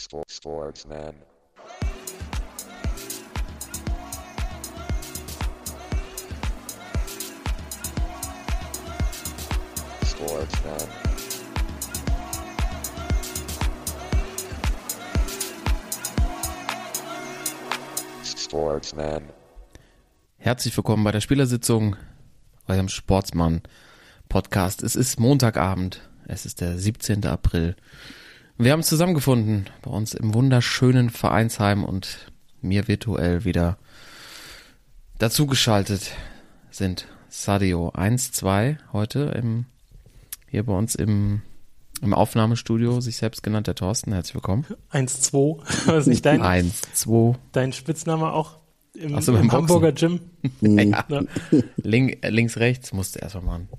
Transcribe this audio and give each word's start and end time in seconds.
Sport, 0.00 0.30
sportsman. 0.30 1.14
Sportsman. 10.06 10.78
Sportsman. 18.24 19.22
Herzlich 20.38 20.74
willkommen 20.74 21.04
bei 21.04 21.12
der 21.12 21.20
Spielersitzung, 21.20 21.96
eurem 22.66 22.88
Sportsmann-Podcast. 22.88 24.82
Es 24.82 24.96
ist 24.96 25.20
Montagabend, 25.20 26.00
es 26.26 26.46
ist 26.46 26.62
der 26.62 26.78
17. 26.78 27.26
April. 27.26 27.76
Wir 28.60 28.72
haben 28.72 28.82
zusammengefunden 28.82 29.70
bei 29.80 29.90
uns 29.90 30.12
im 30.12 30.34
wunderschönen 30.34 31.08
Vereinsheim 31.08 31.82
und 31.82 32.30
mir 32.60 32.88
virtuell 32.88 33.46
wieder 33.46 33.78
dazugeschaltet 35.16 36.10
sind 36.70 37.06
Sadio 37.30 37.88
1, 37.94 38.32
2 38.32 38.76
heute 38.92 39.34
im, 39.34 39.64
hier 40.46 40.66
bei 40.66 40.74
uns 40.74 40.94
im, 40.94 41.40
im 42.02 42.12
Aufnahmestudio, 42.12 43.00
sich 43.00 43.16
selbst 43.16 43.42
genannt 43.42 43.66
der 43.66 43.76
Thorsten. 43.76 44.12
Herzlich 44.12 44.34
willkommen. 44.34 44.66
1-2, 44.92 45.86
was 45.86 46.06
nicht 46.06 46.26
dein, 46.26 46.42
1, 46.42 46.82
2. 46.92 47.38
dein 47.52 47.72
Spitzname 47.72 48.30
auch 48.30 48.58
im, 48.92 49.14
Ach 49.14 49.22
so, 49.22 49.34
im. 49.34 49.50
Hamburger 49.50 49.92
Gym? 49.92 50.20
Ja. 50.60 51.06
Ja. 51.08 51.22
Link, 51.78 52.18
äh, 52.20 52.28
links, 52.28 52.58
rechts 52.58 52.92
musst 52.92 53.14
du 53.14 53.20
erstmal 53.20 53.44
machen. 53.44 53.70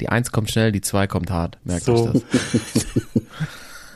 Die 0.00 0.08
Eins 0.08 0.32
kommt 0.32 0.50
schnell, 0.50 0.72
die 0.72 0.80
Zwei 0.80 1.06
kommt 1.06 1.30
hart. 1.30 1.58
Merkt 1.64 1.84
So. 1.84 2.08
euch 2.08 2.22
das. 2.32 2.86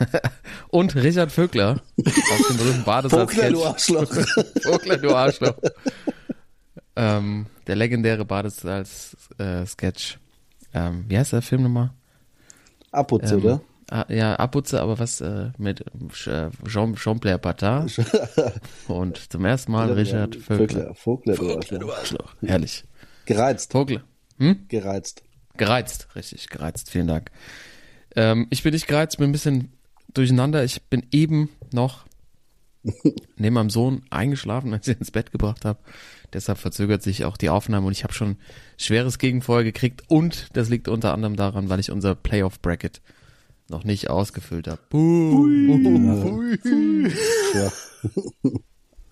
Und 0.69 0.95
Richard 0.97 1.31
Vögler 1.33 1.83
aus 1.99 2.49
dem 2.49 2.57
berühmten 2.57 2.85
Badesatz. 2.85 3.33
Vogler, 3.33 3.51
du 3.51 3.65
Arschloch. 3.65 4.13
Vogler, 4.63 4.97
du 4.99 5.15
Arschloch. 5.15 5.55
ähm, 6.97 7.47
der 7.67 7.77
legendäre 7.77 8.25
Badesalz-Sketch. 8.25 10.19
ähm, 10.75 11.05
wie 11.09 11.19
heißt 11.19 11.33
der 11.33 11.43
Film 11.43 11.63
nochmal? 11.65 11.91
Abputze, 12.91 13.35
Ähm, 13.35 13.45
oder? 13.45 13.61
ah, 13.91 14.05
ja, 14.09 14.37
Abputze, 14.37 14.81
aber 14.81 14.99
was 14.99 15.21
äh, 15.21 15.51
mit 15.59 15.81
äh, 16.27 16.51
Jean- 16.67 16.95
Jean-Pierre 16.95 17.39
Patin 17.39 17.91
und 18.89 19.33
zum 19.33 19.45
ersten 19.45 19.73
Mal 19.73 19.91
Richard 19.93 20.37
Vögler. 20.37 20.95
Vogler, 20.95 21.35
Vogler, 21.35 21.79
du 21.79 21.93
Arschloch. 21.93 22.21
Arschloch. 22.21 22.35
Herrlich. 22.49 22.85
Gereizt, 23.27 23.73
Vogler. 23.73 24.03
Hm? 24.39 24.67
gereizt. 24.69 25.23
Gereizt, 25.57 26.09
richtig, 26.17 26.49
gereizt. 26.49 26.91
Vielen 26.91 27.07
Dank. 27.07 27.31
Ähm, 28.17 28.47
ich 28.51 28.63
bin 28.65 28.73
nicht 28.75 28.87
gereizt, 28.89 29.19
bin 29.19 29.29
ein 29.29 29.33
bisschen 29.33 29.73
durcheinander. 30.15 30.65
Ich 30.65 30.83
bin 30.83 31.07
eben 31.11 31.51
noch 31.73 32.05
neben 33.37 33.55
meinem 33.55 33.71
Sohn 33.71 34.03
eingeschlafen, 34.11 34.73
als 34.73 34.89
ich 34.89 34.97
ihn 34.97 35.01
ins 35.01 35.11
Bett 35.11 35.33
gebracht 35.33 35.65
habe. 35.65 35.79
Deshalb 36.33 36.59
verzögert 36.59 37.03
sich 37.03 37.25
auch 37.25 37.37
die 37.37 37.49
Aufnahme 37.49 37.87
und 37.87 37.93
ich 37.93 38.05
habe 38.05 38.13
schon 38.13 38.37
schweres 38.77 39.19
Gegenfeuer 39.19 39.63
gekriegt 39.63 40.03
und 40.09 40.49
das 40.53 40.69
liegt 40.69 40.89
unter 40.89 41.15
anderem 41.15 41.37
daran, 41.37 41.69
weil 41.69 41.81
ich 41.81 41.91
unser 41.91 42.15
Playoff-Bracket 42.15 43.01
noch 43.69 43.85
nicht 43.85 44.11
ausgefüllt 44.11 44.69
habe. 44.69 44.81
Ja. 47.55 47.73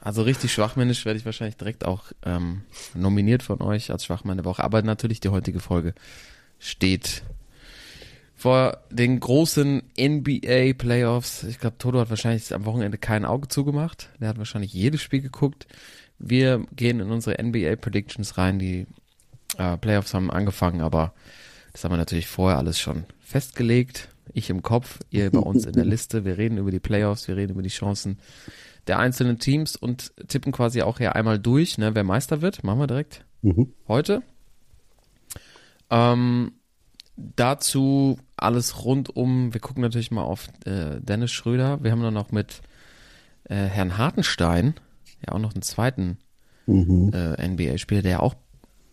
Also 0.00 0.22
richtig 0.22 0.52
schwachmännisch 0.52 1.04
werde 1.04 1.18
ich 1.18 1.24
wahrscheinlich 1.24 1.56
direkt 1.56 1.84
auch 1.84 2.06
ähm, 2.24 2.62
nominiert 2.94 3.44
von 3.44 3.62
euch 3.62 3.92
als 3.92 4.04
Schwachmann 4.04 4.36
der 4.36 4.44
Woche. 4.44 4.64
Aber 4.64 4.82
natürlich 4.82 5.20
die 5.20 5.28
heutige 5.28 5.60
Folge 5.60 5.94
steht 6.58 7.22
vor 8.42 8.78
den 8.90 9.20
großen 9.20 9.84
NBA 9.96 10.72
Playoffs. 10.76 11.44
Ich 11.44 11.60
glaube, 11.60 11.78
Toto 11.78 12.00
hat 12.00 12.10
wahrscheinlich 12.10 12.52
am 12.52 12.64
Wochenende 12.64 12.98
kein 12.98 13.24
Auge 13.24 13.46
zugemacht. 13.46 14.08
Der 14.20 14.26
hat 14.30 14.38
wahrscheinlich 14.38 14.72
jedes 14.72 15.00
Spiel 15.00 15.22
geguckt. 15.22 15.68
Wir 16.18 16.66
gehen 16.74 16.98
in 16.98 17.12
unsere 17.12 17.40
NBA 17.40 17.76
Predictions 17.76 18.36
rein. 18.38 18.58
Die 18.58 18.88
äh, 19.58 19.76
Playoffs 19.76 20.12
haben 20.12 20.28
angefangen, 20.28 20.80
aber 20.80 21.14
das 21.72 21.84
haben 21.84 21.92
wir 21.92 21.98
natürlich 21.98 22.26
vorher 22.26 22.58
alles 22.58 22.80
schon 22.80 23.04
festgelegt. 23.20 24.08
Ich 24.32 24.50
im 24.50 24.62
Kopf, 24.62 24.98
ihr 25.10 25.30
bei 25.30 25.38
uns 25.38 25.64
in 25.64 25.74
der 25.74 25.84
Liste. 25.94 26.24
Wir 26.24 26.36
reden 26.36 26.58
über 26.58 26.72
die 26.72 26.80
Playoffs, 26.80 27.28
wir 27.28 27.36
reden 27.36 27.52
über 27.52 27.62
die 27.62 27.68
Chancen 27.68 28.18
der 28.88 28.98
einzelnen 28.98 29.38
Teams 29.38 29.76
und 29.76 30.10
tippen 30.26 30.50
quasi 30.50 30.82
auch 30.82 30.98
hier 30.98 31.14
einmal 31.14 31.38
durch, 31.38 31.78
ne, 31.78 31.94
wer 31.94 32.02
Meister 32.02 32.42
wird. 32.42 32.64
Machen 32.64 32.80
wir 32.80 32.88
direkt 32.88 33.24
Mhm. 33.42 33.72
heute. 33.86 34.24
Ähm, 35.90 36.52
dazu 37.36 38.18
alles 38.36 38.84
rund 38.84 39.14
um, 39.14 39.52
wir 39.52 39.60
gucken 39.60 39.82
natürlich 39.82 40.10
mal 40.10 40.22
auf 40.22 40.48
äh, 40.64 41.00
Dennis 41.00 41.32
Schröder. 41.32 41.82
Wir 41.82 41.92
haben 41.92 42.02
dann 42.02 42.14
noch 42.14 42.32
mit 42.32 42.60
äh, 43.44 43.54
Herrn 43.54 43.98
Hartenstein, 43.98 44.74
ja 45.26 45.34
auch 45.34 45.38
noch 45.38 45.54
einen 45.54 45.62
zweiten 45.62 46.18
Mhm. 46.66 47.12
äh, 47.12 47.48
NBA-Spieler, 47.48 48.02
der 48.02 48.22
auch 48.22 48.34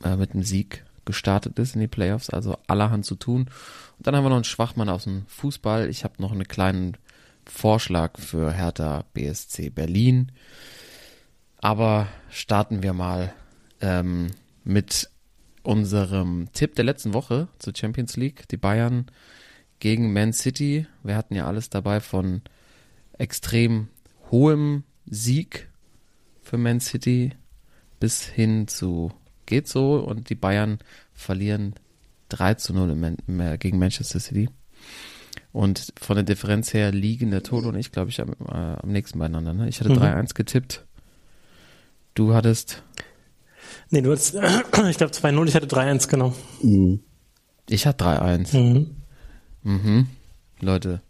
äh, 0.04 0.16
mit 0.16 0.34
einem 0.34 0.44
Sieg 0.44 0.84
gestartet 1.06 1.58
ist 1.60 1.76
in 1.76 1.82
die 1.82 1.88
Playoffs, 1.88 2.30
also 2.30 2.58
allerhand 2.68 3.06
zu 3.06 3.16
tun. 3.16 3.50
Und 3.98 4.08
dann 4.08 4.16
haben 4.16 4.24
wir 4.24 4.30
noch 4.30 4.38
einen 4.38 4.44
Schwachmann 4.44 4.90
aus 4.90 5.04
dem 5.06 5.26
Fußball. 5.28 5.90
Ich 5.90 6.04
habe 6.04 6.22
noch 6.22 6.32
einen 6.32 6.48
kleinen 6.48 6.98
Vorschlag 7.46 8.18
für 8.20 8.52
Hertha 8.52 9.06
BSC 9.14 9.70
Berlin. 9.70 10.32
Aber 11.58 12.08
starten 12.30 12.84
wir 12.84 12.94
mal 12.94 13.34
ähm, 13.82 14.28
mit 14.64 15.10
unserem 15.64 16.48
Tipp 16.54 16.76
der 16.76 16.86
letzten 16.86 17.14
Woche 17.14 17.48
zur 17.60 17.74
Champions 17.76 18.18
League. 18.18 18.48
Die 18.50 18.58
Bayern 18.58 19.06
gegen 19.80 20.14
Man 20.14 20.34
City. 20.34 20.88
Wir 21.04 21.16
hatten 21.16 21.36
ja 21.36 21.48
alles 21.48 21.70
dabei 21.70 22.00
von 22.00 22.42
extrem 23.18 23.88
hohem 24.32 24.84
Sieg 25.06 25.70
für 26.42 26.58
Man 26.58 26.80
City 26.80 27.32
bis 28.00 28.24
hin 28.26 28.68
zu 28.68 29.12
geht 29.46 29.68
so 29.68 29.96
und 29.98 30.30
die 30.30 30.36
Bayern 30.36 30.80
verlieren 31.14 31.74
3 32.30 32.54
zu 32.54 32.74
0 32.74 32.92
im 32.92 33.00
Man 33.00 33.18
im- 33.28 33.60
gegen 33.60 33.80
Manchester 33.80 34.20
City. 34.20 34.50
Und 35.52 35.92
von 36.00 36.16
der 36.16 36.24
Differenz 36.24 36.74
her 36.74 36.92
liegen 36.92 37.32
der 37.32 37.42
Toto 37.44 37.70
und 37.70 37.76
ich, 37.76 37.92
glaube 37.92 38.12
ich, 38.12 38.22
am, 38.22 38.34
äh, 38.48 38.54
am 38.54 38.90
nächsten 38.92 39.18
beieinander. 39.18 39.54
Ne? 39.54 39.68
Ich 39.68 39.80
hatte 39.80 39.90
Mhm. 39.90 39.96
3-1 39.96 40.36
getippt. 40.36 40.86
Du 42.14 42.34
hattest, 42.36 42.84
Nee, 43.92 44.02
du 44.02 44.12
hattest, 44.12 44.36
ich 44.90 44.98
glaube 44.98 45.14
2-0, 45.14 45.48
ich 45.48 45.56
hatte 45.56 45.68
3-1, 45.68 46.10
genau. 46.10 46.34
Mhm. 46.62 47.02
ich 47.70 47.86
hatte 47.88 48.06
3-1. 48.06 48.58
Mhm. 48.58 48.96
Mhm. 49.64 50.08
Leute, 50.62 51.02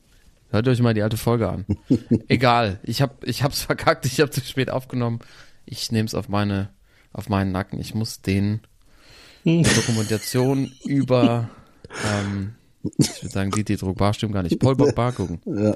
hört 0.49 0.67
euch 0.67 0.81
mal 0.81 0.93
die 0.93 1.01
alte 1.03 1.17
Folge 1.17 1.49
an. 1.49 1.65
Egal, 2.27 2.79
ich 2.83 3.01
hab, 3.01 3.25
ich 3.27 3.43
hab's 3.43 3.61
verkackt, 3.63 4.05
ich 4.05 4.19
hab 4.21 4.33
zu 4.33 4.41
spät 4.41 4.69
aufgenommen. 4.69 5.19
Ich 5.65 5.91
nehme 5.91 6.05
es 6.07 6.15
auf 6.15 6.29
meine, 6.29 6.69
auf 7.13 7.29
meinen 7.29 7.51
Nacken. 7.51 7.79
Ich 7.79 7.93
muss 7.95 8.21
den 8.21 8.61
Mhm. 9.45 9.63
Dokumentation 9.63 10.69
über, 10.83 11.49
ähm, 12.13 12.55
ich 12.97 13.23
würde 13.23 13.29
sagen, 13.33 13.51
Didi 13.51 13.77
Drogba 13.77 14.13
stimmt 14.13 14.33
gar 14.33 14.43
nicht. 14.43 14.59
Paul 14.59 14.75
Pogba 14.75 15.13
gucken. 15.13 15.39
Ja. 15.45 15.75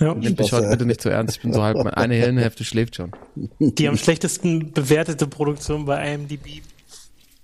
Ja. 0.00 0.14
Nimm 0.14 0.34
mich 0.34 0.52
heute 0.52 0.68
bitte 0.70 0.86
nicht 0.86 1.00
zu 1.02 1.10
ernst. 1.10 1.36
Ich 1.36 1.42
bin 1.42 1.52
so 1.52 1.62
halb, 1.62 1.76
eine 1.96 2.14
Hirnhälfte 2.14 2.64
schläft 2.64 2.96
schon. 2.96 3.12
Die 3.58 3.86
am 3.86 3.96
schlechtesten 3.96 4.72
bewertete 4.72 5.26
Produktion 5.26 5.84
bei 5.84 6.14
IMDb 6.14 6.62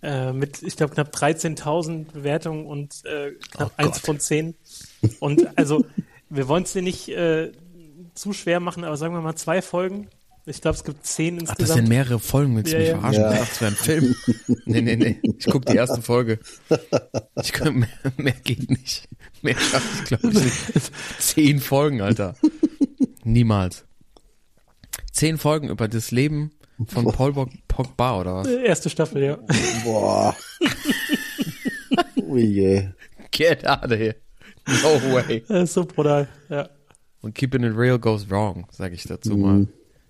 äh, 0.03 0.33
mit, 0.33 0.63
ich 0.63 0.77
glaube, 0.77 0.95
knapp 0.95 1.15
13.000 1.15 2.13
Bewertungen 2.13 2.67
und 2.67 3.03
äh, 3.05 3.33
knapp 3.51 3.73
Oh 3.77 3.83
1 3.83 3.91
Gott. 3.93 4.01
von 4.01 4.21
10. 4.21 4.55
Und 5.21 5.47
also, 5.57 5.85
wir 6.31 6.49
wollen 6.49 6.65
es 6.65 6.73
dir 6.73 6.83
nicht 6.83 7.09
äh, 7.09 7.53
zu 8.15 8.33
schwer 8.33 8.61
machen, 8.61 8.85
aber 8.85 8.97
sagen 8.97 9.15
wir 9.15 9.21
mal 9.21 9.37
zwei 9.37 9.61
Folgen. 9.63 10.09
Ich 10.49 10.61
glaube, 10.61 10.77
es 10.77 10.85
gibt 10.85 11.05
zehn 11.05 11.39
Ach, 11.39 11.41
das 11.41 11.49
insgesamt. 11.51 11.77
sind 11.79 11.89
mehrere 11.89 12.19
Folgen, 12.21 12.55
willst 12.57 12.73
du 12.73 12.77
Ja, 12.77 12.79
mich 12.79 12.89
ja. 12.89 12.99
verarschen? 13.01 13.23
Ja. 13.23 13.33
Ich 13.33 13.39
dachte, 13.39 13.51
das 13.51 13.61
wäre 13.61 13.71
ein 13.71 13.77
Film. 13.77 14.17
Nee, 14.65 14.81
nee, 14.81 14.97
nee. 14.97 15.21
Ich 15.39 15.47
gucke 15.47 15.71
die 15.73 15.77
erste 15.77 16.03
Folge. 16.03 16.39
Ich 17.43 17.53
kann, 17.53 17.75
mehr, 17.81 17.89
mehr 18.17 18.35
geht 18.45 18.71
nicht. 18.71 19.09
Mehr 19.43 19.57
schaffe 19.59 19.89
ich, 19.99 20.05
glaube 20.05 20.29
ich, 20.29 20.35
nicht. 20.75 20.93
Zehn 21.19 21.59
Folgen, 21.61 22.01
Alter. 22.01 22.37
Niemals. 23.25 23.85
Zehn 25.13 25.37
Folgen 25.39 25.69
über 25.69 25.89
das 25.89 26.11
Leben 26.13 26.53
von 26.87 27.07
Paul 27.07 27.33
Pog- 27.33 27.53
Pogba, 27.67 28.21
oder 28.21 28.37
was? 28.37 28.47
Erste 28.47 28.89
Staffel, 28.91 29.23
ja. 29.25 29.39
Boah. 29.85 30.37
Ui 32.23 32.43
je. 32.45 32.89
Get 33.33 33.67
out 33.67 33.85
of 33.87 33.93
here. 33.99 34.17
No 34.69 35.13
way. 35.15 35.43
Das 35.49 35.65
ist 35.71 35.75
so 35.75 35.85
brutal, 35.85 36.29
ja. 36.49 36.69
Und 37.21 37.35
keeping 37.35 37.65
it 37.65 37.77
real 37.77 37.99
goes 37.99 38.29
wrong, 38.31 38.67
sage 38.71 38.95
ich 38.95 39.05
dazu 39.05 39.37
mal. 39.37 39.67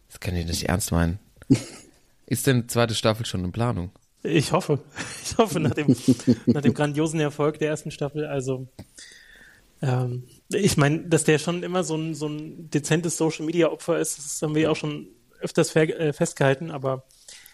Das 0.09 0.21
kann 0.21 0.37
ich 0.37 0.47
nicht 0.47 0.69
ernst 0.69 0.93
meinen. 0.93 1.19
Ist 2.27 2.47
denn 2.47 2.63
die 2.63 2.67
zweite 2.67 2.95
Staffel 2.95 3.25
schon 3.27 3.45
in 3.45 3.53
Planung? 3.53 3.91
Ich 4.23 4.53
hoffe. 4.53 4.81
Ich 5.23 5.39
hoffe 5.39 5.61
nach 5.61 5.75
dem, 5.75 5.95
nach 6.47 6.63
dem 6.63 6.73
grandiosen 6.73 7.21
Erfolg 7.21 7.59
der 7.59 7.69
ersten 7.69 7.91
Staffel. 7.91 8.25
Also, 8.25 8.69
ähm, 9.83 10.23
ich 10.49 10.77
meine, 10.77 11.01
dass 11.01 11.25
der 11.25 11.39
schon 11.39 11.63
immer 11.63 11.85
so 11.85 11.97
ein, 11.97 12.15
so 12.15 12.29
ein 12.29 12.71
dezentes 12.71 13.17
Social 13.19 13.45
Media 13.45 13.69
Opfer 13.69 13.99
ist, 13.99 14.17
das 14.17 14.41
haben 14.41 14.55
wir 14.55 14.63
ja 14.63 14.71
auch 14.71 14.77
schon 14.77 15.09
öfters 15.41 15.75
äh, 15.77 16.13
festgehalten, 16.13 16.71
aber 16.71 17.05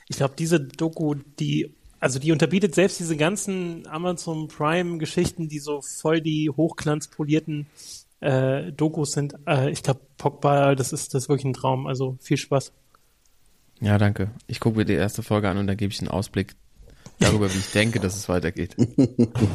ich 0.08 0.16
glaube, 0.16 0.34
diese 0.38 0.60
Doku, 0.60 1.14
die, 1.40 1.74
also 1.98 2.18
die 2.18 2.30
unterbietet 2.30 2.74
selbst 2.74 3.00
diese 3.00 3.16
ganzen 3.16 3.86
Amazon 3.86 4.48
Prime 4.48 4.98
Geschichten, 4.98 5.48
die 5.48 5.58
so 5.58 5.80
voll 5.80 6.20
die 6.20 6.50
hochglanzpolierten 6.50 7.66
äh, 8.22 8.72
Dokus 8.72 9.12
sind. 9.12 9.34
Äh, 9.46 9.70
ich 9.70 9.82
glaube, 9.82 10.00
Pogba, 10.16 10.74
das 10.74 10.92
ist, 10.92 11.14
das 11.14 11.24
ist 11.24 11.28
wirklich 11.28 11.44
ein 11.44 11.52
Traum. 11.52 11.86
Also 11.86 12.16
viel 12.20 12.36
Spaß. 12.36 12.72
Ja, 13.80 13.98
danke. 13.98 14.30
Ich 14.46 14.60
gucke 14.60 14.78
mir 14.78 14.84
die 14.84 14.92
erste 14.92 15.22
Folge 15.22 15.48
an 15.48 15.58
und 15.58 15.66
dann 15.66 15.76
gebe 15.76 15.92
ich 15.92 16.00
einen 16.00 16.08
Ausblick 16.08 16.54
darüber, 17.18 17.52
wie 17.52 17.58
ich 17.58 17.72
denke, 17.72 17.98
dass 17.98 18.16
es 18.16 18.28
weitergeht. 18.28 18.76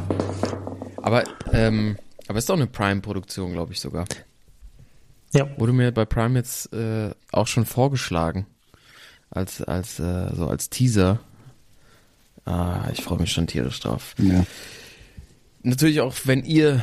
aber, 0.98 1.24
ähm, 1.54 1.98
aber 2.28 2.38
ist 2.38 2.50
doch 2.50 2.56
eine 2.56 2.68
Prime-Produktion, 2.68 3.54
glaube 3.54 3.72
ich 3.72 3.80
sogar. 3.80 4.06
Ja. 5.34 5.48
Wurde 5.58 5.74
mir 5.74 5.92
bei 5.92 6.06
Prime 6.06 6.38
jetzt 6.38 6.74
äh, 6.74 7.12
auch 7.32 7.48
schon 7.48 7.66
vorgeschlagen. 7.66 8.48
Als, 9.30 9.62
als, 9.62 10.00
äh, 10.00 10.34
so 10.34 10.48
als 10.48 10.70
Teaser. 10.70 11.20
Ah, 12.46 12.88
ich 12.94 13.04
freue 13.04 13.20
mich 13.20 13.32
schon 13.32 13.48
tierisch 13.48 13.80
drauf. 13.80 14.16
Ja. 14.18 14.46
Natürlich 15.64 16.00
auch, 16.00 16.16
wenn 16.24 16.46
ihr, 16.46 16.82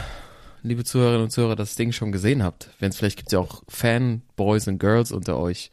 liebe 0.65 0.83
Zuhörerinnen 0.83 1.25
und 1.25 1.31
Zuhörer, 1.31 1.57
das 1.57 1.77
Ding 1.77 1.93
schon 1.93 2.11
gesehen 2.11 2.43
habt. 2.43 2.71
Wenn 2.81 2.89
es 2.89 2.97
vielleicht 2.97 3.19
gibt 3.19 3.33
ja 3.33 3.39
auch 3.39 3.63
Fanboys 3.69 4.67
und 4.67 4.79
Girls 4.79 5.13
unter 5.13 5.39
euch, 5.39 5.71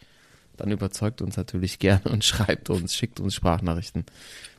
dann 0.57 0.69
überzeugt 0.69 1.21
uns 1.21 1.38
natürlich 1.38 1.79
gerne 1.79 2.03
und 2.11 2.23
schreibt 2.23 2.69
uns, 2.69 2.93
schickt 2.93 3.19
uns 3.19 3.33
Sprachnachrichten. 3.33 4.05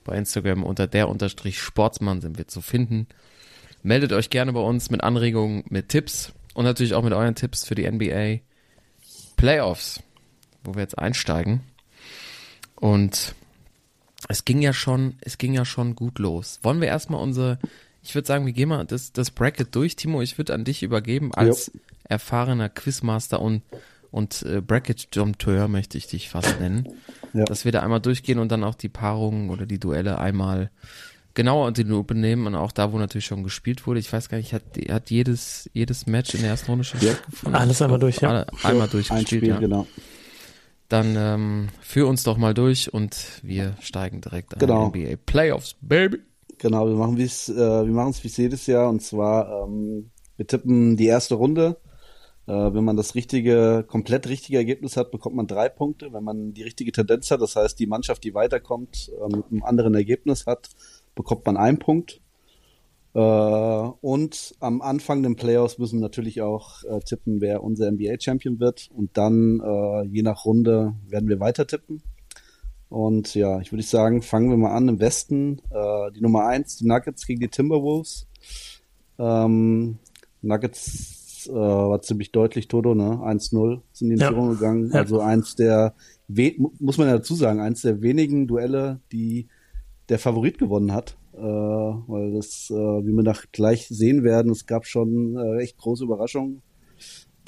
Bei 0.04 0.16
Instagram 0.16 0.64
unter 0.64 0.86
der 0.86 1.08
unterstrich 1.08 1.60
Sportsmann 1.60 2.20
sind 2.20 2.38
wir 2.38 2.48
zu 2.48 2.60
finden. 2.60 3.06
Meldet 3.82 4.12
euch 4.12 4.30
gerne 4.30 4.52
bei 4.52 4.60
uns 4.60 4.90
mit 4.90 5.02
Anregungen, 5.02 5.64
mit 5.68 5.90
Tipps 5.90 6.32
und 6.54 6.64
natürlich 6.64 6.94
auch 6.94 7.02
mit 7.04 7.12
euren 7.12 7.34
Tipps 7.34 7.64
für 7.64 7.74
die 7.74 7.88
NBA 7.88 8.40
Playoffs, 9.36 10.02
wo 10.64 10.74
wir 10.74 10.82
jetzt 10.82 10.98
einsteigen. 10.98 11.60
Und 12.76 13.34
es 14.28 14.44
ging 14.44 14.62
ja 14.62 14.72
schon, 14.72 15.16
es 15.20 15.36
ging 15.36 15.52
ja 15.52 15.64
schon 15.64 15.94
gut 15.94 16.18
los. 16.18 16.58
Wollen 16.62 16.80
wir 16.80 16.88
erstmal 16.88 17.20
unsere, 17.20 17.58
ich 18.02 18.14
würde 18.14 18.26
sagen, 18.26 18.46
wir 18.46 18.52
gehen 18.52 18.68
mal 18.68 18.84
das, 18.84 19.12
das 19.12 19.30
Bracket 19.30 19.74
durch. 19.74 19.96
Timo, 19.96 20.22
ich 20.22 20.38
würde 20.38 20.54
an 20.54 20.64
dich 20.64 20.82
übergeben 20.82 21.32
als 21.34 21.70
erfahrener 22.04 22.68
Quizmaster 22.68 23.40
und, 23.40 23.62
und 24.10 24.42
äh, 24.42 24.60
Bracket-Dompteur 24.60 25.68
möchte 25.68 25.96
ich 25.98 26.06
dich 26.08 26.28
fast 26.28 26.60
nennen. 26.60 26.88
Ja. 27.32 27.44
Dass 27.44 27.64
wir 27.64 27.72
da 27.72 27.80
einmal 27.80 28.00
durchgehen 28.00 28.38
und 28.38 28.50
dann 28.52 28.64
auch 28.64 28.74
die 28.74 28.88
Paarungen 28.88 29.50
oder 29.50 29.64
die 29.66 29.78
Duelle 29.78 30.18
einmal 30.18 30.70
genauer 31.34 31.66
unter 31.66 31.82
die 31.82 31.88
Lupe 31.88 32.14
nehmen 32.14 32.46
und 32.46 32.54
auch 32.54 32.72
da, 32.72 32.92
wo 32.92 32.98
natürlich 32.98 33.24
schon 33.24 33.42
gespielt 33.42 33.86
wurde. 33.86 34.00
Ich 34.00 34.12
weiß 34.12 34.28
gar 34.28 34.36
nicht, 34.36 34.52
hat, 34.52 34.64
hat 34.90 35.08
jedes, 35.10 35.70
jedes 35.72 36.06
Match 36.06 36.34
in 36.34 36.40
der 36.42 36.50
ersten 36.50 36.70
Runde 36.70 36.84
schon 36.84 37.00
Ja. 37.00 37.12
stattgefunden? 37.12 37.58
Alles 37.58 37.80
einmal 37.80 37.98
durch, 37.98 38.20
ja. 38.20 38.28
Alle, 38.28 38.46
einmal 38.64 38.88
Ein 38.88 38.90
durchgespielt, 38.90 39.28
Spiel, 39.28 39.48
ja. 39.48 39.58
genau. 39.58 39.86
Dann 40.90 41.14
ähm, 41.16 41.68
führ 41.80 42.06
uns 42.06 42.22
doch 42.22 42.36
mal 42.36 42.52
durch 42.52 42.92
und 42.92 43.16
wir 43.42 43.76
steigen 43.80 44.20
direkt 44.20 44.58
Genau. 44.58 44.82
an 44.86 44.88
NBA 44.90 45.16
Playoffs, 45.24 45.74
Baby. 45.80 46.18
Genau, 46.62 46.86
wir 46.86 46.94
machen 46.94 47.18
es, 47.18 47.48
äh, 47.48 47.52
es 47.58 48.22
wie 48.22 48.42
jedes 48.42 48.68
Jahr 48.68 48.88
und 48.88 49.02
zwar 49.02 49.64
ähm, 49.64 50.12
wir 50.36 50.46
tippen 50.46 50.96
die 50.96 51.06
erste 51.06 51.34
Runde. 51.34 51.76
Äh, 52.46 52.52
wenn 52.52 52.84
man 52.84 52.96
das 52.96 53.16
richtige, 53.16 53.84
komplett 53.84 54.28
richtige 54.28 54.58
Ergebnis 54.58 54.96
hat, 54.96 55.10
bekommt 55.10 55.34
man 55.34 55.48
drei 55.48 55.68
Punkte. 55.68 56.12
Wenn 56.12 56.22
man 56.22 56.52
die 56.52 56.62
richtige 56.62 56.92
Tendenz 56.92 57.32
hat, 57.32 57.42
das 57.42 57.56
heißt 57.56 57.80
die 57.80 57.88
Mannschaft, 57.88 58.22
die 58.22 58.34
weiterkommt, 58.34 59.10
äh, 59.10 59.36
mit 59.36 59.44
einem 59.50 59.64
anderen 59.64 59.94
Ergebnis 59.96 60.46
hat, 60.46 60.68
bekommt 61.16 61.44
man 61.46 61.56
einen 61.56 61.80
Punkt. 61.80 62.20
Äh, 63.14 63.18
und 63.18 64.54
am 64.60 64.82
Anfang 64.82 65.24
den 65.24 65.34
Playoffs 65.34 65.78
müssen 65.78 65.98
wir 65.98 66.02
natürlich 66.02 66.42
auch 66.42 66.84
äh, 66.84 67.00
tippen, 67.00 67.40
wer 67.40 67.64
unser 67.64 67.90
NBA-Champion 67.90 68.60
wird. 68.60 68.88
Und 68.94 69.16
dann, 69.16 69.58
äh, 69.58 70.04
je 70.06 70.22
nach 70.22 70.44
Runde, 70.44 70.94
werden 71.08 71.28
wir 71.28 71.40
weiter 71.40 71.66
tippen. 71.66 72.04
Und 72.92 73.34
ja, 73.34 73.58
ich 73.60 73.72
würde 73.72 73.82
sagen, 73.82 74.20
fangen 74.20 74.50
wir 74.50 74.58
mal 74.58 74.72
an 74.74 74.86
im 74.86 75.00
Westen. 75.00 75.62
Äh, 75.70 76.12
die 76.14 76.20
Nummer 76.20 76.44
eins, 76.46 76.76
die 76.76 76.86
Nuggets 76.86 77.26
gegen 77.26 77.40
die 77.40 77.48
Timberwolves. 77.48 78.26
Ähm, 79.18 79.96
Nuggets 80.42 81.48
äh, 81.50 81.54
war 81.54 82.02
ziemlich 82.02 82.32
deutlich, 82.32 82.68
Toto, 82.68 82.94
ne? 82.94 83.18
1-0 83.24 83.80
sind 83.92 84.08
die 84.08 84.12
in 84.12 84.18
die 84.18 84.22
Ja. 84.22 84.28
Führung 84.28 84.50
gegangen. 84.50 84.90
Ja. 84.92 85.00
Also 85.00 85.20
eins 85.20 85.56
der, 85.56 85.94
muss 86.28 86.98
man 86.98 87.08
ja 87.08 87.14
dazu 87.14 87.34
sagen, 87.34 87.60
eins 87.60 87.80
der 87.80 88.02
wenigen 88.02 88.46
Duelle, 88.46 89.00
die 89.10 89.48
der 90.10 90.18
Favorit 90.18 90.58
gewonnen 90.58 90.92
hat. 90.92 91.16
Äh, 91.32 91.40
weil 91.40 92.34
das, 92.34 92.68
äh, 92.70 92.74
wie 92.74 93.12
wir 93.12 93.22
nach 93.22 93.46
gleich 93.52 93.88
sehen 93.88 94.22
werden, 94.22 94.52
es 94.52 94.66
gab 94.66 94.84
schon 94.84 95.38
äh, 95.38 95.62
echt 95.62 95.78
große 95.78 96.04
Überraschungen. 96.04 96.60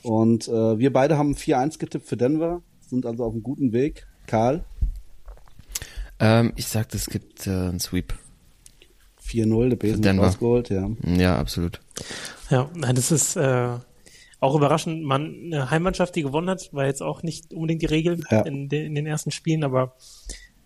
Und 0.02 0.48
äh, 0.48 0.78
wir 0.78 0.90
beide 0.90 1.18
haben 1.18 1.34
4-1 1.34 1.78
getippt 1.78 2.06
für 2.06 2.16
Denver, 2.16 2.62
sind 2.80 3.04
also 3.04 3.24
auf 3.24 3.34
einem 3.34 3.42
guten 3.42 3.74
Weg. 3.74 4.06
Karl, 4.26 4.64
Ähm, 6.18 6.52
ich 6.56 6.66
sagte, 6.66 6.96
es 6.96 7.06
gibt 7.06 7.46
äh, 7.46 7.50
einen 7.50 7.80
Sweep. 7.80 8.14
4-0, 9.26 9.68
der 9.70 9.76
Besen 9.76 10.02
Denver. 10.02 10.24
rausgeholt, 10.26 10.68
ja. 10.68 10.88
Ja, 11.04 11.38
absolut. 11.38 11.80
Ja, 12.50 12.68
nein, 12.74 12.94
das 12.94 13.10
ist 13.10 13.36
äh, 13.36 13.70
auch 14.40 14.54
überraschend. 14.54 15.02
Man, 15.02 15.34
eine 15.46 15.70
Heimmannschaft, 15.70 16.14
die 16.14 16.22
gewonnen 16.22 16.50
hat, 16.50 16.68
war 16.72 16.84
jetzt 16.86 17.02
auch 17.02 17.22
nicht 17.22 17.52
unbedingt 17.54 17.80
die 17.82 17.86
Regel 17.86 18.20
Ja. 18.30 18.42
in, 18.42 18.68
de, 18.68 18.84
in 18.84 18.94
den 18.94 19.06
ersten 19.06 19.30
Spielen, 19.30 19.64
aber 19.64 19.96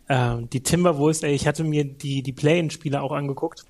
äh, 0.08 0.36
die 0.52 0.62
Timberwolves, 0.62 1.22
ey, 1.22 1.32
ich 1.34 1.46
hatte 1.46 1.62
mir 1.62 1.84
die, 1.84 2.22
die 2.22 2.32
Play-In-Spiele 2.32 3.00
auch 3.00 3.12
angeguckt. 3.12 3.64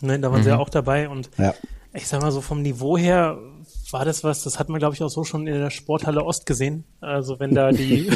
Ne, 0.00 0.18
da 0.18 0.32
waren 0.32 0.42
sie 0.42 0.48
ja 0.50 0.58
auch 0.58 0.70
dabei 0.70 1.08
und 1.08 1.30
Ja. 1.38 1.54
ich 1.92 2.08
sag 2.08 2.20
mal 2.20 2.32
so 2.32 2.40
vom 2.40 2.62
Niveau 2.62 2.98
her 2.98 3.38
war 3.94 4.04
das 4.04 4.24
was, 4.24 4.42
das 4.42 4.58
hat 4.58 4.68
man 4.68 4.80
glaube 4.80 4.96
ich 4.96 5.02
auch 5.04 5.08
so 5.08 5.22
schon 5.22 5.46
in 5.46 5.54
der 5.54 5.70
Sporthalle 5.70 6.24
Ost 6.24 6.46
gesehen. 6.46 6.82
Also 7.00 7.38
wenn 7.38 7.54
da 7.54 7.70
die, 7.70 8.08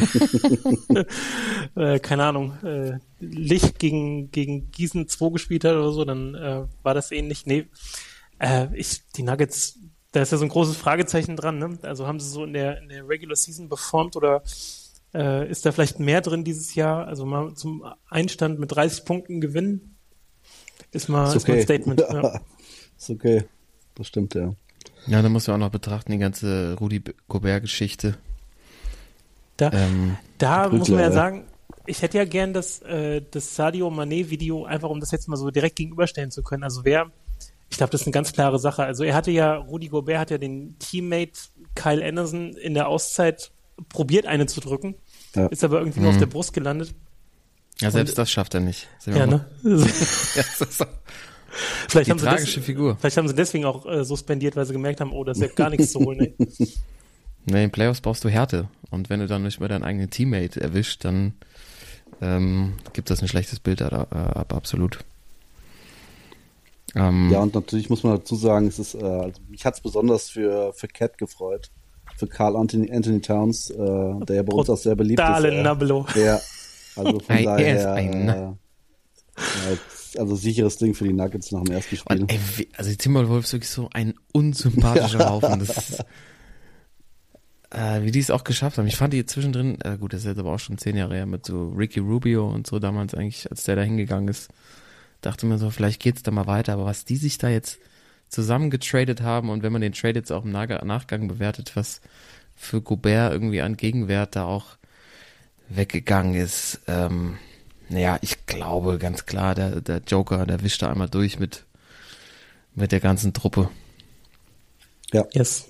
äh, 1.77 2.01
keine 2.01 2.25
Ahnung, 2.25 2.59
äh, 2.65 2.99
Licht 3.21 3.79
gegen, 3.79 4.33
gegen 4.33 4.73
Gießen 4.73 5.07
2 5.07 5.31
gespielt 5.31 5.65
hat 5.65 5.77
oder 5.77 5.93
so, 5.93 6.05
dann 6.05 6.35
äh, 6.35 6.65
war 6.83 6.95
das 6.95 7.13
ähnlich. 7.13 7.47
Nee, 7.47 7.69
äh, 8.41 8.67
ich, 8.75 9.03
die 9.15 9.23
Nuggets, 9.23 9.79
da 10.11 10.21
ist 10.21 10.33
ja 10.33 10.39
so 10.39 10.45
ein 10.45 10.51
großes 10.51 10.77
Fragezeichen 10.77 11.37
dran, 11.37 11.59
ne? 11.59 11.79
Also 11.83 12.09
haben 12.09 12.19
sie 12.19 12.29
so 12.29 12.43
in 12.43 12.55
der, 12.55 12.83
in 12.83 12.89
der 12.89 13.09
Regular 13.09 13.37
Season 13.37 13.69
performt 13.69 14.17
oder 14.17 14.43
äh, 15.15 15.49
ist 15.49 15.65
da 15.65 15.71
vielleicht 15.71 16.01
mehr 16.01 16.23
drin 16.23 16.43
dieses 16.43 16.75
Jahr? 16.75 17.07
Also 17.07 17.25
mal 17.25 17.55
zum 17.55 17.85
Einstand 18.11 18.59
mit 18.59 18.73
30 18.73 19.05
Punkten 19.05 19.41
gewinnen, 19.41 19.97
ist 20.91 21.09
mal, 21.09 21.37
ist 21.37 21.47
mal 21.47 21.55
ein 21.55 21.63
Statement. 21.63 22.01
Ja. 22.01 22.41
Ist 22.99 23.11
okay. 23.11 23.45
Das 23.95 24.09
stimmt, 24.09 24.35
ja. 24.35 24.57
Ja, 25.09 25.23
da 25.23 25.29
muss 25.29 25.47
man 25.47 25.57
auch 25.57 25.67
noch 25.67 25.71
betrachten, 25.73 26.13
die 26.13 26.19
ganze 26.19 26.77
Rudi 26.79 27.03
Gobert-Geschichte. 27.29 28.17
Da, 29.57 29.73
Ähm, 29.73 30.17
Da 30.39 30.69
muss 30.69 30.89
man 30.89 31.01
ja 31.01 31.11
sagen, 31.11 31.45
ich 31.87 32.03
hätte 32.03 32.19
ja 32.19 32.25
gern 32.25 32.53
das, 32.53 32.81
äh, 32.83 33.23
das 33.31 33.57
Sadio 33.57 33.89
Mané-Video, 33.89 34.65
einfach 34.65 34.91
um 34.91 35.01
das 35.01 35.11
jetzt 35.11 35.29
mal 35.29 35.37
so 35.37 35.51
direkt 35.51 35.77
gegenüberstellen 35.77 36.31
zu 36.31 36.43
können. 36.43 36.63
Also 36.63 36.85
wer, 36.85 37.11
ich 37.71 37.77
glaube, 37.79 37.91
das 37.91 38.03
ist 38.03 38.07
eine 38.07 38.13
ganz 38.13 38.33
klare 38.33 38.59
Sache. 38.59 38.85
Also 38.85 39.03
er 39.05 39.15
hatte 39.15 39.31
ja, 39.31 39.57
Rudi 39.57 39.89
Gobert 39.89 40.19
hat 40.19 40.31
ja 40.31 40.39
den 40.39 40.79
Teammate 40.79 41.33
Kyle 41.75 42.05
Anderson 42.07 42.53
in 42.53 42.75
der 42.75 42.89
Auszeit 42.89 43.51
probiert, 43.89 44.27
eine 44.27 44.47
zu 44.47 44.61
drücken, 44.61 44.95
Ja. 45.35 45.47
ist 45.47 45.65
aber 45.65 45.79
irgendwie 45.79 46.01
nur 46.01 46.11
auf 46.11 46.19
der 46.19 46.27
Brust 46.27 46.53
gelandet. 46.53 46.95
ja, 47.81 47.91
selbst 47.91 48.19
das 48.19 48.31
schafft 48.31 48.55
er 48.55 48.61
nicht. 48.61 48.89
Ja, 49.07 49.27
ne? 49.27 49.47
Ja, 49.63 49.81
das 50.59 50.61
ist 50.61 50.81
doch 50.81 50.87
vielleicht, 51.89 52.07
die 52.07 52.11
haben 52.13 52.19
sie 52.19 52.25
tragische 52.27 52.57
des, 52.57 52.65
Figur. 52.65 52.97
vielleicht 53.01 53.17
haben 53.17 53.29
sie 53.29 53.35
deswegen 53.35 53.65
auch 53.65 53.87
äh, 53.87 54.05
suspendiert, 54.05 54.57
weil 54.57 54.65
sie 54.67 54.73
gemerkt 54.73 55.01
haben, 55.01 55.13
oh, 55.13 55.25
das 55.25 55.39
ist 55.39 55.43
ja 55.43 55.49
gar 55.55 55.71
nichts 55.71 55.93
zu 55.93 56.01
holen. 56.01 56.21
Ey. 56.21 56.35
Nee, 57.51 57.65
in 57.65 57.71
Playoffs 57.71 58.03
brauchst 58.03 58.23
du 58.25 58.29
Härte. 58.29 58.69
Und 58.91 59.09
wenn 59.09 59.21
du 59.21 59.27
dann 59.27 59.43
nicht 59.43 59.59
mehr 59.59 59.71
deinen 59.71 59.83
eigenen 59.85 60.11
Teammate 60.11 60.61
erwischt, 60.61 61.03
dann 61.07 61.33
ähm, 62.21 62.75
gibt 62.93 63.09
das 63.09 63.23
ein 63.23 63.29
schlechtes 63.29 63.59
Bild 63.59 63.81
ab, 63.81 64.15
ab 64.15 64.53
absolut. 64.53 64.99
Ähm, 66.95 67.31
Ja, 67.33 67.41
und 67.41 67.55
natürlich 67.55 67.89
muss 67.89 68.03
man 68.03 68.17
dazu 68.19 68.37
sagen, 68.37 68.67
es 68.67 68.79
ist, 68.79 68.95
äh, 68.95 68.99
also 69.03 69.41
mich 69.49 69.65
hat's 69.65 69.81
besonders 69.81 70.29
für, 70.29 70.75
für 70.75 70.89
Cat 70.89 71.17
gefreut. 71.17 71.71
Für 72.17 72.27
Carl 72.27 72.55
Anthony, 72.57 72.91
Anthony 72.93 73.21
Towns, 73.21 73.71
äh, 73.71 73.77
der 73.77 74.37
ja 74.37 74.43
bei 74.43 74.53
uns 74.53 74.69
auch 74.69 74.77
sehr 74.77 74.97
beliebt 74.97 75.21
ist. 75.21 75.45
Äh, 75.45 75.63
Nabelo. 75.63 76.07
ja, 76.17 76.41
also 76.97 77.19
von 77.21 77.37
er 77.37 77.43
daher, 77.45 77.97
äh, 77.97 78.11
jetzt- 79.71 79.98
also 80.17 80.35
sicheres 80.37 80.77
Ding 80.77 80.95
für 80.95 81.05
die 81.05 81.13
Nuggets 81.13 81.53
nach 81.53 81.63
dem 81.63 81.75
ersten 81.75 81.97
Spiel. 81.97 82.23
Und, 82.23 82.33
ey, 82.33 82.69
also 82.77 82.91
die 82.91 82.97
Timberwolves 82.97 83.49
ist 83.49 83.53
wirklich 83.53 83.71
so 83.71 83.89
ein 83.93 84.15
unsympathischer 84.33 85.29
Haufen. 85.31 85.61
Ist, 85.61 86.05
äh, 87.71 88.03
wie 88.03 88.11
die 88.11 88.21
es 88.21 88.31
auch 88.31 88.45
geschafft 88.45 88.79
haben. 88.79 88.87
Ich 88.87 88.97
fand 88.97 89.13
die 89.13 89.27
zwischendrin, 89.27 89.79
äh, 89.83 89.99
gut, 89.99 90.13
das 90.13 90.21
ist 90.21 90.27
jetzt 90.27 90.39
aber 90.39 90.53
auch 90.53 90.59
schon 90.59 90.79
zehn 90.79 90.97
Jahre 90.97 91.17
her 91.17 91.27
mit 91.27 91.45
so 91.45 91.71
Ricky 91.71 92.01
Rubio 92.01 92.49
und 92.49 92.67
so 92.67 92.79
damals 92.79 93.15
eigentlich, 93.15 93.51
als 93.51 93.65
der 93.65 93.77
da 93.77 93.83
hingegangen 93.83 94.29
ist, 94.29 94.49
dachte 95.21 95.47
mir 95.47 95.59
so, 95.59 95.71
vielleicht 95.71 96.01
geht's 96.01 96.23
da 96.23 96.31
mal 96.31 96.47
weiter. 96.47 96.73
Aber 96.73 96.87
was 96.87 97.05
die 97.05 97.17
sich 97.17 97.39
da 97.39 97.49
jetzt 97.49 97.79
zusammengetradet 98.29 99.23
haben 99.23 99.51
und 99.51 99.63
wenn 99.63 99.73
man 99.73 99.83
den 99.83 99.93
Trade 99.93 100.19
jetzt 100.19 100.33
auch 100.33 100.45
im 100.45 100.53
Nach 100.53 100.69
Nachgang 100.83 101.29
bewertet, 101.29 101.73
was 101.75 102.01
für 102.57 102.81
Gobert 102.81 103.33
irgendwie 103.33 103.61
an 103.61 103.77
Gegenwert 103.77 104.37
da 104.37 104.45
auch 104.45 104.77
weggegangen 105.69 106.35
ist, 106.35 106.81
ähm, 106.87 107.39
naja, 107.89 108.19
ich 108.23 108.38
glaube 108.49 108.99
ganz 108.99 109.27
klar, 109.27 109.55
der, 109.55 109.81
der 109.81 110.03
Joker, 110.07 110.45
der 110.47 110.63
wischt 110.63 110.83
da 110.83 110.91
einmal 110.91 111.09
durch 111.09 111.39
mit, 111.39 111.65
mit 112.75 112.91
der 112.91 113.01
ganzen 113.01 113.33
Truppe. 113.33 113.71
Ja, 115.13 115.27
Yes. 115.33 115.67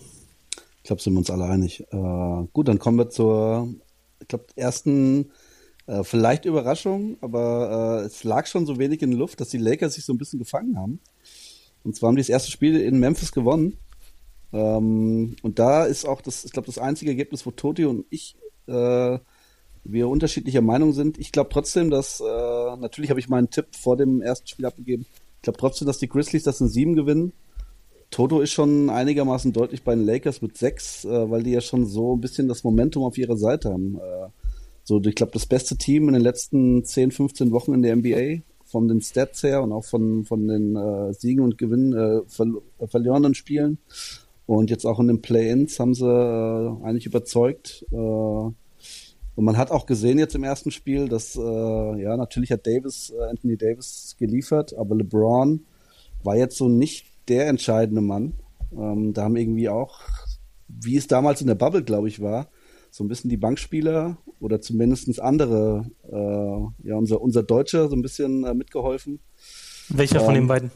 ich 0.79 0.85
glaube, 0.85 1.03
sind 1.03 1.13
wir 1.13 1.19
uns 1.19 1.31
alle 1.31 1.45
einig. 1.45 1.81
Äh, 1.93 2.47
gut, 2.53 2.69
dann 2.69 2.79
kommen 2.79 2.99
wir 2.99 3.11
zur, 3.11 3.69
ich 4.21 4.29
glaube, 4.29 4.47
ersten, 4.57 5.31
äh, 5.87 6.03
vielleicht 6.03 6.45
Überraschung, 6.45 7.19
aber 7.21 8.01
äh, 8.03 8.07
es 8.07 8.25
lag 8.25 8.47
schon 8.47 8.67
so 8.67 8.79
wenig 8.79 9.03
in 9.03 9.11
der 9.11 9.19
Luft, 9.19 9.41
dass 9.41 9.51
die 9.51 9.59
Lakers 9.59 9.95
sich 9.95 10.05
so 10.05 10.13
ein 10.13 10.19
bisschen 10.19 10.39
gefangen 10.39 10.79
haben. 10.79 11.01
Und 11.85 11.95
zwar 11.95 12.09
haben 12.09 12.17
die 12.17 12.23
das 12.23 12.29
erste 12.31 12.51
Spiel 12.51 12.81
in 12.81 12.99
Memphis 12.99 13.33
gewonnen. 13.33 13.79
Ähm, 14.53 15.37
und 15.43 15.59
da 15.59 15.85
ist 15.85 16.07
auch 16.07 16.21
das, 16.21 16.45
ich 16.45 16.53
glaube, 16.53 16.67
das 16.67 16.79
einzige 16.79 17.11
Ergebnis, 17.11 17.45
wo 17.47 17.51
Toti 17.51 17.85
und 17.85 18.07
ich 18.11 18.37
äh, 18.67 19.19
wir 19.91 20.09
unterschiedlicher 20.09 20.61
Meinung 20.61 20.93
sind. 20.93 21.19
Ich 21.19 21.33
glaube 21.33 21.51
trotzdem, 21.53 21.91
dass 21.91 22.21
äh, 22.21 22.25
natürlich 22.77 23.11
habe 23.11 23.21
ich 23.21 23.29
meinen 23.29 23.51
Tipp 23.51 23.67
vor 23.73 23.97
dem 23.97 24.21
ersten 24.21 24.47
Spiel 24.47 24.67
abgegeben. 24.67 25.07
Ich 25.37 25.43
glaube 25.43 25.59
trotzdem, 25.59 25.87
dass 25.87 25.99
die 25.99 26.09
Grizzlies 26.09 26.45
das 26.45 26.61
in 26.61 26.69
sieben 26.69 26.95
gewinnen. 26.95 27.33
Toto 28.11 28.41
ist 28.41 28.53
schon 28.53 28.91
einigermaßen 28.91 29.53
deutlich 29.53 29.83
bei 29.83 29.95
den 29.95 30.05
Lakers 30.05 30.43
mit 30.43 30.57
sechs, 30.57 31.05
äh, 31.05 31.31
weil 31.31 31.43
die 31.43 31.53
ja 31.53 31.61
schon 31.61 31.87
so 31.87 32.17
ein 32.17 32.21
bisschen 32.21 32.49
das 32.49 32.65
Momentum 32.65 33.05
auf 33.05 33.19
ihrer 33.19 33.37
Seite 33.37 33.71
haben. 33.71 33.97
Äh, 33.97 34.29
so, 34.85 35.01
ich 35.03 35.15
glaube, 35.15 35.33
das 35.33 35.47
beste 35.47 35.77
Team 35.77 36.09
in 36.09 36.15
den 36.15 36.23
letzten 36.23 36.85
10, 36.85 37.11
15 37.11 37.51
Wochen 37.51 37.75
in 37.75 37.83
der 37.83 37.97
NBA, 37.97 38.43
von 38.65 38.89
den 38.89 39.01
Stats 39.01 39.43
her 39.43 39.63
und 39.63 39.73
auch 39.73 39.85
von, 39.85 40.25
von 40.25 40.47
den 40.47 40.77
äh, 40.77 41.13
Siegen 41.15 41.43
und 41.43 41.59
Gewinnen, 41.59 41.93
äh, 41.95 42.21
ver 42.27 42.47
verlorenen 42.87 43.35
Spielen. 43.35 43.79
Und 44.47 44.71
jetzt 44.71 44.87
auch 44.87 44.99
in 44.99 45.09
den 45.09 45.21
Play-Ins 45.21 45.79
haben 45.79 45.95
sie 45.95 46.07
äh, 46.07 46.85
eigentlich 46.85 47.07
überzeugt. 47.07 47.85
Äh, 47.93 48.51
und 49.39 49.45
man 49.45 49.57
hat 49.57 49.71
auch 49.71 49.87
gesehen 49.87 50.19
jetzt 50.19 50.35
im 50.35 50.43
ersten 50.43 50.73
Spiel, 50.73 51.09
dass, 51.09 51.37
äh, 51.37 51.41
ja, 51.41 52.17
natürlich 52.17 52.51
hat 52.51 52.67
Davis, 52.67 53.13
äh, 53.17 53.23
Anthony 53.23 53.57
Davis 53.57 54.17
geliefert, 54.19 54.75
aber 54.77 54.97
LeBron 54.97 55.65
war 56.25 56.35
jetzt 56.35 56.57
so 56.57 56.69
nicht 56.69 57.07
der 57.29 57.47
entscheidende 57.47 58.01
Mann. 58.01 58.33
Ähm, 58.77 59.13
da 59.13 59.23
haben 59.23 59.37
irgendwie 59.37 59.69
auch, 59.69 60.01
wie 60.67 60.97
es 60.97 61.07
damals 61.07 61.41
in 61.41 61.47
der 61.47 61.55
Bubble, 61.55 61.85
glaube 61.85 62.09
ich, 62.09 62.21
war, 62.21 62.49
so 62.91 63.05
ein 63.05 63.09
bisschen 63.09 63.31
die 63.31 63.37
Bankspieler 63.37 64.19
oder 64.41 64.61
zumindest 64.61 65.21
andere, 65.21 65.89
äh, 66.11 66.89
ja, 66.89 66.97
unser, 66.97 67.21
unser 67.21 67.45
Deutscher 67.45 67.89
so 67.89 67.95
ein 67.95 68.03
bisschen 68.03 68.43
äh, 68.43 68.55
mitgeholfen. 68.55 69.21
Welcher 69.89 70.19
ähm, 70.19 70.25
von 70.25 70.35
den 70.35 70.49
beiden? 70.49 70.73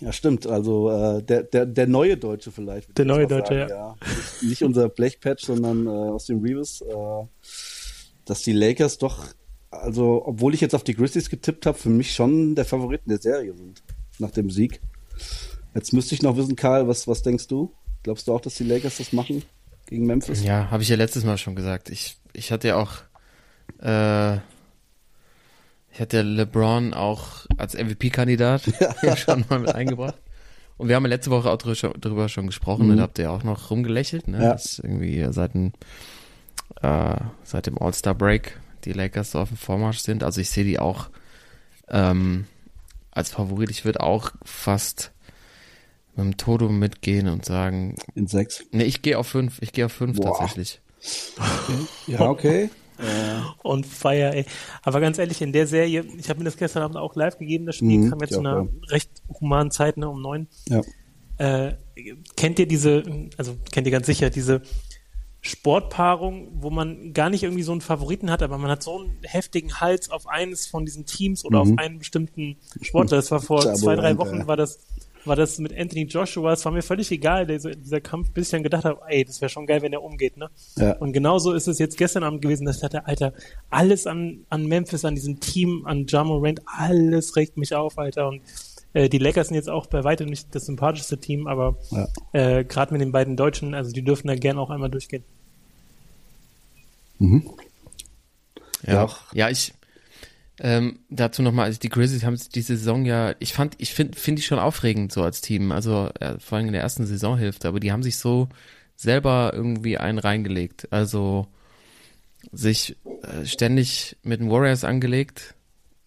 Ja, 0.00 0.10
stimmt. 0.14 0.46
Also 0.46 0.90
äh, 0.90 1.22
der, 1.22 1.42
der, 1.42 1.66
der 1.66 1.86
neue 1.86 2.16
Deutsche 2.16 2.50
vielleicht. 2.50 2.96
Der 2.96 3.04
neue 3.04 3.26
Deutsche, 3.26 3.54
ja. 3.56 3.68
ja. 3.68 3.96
Nicht, 4.00 4.42
nicht 4.42 4.64
unser 4.64 4.88
Blechpatch, 4.88 5.44
sondern 5.44 5.86
äh, 5.86 5.90
aus 5.90 6.24
dem 6.24 6.40
Reeves. 6.40 6.80
Äh, 6.80 7.24
dass 8.30 8.42
die 8.42 8.52
Lakers 8.52 8.98
doch, 8.98 9.26
also 9.72 10.22
obwohl 10.24 10.54
ich 10.54 10.60
jetzt 10.60 10.76
auf 10.76 10.84
die 10.84 10.94
Grizzlies 10.94 11.30
getippt 11.30 11.66
habe, 11.66 11.76
für 11.76 11.90
mich 11.90 12.14
schon 12.14 12.54
der 12.54 12.64
Favoriten 12.64 13.08
der 13.08 13.18
Serie 13.18 13.52
sind. 13.54 13.82
Nach 14.20 14.30
dem 14.30 14.50
Sieg. 14.50 14.80
Jetzt 15.74 15.92
müsste 15.92 16.14
ich 16.14 16.22
noch 16.22 16.36
wissen, 16.36 16.54
Karl, 16.54 16.86
was, 16.86 17.08
was 17.08 17.22
denkst 17.22 17.48
du? 17.48 17.74
Glaubst 18.04 18.28
du 18.28 18.32
auch, 18.32 18.40
dass 18.40 18.54
die 18.54 18.62
Lakers 18.62 18.98
das 18.98 19.12
machen 19.12 19.42
gegen 19.86 20.06
Memphis? 20.06 20.44
Ja, 20.44 20.70
habe 20.70 20.84
ich 20.84 20.88
ja 20.88 20.94
letztes 20.94 21.24
Mal 21.24 21.38
schon 21.38 21.56
gesagt. 21.56 21.90
Ich, 21.90 22.18
ich 22.32 22.52
hatte 22.52 22.68
ja 22.68 22.76
auch, 22.76 22.98
äh, 23.82 24.36
ich 25.92 25.98
hatte 25.98 26.22
LeBron 26.22 26.94
auch 26.94 27.46
als 27.56 27.74
MVP-Kandidat 27.74 28.62
ja. 29.02 29.16
schon 29.16 29.44
mal 29.48 29.58
mit 29.58 29.74
eingebracht. 29.74 30.18
Und 30.76 30.86
wir 30.86 30.94
haben 30.94 31.02
ja 31.02 31.08
letzte 31.08 31.32
Woche 31.32 31.50
auch 31.50 31.58
drüber, 31.58 31.98
drüber 31.98 32.28
schon 32.28 32.46
gesprochen 32.46 32.86
mhm. 32.86 32.92
und 32.92 33.00
habt 33.00 33.18
ihr 33.18 33.32
auch 33.32 33.42
noch 33.42 33.72
rumgelächelt, 33.72 34.28
ne? 34.28 34.40
Ja. 34.40 34.52
Das 34.52 34.78
irgendwie 34.78 35.26
seit 35.32 35.56
ein 35.56 35.72
äh, 36.82 37.16
seit 37.42 37.66
dem 37.66 37.78
All-Star-Break 37.78 38.58
die 38.84 38.92
Lakers 38.92 39.32
so 39.32 39.38
auf 39.38 39.48
dem 39.48 39.56
Vormarsch 39.56 39.98
sind. 39.98 40.22
Also 40.24 40.40
ich 40.40 40.50
sehe 40.50 40.64
die 40.64 40.78
auch 40.78 41.10
ähm, 41.88 42.46
als 43.10 43.30
Favorit. 43.30 43.70
Ich 43.70 43.84
würde 43.84 44.00
auch 44.00 44.32
fast 44.44 45.12
mit 46.16 46.24
dem 46.24 46.36
Todo 46.36 46.68
mitgehen 46.68 47.28
und 47.28 47.44
sagen. 47.44 47.96
In 48.14 48.26
sechs? 48.26 48.64
Ne, 48.72 48.84
ich 48.84 49.02
gehe 49.02 49.18
auf 49.18 49.26
fünf. 49.26 49.60
Ich 49.60 49.72
gehe 49.72 49.86
auf 49.86 49.92
fünf 49.92 50.16
Boah. 50.16 50.38
tatsächlich. 50.38 50.80
Okay. 51.36 51.86
Ja, 52.06 52.20
okay. 52.28 52.70
Und 53.62 53.86
Feier, 53.86 54.34
ey. 54.34 54.44
Aber 54.82 55.00
ganz 55.00 55.18
ehrlich, 55.18 55.40
in 55.40 55.52
der 55.52 55.66
Serie, 55.66 56.04
ich 56.18 56.28
habe 56.28 56.40
mir 56.40 56.44
das 56.44 56.56
gestern 56.56 56.82
Abend 56.82 56.96
auch 56.96 57.14
live 57.16 57.38
gegeben, 57.38 57.66
das 57.66 57.76
Spiel 57.76 57.98
mhm, 57.98 58.10
kam 58.10 58.20
jetzt 58.20 58.34
zu 58.34 58.40
einer 58.40 58.62
ja. 58.62 58.68
recht 58.88 59.10
humanen 59.40 59.70
Zeit, 59.70 59.96
ne, 59.96 60.08
um 60.08 60.20
neun. 60.20 60.48
Ja. 60.68 60.82
Äh, 61.38 61.76
kennt 62.36 62.58
ihr 62.58 62.66
diese, 62.66 63.02
also 63.38 63.56
kennt 63.72 63.86
ihr 63.86 63.90
ganz 63.90 64.06
sicher, 64.06 64.28
diese 64.28 64.60
Sportpaarung, 65.42 66.48
wo 66.60 66.70
man 66.70 67.14
gar 67.14 67.30
nicht 67.30 67.42
irgendwie 67.42 67.62
so 67.62 67.72
einen 67.72 67.80
Favoriten 67.80 68.30
hat, 68.30 68.42
aber 68.42 68.58
man 68.58 68.70
hat 68.70 68.82
so 68.82 68.98
einen 68.98 69.18
heftigen 69.22 69.80
Hals 69.80 70.10
auf 70.10 70.26
eines 70.26 70.66
von 70.66 70.84
diesen 70.84 71.06
Teams 71.06 71.44
oder 71.44 71.64
mhm. 71.64 71.72
auf 71.72 71.78
einen 71.78 71.98
bestimmten 71.98 72.56
Sportler. 72.82 73.16
Das 73.16 73.30
war 73.30 73.40
vor 73.40 73.60
zwei, 73.74 73.96
drei 73.96 74.18
Wochen, 74.18 74.46
war 74.46 74.58
das, 74.58 74.80
war 75.24 75.36
das 75.36 75.58
mit 75.58 75.76
Anthony 75.76 76.04
Joshua. 76.04 76.52
Es 76.52 76.64
war 76.66 76.72
mir 76.72 76.82
völlig 76.82 77.10
egal, 77.10 77.46
dieser, 77.46 77.70
dieser 77.70 78.02
Kampf, 78.02 78.32
bis 78.32 78.48
ich 78.48 78.50
dann 78.50 78.62
gedacht 78.62 78.84
habe, 78.84 79.00
ey, 79.08 79.24
das 79.24 79.40
wäre 79.40 79.48
schon 79.48 79.66
geil, 79.66 79.80
wenn 79.80 79.94
er 79.94 80.02
umgeht, 80.02 80.36
ne? 80.36 80.50
Ja. 80.76 80.92
Und 80.96 81.12
genauso 81.12 81.52
ist 81.52 81.68
es 81.68 81.78
jetzt 81.78 81.96
gestern 81.96 82.22
Abend 82.22 82.42
gewesen, 82.42 82.66
dass 82.66 82.76
ich 82.76 82.82
dachte, 82.82 83.06
Alter, 83.06 83.32
alles 83.70 84.06
an, 84.06 84.44
an 84.50 84.66
Memphis, 84.66 85.06
an 85.06 85.14
diesem 85.14 85.40
Team, 85.40 85.86
an 85.86 86.06
Jamorant, 86.06 86.60
alles 86.66 87.36
regt 87.36 87.56
mich 87.56 87.74
auf, 87.74 87.98
Alter. 87.98 88.28
Und 88.28 88.42
äh, 88.92 89.08
die 89.08 89.18
Lakers 89.18 89.48
sind 89.48 89.56
jetzt 89.56 89.70
auch 89.70 89.86
bei 89.86 90.04
weitem 90.04 90.28
nicht 90.28 90.54
das 90.54 90.66
sympathischste 90.66 91.18
Team, 91.18 91.46
aber 91.46 91.76
ja. 91.90 92.08
äh, 92.32 92.64
gerade 92.64 92.92
mit 92.92 93.00
den 93.00 93.12
beiden 93.12 93.36
Deutschen, 93.36 93.74
also 93.74 93.92
die 93.92 94.02
dürfen 94.02 94.28
da 94.28 94.34
gerne 94.34 94.60
auch 94.60 94.70
einmal 94.70 94.90
durchgehen. 94.90 95.24
Mhm. 97.18 97.50
Ja, 98.86 98.92
ja, 98.92 99.10
ja 99.32 99.50
ich 99.50 99.74
ähm, 100.62 101.00
dazu 101.08 101.42
nochmal, 101.42 101.66
also 101.66 101.78
die 101.78 101.88
Grizzlies 101.88 102.24
haben 102.24 102.38
diese 102.54 102.76
Saison 102.76 103.06
ja, 103.06 103.34
ich 103.38 103.54
fand, 103.54 103.76
ich 103.78 103.94
finde, 103.94 104.18
finde 104.18 104.40
ich 104.40 104.46
schon 104.46 104.58
aufregend 104.58 105.10
so 105.10 105.22
als 105.22 105.40
Team, 105.40 105.72
also 105.72 106.10
äh, 106.20 106.38
vor 106.38 106.58
allem 106.58 106.66
in 106.66 106.74
der 106.74 106.82
ersten 106.82 107.06
Saisonhälfte, 107.06 107.66
aber 107.66 107.80
die 107.80 107.92
haben 107.92 108.02
sich 108.02 108.18
so 108.18 108.48
selber 108.96 109.52
irgendwie 109.54 109.96
einen 109.96 110.18
reingelegt, 110.18 110.92
also 110.92 111.46
sich 112.52 112.96
äh, 113.22 113.46
ständig 113.46 114.16
mit 114.22 114.40
den 114.40 114.50
Warriors 114.50 114.84
angelegt, 114.84 115.54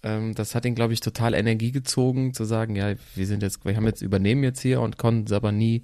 ähm, 0.04 0.36
das 0.36 0.54
hat 0.54 0.66
ihn, 0.66 0.76
glaube 0.76 0.94
ich, 0.94 1.00
total 1.00 1.34
Energie 1.34 1.72
gezogen, 1.72 2.34
zu 2.34 2.44
sagen, 2.44 2.76
ja, 2.76 2.94
wir 3.16 3.26
sind 3.26 3.42
jetzt, 3.42 3.66
wir 3.66 3.76
haben 3.76 3.86
jetzt 3.86 4.02
übernehmen 4.02 4.44
jetzt 4.44 4.62
hier 4.62 4.82
und 4.82 4.98
konnten 4.98 5.26
es 5.26 5.32
aber 5.32 5.52
nie, 5.52 5.84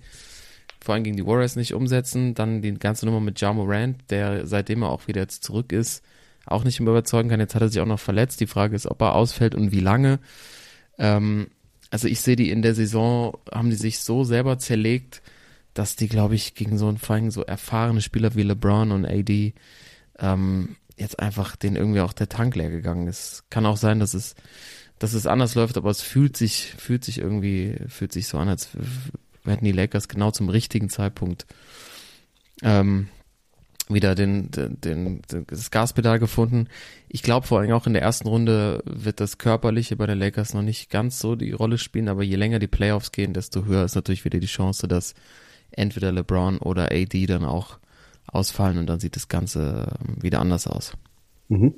vor 0.81 0.93
allem 0.93 1.03
gegen 1.03 1.17
die 1.17 1.25
Warriors 1.25 1.55
nicht 1.55 1.73
umsetzen. 1.73 2.33
Dann 2.35 2.61
die 2.61 2.73
ganze 2.73 3.05
Nummer 3.05 3.19
mit 3.19 3.39
Ja 3.41 3.53
Morant, 3.53 3.97
der 4.09 4.45
seitdem 4.45 4.83
er 4.83 4.89
auch 4.89 5.07
wieder 5.07 5.21
jetzt 5.21 5.43
zurück 5.43 5.71
ist, 5.71 6.03
auch 6.45 6.63
nicht 6.63 6.79
mehr 6.79 6.91
überzeugen 6.91 7.29
kann. 7.29 7.39
Jetzt 7.39 7.55
hat 7.55 7.61
er 7.61 7.69
sich 7.69 7.81
auch 7.81 7.85
noch 7.85 7.99
verletzt. 7.99 8.39
Die 8.39 8.47
Frage 8.47 8.75
ist, 8.75 8.87
ob 8.87 9.01
er 9.01 9.15
ausfällt 9.15 9.55
und 9.55 9.71
wie 9.71 9.79
lange. 9.79 10.19
Ähm, 10.97 11.47
also 11.91 12.07
ich 12.07 12.21
sehe 12.21 12.35
die 12.35 12.51
in 12.51 12.61
der 12.61 12.75
Saison, 12.75 13.37
haben 13.51 13.69
die 13.69 13.75
sich 13.75 13.99
so 13.99 14.23
selber 14.23 14.59
zerlegt, 14.59 15.21
dass 15.73 15.95
die, 15.95 16.07
glaube 16.07 16.35
ich, 16.35 16.55
gegen 16.55 16.77
so 16.77 16.87
einen 16.87 16.97
vor 16.97 17.15
allem 17.15 17.31
so 17.31 17.43
erfahrene 17.43 18.01
Spieler 18.01 18.35
wie 18.35 18.43
LeBron 18.43 18.91
und 18.91 19.05
AD 19.05 19.53
ähm, 20.19 20.75
jetzt 20.99 21.19
einfach 21.19 21.55
den 21.55 21.75
irgendwie 21.75 22.01
auch 22.01 22.13
der 22.13 22.29
Tank 22.29 22.55
leer 22.55 22.69
gegangen 22.69 23.07
ist. 23.07 23.43
Kann 23.49 23.65
auch 23.65 23.77
sein, 23.77 23.99
dass 23.99 24.13
es, 24.13 24.35
dass 24.99 25.13
es 25.13 25.25
anders 25.25 25.55
läuft, 25.55 25.77
aber 25.77 25.89
es 25.89 26.01
fühlt 26.01 26.35
sich, 26.35 26.73
fühlt 26.77 27.03
sich 27.03 27.19
irgendwie, 27.19 27.75
fühlt 27.87 28.11
sich 28.11 28.27
so 28.27 28.37
an, 28.37 28.49
als 28.49 28.69
hätten 29.45 29.65
die 29.65 29.71
Lakers 29.71 30.07
genau 30.07 30.31
zum 30.31 30.49
richtigen 30.49 30.89
Zeitpunkt 30.89 31.45
ähm, 32.61 33.07
wieder 33.87 34.13
den, 34.13 34.51
den, 34.51 34.79
den, 34.81 35.21
das 35.47 35.71
Gaspedal 35.71 36.19
gefunden. 36.19 36.67
Ich 37.07 37.23
glaube 37.23 37.47
vor 37.47 37.59
allem 37.59 37.71
auch 37.71 37.87
in 37.87 37.93
der 37.93 38.03
ersten 38.03 38.27
Runde 38.27 38.83
wird 38.85 39.19
das 39.19 39.39
Körperliche 39.39 39.95
bei 39.95 40.05
den 40.05 40.19
Lakers 40.19 40.53
noch 40.53 40.61
nicht 40.61 40.91
ganz 40.91 41.19
so 41.19 41.35
die 41.35 41.53
Rolle 41.53 41.77
spielen, 41.77 42.07
aber 42.07 42.23
je 42.23 42.35
länger 42.35 42.59
die 42.59 42.67
Playoffs 42.67 43.11
gehen, 43.11 43.33
desto 43.33 43.65
höher 43.65 43.85
ist 43.85 43.95
natürlich 43.95 44.25
wieder 44.25 44.39
die 44.39 44.47
Chance, 44.47 44.87
dass 44.87 45.15
entweder 45.71 46.11
LeBron 46.11 46.59
oder 46.59 46.91
AD 46.91 47.25
dann 47.25 47.45
auch 47.45 47.79
ausfallen 48.31 48.77
und 48.77 48.87
dann 48.87 48.99
sieht 48.99 49.15
das 49.15 49.27
Ganze 49.27 49.87
ähm, 49.99 50.21
wieder 50.21 50.39
anders 50.39 50.67
aus. 50.67 50.93
Mhm. 51.47 51.75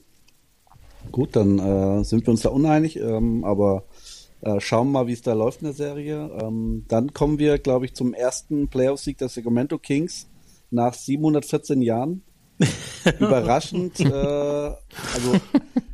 Gut, 1.11 1.35
dann 1.35 1.59
äh, 1.59 2.03
sind 2.03 2.25
wir 2.25 2.31
uns 2.31 2.41
da 2.41 2.49
uneinig, 2.49 2.97
ähm, 2.97 3.43
aber 3.43 3.83
äh, 4.41 4.59
schauen 4.59 4.87
wir 4.87 4.99
mal, 4.99 5.07
wie 5.07 5.13
es 5.13 5.21
da 5.21 5.33
läuft 5.33 5.61
in 5.61 5.65
der 5.65 5.73
Serie. 5.73 6.29
Ähm, 6.41 6.85
dann 6.87 7.13
kommen 7.13 7.39
wir, 7.39 7.57
glaube 7.57 7.85
ich, 7.85 7.93
zum 7.93 8.13
ersten 8.13 8.67
Playoff-Sieg 8.67 9.17
der 9.17 9.29
Sacramento 9.29 9.77
Kings 9.77 10.27
nach 10.69 10.93
714 10.93 11.81
Jahren. 11.81 12.23
Überraschend, 13.19 13.99
äh, 13.99 14.11
also 14.13 15.39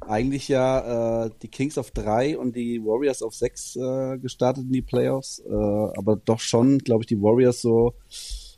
eigentlich 0.01 0.49
ja 0.49 1.25
äh, 1.25 1.31
die 1.41 1.47
Kings 1.47 1.77
auf 1.77 1.91
drei 1.91 2.37
und 2.37 2.55
die 2.57 2.83
Warriors 2.83 3.21
auf 3.21 3.33
sechs 3.33 3.75
äh, 3.77 4.17
gestartet 4.17 4.65
in 4.65 4.73
die 4.73 4.81
Playoffs, 4.81 5.39
äh, 5.39 5.53
aber 5.53 6.17
doch 6.17 6.39
schon, 6.41 6.79
glaube 6.79 7.03
ich, 7.03 7.07
die 7.07 7.21
Warriors 7.21 7.61
so 7.61 7.93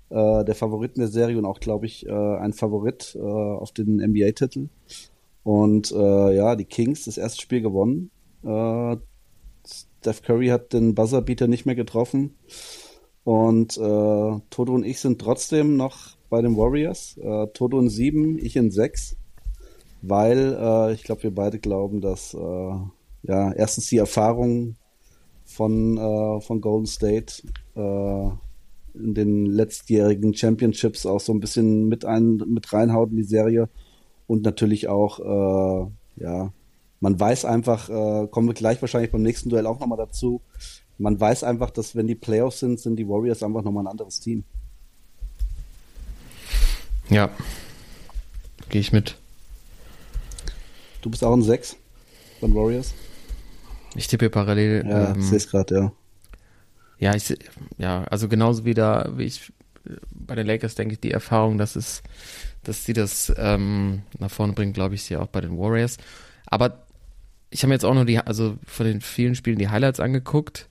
äh, 0.10 0.44
der 0.44 0.56
Favoriten 0.56 1.00
der 1.00 1.10
Serie 1.10 1.38
und 1.38 1.46
auch, 1.46 1.60
glaube 1.60 1.86
ich, 1.86 2.06
äh, 2.06 2.12
ein 2.12 2.54
Favorit 2.54 3.16
äh, 3.16 3.22
auf 3.22 3.72
den 3.72 3.98
NBA-Titel. 3.98 4.70
Und 5.44 5.92
äh, 5.92 6.36
ja, 6.36 6.56
die 6.56 6.66
Kings 6.66 7.06
das 7.06 7.18
erste 7.18 7.42
Spiel 7.42 7.62
gewonnen. 7.62 8.12
Äh, 8.44 8.98
Steph 10.00 10.22
Curry 10.22 10.48
hat 10.48 10.74
den 10.74 10.96
Buzzerbeater 10.96 11.48
nicht 11.48 11.66
mehr 11.66 11.76
getroffen. 11.76 12.36
Und 13.24 13.78
äh, 13.78 14.40
Toto 14.50 14.74
und 14.74 14.86
ich 14.86 15.00
sind 15.00 15.20
trotzdem 15.20 15.78
noch 15.78 16.18
bei 16.30 16.42
den 16.42 16.58
Warriors. 16.58 17.18
Äh, 17.18 17.48
Toto 17.54 17.80
in 17.80 17.90
sieben, 17.90 18.38
ich 18.40 18.56
in 18.56 18.72
sechs. 18.72 19.18
Weil 20.02 20.58
äh, 20.60 20.94
ich 20.94 21.04
glaube, 21.04 21.24
wir 21.24 21.36
beide 21.36 21.60
glauben, 21.60 22.00
dass 22.00 22.34
äh, 22.34 22.38
ja 23.24 23.52
erstens 23.52 23.88
die 23.88 23.98
Erfahrung 23.98 24.76
von, 25.46 25.98
äh, 25.98 26.42
von 26.42 26.62
Golden 26.62 26.86
State 26.86 27.44
äh, 27.76 28.30
in 28.94 29.14
den 29.14 29.46
letztjährigen 29.46 30.34
Championships 30.34 31.06
auch 31.06 31.20
so 31.20 31.34
ein 31.34 31.40
bisschen 31.40 31.88
mit 31.88 32.06
ein, 32.06 32.38
mit 32.48 32.72
reinhaut 32.72 33.12
in 33.12 33.18
die 33.18 33.24
Serie 33.24 33.70
und 34.28 34.44
natürlich 34.44 34.88
auch, 34.88 35.20
äh, 35.20 36.24
ja, 36.24 36.54
man 37.00 37.20
weiß 37.20 37.46
einfach, 37.46 37.90
äh, 37.90 38.28
kommen 38.28 38.48
wir 38.48 38.54
gleich 38.54 38.82
wahrscheinlich 38.82 39.12
beim 39.12 39.22
nächsten 39.22 39.50
Duell 39.50 39.66
auch 39.66 39.80
nochmal 39.80 39.98
dazu, 39.98 40.42
man 40.98 41.20
weiß 41.20 41.44
einfach, 41.44 41.70
dass 41.70 41.96
wenn 41.96 42.08
die 42.08 42.16
Playoffs 42.16 42.60
sind, 42.60 42.80
sind 42.80 42.98
die 42.98 43.08
Warriors 43.08 43.42
einfach 43.42 43.64
nochmal 43.64 43.86
ein 43.86 43.92
anderes 43.92 44.20
Team. 44.20 44.44
Ja. 47.10 47.30
Gehe 48.70 48.82
ich 48.82 48.92
mit. 48.92 49.18
Du 51.02 51.10
bist 51.10 51.24
auch 51.24 51.34
ein 51.34 51.42
6 51.42 51.78
von 52.42 52.54
Warriors? 52.54 52.94
Ich 53.96 54.08
tippe 54.08 54.30
parallel. 54.30 54.86
Ja, 54.88 55.12
ähm, 55.12 55.20
ich 55.20 55.26
sehe 55.26 55.38
es 55.38 55.50
gerade, 55.50 55.76
ja. 55.76 55.92
Ja, 57.00 57.16
ich, 57.16 57.36
ja, 57.78 58.04
also 58.04 58.28
genauso 58.28 58.66
wie 58.66 58.74
da, 58.74 59.10
wie 59.16 59.24
ich 59.24 59.52
äh, 59.86 59.94
bei 60.12 60.36
den 60.36 60.46
Lakers 60.46 60.76
denke 60.76 60.94
ich, 60.94 61.00
die 61.00 61.12
Erfahrung, 61.12 61.58
dass 61.58 61.76
es, 61.76 62.04
dass 62.64 62.86
sie 62.86 62.94
das 62.94 63.34
ähm, 63.38 64.04
nach 64.20 64.30
vorne 64.30 64.54
bringen, 64.54 64.74
glaube 64.74 64.96
ich, 64.96 65.04
sie 65.04 65.18
auch 65.18 65.28
bei 65.28 65.42
den 65.42 65.58
Warriors. 65.58 65.98
Aber 66.46 66.86
ich 67.50 67.64
habe 67.64 67.70
mir 67.70 67.76
jetzt 67.76 67.86
auch 67.86 67.94
nur 67.94 68.06
die, 68.06 68.20
also 68.20 68.58
von 68.66 68.86
den 68.86 69.02
vielen 69.02 69.36
Spielen 69.36 69.58
die 69.58 69.70
Highlights 69.70 70.00
angeguckt. 70.00 70.68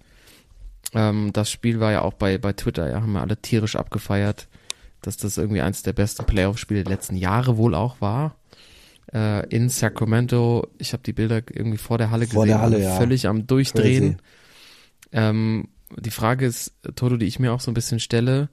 Ähm, 0.94 1.32
das 1.32 1.50
Spiel 1.50 1.80
war 1.80 1.92
ja 1.92 2.02
auch 2.02 2.14
bei, 2.14 2.38
bei 2.38 2.52
Twitter, 2.52 2.88
ja, 2.88 3.00
haben 3.00 3.12
wir 3.12 3.22
alle 3.22 3.40
tierisch 3.40 3.76
abgefeiert, 3.76 4.48
dass 5.02 5.16
das 5.16 5.38
irgendwie 5.38 5.60
eins 5.60 5.82
der 5.82 5.92
besten 5.92 6.24
Playoff-Spiele 6.24 6.84
der 6.84 6.92
letzten 6.92 7.16
Jahre 7.16 7.56
wohl 7.56 7.74
auch 7.74 8.00
war. 8.00 8.36
Äh, 9.12 9.48
in 9.48 9.70
Sacramento, 9.70 10.68
ich 10.78 10.92
habe 10.92 11.02
die 11.02 11.14
Bilder 11.14 11.36
irgendwie 11.36 11.78
vor 11.78 11.96
der 11.96 12.10
Halle 12.10 12.26
Vor 12.26 12.44
gesehen, 12.44 12.56
der 12.56 12.60
Halle, 12.60 12.76
alle 12.76 12.84
ja. 12.84 12.96
völlig 12.96 13.26
am 13.26 13.46
Durchdrehen. 13.46 14.18
Ähm, 15.12 15.68
die 15.96 16.10
Frage 16.10 16.46
ist, 16.46 16.72
Toto, 16.96 17.16
die 17.16 17.26
ich 17.26 17.38
mir 17.38 17.52
auch 17.52 17.60
so 17.60 17.70
ein 17.70 17.74
bisschen 17.74 18.00
stelle, 18.00 18.48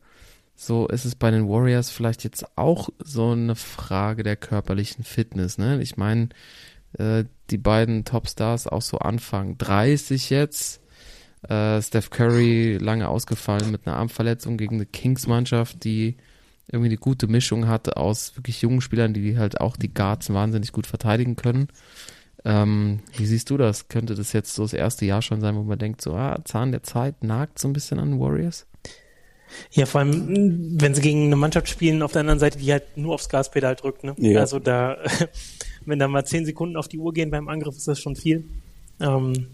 so 0.56 0.88
ist 0.88 1.06
es 1.06 1.16
bei 1.16 1.32
den 1.32 1.50
Warriors 1.50 1.90
vielleicht 1.90 2.24
jetzt 2.24 2.58
auch 2.58 2.90
so 3.00 3.32
eine 3.32 3.56
Frage 3.56 4.24
der 4.24 4.38
körperlichen 4.38 5.04
Fitness, 5.04 5.58
ne? 5.58 5.82
Ich 5.82 5.98
meine, 5.98 6.30
äh, 6.98 7.26
die 7.50 7.58
beiden 7.58 8.06
Topstars 8.06 8.68
auch 8.68 8.82
so 8.82 9.00
Anfang 9.00 9.58
30 9.58 10.30
jetzt, 10.30 10.82
äh, 11.50 11.82
Steph 11.82 12.10
Curry 12.10 12.78
lange 12.78 13.10
ausgefallen 13.10 13.72
mit 13.72 13.86
einer 13.86 13.98
Armverletzung 13.98 14.58
gegen 14.58 14.76
eine 14.76 14.86
Kings-Mannschaft, 14.86 15.84
die 15.84 16.16
irgendwie 16.68 16.90
eine 16.90 16.98
gute 16.98 17.28
Mischung 17.28 17.68
hatte 17.68 17.98
aus 17.98 18.36
wirklich 18.36 18.62
jungen 18.62 18.82
Spielern, 18.82 19.14
die 19.14 19.38
halt 19.38 19.62
auch 19.62 19.78
die 19.78 19.94
Guards 19.94 20.34
wahnsinnig 20.34 20.72
gut 20.72 20.88
verteidigen 20.88 21.36
können. 21.36 21.68
Ähm, 22.46 23.00
wie 23.18 23.26
siehst 23.26 23.50
du 23.50 23.58
das? 23.58 23.88
Könnte 23.88 24.14
das 24.14 24.32
jetzt 24.32 24.54
so 24.54 24.62
das 24.62 24.74
erste 24.74 25.06
Jahr 25.06 25.24
schon 25.24 25.42
sein, 25.42 25.56
wo 25.56 25.64
man 25.64 25.80
denkt, 25.80 26.02
so, 26.02 26.14
ah, 26.14 26.40
Zahn 26.46 26.72
der 26.72 26.84
Zeit 26.84 27.24
nagt 27.24 27.58
so 27.58 27.68
ein 27.68 27.74
bisschen 27.74 28.00
an 28.00 28.12
den 28.12 28.20
Warriors? 28.20 28.68
Ja, 29.72 29.86
vor 29.86 30.02
allem, 30.02 30.80
wenn 30.80 30.94
sie 30.94 31.02
gegen 31.02 31.26
eine 31.26 31.36
Mannschaft 31.36 31.70
spielen, 31.70 32.02
auf 32.02 32.12
der 32.12 32.22
anderen 32.22 32.40
Seite, 32.40 32.60
die 32.60 32.72
halt 32.72 32.98
nur 32.98 33.16
aufs 33.16 33.30
Gaspedal 33.30 33.76
drückt. 33.76 34.04
Ne? 34.04 34.16
Ja. 34.18 34.42
Also 34.42 34.60
da, 34.60 34.98
wenn 35.86 36.00
da 36.00 36.08
mal 36.08 36.26
zehn 36.26 36.46
Sekunden 36.46 36.78
auf 36.78 36.88
die 36.88 37.00
Uhr 37.00 37.14
gehen 37.14 37.32
beim 37.32 37.48
Angriff, 37.48 37.76
ist 37.76 37.88
das 37.88 38.00
schon 38.00 38.16
viel. 38.16 38.46
Ähm, 39.00 39.48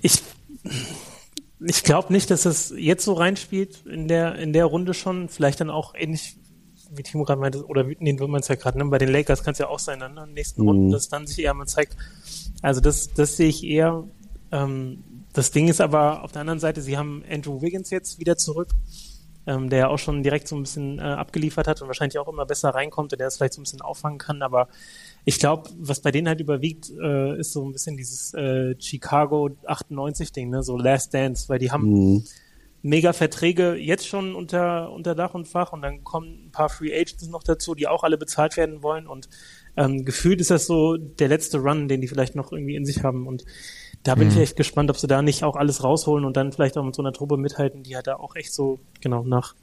ich 0.00 0.22
ich 1.64 1.84
glaube 1.84 2.12
nicht, 2.12 2.30
dass 2.30 2.44
es 2.44 2.74
jetzt 2.76 3.04
so 3.04 3.12
reinspielt 3.12 3.86
in 3.86 4.08
der 4.08 4.36
in 4.36 4.52
der 4.52 4.64
Runde 4.64 4.94
schon. 4.94 5.28
Vielleicht 5.28 5.60
dann 5.60 5.70
auch 5.70 5.94
ähnlich 5.94 6.36
wie 6.94 7.02
Timo 7.02 7.24
gerade 7.24 7.40
meinte, 7.40 7.64
oder 7.66 7.88
wie, 7.88 7.96
nee, 8.00 8.12
du 8.12 8.26
meinst 8.28 8.48
ja 8.48 8.54
gerade, 8.54 8.78
ne? 8.78 8.84
bei 8.86 8.98
den 8.98 9.08
Lakers 9.10 9.42
kann 9.42 9.52
es 9.52 9.58
ja 9.58 9.68
auch 9.68 9.78
sein, 9.78 10.00
dann, 10.00 10.14
ne? 10.14 10.20
in 10.22 10.26
den 10.28 10.34
nächsten 10.34 10.62
Mhm. 10.62 10.68
Runden, 10.68 10.90
dass 10.92 11.08
dann 11.08 11.26
sich 11.26 11.38
eher 11.40 11.54
mal 11.54 11.66
zeigt. 11.66 11.96
Also 12.60 12.80
das, 12.80 13.12
das 13.14 13.36
sehe 13.36 13.48
ich 13.48 13.64
eher. 13.64 14.04
Ähm, 14.50 15.02
das 15.32 15.50
Ding 15.50 15.68
ist 15.68 15.80
aber 15.80 16.22
auf 16.24 16.32
der 16.32 16.42
anderen 16.42 16.60
Seite, 16.60 16.82
sie 16.82 16.98
haben 16.98 17.24
Andrew 17.30 17.62
Wiggins 17.62 17.90
jetzt 17.90 18.18
wieder 18.18 18.36
zurück, 18.36 18.68
ähm, 19.46 19.70
der 19.70 19.78
ja 19.78 19.88
auch 19.88 19.98
schon 19.98 20.22
direkt 20.22 20.46
so 20.46 20.54
ein 20.56 20.62
bisschen 20.62 20.98
äh, 20.98 21.02
abgeliefert 21.02 21.66
hat 21.66 21.80
und 21.82 21.88
wahrscheinlich 21.88 22.18
auch 22.18 22.28
immer 22.28 22.44
besser 22.46 22.70
reinkommt 22.70 23.12
und 23.12 23.18
der 23.18 23.28
es 23.28 23.36
vielleicht 23.38 23.54
so 23.54 23.60
ein 23.60 23.64
bisschen 23.64 23.80
auffangen 23.80 24.18
kann. 24.18 24.42
Aber 24.42 24.68
ich 25.24 25.38
glaube, 25.38 25.70
was 25.78 26.00
bei 26.00 26.10
denen 26.12 26.28
halt 26.28 26.40
überwiegt, 26.40 26.90
äh, 26.90 27.38
ist 27.38 27.52
so 27.52 27.64
ein 27.64 27.72
bisschen 27.72 27.96
dieses 27.96 28.34
äh, 28.34 28.74
Chicago 28.78 29.48
98-Ding, 29.66 30.50
ne? 30.50 30.62
so 30.62 30.76
Last 30.76 31.14
Dance, 31.14 31.48
weil 31.48 31.58
die 31.58 31.72
haben 31.72 31.88
Mhm. 31.88 32.24
Mega 32.82 33.12
Verträge 33.12 33.74
jetzt 33.74 34.06
schon 34.06 34.34
unter, 34.34 34.90
unter 34.90 35.14
Dach 35.14 35.34
und 35.34 35.46
Fach 35.46 35.72
und 35.72 35.82
dann 35.82 36.02
kommen 36.02 36.46
ein 36.46 36.50
paar 36.50 36.68
Free 36.68 36.92
Agents 36.92 37.28
noch 37.28 37.44
dazu, 37.44 37.74
die 37.74 37.86
auch 37.86 38.02
alle 38.02 38.18
bezahlt 38.18 38.56
werden 38.56 38.82
wollen 38.82 39.06
und 39.06 39.28
ähm, 39.76 40.04
gefühlt 40.04 40.40
ist 40.40 40.50
das 40.50 40.66
so 40.66 40.96
der 40.96 41.28
letzte 41.28 41.58
Run, 41.58 41.88
den 41.88 42.00
die 42.00 42.08
vielleicht 42.08 42.34
noch 42.34 42.52
irgendwie 42.52 42.74
in 42.74 42.84
sich 42.84 43.04
haben 43.04 43.26
und 43.26 43.44
da 44.02 44.16
bin 44.16 44.28
ich 44.28 44.36
echt 44.36 44.56
gespannt, 44.56 44.90
ob 44.90 44.96
sie 44.96 45.06
da 45.06 45.22
nicht 45.22 45.44
auch 45.44 45.54
alles 45.54 45.84
rausholen 45.84 46.24
und 46.24 46.36
dann 46.36 46.50
vielleicht 46.50 46.76
auch 46.76 46.84
mit 46.84 46.96
so 46.96 47.02
einer 47.02 47.12
Truppe 47.12 47.36
mithalten, 47.36 47.84
die 47.84 47.94
halt 47.94 48.08
da 48.08 48.16
auch 48.16 48.34
echt 48.34 48.52
so, 48.52 48.80
genau, 49.00 49.22
nach 49.22 49.54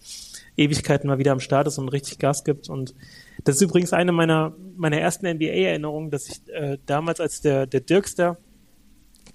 Ewigkeiten 0.55 1.09
mal 1.09 1.19
wieder 1.19 1.33
am 1.33 1.41
Start 1.41 1.67
ist 1.67 1.77
und 1.77 1.89
richtig 1.89 2.19
Gas 2.19 2.45
gibt 2.45 2.69
und 2.69 2.95
das 3.43 3.57
ist 3.57 3.61
übrigens 3.61 3.91
eine 3.91 4.13
meiner, 4.13 4.55
meiner 4.77 4.97
ersten 4.97 5.27
NBA-Erinnerungen, 5.27 6.09
dass 6.09 6.29
ich 6.29 6.47
äh, 6.53 6.77
damals 6.85 7.19
als 7.19 7.41
der, 7.41 7.67
der 7.67 7.81
Dirkster 7.81 8.37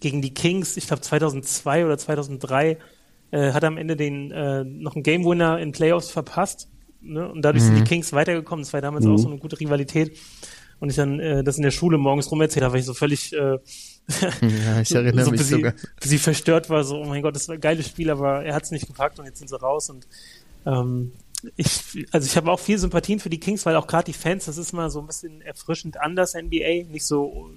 gegen 0.00 0.22
die 0.22 0.32
Kings, 0.32 0.76
ich 0.78 0.86
glaube 0.86 1.02
2002 1.02 1.84
oder 1.84 1.98
2003, 1.98 2.78
äh, 3.34 3.52
hat 3.52 3.64
am 3.64 3.76
Ende 3.76 3.96
den 3.96 4.30
äh, 4.30 4.62
noch 4.62 4.94
einen 4.94 5.02
Game 5.02 5.24
Winner 5.24 5.58
in 5.58 5.72
Playoffs 5.72 6.10
verpasst. 6.10 6.68
Ne? 7.00 7.28
Und 7.28 7.42
dadurch 7.42 7.64
sind 7.64 7.76
die 7.76 7.82
Kings 7.82 8.12
weitergekommen. 8.12 8.64
Das 8.64 8.72
war 8.72 8.80
damals 8.80 9.06
auch 9.06 9.16
so 9.16 9.28
eine 9.28 9.38
gute 9.38 9.58
Rivalität. 9.58 10.16
Und 10.78 10.90
ich 10.90 10.96
dann 10.96 11.18
äh, 11.18 11.42
das 11.42 11.56
in 11.56 11.64
der 11.64 11.72
Schule 11.72 11.98
morgens 11.98 12.30
rum 12.30 12.40
erzählt 12.40 12.62
habe, 12.64 12.74
weil 12.74 12.80
ich 12.80 12.86
so 12.86 12.94
völlig 12.94 13.32
äh, 13.32 13.58
Ja, 14.38 14.80
ich 14.80 14.92
erinnere 14.94 15.24
so, 15.24 15.30
mich 15.32 15.42
sie, 15.42 15.54
sogar. 15.54 15.74
sie 16.00 16.18
verstört 16.18 16.70
war, 16.70 16.84
so, 16.84 17.00
oh 17.00 17.04
mein 17.06 17.22
Gott, 17.22 17.34
das 17.34 17.48
war 17.48 17.56
ein 17.56 17.60
geiles 17.60 17.88
Spiel, 17.88 18.10
aber 18.10 18.44
er 18.44 18.54
hat 18.54 18.62
es 18.62 18.70
nicht 18.70 18.86
gepackt 18.86 19.18
und 19.18 19.24
jetzt 19.24 19.38
sind 19.38 19.48
sie 19.48 19.60
raus 19.60 19.90
und 19.90 20.06
ähm, 20.66 21.12
ich, 21.56 22.06
also 22.12 22.26
ich 22.26 22.36
habe 22.36 22.50
auch 22.50 22.60
viel 22.60 22.78
Sympathien 22.78 23.18
für 23.18 23.30
die 23.30 23.40
Kings, 23.40 23.66
weil 23.66 23.76
auch 23.76 23.86
gerade 23.86 24.04
die 24.04 24.12
Fans, 24.12 24.44
das 24.46 24.58
ist 24.58 24.72
mal 24.72 24.90
so 24.90 25.00
ein 25.00 25.06
bisschen 25.06 25.40
erfrischend 25.42 26.00
anders 26.00 26.34
NBA, 26.34 26.90
nicht 26.90 27.04
so 27.04 27.50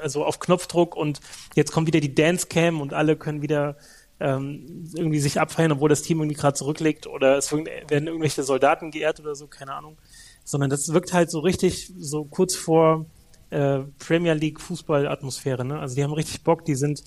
also 0.00 0.24
auf 0.24 0.38
Knopfdruck 0.38 0.96
und 0.96 1.20
jetzt 1.54 1.72
kommt 1.72 1.86
wieder 1.86 2.00
die 2.00 2.14
Dance 2.14 2.46
Cam 2.48 2.80
und 2.80 2.92
alle 2.92 3.16
können 3.16 3.42
wieder 3.42 3.76
ähm, 4.22 4.84
irgendwie 4.94 5.18
sich 5.18 5.40
abfeiern, 5.40 5.72
obwohl 5.72 5.88
das 5.88 6.02
Team 6.02 6.20
irgendwie 6.20 6.36
gerade 6.36 6.54
zurücklegt 6.54 7.08
oder 7.08 7.36
es 7.36 7.52
werden 7.52 8.06
irgendwelche 8.06 8.44
Soldaten 8.44 8.92
geehrt 8.92 9.18
oder 9.18 9.34
so, 9.34 9.48
keine 9.48 9.74
Ahnung. 9.74 9.98
Sondern 10.44 10.70
das 10.70 10.92
wirkt 10.92 11.12
halt 11.12 11.30
so 11.30 11.40
richtig 11.40 11.92
so 11.98 12.24
kurz 12.24 12.54
vor 12.54 13.06
äh, 13.50 13.80
Premier 13.98 14.34
League 14.34 14.60
Fußballatmosphäre. 14.60 15.64
Ne? 15.64 15.78
Also 15.78 15.96
die 15.96 16.04
haben 16.04 16.12
richtig 16.12 16.44
Bock, 16.44 16.64
die 16.64 16.76
sind 16.76 17.02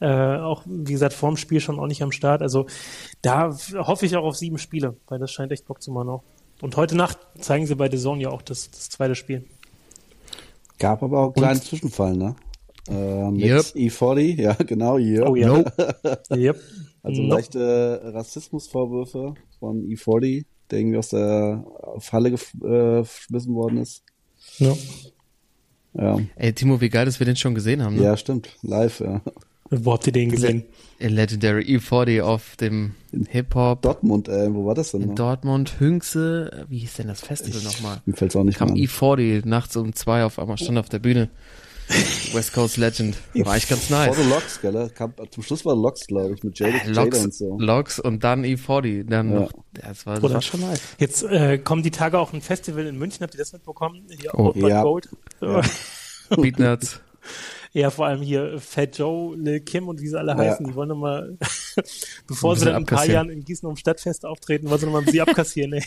äh, 0.00 0.36
auch, 0.38 0.62
wie 0.66 0.92
gesagt, 0.92 1.14
vorm 1.14 1.36
Spiel 1.36 1.60
schon 1.60 1.78
ordentlich 1.78 2.02
am 2.02 2.10
Start. 2.10 2.42
Also 2.42 2.66
da 3.22 3.56
hoffe 3.76 4.06
ich 4.06 4.16
auch 4.16 4.24
auf 4.24 4.36
sieben 4.36 4.58
Spiele, 4.58 4.96
weil 5.08 5.20
das 5.20 5.30
scheint 5.30 5.52
echt 5.52 5.66
Bock 5.66 5.80
zu 5.82 5.92
machen 5.92 6.08
auch. 6.08 6.22
Und 6.60 6.76
heute 6.76 6.96
Nacht 6.96 7.18
zeigen 7.38 7.66
sie 7.66 7.76
bei 7.76 7.88
The 7.88 7.96
Zone 7.96 8.22
ja 8.22 8.30
auch 8.30 8.42
das, 8.42 8.70
das 8.70 8.90
zweite 8.90 9.14
Spiel. 9.14 9.44
Gab 10.78 11.02
aber 11.02 11.20
auch 11.20 11.24
einen 11.26 11.34
kleinen 11.34 11.62
Zwischenfall, 11.62 12.16
ne? 12.16 12.34
Äh, 12.88 13.30
mit 13.30 13.42
Yep. 13.44 13.64
E40, 13.76 14.40
ja, 14.40 14.54
genau, 14.54 14.96
yep. 14.98 15.28
Oh 15.28 15.36
ja. 15.36 15.64
yep. 16.34 16.60
Also 17.02 17.22
Nope. 17.22 17.34
leichte 17.34 18.00
Rassismusvorwürfe 18.14 19.34
von 19.58 19.82
E40, 19.84 20.44
der 20.70 20.78
irgendwie 20.78 20.98
aus 20.98 21.08
der 21.10 21.64
Falle 21.98 22.30
gef- 22.30 22.64
äh, 22.64 23.02
geschmissen 23.02 23.54
worden 23.54 23.78
ist. 23.78 24.02
Ja. 24.58 24.74
Ja, 25.92 26.18
Ey, 26.36 26.52
Timo, 26.52 26.80
wie 26.80 26.88
geil, 26.88 27.04
dass 27.04 27.18
wir 27.18 27.26
den 27.26 27.34
schon 27.36 27.54
gesehen 27.54 27.82
haben. 27.82 27.96
Ne? 27.96 28.02
ja 28.04 28.16
stimmt, 28.16 28.56
live, 28.62 29.00
ja. 29.00 29.20
Wo 29.70 29.92
habt 29.92 30.06
ihr 30.06 30.12
den 30.12 30.30
gesehen? 30.30 30.64
Legendary 30.98 31.62
E40 31.62 32.22
auf 32.22 32.56
dem 32.56 32.94
Hip-Hop 33.28 33.82
Dortmund, 33.82 34.28
ey, 34.28 34.52
wo 34.54 34.66
war 34.66 34.74
das 34.74 34.92
denn 34.92 35.02
in 35.02 35.08
noch? 35.08 35.14
Dortmund, 35.16 35.80
Hünxe, 35.80 36.66
wie 36.68 36.78
hieß 36.78 36.94
denn 36.94 37.08
das 37.08 37.20
Festival 37.22 37.62
nochmal? 37.62 38.02
Mir 38.04 38.14
fällt's 38.14 38.36
auch 38.36 38.44
nicht 38.44 38.58
Kam 38.58 38.72
mehr 38.72 38.76
an. 38.76 38.88
E40 38.88 39.46
nachts 39.48 39.76
um 39.76 39.92
zwei 39.94 40.24
auf 40.24 40.38
einmal, 40.38 40.58
stand 40.58 40.78
auf 40.78 40.88
der 40.88 40.98
Bühne. 41.00 41.28
West 42.32 42.52
Coast 42.52 42.76
Legend. 42.76 43.16
War 43.34 43.56
echt 43.56 43.68
ganz 43.68 43.86
Vor 43.86 43.96
nice. 43.98 44.16
the 44.16 44.22
Locks, 44.28 44.60
gell? 44.60 44.90
Kam, 44.94 45.12
zum 45.30 45.42
Schluss 45.42 45.64
war 45.64 45.74
Locks, 45.74 46.06
glaube 46.06 46.34
ich, 46.34 46.42
mit 46.44 46.58
Jada, 46.58 46.72
Äh, 46.78 46.86
Jada 46.88 47.02
Logs, 47.02 47.24
und 47.24 47.34
so. 47.34 47.58
Logs 47.58 47.98
und 47.98 48.22
dann 48.22 48.44
E40. 48.44 49.04
Dann 49.08 49.32
Ja. 49.32 49.40
noch, 49.40 49.52
das 49.72 50.06
war, 50.06 50.20
das 50.20 50.32
war 50.32 50.42
schon 50.42 50.60
nice. 50.60 50.80
Jetzt 50.98 51.22
äh, 51.24 51.58
kommen 51.58 51.82
die 51.82 51.90
Tage 51.90 52.18
auch 52.18 52.32
ein 52.32 52.40
Festival 52.42 52.86
in 52.86 52.96
München, 52.96 53.22
habt 53.22 53.34
ihr 53.34 53.38
das 53.38 53.52
mitbekommen? 53.52 54.06
Hier 54.08 54.32
Oh, 54.34 54.52
ja. 54.54 54.82
Gold. 54.82 55.08
Ja. 55.40 55.62
Beatnuts. 56.36 57.00
ja, 57.72 57.90
vor 57.90 58.06
allem 58.06 58.22
hier 58.22 58.60
Fat 58.60 58.96
Joe, 58.96 59.36
Lil 59.36 59.60
Kim 59.60 59.88
und 59.88 60.00
wie 60.00 60.06
sie 60.08 60.16
alle 60.18 60.32
Ja. 60.32 60.38
heißen, 60.38 60.64
die 60.66 60.74
wollen 60.76 60.90
nochmal, 60.90 61.36
bevor 62.28 62.54
sie 62.56 62.66
dann 62.66 62.74
in 62.76 62.82
ein 62.82 62.86
paar. 62.86 63.04
Jahren 63.06 63.30
in 63.30 63.44
Gießen 63.44 63.68
um 63.68 63.76
Stadtfest 63.76 64.24
auftreten, 64.24 64.70
wollen 64.70 64.78
sie 64.78 64.86
nochmal 64.86 65.04
sie 65.06 65.20
abkassieren, 65.20 65.72
ey. 65.72 65.84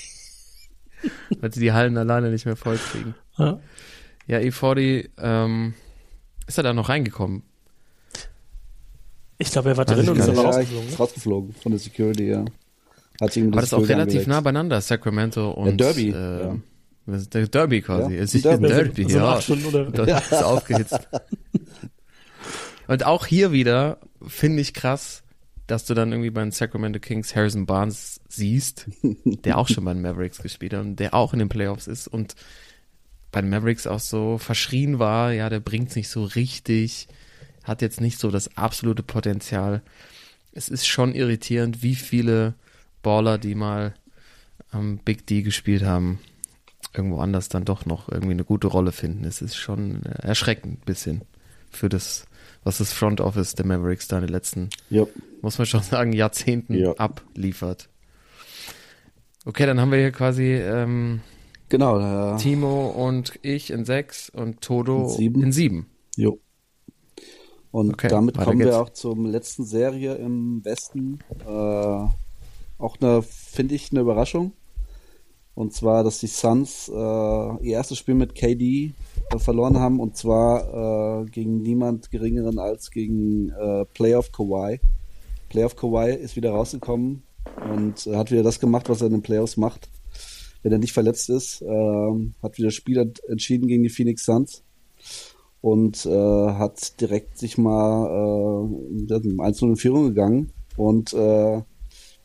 weil 1.39 1.53
sie 1.53 1.61
die 1.61 1.71
Hallen 1.71 1.97
alleine 1.97 2.29
nicht 2.29 2.45
mehr 2.45 2.57
voll 2.57 2.77
kriegen. 2.77 3.15
Ja. 3.37 3.59
Ja, 4.27 4.37
E40, 4.39 5.09
ähm, 5.17 5.73
ist 6.47 6.57
er 6.57 6.63
da 6.63 6.73
noch 6.73 6.89
reingekommen? 6.89 7.43
Ich 9.37 9.51
glaube, 9.51 9.69
er 9.69 9.77
war 9.77 9.85
drin 9.85 10.07
und 10.09 10.17
ist 10.17 10.29
aber 10.29 10.41
ja, 10.41 10.49
rausgeflogen. 10.49 10.89
ist 10.89 10.99
rausgeflogen 10.99 11.53
von 11.53 11.71
der 11.71 11.79
Security, 11.79 12.29
ja. 12.29 12.45
Hat 13.19 13.33
sich 13.33 13.43
War 13.45 13.61
das 13.61 13.73
auch 13.73 13.79
Security 13.79 13.93
relativ 13.93 14.09
angelegt. 14.13 14.27
nah 14.27 14.41
beieinander, 14.41 14.81
Sacramento 14.81 15.51
und 15.51 15.77
Derby, 15.79 16.09
äh, 16.09 16.41
ja. 16.43 16.55
ist 17.15 17.33
Der 17.33 17.47
Derby 17.47 17.81
quasi. 17.81 18.15
Ja, 18.15 18.21
ist 18.23 18.35
ein 18.35 18.41
Derby. 18.41 18.67
Derby, 18.67 19.03
so 19.09 19.17
ja. 19.17 19.41
Stunden 19.41 19.65
oder 19.65 19.85
Das 19.91 20.31
ist 20.31 20.43
aufgehitzt. 20.43 20.99
Und 22.87 23.05
auch 23.05 23.25
hier 23.25 23.53
wieder 23.53 23.97
finde 24.27 24.61
ich 24.61 24.73
krass, 24.73 25.23
dass 25.67 25.85
du 25.85 25.93
dann 25.93 26.11
irgendwie 26.11 26.31
bei 26.31 26.41
den 26.41 26.51
Sacramento 26.51 26.99
Kings 26.99 27.33
Harrison 27.35 27.65
Barnes 27.65 28.19
siehst, 28.27 28.87
der 29.23 29.57
auch 29.57 29.69
schon 29.69 29.85
bei 29.85 29.93
den 29.93 30.01
Mavericks 30.01 30.41
gespielt 30.41 30.73
hat 30.73 30.81
und 30.81 30.97
der 30.97 31.13
auch 31.13 31.31
in 31.31 31.39
den 31.39 31.47
Playoffs 31.49 31.87
ist 31.87 32.07
und 32.09 32.35
bei 33.33 33.41
den 33.41 33.49
Mavericks 33.49 33.85
auch 33.87 33.99
so 33.99 34.37
verschrien 34.37 34.99
war, 34.99 35.33
ja, 35.33 35.49
der 35.49 35.59
bringt's 35.59 35.95
nicht 35.97 36.07
so 36.07 36.23
richtig, 36.23 37.07
hat 37.63 37.81
jetzt 37.81 37.99
nicht 37.99 38.17
so 38.19 38.31
das 38.31 38.55
absolute 38.57 39.03
Potenzial. 39.03 39.81
Es 40.53 40.69
ist 40.69 40.87
schon 40.87 41.13
irritierend, 41.15 41.83
wie 41.83 41.95
viele 41.95 42.53
Baller, 43.01 43.37
die 43.37 43.55
mal 43.55 43.93
am 44.71 44.97
Big 44.99 45.25
D 45.27 45.41
gespielt 45.41 45.83
haben, 45.83 46.19
irgendwo 46.93 47.19
anders 47.19 47.49
dann 47.49 47.65
doch 47.65 47.85
noch 47.85 48.07
irgendwie 48.07 48.33
eine 48.33 48.43
gute 48.45 48.67
Rolle 48.67 48.91
finden. 48.91 49.25
Es 49.25 49.41
ist 49.41 49.55
schon 49.55 50.03
erschreckend 50.03 50.79
ein 50.81 50.85
bisschen 50.85 51.21
für 51.71 51.89
das, 51.89 52.25
was 52.63 52.77
das 52.77 52.93
Front 52.93 53.19
Office 53.19 53.55
der 53.55 53.65
Mavericks 53.65 54.07
da 54.07 54.17
in 54.17 54.25
den 54.27 54.31
letzten, 54.31 54.69
Ja. 54.91 55.05
muss 55.41 55.57
man 55.57 55.65
schon 55.65 55.81
sagen, 55.81 56.13
Jahrzehnten 56.13 56.75
Ja. 56.75 56.93
abliefert. 56.93 57.89
Okay, 59.45 59.65
dann 59.65 59.81
haben 59.81 59.91
wir 59.91 59.97
hier 59.99 60.11
quasi 60.11 60.53
ähm, 60.53 61.21
Genau, 61.73 62.35
äh, 62.35 62.37
Timo 62.37 62.89
und 62.89 63.39
ich 63.41 63.71
in 63.71 63.83
sechs 63.83 64.29
und 64.29 64.61
Todo 64.61 65.05
In 65.05 65.09
sieben. 65.09 65.41
in 65.41 65.51
sieben. 65.51 65.87
jo. 66.15 66.37
Und 67.71 67.93
Okay, 67.93 68.09
damit 68.09 68.37
kommen 68.37 68.59
wir 68.59 68.65
geht's. 68.67 68.77
auch 68.77 68.89
zum 68.91 69.25
letzten 69.25 69.65
Serie 69.65 70.13
im 70.13 70.63
Westen. 70.63 71.17
Äh, 71.43 71.49
auch 71.49 72.97
eine, 73.01 73.23
finde 73.23 73.73
ich, 73.73 73.89
eine 73.91 74.01
Überraschung. 74.01 74.51
Und 75.55 75.73
zwar, 75.73 76.03
dass 76.03 76.19
die 76.19 76.27
Suns 76.27 76.89
äh, 76.89 76.93
ihr 76.93 77.73
erstes 77.77 77.97
Spiel 77.97 78.13
mit 78.13 78.35
KD 78.35 78.93
äh, 79.31 79.39
verloren 79.39 79.79
haben 79.79 79.99
und 79.99 80.15
zwar 80.15 81.23
äh, 81.23 81.25
gegen 81.25 81.63
niemand 81.63 82.11
geringeren 82.11 82.59
als 82.59 82.91
gegen 82.91 83.49
äh, 83.49 83.85
Playoff 83.95 84.31
Kawhi. 84.31 84.79
Playoff 85.49 85.75
Kawhi 85.75 86.11
ist 86.13 86.35
wieder 86.35 86.51
rausgekommen 86.51 87.23
und 87.73 88.05
hat 88.15 88.29
wieder 88.29 88.43
das 88.43 88.59
gemacht, 88.59 88.89
was 88.89 89.01
er 89.01 89.07
in 89.07 89.13
den 89.13 89.21
Playoffs 89.23 89.57
macht. 89.57 89.89
Wenn 90.63 90.71
er 90.71 90.79
nicht 90.79 90.93
verletzt 90.93 91.29
ist, 91.29 91.61
ähm, 91.61 92.33
hat 92.41 92.57
wieder 92.57 92.71
Spieler 92.71 93.05
entschieden 93.27 93.67
gegen 93.67 93.83
die 93.83 93.89
Phoenix 93.89 94.25
Suns 94.25 94.63
und 95.61 96.05
äh, 96.05 96.09
hat 96.09 96.99
direkt 96.99 97.37
sich 97.37 97.57
mal 97.57 98.67
äh, 99.09 99.41
1 99.41 99.61
in 99.61 99.75
Führung 99.75 100.05
gegangen 100.05 100.51
und 100.77 101.13
äh, 101.13 101.61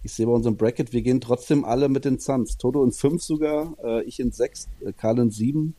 ich 0.03 0.13
sehe 0.13 0.27
bei 0.27 0.33
unserem 0.33 0.57
Bracket, 0.57 0.93
wir 0.93 1.03
gehen 1.03 1.21
trotzdem 1.21 1.65
alle 1.65 1.89
mit 1.89 2.05
den 2.05 2.19
Suns. 2.19 2.57
Toto 2.57 2.85
in 2.85 2.93
5 2.93 3.23
sogar, 3.23 3.77
äh, 3.83 4.05
ich 4.05 4.21
in 4.21 4.31
6, 4.31 4.69
äh, 4.81 4.93
Karl 4.93 5.19
in 5.19 5.31
7. 5.31 5.75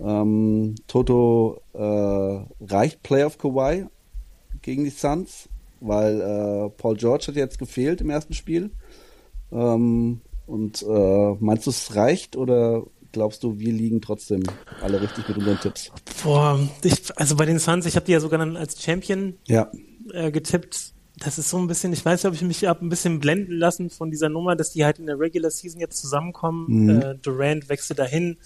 Ähm, 0.00 0.74
Toto 0.86 1.60
äh, 1.72 2.44
reicht 2.64 3.02
Playoff 3.02 3.38
Kawhi 3.38 3.86
gegen 4.62 4.84
die 4.84 4.90
Suns, 4.90 5.48
weil 5.80 6.20
äh, 6.20 6.70
Paul 6.70 6.96
George 6.96 7.26
hat 7.28 7.36
jetzt 7.36 7.58
gefehlt 7.58 8.00
im 8.00 8.10
ersten 8.10 8.34
Spiel. 8.34 8.70
Ähm, 9.52 10.20
und 10.50 10.82
äh, 10.82 11.34
meinst 11.40 11.66
du, 11.66 11.70
es 11.70 11.94
reicht 11.94 12.36
oder 12.36 12.82
glaubst 13.12 13.42
du, 13.42 13.58
wir 13.58 13.72
liegen 13.72 14.00
trotzdem 14.00 14.42
alle 14.82 15.00
richtig 15.00 15.26
mit 15.28 15.38
unseren 15.38 15.58
Tipps? 15.60 15.90
Boah, 16.22 16.60
ich, 16.84 17.16
also 17.18 17.36
bei 17.36 17.44
den 17.46 17.58
Suns, 17.58 17.86
ich 17.86 17.96
habe 17.96 18.06
die 18.06 18.12
ja 18.12 18.20
sogar 18.20 18.38
dann 18.38 18.56
als 18.56 18.82
Champion 18.82 19.34
Ja. 19.46 19.70
äh, 20.12 20.30
getippt. 20.30 20.92
Das 21.18 21.36
ist 21.38 21.50
so 21.50 21.58
ein 21.58 21.66
bisschen, 21.66 21.92
ich 21.92 22.04
weiß 22.04 22.22
nicht, 22.22 22.28
ob 22.30 22.34
ich 22.34 22.42
mich 22.42 22.64
hab 22.64 22.80
ein 22.80 22.88
bisschen 22.88 23.18
blenden 23.20 23.52
lassen 23.58 23.90
von 23.90 24.10
dieser 24.10 24.28
Nummer, 24.28 24.56
dass 24.56 24.72
die 24.72 24.84
halt 24.84 24.98
in 24.98 25.06
der 25.06 25.18
Regular 25.18 25.50
Season 25.50 25.80
jetzt 25.80 25.98
zusammenkommen. 25.98 26.66
Mhm. 26.84 26.90
Äh, 26.90 27.14
Durant 27.20 27.68
wechselt 27.68 27.98
dahin, 27.98 28.38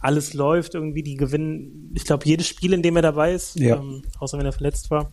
alles 0.00 0.32
läuft 0.34 0.74
irgendwie, 0.74 1.02
die 1.02 1.16
gewinnen, 1.16 1.90
ich 1.94 2.04
glaube, 2.04 2.24
jedes 2.26 2.46
Spiel, 2.46 2.72
in 2.72 2.82
dem 2.82 2.96
er 2.96 3.02
dabei 3.02 3.34
ist, 3.34 3.58
Ja. 3.58 3.76
ähm, 3.76 4.02
außer 4.18 4.38
wenn 4.38 4.46
er 4.46 4.52
verletzt 4.52 4.90
war. 4.90 5.10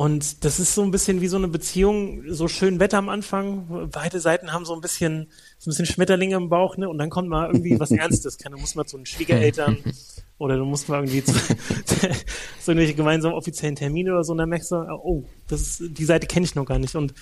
Und 0.00 0.46
das 0.46 0.58
ist 0.58 0.74
so 0.74 0.82
ein 0.82 0.90
bisschen 0.90 1.20
wie 1.20 1.28
so 1.28 1.36
eine 1.36 1.46
Beziehung, 1.48 2.22
so 2.26 2.48
schön 2.48 2.80
Wetter 2.80 2.96
am 2.96 3.10
Anfang. 3.10 3.90
Beide 3.92 4.18
Seiten 4.18 4.50
haben 4.50 4.64
so 4.64 4.72
ein 4.74 4.80
bisschen, 4.80 5.26
so 5.58 5.68
ein 5.68 5.72
bisschen 5.72 5.84
Schmetterlinge 5.84 6.36
im 6.36 6.48
Bauch, 6.48 6.78
ne? 6.78 6.88
Und 6.88 6.96
dann 6.96 7.10
kommt 7.10 7.28
mal 7.28 7.48
irgendwie 7.48 7.78
was 7.78 7.90
Ernstes. 7.90 8.38
Keine, 8.38 8.54
du 8.54 8.62
musst 8.62 8.76
mal 8.76 8.86
zu 8.86 8.96
den 8.96 9.04
Schwiegereltern 9.04 9.76
oder 10.38 10.56
du 10.56 10.64
musst 10.64 10.88
mal 10.88 10.96
irgendwie 11.04 11.22
zu, 11.22 11.34
so 11.84 12.72
irgendwelche 12.72 12.94
gemeinsamen 12.94 13.34
offiziellen 13.34 13.76
Termine 13.76 14.12
oder 14.14 14.24
so. 14.24 14.32
Und 14.32 14.38
dann 14.38 14.48
merkst 14.48 14.70
du, 14.70 14.76
oh, 14.76 15.26
das 15.48 15.60
ist, 15.60 15.82
die 15.98 16.04
Seite 16.06 16.26
kenne 16.26 16.46
ich 16.46 16.54
noch 16.54 16.64
gar 16.64 16.78
nicht. 16.78 16.94
Und 16.96 17.12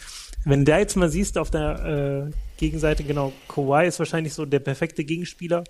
wenn 0.44 0.64
du 0.64 0.70
da 0.70 0.78
jetzt 0.78 0.94
mal 0.94 1.08
siehst 1.08 1.36
auf 1.36 1.50
der 1.50 2.28
äh, 2.28 2.30
Gegenseite, 2.58 3.02
genau, 3.02 3.32
Kawhi 3.48 3.88
ist 3.88 3.98
wahrscheinlich 3.98 4.34
so 4.34 4.46
der 4.46 4.60
perfekte 4.60 5.02
Gegenspieler, 5.02 5.64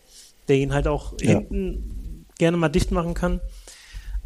der 0.49 0.57
ihn 0.57 0.75
halt 0.75 0.87
auch 0.87 1.15
Ja. 1.23 1.39
hinten 1.39 2.27
gerne 2.37 2.59
mal 2.59 2.69
dicht 2.69 2.91
machen 2.91 3.15
kann. 3.15 3.41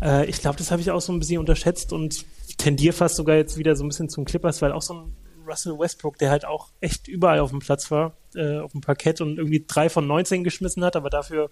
Äh, 0.00 0.26
ich 0.26 0.40
glaube, 0.40 0.58
das 0.58 0.72
habe 0.72 0.82
ich 0.82 0.90
auch 0.90 1.00
so 1.00 1.12
ein 1.12 1.20
bisschen 1.20 1.38
unterschätzt 1.38 1.92
und 1.92 2.24
tendiere 2.62 2.92
fast 2.92 3.16
sogar 3.16 3.36
jetzt 3.36 3.58
wieder 3.58 3.74
so 3.76 3.84
ein 3.84 3.88
bisschen 3.88 4.08
zum 4.08 4.24
Clippers, 4.24 4.62
weil 4.62 4.72
auch 4.72 4.82
so 4.82 4.94
ein 4.94 5.16
Russell 5.46 5.78
Westbrook, 5.78 6.18
der 6.18 6.30
halt 6.30 6.44
auch 6.44 6.68
echt 6.80 7.08
überall 7.08 7.40
auf 7.40 7.50
dem 7.50 7.58
Platz 7.58 7.90
war, 7.90 8.16
äh, 8.34 8.58
auf 8.58 8.72
dem 8.72 8.80
Parkett 8.80 9.20
und 9.20 9.38
irgendwie 9.38 9.64
drei 9.66 9.88
von 9.88 10.06
19 10.06 10.44
geschmissen 10.44 10.84
hat, 10.84 10.94
aber 10.94 11.10
dafür 11.10 11.50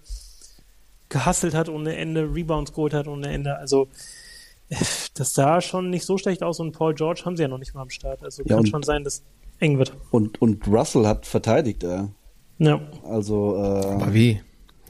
gehustelt 1.09 1.53
hat 1.53 1.67
ohne 1.67 1.97
Ende, 1.97 2.23
Rebounds 2.33 2.71
geholt 2.71 2.93
hat 2.93 3.07
ohne 3.07 3.29
Ende. 3.29 3.57
Also 3.57 3.89
das 5.13 5.33
sah 5.33 5.59
schon 5.59 5.89
nicht 5.89 6.05
so 6.05 6.17
schlecht 6.17 6.43
aus 6.43 6.59
und 6.59 6.71
Paul 6.71 6.93
George 6.93 7.23
haben 7.25 7.35
sie 7.35 7.43
ja 7.43 7.49
noch 7.49 7.57
nicht 7.57 7.73
mal 7.73 7.81
am 7.81 7.89
Start. 7.89 8.23
Also 8.23 8.43
Ja, 8.45 8.55
kann 8.55 8.65
schon 8.65 8.83
sein, 8.83 9.03
dass 9.03 9.23
eng 9.59 9.77
wird. 9.77 9.93
Und, 10.11 10.41
und 10.41 10.67
Russell 10.67 11.05
hat 11.05 11.25
verteidigt, 11.25 11.83
äh. 11.83 12.03
Ja. 12.59 12.79
Also, 13.03 13.55
äh, 13.55 13.85
Aber 13.85 14.13
wie? 14.13 14.41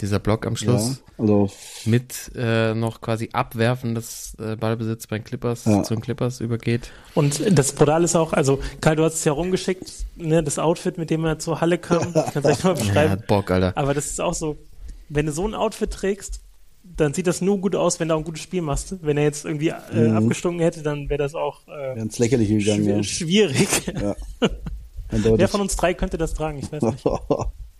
Dieser 0.01 0.19
Block 0.19 0.45
am 0.47 0.53
ja, 0.53 0.57
Schluss 0.57 1.03
also, 1.17 1.49
mit 1.85 2.31
äh, 2.35 2.73
noch 2.73 3.01
quasi 3.01 3.29
Abwerfen 3.33 3.93
des 3.95 4.35
äh, 4.39 4.55
Ballbesitz 4.55 5.05
bei 5.07 5.19
den 5.19 5.23
Clippers 5.23 5.65
Ja. 5.65 5.83
zu 5.83 5.93
den 5.93 6.01
Clippers 6.01 6.39
übergeht. 6.41 6.89
Und 7.13 7.41
das 7.57 7.73
Brutal 7.73 8.03
ist 8.03 8.15
auch, 8.15 8.33
also 8.33 8.59
Karl, 8.81 8.95
du 8.95 9.03
hast 9.03 9.13
es 9.15 9.23
ja 9.25 9.31
rumgeschickt, 9.31 9.91
ne, 10.15 10.43
das 10.43 10.57
Outfit, 10.59 10.97
mit 10.97 11.09
dem 11.11 11.23
er 11.25 11.37
zur 11.39 11.61
Halle 11.61 11.77
kam, 11.77 12.13
kannst 12.13 12.35
du 12.35 12.49
echt 12.49 12.63
mal 12.63 12.73
Ja, 12.75 12.79
beschreiben. 12.83 13.11
hat 13.11 13.27
Bock, 13.27 13.51
Alter. 13.51 13.73
Aber 13.75 13.93
das 13.93 14.07
ist 14.07 14.19
auch 14.19 14.33
so, 14.33 14.57
wenn 15.09 15.25
du 15.27 15.31
so 15.31 15.47
ein 15.47 15.53
Outfit 15.53 15.91
trägst, 15.91 16.39
dann 16.83 17.13
sieht 17.13 17.27
das 17.27 17.41
nur 17.41 17.59
gut 17.59 17.75
aus, 17.75 17.99
wenn 17.99 18.07
du 18.07 18.15
auch 18.15 18.17
ein 18.19 18.23
gutes 18.23 18.41
Spiel 18.41 18.61
machst. 18.63 18.95
Wenn 19.03 19.15
er 19.17 19.23
jetzt 19.23 19.45
irgendwie 19.45 19.69
äh, 19.69 20.09
Mhm. 20.09 20.17
abgestunken 20.17 20.61
hätte, 20.61 20.81
dann 20.81 21.09
wäre 21.09 21.19
das 21.19 21.35
auch 21.35 21.67
äh, 21.67 21.71
wäre 21.71 21.99
ins 21.99 22.17
Lächerliche 22.17 22.57
gegangen, 22.57 23.03
schwi 23.03 23.39
ja. 23.41 23.47
schwierig. 23.51 23.67
ja. 24.01 24.15
Wer 25.11 25.47
von 25.47 25.61
uns 25.61 25.75
drei 25.75 25.93
könnte 25.93 26.17
das 26.17 26.33
tragen? 26.33 26.57
Ich 26.59 26.71
weiß 26.71 26.81
nicht. 26.83 27.03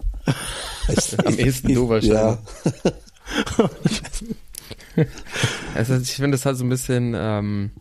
Am 1.26 1.38
ehesten 1.38 1.74
du 1.74 1.84
ja. 1.84 1.90
wahrscheinlich. 1.90 2.40
Also 5.74 5.96
ich 5.96 6.12
finde, 6.12 6.32
das 6.32 6.46
hat 6.46 6.58
so 6.58 6.66
ein 6.66 6.70
bisschen, 6.70 7.14
ähm, 7.16 7.72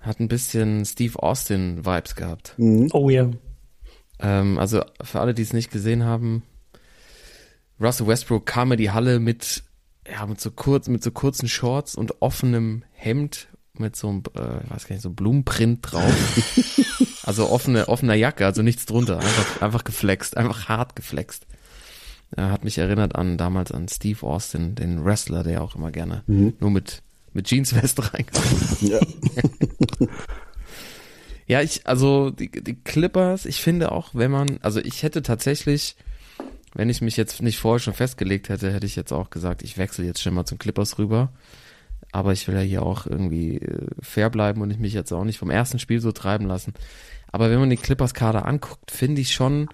hat 0.00 0.20
ein 0.20 0.28
bisschen 0.28 0.84
Steve 0.84 1.22
Austin-Vibes 1.22 2.16
gehabt. 2.16 2.54
Mhm. 2.56 2.88
Oh 2.92 3.08
ja. 3.08 3.30
Ähm, 4.18 4.58
also 4.58 4.82
für 5.02 5.20
alle, 5.20 5.34
die 5.34 5.42
es 5.42 5.52
nicht 5.52 5.70
gesehen 5.70 6.04
haben, 6.04 6.42
Russell 7.80 8.06
Westbrook 8.06 8.46
kam 8.46 8.72
in 8.72 8.78
die 8.78 8.90
Halle 8.90 9.20
mit, 9.20 9.62
ja, 10.10 10.26
mit 10.26 10.40
so 10.40 10.50
kurz, 10.50 10.88
mit 10.88 11.02
so 11.02 11.10
kurzen 11.10 11.48
Shorts 11.48 11.94
und 11.94 12.20
offenem 12.20 12.84
Hemd 12.92 13.48
mit 13.80 13.96
so 13.96 14.08
einem, 14.08 14.22
äh, 14.34 14.64
ich 14.64 14.70
weiß 14.70 14.86
gar 14.86 14.94
nicht, 14.94 15.02
so 15.02 15.10
Blumenprint 15.10 15.80
drauf. 15.82 16.14
also 17.22 17.48
offene, 17.50 17.88
offener 17.88 18.14
Jacke, 18.14 18.46
also 18.46 18.62
nichts 18.62 18.86
drunter. 18.86 19.18
Einfach, 19.18 19.62
einfach 19.62 19.84
geflext, 19.84 20.36
einfach 20.36 20.68
hart 20.68 20.96
geflext. 20.96 21.46
Er 22.30 22.50
hat 22.50 22.64
mich 22.64 22.78
erinnert 22.78 23.14
an 23.14 23.38
damals 23.38 23.70
an 23.70 23.88
Steve 23.88 24.26
Austin, 24.26 24.74
den 24.74 25.04
Wrestler, 25.04 25.44
der 25.44 25.62
auch 25.62 25.76
immer 25.76 25.92
gerne 25.92 26.24
nur 26.26 26.70
mit, 26.70 27.02
mit 27.32 27.48
Jeansweste 27.48 28.12
reinkam. 28.12 28.42
ja. 28.80 28.98
Ja, 31.46 31.62
ich, 31.62 31.86
also 31.86 32.30
die, 32.30 32.50
die 32.50 32.74
Clippers, 32.74 33.46
ich 33.46 33.60
finde 33.60 33.92
auch, 33.92 34.10
wenn 34.14 34.30
man, 34.30 34.58
also 34.62 34.80
ich 34.80 35.02
hätte 35.04 35.22
tatsächlich, 35.22 35.94
wenn 36.74 36.90
ich 36.90 37.00
mich 37.00 37.16
jetzt 37.16 37.40
nicht 37.40 37.58
vorher 37.58 37.78
schon 37.78 37.94
festgelegt 37.94 38.48
hätte, 38.48 38.72
hätte 38.72 38.86
ich 38.86 38.96
jetzt 38.96 39.12
auch 39.12 39.30
gesagt, 39.30 39.62
ich 39.62 39.78
wechsle 39.78 40.04
jetzt 40.04 40.20
schon 40.20 40.34
mal 40.34 40.44
zum 40.44 40.58
Clippers 40.58 40.98
rüber. 40.98 41.32
Aber 42.16 42.32
ich 42.32 42.48
will 42.48 42.54
ja 42.54 42.62
hier 42.62 42.82
auch 42.82 43.06
irgendwie 43.06 43.58
äh, 43.58 43.88
fair 44.00 44.30
bleiben 44.30 44.62
und 44.62 44.70
ich 44.70 44.78
mich 44.78 44.94
jetzt 44.94 45.12
auch 45.12 45.24
nicht 45.24 45.36
vom 45.36 45.50
ersten 45.50 45.78
Spiel 45.78 46.00
so 46.00 46.12
treiben 46.12 46.46
lassen. 46.46 46.72
Aber 47.30 47.50
wenn 47.50 47.60
man 47.60 47.68
die 47.68 47.76
Clippers-Kader 47.76 48.46
anguckt, 48.46 48.90
finde 48.90 49.20
ich 49.20 49.34
schon, 49.34 49.68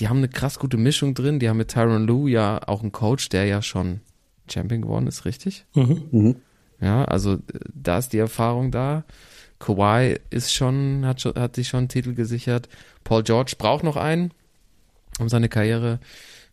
die 0.00 0.08
haben 0.08 0.16
eine 0.16 0.28
krass 0.28 0.58
gute 0.58 0.76
Mischung 0.76 1.14
drin. 1.14 1.38
Die 1.38 1.48
haben 1.48 1.56
mit 1.56 1.70
Tyron 1.70 2.04
Lue 2.04 2.32
ja 2.32 2.60
auch 2.66 2.82
einen 2.82 2.90
Coach, 2.90 3.28
der 3.28 3.44
ja 3.44 3.62
schon 3.62 4.00
Champion 4.50 4.82
geworden 4.82 5.06
ist, 5.06 5.24
richtig? 5.24 5.66
Mhm. 5.74 6.02
Mhm. 6.10 6.36
Ja, 6.80 7.04
also 7.04 7.34
äh, 7.34 7.38
da 7.72 7.98
ist 7.98 8.12
die 8.12 8.18
Erfahrung 8.18 8.72
da. 8.72 9.04
Kawhi 9.60 10.18
ist 10.30 10.52
schon, 10.52 11.06
hat 11.06 11.20
schon, 11.20 11.36
hat 11.36 11.54
sich 11.54 11.68
schon 11.68 11.78
einen 11.78 11.88
Titel 11.88 12.14
gesichert. 12.14 12.68
Paul 13.04 13.22
George 13.22 13.54
braucht 13.56 13.84
noch 13.84 13.96
einen, 13.96 14.32
um 15.20 15.28
seine 15.28 15.48
Karriere 15.48 16.00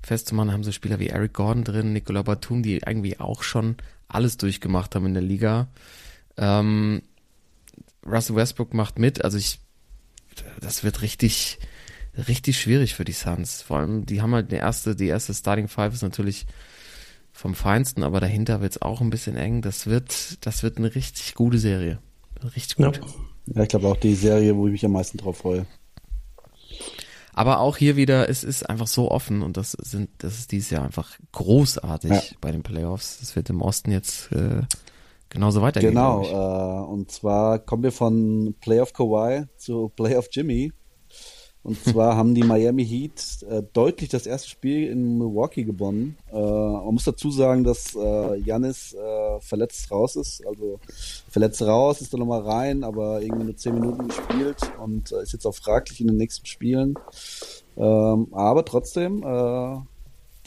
festzumachen. 0.04 0.52
Haben 0.52 0.64
so 0.64 0.72
Spieler 0.72 1.00
wie 1.00 1.08
Eric 1.08 1.34
Gordon 1.34 1.64
drin, 1.64 1.94
Nicola 1.94 2.22
Batum, 2.22 2.62
die 2.62 2.76
irgendwie 2.86 3.20
auch 3.20 3.42
schon 3.42 3.78
alles 4.14 4.38
durchgemacht 4.38 4.96
haben 4.96 5.06
in 5.06 5.14
der 5.14 5.24
Liga. 5.24 5.68
Ähm, 6.38 7.02
Russell 8.06 8.36
Westbrook 8.36 8.74
macht 8.74 9.00
mit, 9.00 9.24
also 9.24 9.38
ich, 9.38 9.60
das 10.60 10.84
wird 10.84 11.02
richtig, 11.02 11.60
richtig 12.28 12.60
schwierig 12.60 12.96
für 12.96 13.06
die 13.06 13.12
Suns. 13.12 13.62
Vor 13.62 13.78
allem, 13.78 14.06
die 14.06 14.22
haben 14.22 14.34
halt 14.34 14.52
die 14.52 14.56
erste, 14.56 14.96
die 14.96 15.08
erste 15.08 15.34
Starting 15.34 15.68
Five 15.68 15.94
ist 15.94 16.02
natürlich 16.02 16.46
vom 17.32 17.56
Feinsten, 17.56 18.04
aber 18.04 18.20
dahinter 18.20 18.62
wird 18.62 18.74
es 18.74 18.82
auch 18.82 19.02
ein 19.02 19.10
bisschen 19.10 19.38
eng. 19.38 19.62
Das 19.62 19.88
wird, 19.88 20.46
das 20.46 20.64
wird 20.64 20.78
eine 20.78 20.94
richtig 20.94 21.34
gute 21.36 21.60
Serie. 21.60 22.00
Richtig 22.56 22.78
Ja. 22.80 22.88
gut. 22.88 23.02
ja, 23.48 23.64
ich 23.64 23.70
glaube 23.70 23.88
auch 23.88 23.98
die 23.98 24.16
Serie, 24.16 24.56
wo 24.56 24.68
ich 24.68 24.74
mich 24.74 24.86
am 24.86 24.92
meisten 24.94 25.18
drauf 25.18 25.38
freue. 25.38 25.66
Aber 27.34 27.60
auch 27.60 27.78
hier 27.78 27.96
wieder, 27.96 28.28
es 28.30 28.44
ist 28.44 28.70
einfach 28.70 28.88
so 28.88 29.10
offen 29.10 29.42
und 29.42 29.58
das 29.58 29.72
sind, 29.72 30.10
das 30.18 30.38
ist 30.38 30.52
dieses 30.52 30.70
Jahr 30.70 30.84
einfach 30.84 31.18
großartig 31.32 32.12
Ja. 32.12 32.22
bei 32.42 32.52
den 32.52 32.64
Playoffs. 32.64 33.22
Es 33.22 33.36
wird 33.36 33.50
im 33.50 33.62
Osten 33.62 33.92
jetzt 33.92 34.32
äh, 34.32 34.62
genauso 35.30 35.62
weitergehen. 35.62 35.92
Genau, 35.94 36.24
äh, 36.24 36.86
und 36.86 37.12
zwar 37.12 37.60
kommen 37.60 37.84
wir 37.84 37.92
von 37.92 38.56
Playoff 38.60 38.94
Kawhi 38.94 39.46
zu 39.58 39.90
Playoff 39.96 40.28
Jimmy. 40.32 40.72
Und 41.64 41.84
zwar 41.84 42.16
haben 42.16 42.34
die 42.34 42.44
Miami 42.44 42.84
Heat 42.86 43.44
äh, 43.48 43.62
deutlich 43.74 44.10
das 44.10 44.26
erste 44.26 44.50
Spiel 44.50 44.88
in 44.88 45.20
Milwaukee 45.20 45.64
gewonnen. 45.64 46.18
Äh, 46.32 46.36
man 46.36 46.94
muss 46.94 47.04
dazu 47.04 47.30
sagen, 47.30 47.64
dass 47.64 47.96
äh, 47.96 48.38
Janis 48.38 48.96
äh, 48.96 49.40
verletzt 49.42 49.92
raus 49.92 50.16
ist. 50.16 50.46
Also 50.48 50.80
verletzt 51.30 51.62
raus, 51.62 52.02
ist 52.02 52.14
dann 52.14 52.20
nochmal 52.22 52.42
rein, 52.42 52.84
aber 52.84 53.22
irgendwie 53.22 53.46
nur 53.46 53.56
zehn 53.58 53.76
Minuten 53.76 54.08
gespielt 54.08 54.58
und 54.84 55.12
äh, 55.12 55.22
ist 55.22 55.34
jetzt 55.34 55.46
auch 55.46 55.56
fraglich 55.56 56.02
in 56.02 56.08
den 56.08 56.18
nächsten 56.18 56.48
Spielen. 56.48 56.96
Ähm, 57.78 58.28
aber 58.32 58.66
trotzdem, 58.66 59.24
äh, 59.24 59.78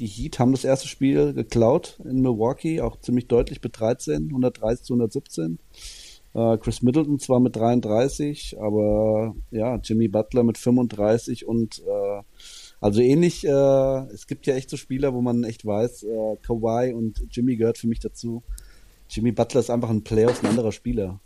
die 0.00 0.06
Heat 0.06 0.40
haben 0.40 0.50
das 0.50 0.64
erste 0.64 0.88
Spiel 0.88 1.32
geklaut 1.32 2.00
in 2.04 2.22
Milwaukee, 2.22 2.80
auch 2.80 2.98
ziemlich 2.98 3.28
deutlich 3.28 3.62
mit 3.62 3.78
13, 3.78 4.26
130 4.30 4.84
zu 4.84 4.94
117. 4.94 5.60
Äh, 6.34 6.58
Chris 6.58 6.82
Middleton 6.82 7.18
zwar 7.18 7.40
mit 7.40 7.56
33, 7.56 8.56
aber 8.60 9.34
ja, 9.50 9.76
Jimmy 9.76 10.08
Butler 10.08 10.42
mit 10.42 10.58
35 10.58 11.46
und 11.46 11.80
äh, 11.80 12.22
also 12.80 13.00
ähnlich, 13.00 13.46
äh, 13.46 13.50
es 14.12 14.26
gibt 14.26 14.46
ja 14.46 14.54
echt 14.54 14.68
so 14.68 14.76
Spieler, 14.76 15.14
wo 15.14 15.22
man 15.22 15.44
echt 15.44 15.64
weiß, 15.64 16.02
äh, 16.02 16.36
Kawhi 16.42 16.92
und 16.92 17.26
Jimmy 17.30 17.56
gehört 17.56 17.78
für 17.78 17.86
mich 17.86 18.00
dazu. 18.00 18.42
Jimmy 19.08 19.32
Butler 19.32 19.60
ist 19.60 19.70
einfach 19.70 19.90
ein 19.90 20.02
Playoffs, 20.02 20.42
ein 20.42 20.50
anderer 20.50 20.72
Spieler. 20.72 21.20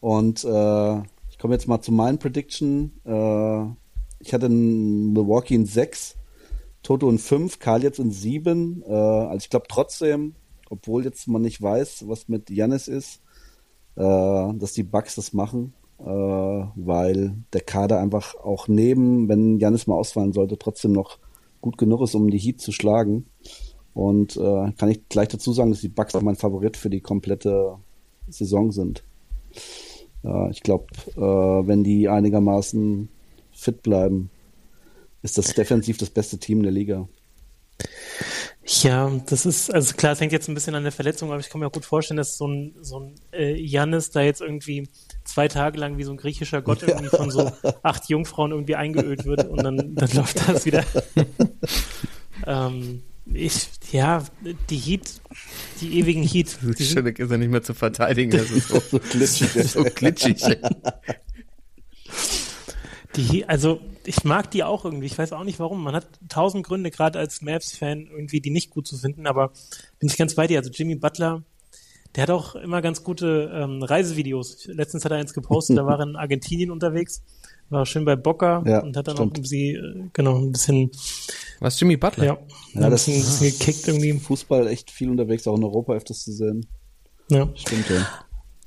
Und 0.00 0.42
äh, 0.42 0.98
ich 1.30 1.38
komme 1.38 1.54
jetzt 1.54 1.68
mal 1.68 1.80
zu 1.80 1.92
meinen 1.92 2.18
Prediction. 2.18 2.92
Äh, 3.04 3.66
ich 4.20 4.32
hatte 4.32 4.46
in 4.46 5.12
Milwaukee 5.12 5.54
in 5.54 5.66
6, 5.66 6.16
Toto 6.82 7.08
in 7.08 7.18
5, 7.18 7.58
Karl 7.58 7.82
jetzt 7.82 7.98
in 7.98 8.10
7. 8.10 8.82
Äh, 8.84 8.92
also 8.92 9.44
ich 9.44 9.50
glaube 9.50 9.66
trotzdem, 9.68 10.34
obwohl 10.70 11.04
jetzt 11.04 11.28
man 11.28 11.42
nicht 11.42 11.60
weiß, 11.60 12.08
was 12.08 12.28
mit 12.28 12.50
Janis 12.50 12.88
ist, 12.88 13.20
dass 13.94 14.72
die 14.72 14.84
Bucks 14.84 15.16
das 15.16 15.32
machen, 15.32 15.74
äh, 15.98 16.04
weil 16.04 17.34
der 17.52 17.60
Kader 17.60 18.00
einfach 18.00 18.34
auch 18.36 18.68
neben, 18.68 19.28
wenn 19.28 19.58
Janis 19.58 19.86
mal 19.86 19.96
ausfallen 19.96 20.32
sollte, 20.32 20.58
trotzdem 20.58 20.92
noch 20.92 21.18
gut 21.60 21.78
genug 21.78 22.02
ist, 22.02 22.14
um 22.14 22.30
die 22.30 22.38
Heat 22.38 22.60
zu 22.60 22.72
schlagen. 22.72 23.26
Und 23.94 24.36
äh, 24.36 24.72
kann 24.72 24.88
ich 24.88 25.08
gleich 25.08 25.28
dazu 25.28 25.52
sagen, 25.52 25.70
dass 25.70 25.80
die 25.80 25.88
Bucks 25.88 26.14
auch 26.14 26.22
mein 26.22 26.36
Favorit 26.36 26.76
für 26.76 26.90
die 26.90 27.00
komplette 27.00 27.76
Saison 28.28 28.72
sind. 28.72 29.04
Äh, 30.24 30.50
ich 30.50 30.62
glaube, 30.62 30.86
äh, 31.16 31.20
wenn 31.20 31.84
die 31.84 32.08
einigermaßen 32.08 33.08
fit 33.52 33.82
bleiben, 33.82 34.30
ist 35.22 35.38
das 35.38 35.54
defensiv 35.54 35.98
das 35.98 36.10
beste 36.10 36.38
Team 36.38 36.62
der 36.62 36.72
Liga. 36.72 37.08
Ja, 38.64 39.10
das 39.26 39.44
ist, 39.44 39.74
also 39.74 39.94
klar, 39.94 40.12
es 40.12 40.20
hängt 40.20 40.32
jetzt 40.32 40.48
ein 40.48 40.54
bisschen 40.54 40.74
an 40.76 40.84
der 40.84 40.92
Verletzung, 40.92 41.30
aber 41.32 41.40
ich 41.40 41.48
kann 41.48 41.60
mir 41.60 41.66
auch 41.66 41.72
gut 41.72 41.84
vorstellen, 41.84 42.18
dass 42.18 42.36
so 42.36 42.46
ein, 42.46 42.74
so 42.80 43.00
ein 43.00 43.14
äh, 43.32 43.60
Jannis 43.60 44.10
da 44.10 44.20
jetzt 44.22 44.40
irgendwie 44.40 44.88
zwei 45.24 45.48
Tage 45.48 45.78
lang 45.78 45.98
wie 45.98 46.04
so 46.04 46.12
ein 46.12 46.16
griechischer 46.16 46.62
Gott 46.62 46.82
irgendwie 46.82 47.08
von 47.08 47.30
so 47.30 47.50
acht 47.82 48.08
Jungfrauen 48.08 48.52
irgendwie 48.52 48.76
eingeölt 48.76 49.24
wird 49.24 49.48
und 49.48 49.64
dann, 49.64 49.94
dann 49.96 50.10
läuft 50.14 50.48
das 50.48 50.64
wieder. 50.64 50.84
ähm, 52.46 53.02
ich, 53.34 53.68
ja, 53.92 54.24
die 54.70 54.76
Heat, 54.76 55.20
die 55.80 55.98
ewigen 55.98 56.22
Heat. 56.22 56.58
Die 56.78 56.84
Schöne 56.84 57.10
ist 57.10 57.30
ja 57.30 57.36
nicht 57.36 57.50
mehr 57.50 57.62
zu 57.62 57.74
verteidigen. 57.74 58.30
Das 58.30 58.50
ist 58.50 58.68
so, 58.68 58.80
so 58.90 58.98
glitschig. 58.98 59.48
so 59.68 59.84
glitschig. 59.84 60.42
Die, 63.16 63.46
also 63.46 63.80
ich 64.04 64.24
mag 64.24 64.50
die 64.50 64.64
auch 64.64 64.84
irgendwie. 64.84 65.06
Ich 65.06 65.18
weiß 65.18 65.32
auch 65.32 65.44
nicht 65.44 65.58
warum. 65.60 65.82
Man 65.82 65.94
hat 65.94 66.06
tausend 66.28 66.66
Gründe, 66.66 66.90
gerade 66.90 67.18
als 67.18 67.42
Mavs-Fan, 67.42 68.06
irgendwie 68.10 68.40
die 68.40 68.50
nicht 68.50 68.70
gut 68.70 68.86
zu 68.86 68.96
finden, 68.96 69.26
aber 69.26 69.52
bin 69.98 70.08
ich 70.08 70.16
ganz 70.16 70.34
bei 70.34 70.46
dir. 70.46 70.58
Also 70.58 70.70
Jimmy 70.70 70.94
Butler, 70.94 71.42
der 72.14 72.22
hat 72.22 72.30
auch 72.30 72.54
immer 72.54 72.80
ganz 72.80 73.04
gute 73.04 73.50
ähm, 73.54 73.82
Reisevideos. 73.82 74.66
Letztens 74.66 75.04
hat 75.04 75.12
er 75.12 75.18
eins 75.18 75.34
gepostet, 75.34 75.76
da 75.78 75.84
war 75.86 75.98
er 76.00 76.06
in 76.06 76.16
Argentinien 76.16 76.70
unterwegs, 76.70 77.22
war 77.68 77.84
schön 77.86 78.04
bei 78.06 78.16
Boca 78.16 78.62
Ja, 78.66 78.80
und 78.82 78.96
hat 78.96 79.08
dann 79.08 79.16
stimmt. 79.16 79.38
auch 79.40 79.44
sie, 79.44 79.72
äh, 79.72 80.04
genau, 80.12 80.36
ein 80.38 80.52
bisschen, 80.52 80.90
Was, 81.60 81.78
Jimmy 81.78 81.96
Butler? 81.98 82.24
ja, 82.24 82.38
Ja, 82.74 82.80
ein 82.84 82.90
das- 82.90 83.06
bisschen, 83.06 83.14
bisschen 83.22 83.58
gekickt 83.58 83.88
irgendwie. 83.88 84.12
Fußball 84.18 84.66
echt 84.68 84.90
viel 84.90 85.10
unterwegs, 85.10 85.46
auch 85.46 85.56
in 85.56 85.64
Europa 85.64 85.92
öfters 85.94 86.22
zu 86.24 86.32
sehen. 86.32 86.66
Ja. 87.30 87.48
Stimmt 87.54 87.88
ja. 87.90 88.06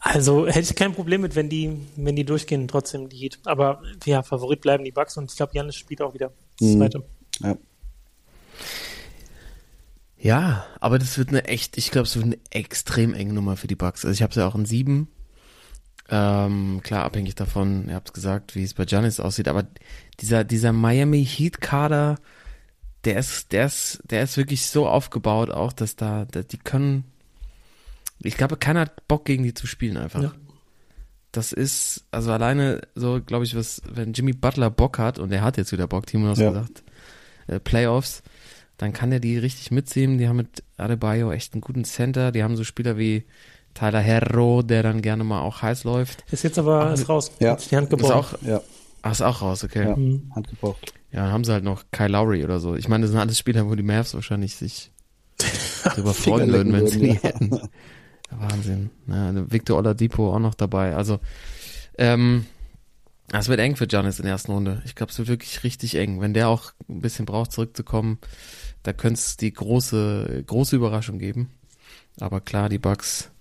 Also 0.08 0.46
hätte 0.46 0.60
ich 0.60 0.76
kein 0.76 0.94
Problem 0.94 1.22
mit, 1.22 1.36
wenn 1.36 1.50
die, 1.50 1.80
wenn 1.96 2.16
die 2.16 2.26
durchgehen, 2.26 2.68
trotzdem 2.68 3.10
die 3.10 3.18
Heat. 3.18 3.40
Aber 3.46 3.82
ja, 4.06 4.22
Favorit 4.22 4.62
bleiben 4.62 4.84
die 4.86 4.92
Bucks 4.92 5.18
und 5.18 5.32
ich 5.32 5.36
glaube, 5.36 5.54
Janis 5.56 5.76
spielt 5.76 6.00
auch 6.04 6.14
wieder 6.14 6.32
das 6.60 6.68
Mhm. 6.70 6.78
zweite. 6.78 7.04
ja. 7.42 7.58
Ja, 10.18 10.66
aber 10.80 10.98
das 11.00 11.18
wird 11.18 11.30
eine 11.30 11.46
echt, 11.46 11.78
ich 11.78 11.92
glaube, 11.92 12.06
es 12.08 12.16
wird 12.16 12.26
eine 12.26 12.38
extrem 12.52 13.14
enge 13.14 13.34
Nummer 13.34 13.58
für 13.58 13.68
die 13.68 13.76
Bucks. 13.76 14.06
Also 14.06 14.14
ich 14.14 14.22
habe 14.22 14.30
es 14.32 14.38
ja 14.38 14.48
auch 14.48 14.56
in 14.56 14.66
sieben. 14.66 15.08
Ähm, 16.10 16.82
klar, 16.84 17.04
abhängig 17.04 17.34
davon, 17.36 17.88
ihr 17.90 17.96
habt 17.96 18.10
es 18.10 18.14
gesagt, 18.14 18.56
wie 18.56 18.64
es 18.64 18.76
bei 18.76 18.86
Giannis 18.86 19.20
aussieht, 19.20 19.48
aber 19.48 19.66
dieser, 20.20 20.44
dieser 20.44 20.72
Miami 20.72 21.26
Heat 21.26 21.62
Kader, 21.62 22.18
der 23.06 23.18
ist, 23.20 23.52
der 23.52 23.66
ist, 23.66 24.02
der 24.10 24.22
ist 24.24 24.38
wirklich 24.38 24.68
so 24.68 24.88
aufgebaut 24.88 25.50
auch, 25.50 25.74
dass 25.74 25.96
da, 25.96 26.26
dass 26.26 26.46
die 26.48 26.58
können, 26.60 27.06
ich 28.20 28.38
glaube, 28.38 28.58
keiner 28.58 28.82
hat 28.82 29.08
Bock 29.08 29.26
gegen 29.26 29.44
die 29.44 29.54
zu 29.54 29.68
spielen 29.68 29.98
einfach. 29.98 30.22
Ja. 30.24 30.32
Das 31.32 31.52
ist, 31.52 32.06
also 32.12 32.32
alleine 32.32 32.82
so, 32.96 33.20
glaube 33.22 33.44
ich, 33.44 33.56
was, 33.56 33.82
wenn 33.92 34.14
Jimmy 34.14 34.32
Butler 34.34 34.70
Bock 34.70 34.98
hat, 35.00 35.20
und 35.20 35.32
er 35.34 35.42
hat 35.42 35.58
jetzt 35.58 35.72
wieder 35.74 35.88
Bock, 35.88 36.06
Timo 36.08 36.30
hat 36.30 36.38
Ja. 36.38 36.50
gesagt, 36.50 36.84
äh, 37.48 37.60
Playoffs, 37.60 38.24
dann 38.78 38.94
kann 38.94 39.12
er 39.12 39.20
die 39.20 39.38
richtig 39.38 39.72
mitziehen. 39.72 40.18
Die 40.18 40.28
haben 40.28 40.38
mit 40.38 40.64
Adebayo 40.78 41.32
echt 41.32 41.54
einen 41.54 41.62
guten 41.62 41.84
Center. 41.86 42.32
Die 42.32 42.44
haben 42.44 42.56
so 42.58 42.64
Spieler 42.64 42.98
wie 42.98 43.26
Tyler 43.74 44.00
Herro, 44.00 44.62
der 44.64 44.84
dann 44.84 45.02
gerne 45.02 45.24
mal 45.26 45.42
auch 45.42 45.62
heiß 45.62 45.84
läuft. 45.84 46.24
Ist 46.32 46.44
jetzt 46.44 46.58
aber 46.60 46.94
ist 46.94 47.08
raus. 47.10 47.32
ja. 47.40 47.52
Hat 47.52 47.70
die 47.72 47.76
Hand 47.76 47.86
Ist 47.92 48.00
gebrochen. 48.00 48.14
auch, 48.14 48.42
Ja, 48.42 48.62
ach, 49.02 49.12
ist 49.12 49.22
auch 49.22 49.42
raus, 49.42 49.64
okay. 49.66 49.84
ja. 49.84 49.90
Ja. 49.90 49.96
Mhm. 49.98 50.32
Hand 50.36 50.48
gebraucht. 50.50 50.94
dann 51.12 51.32
haben 51.32 51.44
sie 51.44 51.52
halt 51.54 51.64
noch 51.66 51.84
Kyle 51.92 52.08
Lowry 52.10 52.44
oder 52.46 52.60
so. 52.60 52.76
Ich 52.76 52.88
meine, 52.88 53.04
das 53.04 53.12
sind 53.12 53.20
alles 53.20 53.38
Spieler, 53.38 53.70
wo 53.70 53.76
die 53.76 53.84
Mavs 53.84 54.14
wahrscheinlich 54.14 54.56
sich 54.56 54.92
drüber 55.96 56.14
freuen 56.14 56.52
würden, 56.52 56.72
wenn 56.74 56.88
sie 56.88 57.00
die 57.00 57.14
hätten. 57.14 57.60
Wahnsinn. 58.32 58.90
Ja, 59.08 59.32
Victor 59.52 59.78
Oladipo 59.78 60.34
auch 60.34 60.40
noch 60.40 60.56
dabei. 60.56 60.96
Also, 60.96 61.20
ähm, 61.98 62.46
das 63.30 63.48
wird 63.48 63.60
eng 63.60 63.76
für 63.76 63.88
Giannis 63.88 64.20
in 64.20 64.24
der 64.24 64.34
ersten 64.34 64.52
Runde. 64.52 64.82
Ich 64.86 64.96
glaube, 64.96 65.12
es 65.12 65.18
wird 65.18 65.28
wirklich 65.28 65.64
richtig 65.64 65.96
eng. 65.96 66.22
Wenn 66.22 66.34
der 66.34 66.50
auch 66.50 66.72
ein 66.88 67.02
bisschen 67.02 67.26
braucht, 67.26 67.52
zurückzukommen, 67.52 68.20
da 68.84 68.94
könnte 68.94 69.20
es 69.20 69.38
die 69.38 69.52
große, 69.52 70.44
große 70.46 70.76
Überraschung 70.76 71.18
geben. 71.18 71.52
Aber 72.20 72.40
klar, 72.40 72.70
die 72.70 72.78
Bucks, 72.78 73.32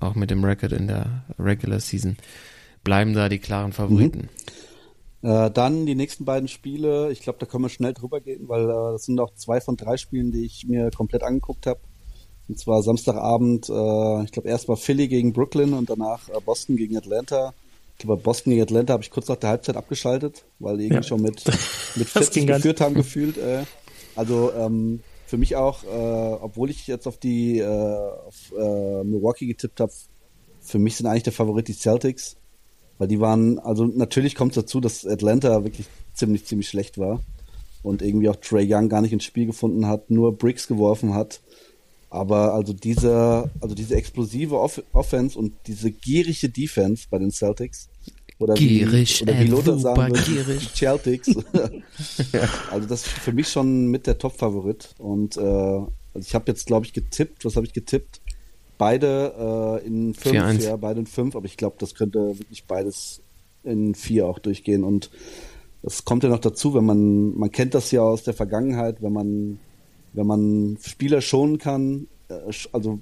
auch 0.00 0.14
mit 0.14 0.30
dem 0.30 0.44
Record 0.44 0.72
in 0.72 0.88
der 0.88 1.24
Regular 1.38 1.80
Season, 1.80 2.16
bleiben 2.82 3.14
da 3.14 3.28
die 3.28 3.38
klaren 3.38 3.72
Favoriten. 3.72 4.28
Äh, 5.22 5.50
dann 5.50 5.86
die 5.86 5.94
nächsten 5.94 6.24
beiden 6.24 6.48
Spiele, 6.48 7.10
ich 7.10 7.20
glaube, 7.20 7.38
da 7.38 7.46
können 7.46 7.64
wir 7.64 7.70
schnell 7.70 7.94
drüber 7.94 8.20
gehen, 8.20 8.48
weil 8.48 8.64
äh, 8.64 8.92
das 8.92 9.04
sind 9.04 9.18
auch 9.20 9.34
zwei 9.34 9.60
von 9.60 9.76
drei 9.76 9.96
Spielen, 9.96 10.32
die 10.32 10.44
ich 10.44 10.66
mir 10.66 10.90
komplett 10.90 11.22
angeguckt 11.22 11.66
habe. 11.66 11.80
Und 12.48 12.58
zwar 12.58 12.82
Samstagabend, 12.82 13.68
äh, 13.68 14.24
ich 14.24 14.32
glaube 14.32 14.48
erst 14.48 14.68
war 14.68 14.76
Philly 14.76 15.08
gegen 15.08 15.32
Brooklyn 15.32 15.72
und 15.72 15.88
danach 15.88 16.28
äh, 16.28 16.40
Boston 16.44 16.76
gegen 16.76 16.96
Atlanta. 16.96 17.54
Ich 17.92 18.04
glaube, 18.04 18.16
bei 18.18 18.22
Boston 18.24 18.50
gegen 18.50 18.62
Atlanta 18.62 18.92
habe 18.92 19.02
ich 19.02 19.10
kurz 19.10 19.28
nach 19.28 19.36
der 19.36 19.50
Halbzeit 19.50 19.76
abgeschaltet, 19.76 20.44
weil 20.58 20.76
die 20.76 20.84
irgendwie 20.84 20.96
Ja. 20.96 21.02
schon 21.02 21.22
mit, 21.22 21.44
mit 21.96 22.06
Das 22.06 22.12
40 22.12 22.32
ging 22.32 22.46
gar 22.46 22.56
geführt 22.58 22.80
haben 22.80 22.94
gefühlt. 22.94 23.38
Äh. 23.38 23.64
Also 24.16 24.52
ähm, 24.52 25.00
für 25.26 25.38
mich 25.38 25.56
auch, 25.56 25.84
äh, 25.84 25.86
obwohl 25.86 26.70
ich 26.70 26.86
jetzt 26.86 27.06
auf 27.06 27.16
die 27.16 27.58
äh, 27.58 27.66
auf, 27.66 28.52
äh, 28.58 29.04
Milwaukee 29.04 29.46
getippt 29.46 29.80
habe, 29.80 29.92
für 30.60 30.78
mich 30.78 30.96
sind 30.96 31.06
eigentlich 31.06 31.22
der 31.22 31.32
Favorit 31.32 31.68
die 31.68 31.74
Celtics. 31.74 32.36
Weil 32.98 33.08
die 33.08 33.20
waren, 33.20 33.58
also 33.58 33.86
natürlich 33.86 34.36
kommt 34.36 34.52
es 34.56 34.62
dazu, 34.62 34.80
dass 34.80 35.04
Atlanta 35.04 35.64
wirklich 35.64 35.86
ziemlich, 36.14 36.44
ziemlich 36.44 36.68
schlecht 36.68 36.96
war 36.98 37.20
und 37.82 38.02
irgendwie 38.02 38.28
auch 38.28 38.36
Trey 38.36 38.66
Young 38.72 38.88
gar 38.88 39.00
nicht 39.00 39.12
ins 39.12 39.24
Spiel 39.24 39.46
gefunden 39.46 39.86
hat, 39.88 40.10
nur 40.10 40.36
Bricks 40.36 40.68
geworfen 40.68 41.12
hat. 41.14 41.40
Aber 42.14 42.54
also 42.54 42.72
diese, 42.72 43.50
also 43.60 43.74
diese 43.74 43.96
explosive 43.96 44.60
Off 44.60 44.80
Offense 44.92 45.36
und 45.36 45.52
diese 45.66 45.90
gierige 45.90 46.48
Defense 46.48 47.06
bei 47.10 47.18
den 47.18 47.32
Celtics. 47.32 47.88
Oder 48.38 48.54
Gierig, 48.54 49.20
wie, 49.20 49.22
oder 49.24 49.40
wie 49.40 49.44
äh, 49.44 49.48
Lothar 49.48 49.78
sagen 49.80 50.12
würde, 50.12 50.22
gierig. 50.22 50.70
Celtics. 50.74 51.28
Also 52.70 52.86
das 52.86 53.02
ist 53.02 53.08
für 53.08 53.32
mich 53.32 53.48
schon 53.48 53.88
mit 53.88 54.06
der 54.06 54.18
Top-Favorit. 54.18 54.94
Und 54.98 55.36
äh, 55.36 55.40
also 55.40 55.90
ich 56.20 56.36
habe 56.36 56.44
jetzt, 56.46 56.66
glaube 56.66 56.86
ich, 56.86 56.92
getippt. 56.92 57.44
Was 57.44 57.56
habe 57.56 57.66
ich 57.66 57.72
getippt? 57.72 58.20
Beide 58.78 59.80
äh, 59.82 59.86
in 59.86 60.14
fünf, 60.14 60.36
4-1. 60.36 60.62
ja, 60.62 60.76
beide 60.76 61.00
in 61.00 61.06
fünf, 61.06 61.34
aber 61.34 61.46
ich 61.46 61.56
glaube, 61.56 61.76
das 61.80 61.96
könnte 61.96 62.38
wirklich 62.38 62.64
beides 62.64 63.22
in 63.64 63.96
vier 63.96 64.26
auch 64.28 64.38
durchgehen. 64.38 64.84
Und 64.84 65.10
das 65.82 66.04
kommt 66.04 66.22
ja 66.22 66.28
noch 66.28 66.38
dazu, 66.38 66.74
wenn 66.74 66.84
man, 66.84 67.36
man 67.36 67.50
kennt 67.50 67.74
das 67.74 67.90
ja 67.90 68.02
aus 68.02 68.22
der 68.22 68.34
Vergangenheit, 68.34 69.02
wenn 69.02 69.12
man, 69.12 69.58
wenn 70.14 70.26
man 70.26 70.78
Spieler 70.80 71.20
schonen 71.20 71.58
kann, 71.58 72.08
äh, 72.28 72.52
also 72.72 73.00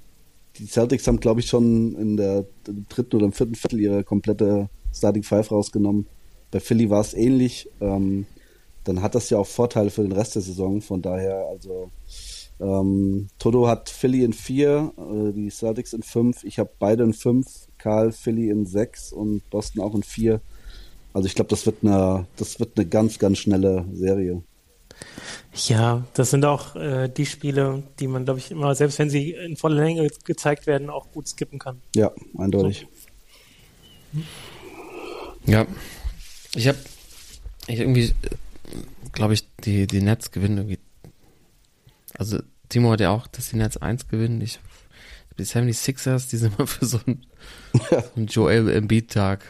die 0.57 0.67
Celtics 0.67 1.07
haben, 1.07 1.19
glaube 1.19 1.39
ich, 1.39 1.47
schon 1.47 1.95
in 1.95 2.17
der 2.17 2.45
dritten 2.89 3.15
oder 3.15 3.25
im 3.25 3.31
vierten 3.33 3.55
Viertel 3.55 3.79
ihre 3.79 4.03
komplette 4.03 4.69
Starting 4.93 5.23
Five 5.23 5.51
rausgenommen. 5.51 6.07
Bei 6.51 6.59
Philly 6.59 6.89
war 6.89 7.01
es 7.01 7.13
ähnlich. 7.13 7.69
Ähm, 7.81 8.25
dann 8.83 9.01
hat 9.01 9.15
das 9.15 9.29
ja 9.29 9.37
auch 9.39 9.47
Vorteile 9.47 9.89
für 9.89 10.03
den 10.03 10.11
Rest 10.11 10.35
der 10.35 10.41
Saison. 10.41 10.81
Von 10.81 11.01
daher, 11.01 11.47
also 11.49 11.89
ähm, 12.59 13.27
Toto 13.39 13.67
hat 13.67 13.89
Philly 13.89 14.23
in 14.23 14.33
vier, 14.33 14.93
äh, 14.97 15.31
die 15.31 15.49
Celtics 15.49 15.93
in 15.93 16.03
fünf. 16.03 16.43
Ich 16.43 16.59
habe 16.59 16.69
beide 16.77 17.03
in 17.03 17.13
fünf. 17.13 17.67
Karl 17.77 18.11
Philly 18.11 18.49
in 18.49 18.65
sechs 18.65 19.11
und 19.11 19.49
Boston 19.49 19.81
auch 19.81 19.95
in 19.95 20.03
vier. 20.03 20.41
Also 21.13 21.25
ich 21.25 21.35
glaube, 21.35 21.49
das 21.49 21.65
wird 21.65 21.77
eine, 21.81 22.27
das 22.37 22.59
wird 22.59 22.77
eine 22.77 22.87
ganz, 22.87 23.19
ganz 23.19 23.39
schnelle 23.39 23.85
Serie. 23.93 24.43
Ja, 25.67 26.03
das 26.13 26.31
sind 26.31 26.45
auch 26.45 26.75
äh, 26.75 27.09
die 27.09 27.25
Spiele, 27.25 27.83
die 27.99 28.07
man, 28.07 28.25
glaube 28.25 28.39
ich, 28.39 28.51
immer, 28.51 28.73
selbst 28.73 28.97
wenn 28.99 29.09
sie 29.09 29.31
in 29.31 29.55
voller 29.55 29.83
Länge 29.83 30.07
gezeigt 30.25 30.65
werden, 30.65 30.89
auch 30.89 31.11
gut 31.11 31.27
skippen 31.27 31.59
kann. 31.59 31.81
Ja, 31.95 32.11
eindeutig. 32.37 32.87
Ja. 35.45 35.65
Ich 36.55 36.67
habe 36.67 36.77
ich 37.67 37.79
irgendwie, 37.79 38.13
glaube 39.11 39.33
ich, 39.33 39.47
die, 39.63 39.87
die 39.87 40.01
Nets 40.01 40.31
gewinnen 40.31 40.57
irgendwie. 40.57 40.79
Also 42.17 42.39
Timo 42.69 42.91
hat 42.91 42.99
ja 42.99 43.11
auch, 43.11 43.27
dass 43.27 43.49
die 43.49 43.57
Nets 43.57 43.77
1 43.77 44.07
gewinnen. 44.07 44.41
Ich, 44.41 44.59
die 45.37 45.45
76ers, 45.45 46.29
die 46.29 46.37
sind 46.37 46.57
immer 46.57 46.67
für 46.67 46.85
so 46.85 46.99
einen, 47.05 47.25
so 47.73 48.03
einen 48.15 48.27
Joel 48.27 48.69
Embiid-Tag. 48.69 49.45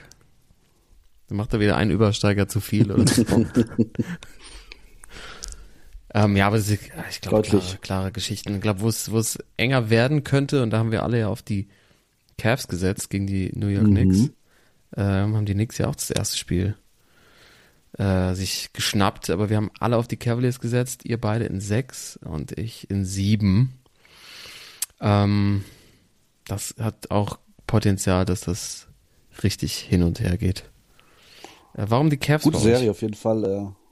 Dann 1.28 1.38
macht 1.38 1.54
er 1.54 1.60
wieder 1.60 1.78
einen 1.78 1.92
Übersteiger 1.92 2.48
zu 2.48 2.60
viel 2.60 2.92
oder 2.92 3.08
so. 3.08 3.24
ähm, 6.14 6.36
ja, 6.36 6.48
aber 6.48 6.58
das 6.58 6.70
ist, 6.70 6.82
ich 7.10 7.22
glaube, 7.22 7.42
klare, 7.42 7.78
klare 7.82 8.12
Geschichten. 8.12 8.56
Ich 8.56 8.62
glaube, 8.62 8.82
wo 8.82 8.88
es, 8.90 9.12
wo 9.12 9.18
es 9.18 9.40
enger 9.58 9.90
werden 9.90 10.24
könnte, 10.24 10.62
und 10.64 10.70
da 10.70 10.78
haben 10.78 10.92
wir 10.92 11.04
alle 11.04 11.20
ja 11.20 11.28
auf 11.28 11.42
die 11.42 11.68
Cavs 12.38 12.68
gesetzt 12.68 13.10
gegen 13.10 13.28
die 13.28 13.52
New 13.56 13.68
York 13.68 13.88
Mhm. 13.88 13.96
Knicks, 13.96 14.30
ähm, 14.96 15.36
haben 15.36 15.46
die 15.46 15.54
Knicks 15.54 15.78
ja 15.78 15.88
auch 15.88 15.96
das 15.96 16.12
erste 16.12 16.38
Spiel 16.38 16.76
äh, 17.98 18.34
sich 18.34 18.74
geschnappt, 18.74 19.30
aber 19.30 19.50
wir 19.50 19.58
haben 19.58 19.72
alle 19.80 19.98
auf 19.98 20.08
die 20.08 20.18
Cavaliers 20.18 20.60
gesetzt, 20.60 21.06
ihr 21.06 21.20
beide 21.20 21.46
in 21.46 21.60
sechs 21.60 22.18
und 22.18 22.58
ich 22.58 22.90
in 22.90 23.06
sieben. 23.06 23.80
Ähm, 25.00 25.64
das 26.46 26.76
hat 26.80 27.12
auch 27.12 27.40
Potenzial, 27.68 28.26
dass 28.26 28.42
das 28.42 28.88
richtig 29.44 29.78
hin 29.78 30.04
und 30.04 30.20
her 30.20 30.38
geht. 30.38 30.70
Äh, 31.76 31.86
warum 31.88 32.10
die 32.10 32.18
Cavs 32.18 32.44
Gute 32.44 32.58
Serie 32.60 32.92
auf 32.92 33.02
jeden 33.02 33.14
Fall. 33.14 33.44
Äh. 33.44 33.83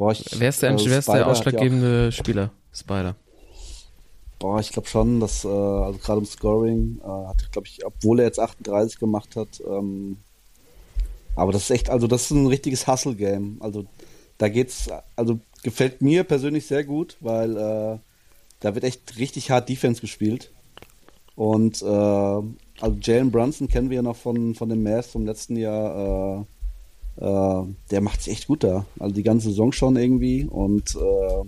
Boah, 0.00 0.12
ich, 0.12 0.24
Wer 0.40 0.48
ist 0.48 0.62
der, 0.62 0.70
also 0.70 0.88
wer 0.88 0.98
ist 0.98 1.08
der 1.08 1.26
ausschlaggebende 1.26 2.10
Spieler? 2.10 2.52
Spider. 2.72 3.10
Auch, 3.10 4.38
boah, 4.38 4.58
ich 4.58 4.72
glaube 4.72 4.88
schon, 4.88 5.20
dass, 5.20 5.44
äh, 5.44 5.48
also 5.48 5.98
gerade 5.98 6.20
im 6.20 6.24
Scoring, 6.24 7.00
äh, 7.04 7.26
hat, 7.28 7.52
glaube 7.52 7.68
ich, 7.68 7.84
obwohl 7.84 8.20
er 8.20 8.24
jetzt 8.24 8.40
38 8.40 8.98
gemacht 8.98 9.36
hat, 9.36 9.60
ähm, 9.60 10.16
aber 11.36 11.52
das 11.52 11.64
ist 11.64 11.70
echt, 11.72 11.90
also 11.90 12.06
das 12.06 12.22
ist 12.22 12.30
ein 12.30 12.46
richtiges 12.46 12.86
Hustle-Game. 12.86 13.58
Also 13.60 13.84
da 14.38 14.48
geht's, 14.48 14.88
also 15.16 15.38
gefällt 15.62 16.00
mir 16.00 16.24
persönlich 16.24 16.66
sehr 16.66 16.84
gut, 16.84 17.18
weil 17.20 17.54
äh, 17.58 17.98
da 18.60 18.74
wird 18.74 18.84
echt 18.84 19.18
richtig 19.18 19.50
hart 19.50 19.68
Defense 19.68 20.00
gespielt. 20.00 20.50
Und 21.34 21.82
äh, 21.82 21.84
also 21.84 22.96
Jalen 23.02 23.30
Brunson 23.30 23.68
kennen 23.68 23.90
wir 23.90 23.96
ja 23.96 24.02
noch 24.02 24.16
von, 24.16 24.54
von 24.54 24.70
den 24.70 24.82
Mavs 24.82 25.08
vom 25.08 25.26
letzten 25.26 25.56
Jahr. 25.56 26.40
Äh, 26.40 26.59
äh, 27.20 27.62
der 27.90 28.00
macht 28.00 28.22
sich 28.22 28.32
echt 28.32 28.46
gut 28.46 28.64
da. 28.64 28.86
Also 28.98 29.14
die 29.14 29.22
ganze 29.22 29.48
Saison 29.50 29.72
schon 29.72 29.96
irgendwie. 29.96 30.44
Und 30.46 30.94
äh, 30.96 31.44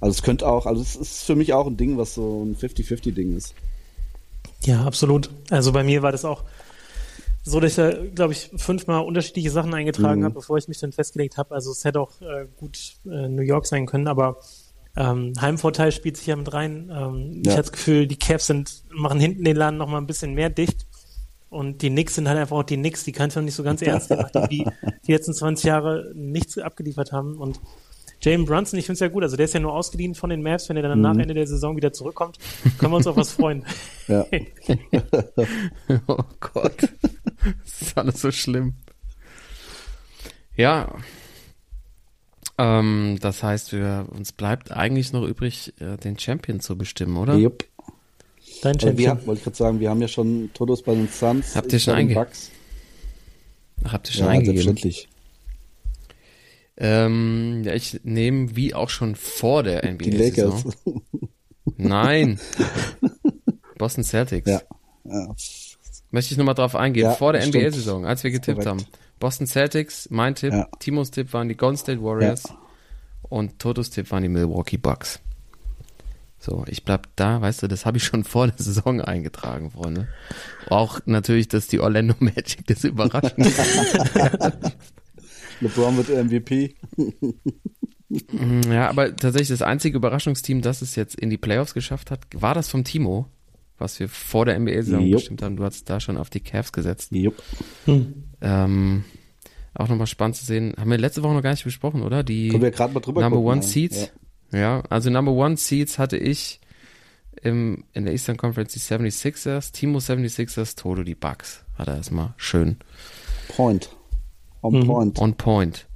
also 0.00 0.10
es 0.10 0.22
könnte 0.22 0.46
auch, 0.48 0.66
also 0.66 0.82
es 0.82 0.96
ist 0.96 1.24
für 1.24 1.36
mich 1.36 1.52
auch 1.54 1.66
ein 1.66 1.76
Ding, 1.76 1.96
was 1.96 2.14
so 2.14 2.44
ein 2.44 2.56
50-50-Ding 2.56 3.36
ist. 3.36 3.54
Ja, 4.64 4.84
absolut. 4.84 5.30
Also 5.50 5.72
bei 5.72 5.82
mir 5.84 6.02
war 6.02 6.12
das 6.12 6.24
auch 6.24 6.44
so, 7.42 7.60
dass 7.60 7.70
ich 7.72 7.76
da, 7.76 7.92
glaube 8.14 8.32
ich, 8.32 8.50
fünfmal 8.56 9.04
unterschiedliche 9.04 9.50
Sachen 9.50 9.72
eingetragen 9.72 10.20
Mhm. 10.20 10.24
habe, 10.24 10.34
bevor 10.34 10.58
ich 10.58 10.66
mich 10.68 10.78
dann 10.80 10.92
festgelegt 10.92 11.36
habe. 11.38 11.54
Also 11.54 11.70
es 11.70 11.84
hätte 11.84 12.00
auch 12.00 12.20
äh, 12.20 12.46
gut 12.56 12.96
äh, 13.06 13.28
New 13.28 13.42
York 13.42 13.66
sein 13.66 13.86
können, 13.86 14.08
aber 14.08 14.38
ähm, 14.96 15.32
Heimvorteil 15.40 15.92
spielt 15.92 16.16
sich 16.16 16.26
ja 16.26 16.36
mit 16.36 16.52
rein. 16.52 16.90
Ähm, 16.92 17.40
Ich 17.40 17.46
Ja. 17.46 17.52
hatte 17.52 17.62
das 17.62 17.72
Gefühl, 17.72 18.06
die 18.06 18.18
Cavs 18.18 18.46
sind, 18.46 18.82
machen 18.90 19.20
hinten 19.20 19.44
den 19.44 19.56
Laden 19.56 19.76
noch 19.78 19.88
mal 19.88 19.98
ein 19.98 20.06
bisschen 20.06 20.34
mehr 20.34 20.50
dicht. 20.50 20.86
Und 21.56 21.80
die 21.80 21.88
Knicks 21.88 22.14
sind 22.14 22.28
halt 22.28 22.38
einfach 22.38 22.56
auch 22.58 22.62
die 22.62 22.76
Knicks, 22.76 23.04
die 23.04 23.12
kannst 23.12 23.36
du 23.36 23.40
nicht 23.40 23.54
so 23.54 23.62
ganz 23.62 23.80
ernst 23.80 24.10
nehmen, 24.10 24.26
die 24.50 24.66
die 25.06 25.12
letzten 25.12 25.32
20 25.32 25.64
Jahre 25.64 26.12
nichts 26.14 26.58
abgeliefert 26.58 27.12
haben. 27.12 27.38
Und 27.38 27.60
Jalen 28.20 28.44
Brunson, 28.44 28.78
ich 28.78 28.84
finde 28.86 28.94
es 28.94 29.00
ja 29.00 29.08
gut, 29.08 29.22
also 29.22 29.36
der 29.36 29.44
ist 29.46 29.54
ja 29.54 29.60
nur 29.60 29.72
ausgeliehen 29.72 30.14
von 30.14 30.28
den 30.30 30.42
Mavs, 30.42 30.68
wenn 30.68 30.76
er 30.76 30.82
dann 30.82 31.00
nach 31.00 31.14
Mhm. 31.14 31.20
Ende 31.20 31.34
der 31.34 31.46
Saison 31.46 31.76
wieder 31.76 31.92
zurückkommt, 31.92 32.38
können 32.78 32.92
wir 32.92 32.96
uns 32.96 33.06
auf 33.06 33.16
was 33.16 33.32
freuen. 33.32 33.64
Ja. 34.06 34.26
oh 36.06 36.24
Gott. 36.40 36.76
Das 37.64 37.82
ist 37.82 37.96
alles 37.96 38.20
so 38.20 38.30
schlimm. 38.30 38.74
Ja. 40.56 40.94
Ähm, 42.58 43.18
das 43.20 43.42
heißt, 43.42 43.72
wir, 43.72 44.06
uns 44.10 44.32
bleibt 44.32 44.72
eigentlich 44.72 45.12
noch 45.12 45.26
übrig, 45.26 45.74
äh, 45.80 45.96
den 45.96 46.18
Champion 46.18 46.60
zu 46.60 46.76
bestimmen, 46.76 47.16
oder? 47.16 47.34
Jupp. 47.36 47.64
Dein 48.62 48.74
Wir, 48.74 48.80
Champion. 48.80 49.10
haben- 49.10 49.26
wollte 49.26 49.38
ich 49.38 49.44
gerade 49.44 49.56
sagen, 49.56 49.80
wir 49.80 49.90
haben 49.90 50.00
ja 50.00 50.08
schon 50.08 50.50
Todos 50.54 50.82
bei 50.82 50.94
den 50.94 51.08
Suns. 51.08 51.54
Habt 51.56 51.72
ihr 51.72 51.78
schon 51.78 51.94
bei 51.94 52.00
den 52.02 52.10
einge- 52.10 52.14
Bucks. 52.14 52.50
Ach, 53.84 53.92
habt 53.92 54.08
ihr 54.08 54.14
schon 54.14 54.24
Ja, 54.24 54.30
eingegeben? 54.32 54.56
selbstverständlich. 54.62 55.08
Ähm, 56.78 57.62
ja, 57.64 57.72
ich 57.74 58.00
nehme 58.04 58.54
wie 58.54 58.74
auch 58.74 58.90
schon 58.90 59.14
vor 59.16 59.62
der 59.62 59.80
Die 59.82 59.88
NBA-Saison. 60.10 60.64
Lakers. 60.64 60.76
Nein. 61.76 62.38
Boston 63.78 64.04
Celtics. 64.04 64.48
Ja. 64.50 64.60
ja. 65.04 65.34
Möchte 66.10 66.32
ich 66.32 66.38
nochmal 66.38 66.54
drauf 66.54 66.74
eingehen. 66.76 67.04
Ja, 67.04 67.12
Vor 67.12 67.32
der. 67.32 67.44
NBA-Saison, 67.46 68.06
als 68.06 68.24
wir 68.24 68.30
getippt 68.30 68.62
Korrekt. 68.62 68.66
haben. 68.68 68.84
Boston 69.18 69.46
Celtics, 69.46 70.08
mein 70.10 70.34
Tipp, 70.34 70.52
Ja. 70.52 70.68
Timos 70.78 71.10
Tipp 71.10 71.32
waren 71.32 71.48
die 71.48 71.56
Golden 71.56 71.76
State 71.78 72.02
Warriors 72.02 72.44
und 73.22 73.58
Totos 73.58 73.90
Tipp 73.90 74.10
waren 74.10 74.22
die 74.22 74.28
Milwaukee 74.28 74.76
Bucks. 74.76 75.20
So, 76.46 76.64
ich 76.68 76.84
bleib 76.84 77.08
da, 77.16 77.40
weißt 77.40 77.64
du, 77.64 77.66
das 77.66 77.86
habe 77.86 77.96
ich 77.96 78.04
schon 78.04 78.22
vor 78.22 78.46
der 78.46 78.54
Saison 78.56 79.00
eingetragen, 79.00 79.72
Freunde. 79.72 80.06
Auch 80.68 81.00
natürlich, 81.04 81.48
dass 81.48 81.66
die 81.66 81.80
Orlando 81.80 82.14
Magic 82.20 82.64
das 82.68 82.84
überraschen. 82.84 83.44
LeBron 85.60 85.96
wird 85.96 86.08
MVP. 86.08 86.76
Mm, 88.08 88.70
ja, 88.70 88.88
aber 88.88 89.16
tatsächlich 89.16 89.48
das 89.48 89.62
einzige 89.62 89.96
Überraschungsteam, 89.96 90.62
das 90.62 90.82
es 90.82 90.94
jetzt 90.94 91.18
in 91.18 91.30
die 91.30 91.38
Playoffs 91.38 91.74
geschafft 91.74 92.12
hat, 92.12 92.20
war 92.32 92.54
das 92.54 92.68
vom 92.68 92.84
Timo, 92.84 93.26
was 93.78 93.98
wir 93.98 94.08
vor 94.08 94.44
der 94.44 94.56
NBA-Saison 94.60 95.10
bestimmt 95.10 95.42
haben. 95.42 95.56
Du 95.56 95.64
hast 95.64 95.90
da 95.90 95.98
schon 95.98 96.16
auf 96.16 96.30
die 96.30 96.38
Cavs 96.38 96.70
gesetzt. 96.70 97.10
Jupp. 97.10 97.42
Hm. 97.86 98.22
Ähm, 98.40 99.04
auch 99.74 99.88
nochmal 99.88 100.06
spannend 100.06 100.36
zu 100.36 100.44
sehen. 100.44 100.74
Haben 100.78 100.92
wir 100.92 100.98
letzte 100.98 101.24
Woche 101.24 101.34
noch 101.34 101.42
gar 101.42 101.50
nicht 101.50 101.64
besprochen, 101.64 102.02
oder? 102.02 102.22
Die 102.22 102.50
Können 102.50 102.62
wir 102.62 102.70
gerade 102.70 102.94
mal 102.94 103.00
drüber 103.00 103.22
Number 103.22 103.38
gucken. 103.38 103.52
One. 103.52 103.62
Seeds. 103.62 104.02
Ja. 104.02 104.08
Also 104.52 105.10
Number 105.10 105.32
One 105.32 105.56
Seeds 105.56 105.98
hatte 105.98 106.16
ich 106.16 106.60
im, 107.42 107.84
in 107.92 108.04
der 108.04 108.12
Eastern 108.14 108.36
Conference 108.36 108.72
die 108.72 108.80
76ers, 108.80 109.72
Timo 109.72 109.98
76ers, 109.98 110.76
Toto 110.76 111.02
die 111.02 111.14
Bucks. 111.14 111.64
Hat 111.76 111.88
er 111.88 111.96
erstmal 111.96 112.34
schön 112.36 112.76
Point. 113.48 113.90
On 114.62 114.72
Mhm. 114.80 114.86
point. 114.86 115.18
on 115.20 115.34
point. 115.36 115.86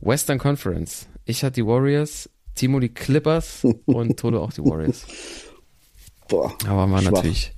Western 0.00 0.38
Conference. 0.38 1.06
Ich 1.24 1.42
hatte 1.42 1.54
die 1.54 1.66
Warriors, 1.66 2.28
Timo 2.54 2.78
die 2.80 2.88
Clippers 2.90 3.64
und 3.86 4.18
Toto 4.18 4.42
auch 4.42 4.52
die 4.52 4.62
Warriors. 4.62 5.04
Boah. 6.28 6.52
Aber 6.66 6.90
war 6.90 7.00
Schwach. 7.02 7.10
natürlich 7.12 7.52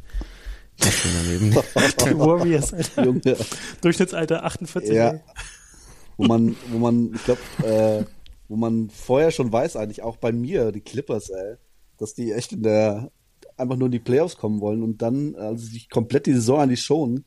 das 0.78 0.96
daneben. 1.02 1.50
Die 1.52 2.18
Warriors, 2.18 2.72
Alter. 2.72 3.04
Junge. 3.04 3.36
Durchschnittsalter 3.82 4.44
48. 4.44 4.90
Ja. 4.92 5.10
ey. 5.10 5.20
Wo 6.16 6.24
man, 6.24 6.56
wo 6.70 6.78
man, 6.78 7.12
ich 7.14 7.24
glaube, 7.24 7.40
äh, 7.62 8.04
wo 8.52 8.56
man 8.56 8.90
vorher 8.90 9.30
schon 9.30 9.50
weiß, 9.50 9.76
eigentlich 9.76 10.02
auch 10.02 10.18
bei 10.18 10.30
mir, 10.30 10.72
die 10.72 10.82
Clippers, 10.82 11.30
ey, 11.30 11.54
dass 11.96 12.12
die 12.12 12.32
echt 12.32 12.52
in 12.52 12.62
der 12.62 13.10
einfach 13.56 13.76
nur 13.76 13.86
in 13.86 13.92
die 13.92 13.98
Playoffs 13.98 14.36
kommen 14.36 14.60
wollen 14.60 14.82
und 14.82 15.00
dann, 15.00 15.34
also 15.36 15.64
sich 15.66 15.88
komplett 15.88 16.26
die 16.26 16.34
Saison 16.34 16.60
eigentlich 16.60 16.82
schonen 16.82 17.24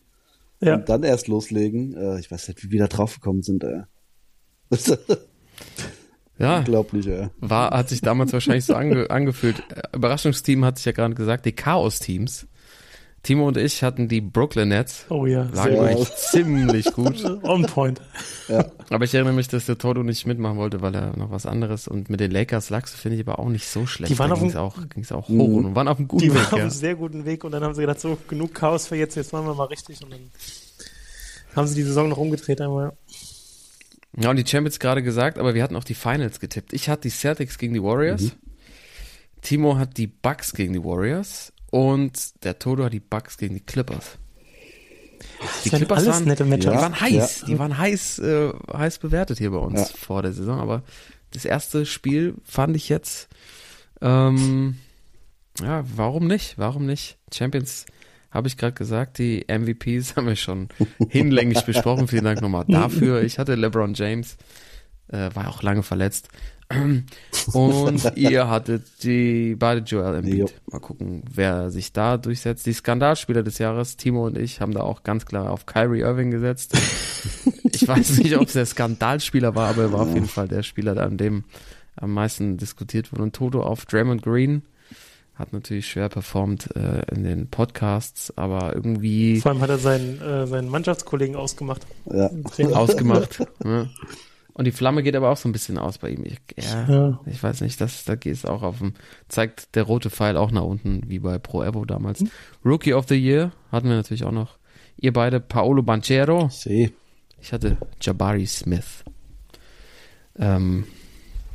Ja. 0.62 0.76
und 0.76 0.88
dann 0.88 1.02
erst 1.02 1.28
loslegen. 1.28 1.96
Äh, 1.98 2.20
ich 2.20 2.30
weiß 2.30 2.48
nicht, 2.48 2.64
wie 2.64 2.70
wir 2.70 2.80
da 2.80 2.88
drauf 2.88 3.16
gekommen 3.16 3.42
sind, 3.42 3.64
ey. 3.64 3.82
Ja, 6.38 6.60
unglaublich, 6.60 7.08
ey. 7.08 7.30
war, 7.40 7.72
hat 7.72 7.88
sich 7.90 8.02
damals 8.02 8.34
wahrscheinlich 8.34 8.66
so 8.66 8.76
ange, 8.76 9.10
angefühlt. 9.10 9.64
Äh, 9.74 9.96
Überraschungsteam 9.96 10.64
hat 10.66 10.78
sich 10.78 10.86
ja 10.86 10.92
gerade 10.92 11.16
gesagt, 11.16 11.46
die 11.46 11.54
Chaos-Teams. 11.54 12.46
Timo 13.26 13.48
und 13.48 13.58
ich 13.58 13.82
hatten 13.82 14.08
die 14.08 14.22
Brooklyn 14.22 14.70
Nets. 14.70 15.06
Oh 15.10 15.26
ja. 15.26 15.50
Lagen 15.52 15.54
Sehr 15.76 15.82
eigentlich 15.82 16.16
ziemlich 16.16 16.86
gut. 16.94 17.24
On 17.44 17.66
point. 17.66 18.00
Aber 18.92 19.04
ich 19.04 19.16
erinnere 19.16 19.34
mich, 19.34 19.48
dass 19.48 19.66
der 19.66 19.80
Toto 19.80 20.04
nicht 20.04 20.28
mitmachen 20.28 20.58
wollte, 20.58 20.82
weil 20.82 20.94
er 20.94 21.18
noch 21.18 21.32
was 21.32 21.48
anderes 21.48 21.88
und 21.88 22.08
mit 22.12 22.20
den 22.20 22.30
Lakers 22.30 22.70
lagst 22.70 22.94
du, 22.94 23.00
finde 23.00 23.18
ich, 23.18 23.28
aber 23.28 23.40
auch 23.40 23.50
nicht 23.50 23.68
so 23.68 23.88
schlecht. 23.88 24.14
Die 24.14 24.20
waren 24.20 24.30
da 24.30 24.34
auf 24.36 24.42
ging's 24.42 24.54
dem- 24.54 24.62
auch, 24.62 24.78
ging's 24.94 25.12
auch 25.12 25.28
hoch 25.28 25.48
und 25.56 25.74
waren 25.76 25.88
auf 25.88 25.98
einem 25.98 26.08
guten 26.08 26.24
Die 26.24 26.30
waren 26.30 26.38
Weg, 26.42 26.46
auf 26.48 26.54
einem 26.54 26.64
ja. 26.66 26.70
sehr 26.70 26.94
guten 26.96 27.26
Weg 27.26 27.44
und 27.44 27.52
dann 27.52 27.64
haben 27.64 27.74
sie 27.74 27.82
gedacht, 27.82 28.00
so 28.00 28.16
genug 28.28 28.54
Chaos 28.54 28.86
für 28.86 28.96
jetzt, 28.96 29.16
jetzt 29.16 29.34
machen 29.34 29.48
wir 29.48 29.56
mal 29.56 29.66
richtig 29.66 30.04
und 30.04 30.12
dann 30.14 30.30
haben 31.56 31.66
sie 31.68 31.74
die 31.74 31.82
Saison 31.84 32.08
noch 32.08 32.18
umgedreht 32.18 32.62
einmal. 32.62 32.94
Ja, 34.20 34.30
und 34.30 34.36
die 34.36 34.46
Champions 34.46 34.78
gerade 34.80 35.02
gesagt, 35.02 35.40
aber 35.40 35.56
wir 35.56 35.64
hatten 35.64 35.76
auch 35.76 35.84
die 35.84 35.96
Finals 35.96 36.40
getippt. 36.40 36.74
Ich 36.74 36.90
hatte 36.90 37.02
die 37.02 37.10
Celtics 37.10 37.58
gegen 37.58 37.74
die 37.74 37.82
Warriors. 37.82 38.22
Mhm. 38.22 38.32
Timo 39.42 39.78
hat 39.78 39.98
die 39.98 40.08
Bucks 40.08 40.54
gegen 40.54 40.74
die 40.74 40.84
Warriors 40.84 41.52
und 41.76 42.44
der 42.46 42.58
Toto 42.58 42.86
hat 42.86 42.94
die 42.94 43.00
Bucks 43.02 43.38
gegen 43.38 43.56
die 43.56 43.60
Clippers. 43.62 44.18
Die 45.66 45.70
Das 45.70 45.80
sind 45.80 45.92
alles 45.92 46.22
nette 46.22 46.44
die 46.46 46.50
Matchups. 46.50 46.76
waren 46.78 47.00
heiß, 47.02 47.44
die 47.48 47.60
waren 47.60 47.78
heiß, 47.78 48.20
äh, 48.20 48.54
heiß 48.72 49.00
bewertet 49.00 49.38
hier 49.40 49.52
bei 49.52 49.58
uns 49.58 49.80
Ja. 49.80 49.86
vor 49.98 50.22
der 50.22 50.32
Saison. 50.32 50.60
Aber 50.60 50.84
das 51.32 51.44
erste 51.44 51.86
Spiel 51.86 52.36
fand 52.46 52.76
ich 52.78 52.88
jetzt, 52.88 53.28
ähm, 54.02 54.78
ja, 55.62 55.84
warum 55.96 56.28
nicht? 56.28 56.58
Warum 56.58 56.86
nicht? 56.86 57.18
Champions 57.34 57.86
habe 58.32 58.48
ich 58.48 58.56
gerade 58.58 58.74
gesagt. 58.74 59.18
Die 59.18 59.46
MVPs 59.48 60.16
haben 60.16 60.28
wir 60.28 60.36
schon 60.38 60.70
hinlänglich 61.10 61.62
besprochen. 61.66 62.08
Vielen 62.08 62.24
Dank 62.26 62.42
nochmal 62.42 62.66
dafür. 62.70 63.22
Ich 63.24 63.38
hatte 63.38 63.56
LeBron 63.56 63.94
James, 63.96 64.38
äh, 65.10 65.30
war 65.34 65.50
auch 65.50 65.62
lange 65.64 65.84
verletzt. 65.84 66.30
Und 67.54 68.12
ihr 68.16 68.50
hattet 68.50 69.04
die 69.04 69.56
beide 69.56 69.82
Joel 69.82 70.16
Embiid. 70.16 70.40
Jo. 70.40 70.48
Mal 70.72 70.80
gucken, 70.80 71.24
wer 71.32 71.70
sich 71.70 71.94
da 71.94 72.18
durchsetzt. 72.18 72.66
Die 72.66 72.74
Skandalspieler 72.74 73.44
des 73.44 73.60
Jahres, 73.60 73.98
Timo 73.98 74.26
und 74.26 74.38
ich, 74.38 74.62
haben 74.62 74.74
da 74.74 74.82
auch 74.82 75.04
ganz 75.04 75.26
klar 75.26 75.52
auf 75.52 75.66
Kyrie 75.66 76.02
Irving 76.02 76.32
gesetzt. 76.32 76.76
ich 77.72 77.88
weiß 77.88 78.18
nicht, 78.18 78.36
ob 78.36 78.48
es 78.48 78.54
der 78.54 78.66
Skandalspieler 78.66 79.54
war, 79.56 79.70
aber 79.70 79.84
er 79.84 79.92
war 79.92 80.02
auf 80.02 80.14
jeden 80.14 80.28
Fall 80.28 80.48
der 80.48 80.64
Spieler, 80.64 80.98
an 80.98 81.18
dem 81.18 81.44
am 81.96 82.12
meisten 82.14 82.58
diskutiert 82.58 83.12
wurde. 83.12 83.24
Und 83.24 83.36
Toto 83.36 83.62
auf 83.62 83.86
Draymond 83.86 84.24
Green 84.24 84.64
hat 85.36 85.54
natürlich 85.54 85.88
schwer 85.88 86.10
performt 86.10 86.76
äh, 86.76 87.02
in 87.14 87.24
den 87.24 87.48
Podcasts, 87.48 88.36
aber 88.38 88.74
irgendwie 88.74 89.40
Vor 89.42 89.52
allem 89.52 89.62
hat 89.62 89.70
er 89.70 89.78
seinen, 89.78 90.22
äh, 90.22 90.48
seinen 90.48 90.70
Mannschaftskollegen 90.70 91.36
ausgemacht. 91.36 91.86
Ja. 92.06 92.30
ausgemacht. 92.74 93.40
ne? 93.64 93.90
Und 94.56 94.66
die 94.66 94.72
Flamme 94.72 95.04
geht 95.04 95.16
aber 95.18 95.30
auch 95.32 95.38
so 95.38 95.48
ein 95.50 95.52
bisschen 95.52 95.78
aus 95.78 95.98
bei 95.98 96.10
ihm. 96.10 96.24
Ich, 96.26 96.40
ja, 96.58 96.88
Ja. 96.90 97.20
ich 97.26 97.44
weiß 97.44 97.60
nicht, 97.62 97.80
das, 97.82 98.06
da 98.06 98.16
geht 98.16 98.34
es 98.34 98.46
auch 98.46 98.64
auf 98.64 98.78
dem, 98.80 98.94
zeigt 99.28 99.76
der 99.76 99.84
rote 99.84 100.10
Pfeil 100.10 100.38
auch 100.38 100.50
nach 100.50 100.64
unten, 100.64 101.02
wie 101.10 101.20
bei 101.20 101.38
Pro 101.38 101.62
Evo 101.62 101.84
damals. 101.84 102.24
Rookie 102.64 102.94
of 102.94 103.06
the 103.10 103.16
Year 103.16 103.52
hatten 103.72 103.90
wir 103.90 103.96
natürlich 103.98 104.24
auch 104.24 104.32
noch. 104.32 104.58
Ihr 104.98 105.12
beide, 105.12 105.42
Paolo 105.42 105.84
Banchero. 105.84 106.48
Ich 106.48 106.54
sehe. 106.56 106.92
Ich 107.42 107.52
hatte 107.52 107.78
Jabari 108.02 108.46
Smith. 108.48 109.04
Ähm, 110.38 110.86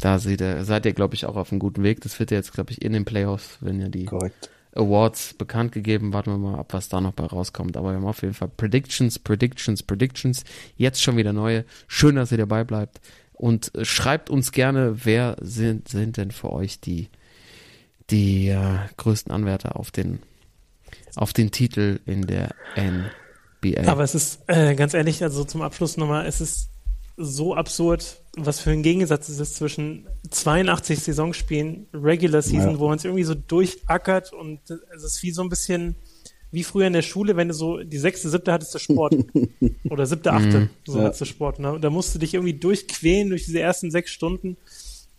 da 0.01 0.19
seht 0.19 0.41
ihr, 0.43 0.65
seid 0.65 0.85
ihr, 0.87 0.93
glaube 0.93 1.15
ich, 1.15 1.25
auch 1.27 1.37
auf 1.37 1.51
einem 1.53 1.59
guten 1.59 1.83
Weg. 1.83 2.03
Das 2.03 2.19
wird 2.21 2.31
ja 2.31 2.37
jetzt, 2.37 2.53
glaube 2.53 2.71
ich, 2.73 2.83
in 2.83 2.93
den 2.93 3.05
Playoffs, 3.07 3.59
wenn 3.61 3.81
ja 3.81 3.89
die 3.89 4.05
Korrekt. 4.05 4.51
Awards 4.75 5.35
bekannt 5.35 5.73
gegeben. 5.73 6.13
Warten 6.13 6.31
wir 6.31 6.39
mal 6.39 6.59
ab, 6.59 6.73
was 6.73 6.89
da 6.89 7.01
noch 7.01 7.13
bei 7.13 7.25
rauskommt. 7.25 7.77
Aber 7.77 7.91
wir 7.91 7.97
haben 7.97 8.07
auf 8.07 8.23
jeden 8.23 8.35
Fall 8.35 8.49
Predictions, 8.49 9.19
Predictions, 9.19 9.83
Predictions. 9.83 10.45
Jetzt 10.77 11.03
schon 11.03 11.17
wieder 11.17 11.33
neue. 11.33 11.65
Schön, 11.89 12.17
dass 12.17 12.33
ihr 12.33 12.39
dabei 12.39 12.65
bleibt. 12.65 13.01
Und 13.33 13.75
äh, 13.75 13.85
schreibt 13.85 14.31
uns 14.31 14.53
gerne, 14.53 15.05
wer 15.05 15.37
sind, 15.41 15.89
sind 15.89 16.17
denn 16.17 16.31
für 16.31 16.53
euch 16.53 16.81
die, 16.81 17.09
die 18.11 18.49
äh, 18.49 18.79
größten 18.97 19.33
Anwärter 19.33 19.77
auf 19.77 19.91
den, 19.91 20.21
auf 21.17 21.33
den 21.33 21.51
Titel 21.51 22.01
in 22.07 22.27
der 22.27 22.55
NBA. 22.77 23.87
Aber 23.87 24.03
es 24.03 24.15
ist, 24.15 24.41
äh, 24.47 24.75
ganz 24.75 24.95
ehrlich, 24.95 25.23
also 25.23 25.45
zum 25.45 25.63
Abschluss 25.63 25.97
nochmal, 25.97 26.27
es 26.27 26.41
ist 26.41 26.71
so 27.17 27.55
absurd, 27.55 28.20
was 28.37 28.61
für 28.61 28.71
ein 28.71 28.83
Gegensatz 28.83 29.29
es 29.29 29.41
ist 29.41 29.57
zwischen 29.57 30.07
82 30.31 31.01
Saisonspielen, 31.01 31.87
Regular 31.93 32.43
Season, 32.43 32.73
Ja. 32.73 32.79
wo 32.79 32.89
man 32.89 32.99
es 32.99 33.05
irgendwie 33.05 33.25
so 33.25 33.35
durchackert 33.35 34.33
und 34.33 34.61
es 34.95 35.03
ist 35.05 35.23
wie 35.23 35.33
so 35.33 35.43
ein 35.43 35.49
bisschen 35.49 35.97
wie 36.53 36.65
früher 36.65 36.87
in 36.89 36.93
der 36.93 37.03
Schule, 37.03 37.37
wenn 37.37 37.47
du 37.49 37.55
so 37.55 37.79
die 37.79 37.99
sechste, 37.99 38.29
siebte 38.29 38.53
hattest 38.53 38.75
du 38.75 38.79
Sport 38.81 39.15
oder 39.91 40.05
siebte, 40.07 40.33
achte, 40.33 40.69
so 40.85 40.99
Ja. 40.99 41.05
hattest 41.05 41.21
du 41.21 41.25
Sport. 41.25 41.59
Ne? 41.61 41.79
Da 41.81 41.91
musst 41.91 42.13
du 42.15 42.19
dich 42.19 42.35
irgendwie 42.35 42.55
durchquälen 42.55 43.29
durch 43.29 43.45
diese 43.45 43.61
ersten 43.61 43.91
sechs 43.93 44.11
Stunden 44.11 44.57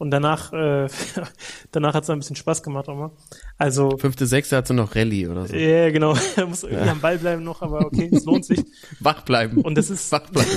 und 0.02 0.10
danach, 0.10 0.52
äh, 0.52 0.88
danach 1.72 1.94
hat 1.94 2.04
es 2.04 2.10
ein 2.10 2.18
bisschen 2.18 2.36
Spaß 2.36 2.64
gemacht 2.64 2.90
auch 2.90 2.96
mal. 2.96 3.12
Also 3.60 4.00
Fünfte, 4.00 4.26
sechste 4.26 4.58
hat 4.58 4.66
so 4.68 4.74
noch 4.74 4.96
Rallye 4.96 5.28
oder 5.28 5.46
so. 5.46 5.56
ja, 5.56 5.92
genau, 5.92 6.16
da 6.36 6.48
muss 6.48 6.64
irgendwie 6.64 6.90
am 6.90 7.02
Ball 7.02 7.20
bleiben 7.20 7.44
noch, 7.44 7.62
aber 7.62 7.86
okay, 7.86 8.10
es 8.12 8.26
lohnt 8.26 8.44
sich. 8.44 8.64
Wach 9.00 9.22
bleiben. 9.22 9.62
Und 9.62 9.76
das 9.76 9.92
ist, 9.92 10.12
Wach 10.12 10.28
bleiben. 10.28 10.50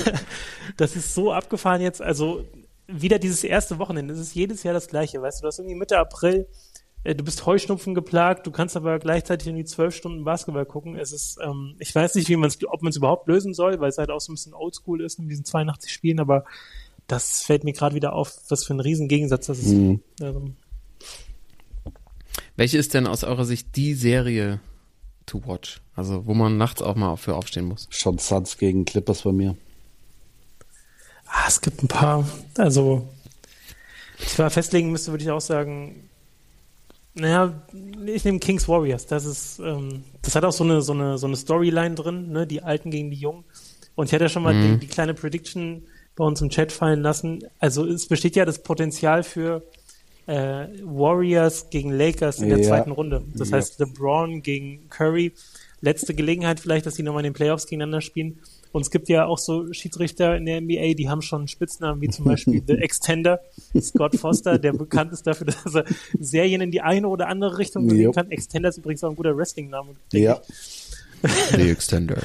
das 0.77 0.95
ist 0.95 1.13
so 1.13 1.31
abgefahren 1.31 1.79
jetzt. 1.79 2.01
Also 2.01 2.43
wieder 2.87 3.19
dieses 3.19 3.43
erste 3.43 3.77
Wochenende. 3.77 4.15
Das 4.15 4.21
ist 4.21 4.33
jedes 4.33 4.63
Jahr 4.63 4.73
das 4.73 4.87
Gleiche. 4.87 5.21
Weißt 5.21 5.41
du, 5.41 5.43
du 5.43 5.47
hast 5.49 5.59
irgendwie 5.59 5.75
Mitte 5.75 5.99
April, 5.99 6.47
äh, 7.03 7.13
du 7.13 7.23
bist 7.23 7.45
Heuschnupfen 7.45 7.93
geplagt, 7.93 8.47
du 8.47 8.51
kannst 8.51 8.75
aber 8.75 8.97
gleichzeitig 8.97 9.47
irgendwie 9.47 9.65
zwölf 9.65 9.95
Stunden 9.95 10.23
Basketball 10.23 10.65
gucken. 10.65 10.95
Es 10.95 11.13
ist, 11.13 11.37
ähm, 11.39 11.75
ich 11.77 11.93
weiß 11.93 12.15
nicht, 12.15 12.29
wie 12.29 12.35
man 12.35 12.47
es, 12.49 12.57
ob 12.67 12.81
man 12.81 12.89
es 12.89 12.97
überhaupt 12.97 13.27
lösen 13.27 13.53
soll, 13.53 13.79
weil 13.79 13.89
es 13.89 13.99
halt 13.99 14.09
auch 14.09 14.21
so 14.21 14.31
ein 14.31 14.35
bisschen 14.35 14.55
oldschool 14.55 15.01
ist 15.01 15.19
in 15.19 15.29
diesen 15.29 15.45
82 15.45 15.93
Spielen, 15.93 16.19
aber 16.19 16.45
das 17.07 17.43
fällt 17.43 17.63
mir 17.63 17.73
gerade 17.73 17.95
wieder 17.95 18.13
auf, 18.13 18.33
was 18.49 18.63
für 18.63 18.73
ein 18.73 18.79
riesen 18.79 19.07
Gegensatz 19.07 19.47
das 19.47 19.59
ist. 19.59 19.73
Mhm. 19.73 20.01
Also, 20.21 20.51
Welche 22.55 22.77
ist 22.77 22.93
denn 22.93 23.07
aus 23.07 23.23
eurer 23.23 23.45
Sicht 23.45 23.75
die 23.75 23.93
Serie 23.93 24.59
to 25.25 25.45
watch? 25.45 25.81
Also, 25.95 26.25
wo 26.25 26.33
man 26.33 26.57
nachts 26.57 26.81
auch 26.81 26.95
mal 26.95 27.15
für 27.15 27.35
aufstehen 27.35 27.65
muss. 27.65 27.87
Schon 27.89 28.17
Suns 28.17 28.57
gegen 28.57 28.85
Clippers 28.85 29.21
bei 29.21 29.31
mir. 29.31 29.55
ah, 31.27 31.45
es 31.47 31.61
gibt 31.61 31.83
ein 31.83 31.87
paar. 31.87 32.27
Also, 32.57 33.07
ich 34.19 34.37
war 34.39 34.49
festlegen 34.49 34.91
müsste, 34.91 35.11
würde 35.11 35.23
ich 35.23 35.31
auch 35.31 35.41
sagen, 35.41 36.09
naja, 37.13 37.61
ich 38.05 38.25
nehme 38.25 38.39
Kings 38.39 38.67
Warriors. 38.67 39.05
Das 39.05 39.25
ist, 39.25 39.59
ähm, 39.59 40.03
das 40.21 40.35
hat 40.35 40.43
auch 40.43 40.51
so 40.51 40.63
eine, 40.63 40.81
so 40.81 40.93
eine, 40.93 41.17
so 41.17 41.27
eine 41.27 41.37
Storyline 41.37 41.95
drin, 41.95 42.31
ne? 42.31 42.45
Die 42.45 42.61
Alten 42.61 42.91
gegen 42.91 43.09
die 43.09 43.17
Jungen. 43.17 43.45
Und 43.95 44.07
ich 44.07 44.13
hatte 44.13 44.25
ja 44.25 44.29
schon 44.29 44.43
mal 44.43 44.53
die, 44.53 44.77
die 44.77 44.87
kleine 44.87 45.13
Prediction 45.13 45.83
bei 46.15 46.23
uns 46.25 46.41
im 46.41 46.49
Chat 46.49 46.71
fallen 46.71 47.01
lassen. 47.01 47.43
Also 47.59 47.85
es 47.85 48.07
besteht 48.07 48.35
ja 48.35 48.45
das 48.45 48.59
Potenzial 48.63 49.23
für 49.23 49.63
äh, 50.27 50.67
Warriors 50.83 51.69
gegen 51.69 51.91
Lakers 51.91 52.39
in 52.39 52.49
der 52.49 52.57
Ja. 52.59 52.63
zweiten 52.69 52.91
Runde. 52.91 53.21
Das 53.35 53.49
Ja. 53.51 53.57
heißt 53.57 53.79
LeBron 53.79 54.41
gegen 54.41 54.89
Curry. 54.89 55.33
Letzte 55.81 56.15
Gelegenheit 56.15 56.59
vielleicht, 56.59 56.85
dass 56.87 56.95
die 56.95 57.03
nochmal 57.03 57.21
in 57.23 57.31
den 57.31 57.33
Playoffs 57.35 57.65
gegeneinander 57.67 58.01
spielen. 58.01 58.39
Und 58.71 58.81
es 58.81 58.89
gibt 58.91 59.07
ja 59.07 59.25
auch 59.25 59.37
so 59.37 59.71
Schiedsrichter 59.71 60.35
in 60.35 60.45
der 60.45 60.57
NBA, 60.61 60.95
die 60.95 61.07
haben 61.09 61.21
schon 61.21 61.47
Spitznamen, 61.47 62.01
wie 62.01 62.09
zum 62.09 62.25
Beispiel 62.25 62.61
The 62.65 62.73
Extender, 62.73 63.39
Scott 63.79 64.15
Foster, 64.15 64.57
der 64.57 64.73
bekannt 64.73 65.13
ist 65.13 65.27
dafür, 65.27 65.45
dass 65.47 65.75
er 65.75 65.85
Serien 66.19 66.59
in 66.61 66.71
die 66.71 66.81
eine 66.81 67.07
oder 67.07 67.27
andere 67.27 67.57
Richtung 67.57 67.85
bewegen 67.87 68.01
Jo. 68.03 68.11
kann. 68.11 68.31
Extender 68.31 68.69
ist 68.69 68.77
übrigens 68.79 69.03
auch 69.03 69.11
ein 69.11 69.15
guter 69.15 69.37
Wrestling-Name. 69.37 69.95
Ja. 70.11 70.41
The 71.51 71.69
Extender. 71.69 72.17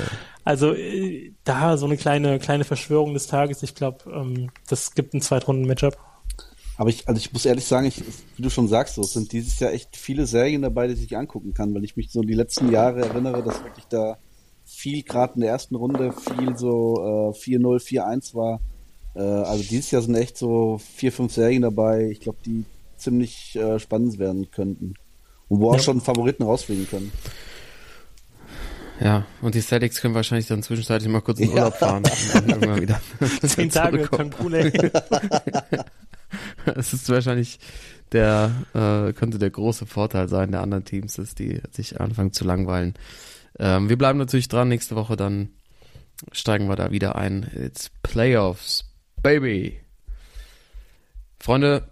Also 0.45 0.73
äh, 0.75 1.33
da 1.45 1.77
so 1.77 1.87
eine 1.87 1.97
kleine 1.97 2.39
kleine 2.39 2.65
Verschwörung 2.65 3.15
des 3.15 3.27
Tages. 3.27 3.63
Ich 3.63 3.75
glaube, 3.75 4.11
ähm, 4.13 4.51
das 4.69 4.95
gibt 4.95 5.15
ein 5.15 5.21
Zweitrunden-Matchup. 5.21 5.97
Aber 6.79 6.89
ich, 6.89 7.07
also 7.07 7.19
ich 7.19 7.33
muss 7.33 7.45
ehrlich 7.45 7.67
sagen, 7.67 7.87
ich, 7.87 8.03
wie 8.37 8.43
du 8.43 8.49
schon 8.49 8.67
sagst, 8.67 8.95
so, 8.95 9.03
es 9.03 9.13
sind 9.13 9.33
dieses 9.33 9.59
Jahr 9.61 9.73
echt 9.73 9.97
viele 9.97 10.25
Serien 10.27 10.63
dabei, 10.63 10.89
die 10.89 10.95
ich 10.95 11.17
angucken 11.17 11.53
kann, 11.53 11.75
weil 11.75 11.85
ich 11.85 11.97
mich 11.97 12.11
so 12.11 12.23
die 12.23 12.33
letzten 12.33 12.73
Jahre 12.73 13.03
erinnere, 13.03 13.43
dass 13.43 13.63
wirklich 13.63 13.87
da 13.89 14.17
viel 14.65 15.03
gerade 15.03 15.35
in 15.35 15.41
der 15.43 15.51
ersten 15.51 15.75
Runde 15.75 16.13
viel 16.13 16.57
so 16.57 17.33
äh, 17.35 17.39
4-0, 17.39 17.83
4-1 17.83 18.35
war. 18.35 18.61
Äh, 19.15 19.21
also 19.21 19.63
dieses 19.63 19.91
Jahr 19.91 20.01
sind 20.01 20.15
echt 20.15 20.39
so 20.39 20.79
vier, 20.79 21.13
fünf 21.13 21.35
Serien 21.35 21.63
dabei, 21.63 22.09
ich 22.11 22.21
glaube, 22.21 22.39
die 22.47 22.65
ziemlich 22.97 23.57
äh, 23.57 23.79
spannend 23.79 24.19
werden 24.19 24.51
könnten. 24.51 24.95
Und 25.49 25.61
wo 25.61 25.71
auch 25.71 25.75
Ja. 25.75 25.81
schon 25.81 26.01
Favoriten 26.01 26.45
rausfliegen 26.45 26.89
können. 26.89 27.13
Ja, 29.01 29.25
und 29.41 29.55
die 29.55 29.61
Celtics 29.63 30.01
können 30.01 30.15
wahrscheinlich 30.15 30.47
dann 30.47 30.63
zwischenzeitlich 30.63 31.11
mal 31.11 31.23
kurz 31.23 31.41
in 31.41 31.49
Ja. 31.49 31.55
Urlaub 31.55 31.77
fahren 31.77 32.05
und 32.35 32.51
dann 32.51 32.61
wieder 32.81 33.01
Zehn 33.43 33.71
Tage. 33.71 34.07
Cancun. 34.09 34.53
Das 36.67 36.93
ist 36.93 37.09
wahrscheinlich 37.09 37.59
der, 38.13 38.53
äh, 38.75 39.13
könnte 39.13 39.39
der 39.39 39.51
große 39.51 39.87
Vorteil 39.87 40.29
sein 40.29 40.53
der 40.53 40.61
anderen 40.61 40.85
Teams, 40.85 41.15
dass 41.15 41.35
die 41.35 41.61
sich 41.71 42.01
anfangen 42.01 42.33
zu 42.33 42.45
langweilen. 42.45 42.95
Ähm, 43.59 43.89
wir 43.89 43.97
bleiben 43.97 44.19
natürlich 44.19 44.49
dran. 44.49 44.69
Nächste 44.69 44.97
Woche 44.97 45.17
dann 45.17 45.51
steigen 46.33 46.69
wir 46.69 46.77
da 46.77 46.91
wieder 46.91 47.17
ein. 47.17 47.51
It's 47.55 47.91
Playoffs, 48.03 48.85
baby. 49.23 49.81
Freunde, 51.39 51.89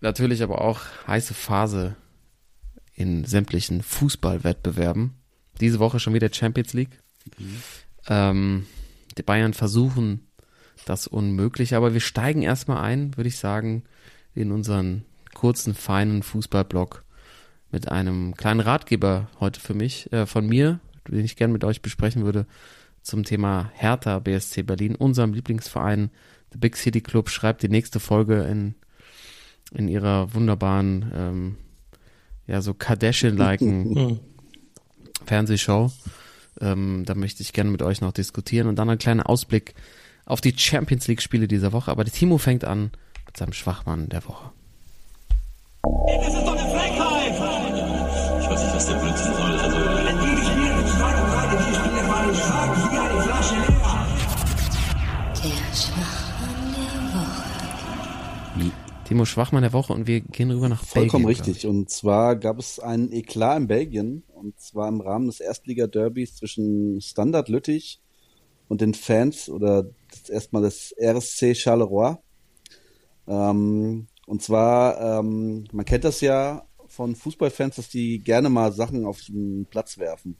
natürlich 0.00 0.42
aber 0.42 0.60
auch 0.60 0.80
heiße 1.06 1.34
Phase 1.34 1.94
in 2.94 3.24
sämtlichen 3.24 3.82
Fußballwettbewerben. 3.82 5.17
Diese 5.60 5.78
Woche 5.78 6.00
schon 6.00 6.14
wieder 6.14 6.32
Champions 6.32 6.72
League. 6.72 7.00
Ähm, 8.08 8.66
die 9.16 9.22
Bayern 9.22 9.54
versuchen 9.54 10.26
das 10.84 11.06
Unmögliche, 11.06 11.76
aber 11.76 11.92
wir 11.92 12.00
steigen 12.00 12.42
erstmal 12.42 12.82
ein, 12.82 13.16
würde 13.16 13.28
ich 13.28 13.36
sagen, 13.36 13.82
in 14.34 14.52
unseren 14.52 15.04
kurzen, 15.34 15.74
feinen 15.74 16.22
Fußballblock 16.22 17.04
mit 17.70 17.88
einem 17.88 18.34
kleinen 18.34 18.60
Ratgeber 18.60 19.28
heute 19.40 19.60
für 19.60 19.74
mich, 19.74 20.12
äh, 20.12 20.26
von 20.26 20.46
mir, 20.46 20.80
den 21.08 21.24
ich 21.24 21.36
gerne 21.36 21.52
mit 21.52 21.64
euch 21.64 21.82
besprechen 21.82 22.24
würde, 22.24 22.46
zum 23.02 23.24
Thema 23.24 23.70
Hertha 23.74 24.18
BSC 24.18 24.62
Berlin, 24.62 24.94
unserem 24.94 25.32
Lieblingsverein. 25.32 26.10
The 26.52 26.58
Big 26.58 26.76
City 26.76 27.00
Club 27.00 27.28
schreibt 27.28 27.62
die 27.62 27.68
nächste 27.68 28.00
Folge 28.00 28.42
in, 28.42 28.74
in 29.72 29.88
ihrer 29.88 30.32
wunderbaren, 30.34 31.12
ähm, 31.14 31.56
ja, 32.46 32.62
so 32.62 32.72
Kardashian-liken 32.72 33.94
Hm. 33.94 34.20
Fernsehshow. 35.28 35.92
Ähm, 36.60 37.04
da 37.06 37.14
möchte 37.14 37.42
ich 37.42 37.52
gerne 37.52 37.70
mit 37.70 37.82
euch 37.82 38.00
noch 38.00 38.12
diskutieren 38.12 38.66
und 38.66 38.76
dann 38.76 38.90
ein 38.90 38.98
kleiner 38.98 39.28
Ausblick 39.28 39.74
auf 40.24 40.40
die 40.40 40.56
Champions 40.56 41.06
League 41.06 41.22
Spiele 41.22 41.46
dieser 41.46 41.72
Woche. 41.72 41.90
Aber 41.90 42.04
der 42.04 42.12
Timo 42.12 42.38
fängt 42.38 42.64
an 42.64 42.90
mit 43.26 43.36
seinem 43.36 43.52
Schwachmann 43.52 44.08
der 44.08 44.24
Woche. 44.24 44.50
Das 45.82 46.34
ist 46.34 46.34
doch 46.34 46.56
eine 46.56 46.70
Frechheit! 46.70 47.32
Ich 48.40 48.50
weiß 48.50 48.64
nicht, 48.64 48.74
was 48.74 48.86
der 48.86 48.94
Blödsinn 48.96 49.34
soll. 49.34 49.58
Also, 49.58 49.78
Der 55.44 55.74
Schwachmann 55.74 55.87
Timo, 59.08 59.24
Schwachmann 59.24 59.62
der 59.62 59.72
Woche 59.72 59.94
und 59.94 60.06
wir 60.06 60.20
gehen 60.20 60.50
rüber 60.50 60.68
nach 60.68 60.84
Vollkommen 60.84 61.24
Belgien. 61.24 61.46
richtig. 61.46 61.66
Und 61.66 61.88
zwar 61.88 62.36
gab 62.36 62.58
es 62.58 62.78
einen 62.78 63.10
Eklat 63.10 63.56
in 63.56 63.66
Belgien. 63.66 64.22
Und 64.34 64.60
zwar 64.60 64.86
im 64.86 65.00
Rahmen 65.00 65.28
des 65.28 65.40
Erstliga-Derbys 65.40 66.36
zwischen 66.36 67.00
Standard 67.00 67.48
Lüttich 67.48 68.02
und 68.68 68.82
den 68.82 68.92
Fans 68.92 69.48
oder 69.48 69.86
erstmal 70.28 70.60
des 70.60 70.94
RSC 71.00 71.54
Charleroi. 71.54 72.16
Ähm, 73.26 74.08
und 74.26 74.42
zwar, 74.42 75.20
ähm, 75.20 75.64
man 75.72 75.86
kennt 75.86 76.04
das 76.04 76.20
ja 76.20 76.66
von 76.86 77.16
Fußballfans, 77.16 77.76
dass 77.76 77.88
die 77.88 78.18
gerne 78.18 78.50
mal 78.50 78.72
Sachen 78.72 79.06
auf 79.06 79.22
den 79.22 79.64
Platz 79.70 79.96
werfen. 79.96 80.36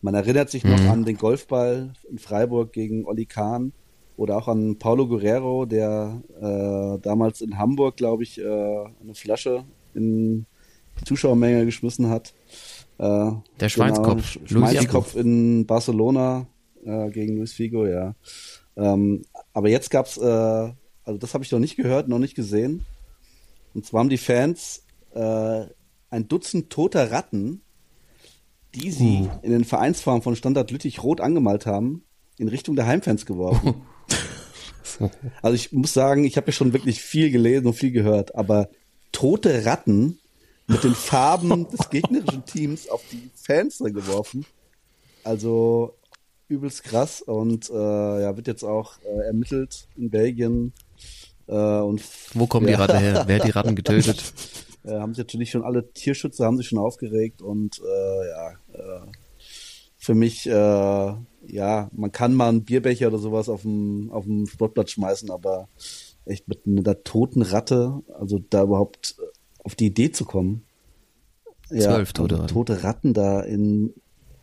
Man 0.00 0.14
erinnert 0.14 0.48
sich 0.48 0.64
noch 0.64 0.80
an 0.80 1.04
den 1.04 1.18
Golfball 1.18 1.92
in 2.08 2.18
Freiburg 2.18 2.72
gegen 2.72 3.04
Olli 3.04 3.26
Kahn 3.26 3.74
oder 4.18 4.36
auch 4.36 4.48
an 4.48 4.78
Paulo 4.80 5.06
Guerrero, 5.06 5.64
der 5.64 6.20
äh, 6.40 7.00
damals 7.00 7.40
in 7.40 7.56
Hamburg, 7.56 7.96
glaube 7.96 8.24
ich, 8.24 8.40
äh, 8.40 8.44
eine 8.44 9.14
Flasche 9.14 9.64
in 9.94 10.44
die 11.00 11.04
Zuschauermenge 11.04 11.64
geschmissen 11.64 12.10
hat. 12.10 12.34
Äh, 12.98 13.30
Der 13.60 13.68
Schweinskopf. 13.68 14.38
Genau, 14.44 14.60
Luis 14.60 14.72
Schweinskopf 14.72 15.14
in 15.14 15.66
Barcelona 15.66 16.48
äh, 16.84 17.10
gegen 17.10 17.36
Luis 17.36 17.52
Figo, 17.52 17.86
ja. 17.86 18.16
Ähm, 18.76 19.22
aber 19.52 19.68
jetzt 19.68 19.90
gab's, 19.90 20.16
äh, 20.16 20.24
also 20.24 21.18
das 21.18 21.32
habe 21.32 21.44
ich 21.44 21.52
noch 21.52 21.60
nicht 21.60 21.76
gehört, 21.76 22.08
noch 22.08 22.18
nicht 22.18 22.34
gesehen. 22.34 22.84
Und 23.72 23.86
zwar 23.86 24.00
haben 24.00 24.08
die 24.08 24.18
Fans 24.18 24.84
äh, 25.14 25.64
ein 26.10 26.26
Dutzend 26.26 26.70
toter 26.70 27.12
Ratten, 27.12 27.60
die 28.74 28.90
sie 28.90 29.28
in 29.42 29.52
den 29.52 29.64
Vereinsfarben 29.64 30.22
von 30.22 30.34
Standard 30.34 30.72
Lüttich 30.72 31.04
rot 31.04 31.20
angemalt 31.20 31.66
haben, 31.66 32.02
in 32.36 32.48
Richtung 32.48 32.74
der 32.74 32.88
Heimfans 32.88 33.24
geworfen. 33.24 33.74
Also 35.42 35.54
ich 35.54 35.72
muss 35.72 35.92
sagen, 35.92 36.24
ich 36.24 36.36
habe 36.36 36.48
ja 36.48 36.52
schon 36.52 36.72
wirklich 36.72 37.00
viel 37.00 37.30
gelesen 37.30 37.66
und 37.66 37.74
viel 37.74 37.90
gehört, 37.92 38.34
aber 38.34 38.68
tote 39.12 39.64
Ratten 39.64 40.18
mit 40.66 40.84
den 40.84 40.94
Farben 40.94 41.68
des 41.70 41.90
gegnerischen 41.90 42.44
Teams 42.44 42.88
auf 42.88 43.02
die 43.10 43.30
Fans 43.34 43.78
da 43.78 43.88
geworfen. 43.88 44.44
Also 45.24 45.94
übelst 46.48 46.84
krass 46.84 47.20
und 47.20 47.68
äh, 47.70 47.74
ja, 48.22 48.36
wird 48.36 48.46
jetzt 48.46 48.64
auch 48.64 48.94
äh, 49.04 49.26
ermittelt 49.26 49.86
in 49.96 50.10
Belgien. 50.10 50.72
Äh, 51.46 51.52
und 51.52 52.02
Wo 52.34 52.46
kommen 52.46 52.66
die 52.66 52.72
Ja. 52.72 52.78
Ratte 52.78 52.98
her? 52.98 53.24
Wer 53.26 53.38
hat 53.38 53.46
die 53.46 53.50
Ratten 53.50 53.76
getötet? 53.76 54.32
haben 54.86 55.12
sich 55.12 55.18
natürlich 55.24 55.50
schon 55.50 55.64
alle 55.64 55.92
Tierschützer 55.92 56.46
haben 56.46 56.56
sich 56.56 56.68
schon 56.68 56.78
aufgeregt 56.78 57.42
und 57.42 57.78
äh, 57.78 58.28
ja, 58.28 58.50
äh, 58.72 59.06
für 59.98 60.14
mich, 60.14 60.46
äh, 60.46 61.12
ja, 61.50 61.88
man 61.92 62.12
kann 62.12 62.34
mal 62.34 62.48
einen 62.48 62.64
Bierbecher 62.64 63.08
oder 63.08 63.18
sowas 63.18 63.48
auf 63.48 63.62
dem, 63.62 64.10
auf 64.12 64.24
dem 64.24 64.46
Sportplatz 64.46 64.90
schmeißen, 64.90 65.30
aber 65.30 65.68
echt 66.24 66.46
mit 66.48 66.66
einer 66.66 67.02
toten 67.02 67.42
Ratte, 67.42 68.02
also 68.18 68.40
da 68.50 68.64
überhaupt 68.64 69.16
auf 69.64 69.74
die 69.74 69.86
Idee 69.86 70.12
zu 70.12 70.24
kommen. 70.24 70.62
Ja, 71.70 71.94
Zwölf 71.94 72.12
tote 72.12 72.34
also 72.34 72.42
Ratten. 72.42 72.54
tote 72.54 72.84
Ratten 72.84 73.14
da 73.14 73.40
in 73.40 73.94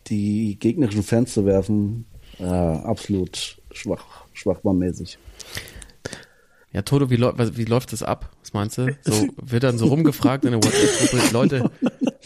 die 0.06 0.58
gegnerischen 0.58 1.02
Fans 1.02 1.32
zu 1.32 1.44
werfen, 1.44 2.06
ja, 2.38 2.82
absolut 2.82 3.60
schwach, 3.72 4.26
schwachbarmäßig. 4.32 5.18
Ja, 6.72 6.82
Toto, 6.82 7.10
wie, 7.10 7.18
wie 7.18 7.64
läuft 7.64 7.92
das 7.92 8.02
ab? 8.02 8.30
Was 8.42 8.52
meinst 8.52 8.76
du? 8.76 8.94
So, 9.02 9.28
wird 9.40 9.62
dann 9.62 9.78
so 9.78 9.86
rumgefragt 9.86 10.44
in 10.44 10.50
der 10.50 10.62
WhatsApp-Gruppe, 10.62 11.32
Leute, 11.32 11.70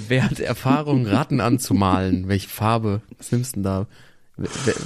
wer 0.09 0.28
hat 0.28 0.41
Erfahrung, 0.41 1.07
Ratten 1.07 1.41
anzumalen? 1.41 2.26
Welche 2.26 2.49
Farbe? 2.49 3.01
Was 3.16 3.31
nimmst 3.31 3.53
du 3.53 3.59
denn 3.59 3.62
da? 3.62 3.87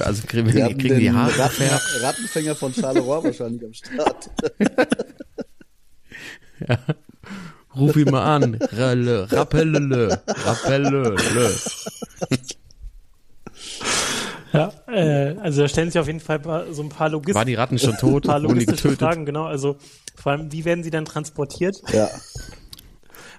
Also 0.01 0.23
kriegen, 0.27 0.53
Wir 0.53 0.65
kriegen 0.69 0.79
die 0.99 1.05
den 1.05 1.17
Haare 1.17 1.39
Ratten? 1.39 1.63
Rattenfänger 2.03 2.55
von 2.57 2.75
Charleroi 2.75 3.25
wahrscheinlich 3.25 3.65
am 3.65 3.73
Start. 3.73 4.31
Ruf 7.77 7.97
ihn 7.97 8.11
mal 8.11 8.37
an. 8.37 8.59
Ralle, 8.73 9.31
rappellele, 9.31 10.23
rappellele. 10.27 11.17
Ja, 14.53 14.73
äh, 14.87 15.37
also 15.41 15.63
da 15.63 15.69
stellen 15.69 15.91
sich 15.91 15.99
auf 16.01 16.07
jeden 16.07 16.21
Fall 16.21 16.39
paar- 16.39 16.73
so 16.73 16.83
ein 16.83 16.89
paar 16.89 17.09
Logist 17.09 17.35
Waren 17.35 17.49
die 17.49 17.55
Ratten 17.55 17.79
schon 17.79 17.97
tot? 17.97 18.27
paar 18.27 18.37
Wurden 18.43 18.59
die 18.61 18.65
logistische 18.67 18.83
getötet? 18.91 19.01
Fragen, 19.01 19.27
genau. 19.27 19.47
Also 19.47 19.77
vor 20.15 20.31
allem, 20.33 20.53
wie 20.53 20.65
werden 20.65 20.85
sie 20.85 20.91
dann 20.91 21.05
transportiert? 21.05 21.77
Ja. 21.93 22.09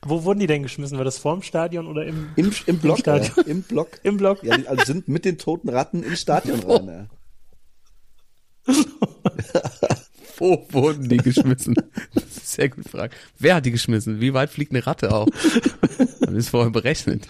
Wo 0.06 0.24
wurden 0.24 0.40
die 0.40 0.48
denn 0.48 0.64
geschmissen? 0.64 0.98
War 0.98 1.04
das 1.06 1.18
vorm 1.18 1.42
Stadion 1.42 1.88
oder 1.88 2.06
im, 2.06 2.30
Im, 2.36 2.52
im 2.68 2.78
Block, 2.78 3.00
ja, 3.06 3.24
Stadion. 3.24 3.46
im 3.48 3.62
Block. 3.64 3.90
im 4.04 4.18
Block? 4.18 4.44
Ja, 4.44 4.56
die 4.58 4.68
also 4.68 4.86
sind 4.86 5.08
mit 5.08 5.26
den 5.26 5.38
toten 5.38 5.68
Ratten 5.70 6.04
ins 6.04 6.22
Stadion 6.22 6.60
rein. 6.62 7.08
Ja. 8.68 8.74
Wo 10.38 10.66
wurden 10.72 11.08
die 11.08 11.18
geschmissen? 11.18 11.76
Sehr 12.44 12.70
gut 12.70 12.84
gefragt. 12.84 13.16
Wer 13.40 13.56
hat 13.56 13.66
die 13.66 13.72
geschmissen? 13.72 14.20
Wie 14.20 14.34
weit 14.34 14.50
fliegt 14.50 14.72
eine 14.72 14.86
Ratte 14.86 15.14
auf? 15.14 15.30
Man 16.20 16.36
ist 16.36 16.50
vorher 16.50 16.72
berechnet. 16.72 17.26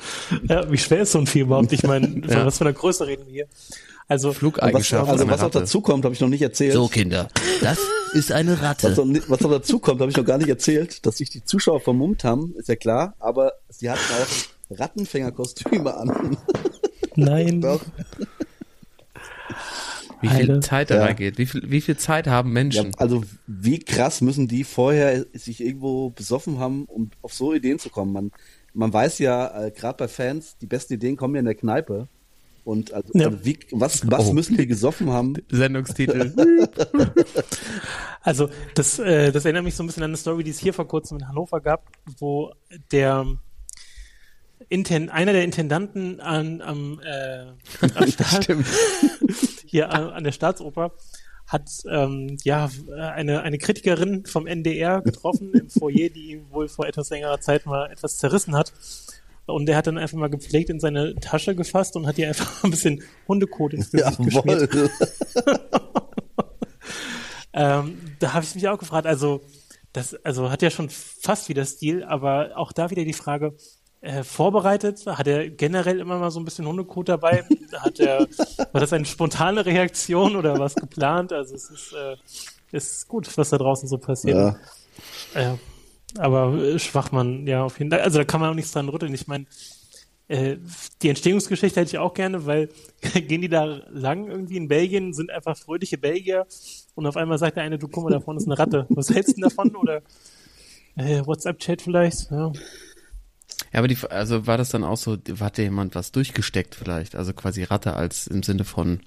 Ja, 0.49 0.69
wie 0.71 0.78
schwer 0.78 1.01
ist 1.01 1.11
so 1.11 1.19
ein 1.19 1.28
Vieh 1.28 1.41
überhaupt? 1.41 1.71
Ich 1.71 1.84
meine, 1.84 2.07
von 2.07 2.23
Ja. 2.30 2.45
was 2.45 2.57
für 2.57 2.63
einer 2.65 2.73
Größe 2.73 3.05
reden 3.05 3.26
wir 3.28 3.32
hier? 3.34 3.47
Also, 4.08 4.30
was, 4.30 4.38
Flugeigenschaften 4.38 5.10
also 5.10 5.24
einer 5.24 5.34
was 5.34 5.39
auch 5.39 5.45
Ratte. 5.45 5.60
dazu 5.62 5.82
kommt, 5.82 6.06
habe 6.06 6.14
ich 6.14 6.22
noch 6.22 6.30
nicht 6.30 6.41
erzählt. 6.43 6.74
So, 6.74 6.88
Kinder, 6.88 7.28
das 7.62 7.80
ist 8.14 8.32
eine 8.32 8.53
Was, 8.53 8.62
Ratte. 8.62 8.89
noch, 8.91 9.06
nicht- 9.06 9.30
was 9.30 9.41
noch 9.41 9.49
dazu 9.51 9.80
kommt, 9.80 9.99
habe 10.01 10.12
ich 10.12 10.18
noch 10.18 10.26
gar 10.26 10.38
nicht 10.38 10.49
erzählt, 10.49 11.06
dass 11.06 11.18
sich 11.18 11.30
die 11.32 11.43
Zuschauer 11.43 11.80
vermummt 11.80 12.24
haben, 12.24 12.53
ist 12.58 12.70
ja 12.70 12.76
klar, 12.76 13.16
aber 13.20 13.53
sie 13.70 13.89
hatten 13.89 14.01
auch 14.72 14.78
Rattenfängerkostüme 14.80 15.95
an. 15.95 16.38
nein. 17.16 17.62
Doch. 17.62 17.82
Wie 20.22 20.28
viel 20.30 20.51
Alter. 20.51 20.62
Zeit 20.62 20.89
dabei 20.91 21.08
Ja. 21.10 21.14
geht? 21.14 21.38
Wie 21.38 21.45
viel, 21.45 21.70
wie 21.70 21.82
viel 21.82 21.97
Zeit 21.97 22.28
haben 22.28 22.49
Ja, 22.49 22.53
Menschen? 22.53 22.91
also 22.97 23.24
wie 23.47 23.80
krass 23.80 24.22
müssen 24.22 24.47
die 24.47 24.64
vorher 24.64 25.26
sich 25.34 25.62
irgendwo 25.62 26.10
besoffen 26.12 26.58
haben, 26.60 26.86
um 26.86 27.12
auf 27.22 27.34
so 27.34 27.53
Ideen 27.53 27.80
zu 27.80 27.89
kommen. 27.89 28.14
Man, 28.14 28.32
man 28.74 28.91
weiß 28.93 29.20
ja, 29.20 29.66
äh, 29.66 29.72
gerade 29.72 29.97
bei 29.97 30.08
Fans, 30.08 30.58
die 30.58 30.66
besten 30.68 30.93
Ideen 30.93 31.16
kommen 31.18 31.36
ja 31.36 31.39
in 31.39 31.45
der 31.45 31.56
Kneipe. 31.56 32.08
Und 32.66 32.91
also, 32.93 33.09
Ja. 33.13 33.28
also 33.28 33.45
wie, 33.45 33.59
was, 33.72 34.09
was 34.09 34.26
Oh. 34.28 34.34
müssen 34.34 34.57
die 34.57 34.68
gesoffen 34.68 35.09
haben? 35.11 35.36
Sendungstitel. 35.49 36.34
Also 38.22 38.49
das, 38.74 38.99
äh, 38.99 39.32
das 39.32 39.45
erinnert 39.45 39.63
mich 39.63 39.76
so 39.76 39.84
ein 39.84 39.88
bisschen 39.88 40.03
an 40.03 40.09
eine 40.09 40.18
Story, 40.18 40.43
die 40.43 40.49
es 40.51 40.59
hier 40.59 40.74
vor 40.74 40.88
kurzem 40.88 41.20
in 41.20 41.28
Hannover 41.28 41.61
gab, 41.61 41.91
wo 42.20 42.51
der 42.91 43.26
Inten 44.70 45.09
einer 45.09 45.32
der 45.34 45.43
Intendanten 45.43 46.20
an, 46.20 46.61
am, 46.61 46.99
äh, 47.01 47.45
am 47.93 48.07
Staat, 48.11 48.47
hier 49.68 49.91
an, 49.91 50.09
an 50.09 50.24
der 50.24 50.32
Staatsoper 50.32 50.91
hat 51.45 51.70
ähm, 51.88 52.38
ja 52.43 52.72
eine, 52.97 53.43
eine 53.43 53.59
Kritikerin 53.59 54.26
vom 54.26 54.47
NDR 54.47 55.01
getroffen 55.03 55.53
im 55.53 55.70
Foyer, 55.70 56.09
die 56.09 56.32
ihn 56.32 56.45
wohl 56.49 56.68
vor 56.68 56.88
etwas 56.88 57.11
längerer 57.11 57.39
Zeit 57.39 57.68
mal 57.68 57.91
etwas 57.91 58.18
zerrissen 58.18 58.55
hat. 58.55 58.74
Und 59.45 59.67
der 59.67 59.77
hat 59.77 59.87
dann 59.87 59.97
einfach 59.97 60.17
mal 60.17 60.29
gepflegt 60.29 60.69
in 60.69 60.79
seine 60.79 61.15
Tasche 61.15 61.55
gefasst 61.55 61.95
und 61.95 62.07
hat 62.07 62.17
ihr 62.17 62.27
einfach 62.27 62.63
ein 62.63 62.71
bisschen 62.71 63.03
Hundekot 63.27 63.73
ins 63.73 63.91
Gesicht 63.91 64.17
geschmiert. 64.17 64.73
Jawohl. 64.73 64.89
Ähm, 67.57 67.97
da 68.19 68.33
habe 68.33 68.43
ich 68.43 68.53
mich 68.53 68.67
auch 68.67 68.77
gefragt, 68.77 69.07
also 69.07 69.39
das 69.93 70.13
also 70.25 70.51
hat 70.51 70.61
ja 70.61 70.69
schon 70.69 70.89
fast 70.89 71.47
wieder 71.47 71.63
Stil, 71.63 72.03
aber 72.03 72.51
auch 72.55 72.73
da 72.73 72.89
wieder 72.89 73.05
die 73.05 73.13
Frage, 73.13 73.55
äh, 74.01 74.23
vorbereitet, 74.23 75.05
hat 75.07 75.25
er 75.25 75.49
generell 75.49 75.99
immer 75.99 76.19
mal 76.19 76.31
so 76.31 76.39
ein 76.39 76.45
bisschen 76.45 76.67
Hundekot 76.67 77.07
dabei? 77.07 77.45
Hat 77.77 77.99
er, 78.01 78.19
war 78.73 78.81
das 78.81 78.91
eine 78.91 79.05
spontane 79.05 79.65
Reaktion 79.65 80.35
oder 80.35 80.59
was 80.59 80.75
geplant? 80.75 81.31
Also 81.31 81.55
es 81.55 81.69
ist, 81.69 81.93
äh, 81.93 82.17
ist 82.71 83.07
gut, 83.07 83.35
was 83.37 83.49
da 83.49 83.57
draußen 83.57 83.87
so 83.87 83.97
passiert. 83.97 84.57
Ja. 85.33 85.53
Äh, 85.53 85.55
aber 86.18 86.53
äh, 86.53 86.80
Schwachmann, 86.80 87.47
ja, 87.47 87.63
auf 87.63 87.80
jeden 87.80 87.91
Fall. 87.91 88.01
Also 88.01 88.20
da 88.20 88.26
kann 88.26 88.41
man 88.41 88.51
auch 88.51 88.55
nichts 88.55 88.72
dran 88.72 88.89
rütteln. 88.89 89.13
Ich 89.13 89.28
meine, 89.28 89.45
äh, 90.28 90.57
die 91.01 91.09
Entstehungsgeschichte 91.09 91.80
hätte 91.80 91.91
ich 91.91 91.97
auch 91.99 92.13
gerne, 92.13 92.45
weil 92.45 92.70
gehen 93.13 93.41
die 93.41 93.49
da 93.49 93.82
lang 93.89 94.28
irgendwie 94.28 94.57
in 94.57 94.68
Belgien, 94.68 95.13
sind 95.13 95.32
einfach 95.32 95.57
fröhliche 95.57 95.97
Belgier 95.97 96.47
und 96.95 97.05
auf 97.05 97.18
einmal 97.18 97.38
sagt 97.38 97.57
der 97.57 97.63
eine, 97.63 97.78
du 97.78 97.88
guck 97.88 98.03
mal, 98.03 98.09
da 98.09 98.20
vorne 98.20 98.39
ist 98.39 98.47
eine 98.47 98.57
Ratte. 98.57 98.88
Was 98.89 99.09
hältst 99.09 99.32
du 99.32 99.41
denn 99.41 99.49
davon? 99.49 99.76
Oder 99.76 100.01
äh, 100.95 101.26
WhatsApp-Chat 101.26 101.82
vielleicht? 101.82 102.32
Ja. 102.32 102.51
Ja, 103.72 103.80
aber 103.80 103.88
die, 103.88 103.97
also 104.09 104.47
war 104.47 104.57
das 104.57 104.70
dann 104.70 104.84
auch 104.84 104.97
so, 104.97 105.18
hatte 105.39 105.61
jemand 105.61 105.95
was 105.95 106.11
durchgesteckt 106.11 106.76
vielleicht? 106.76 107.16
Also 107.16 107.34
quasi 107.34 107.63
Ratte 107.63 107.93
als 107.93 108.28
im 108.28 108.41
Sinne 108.41 108.63
von 108.63 109.01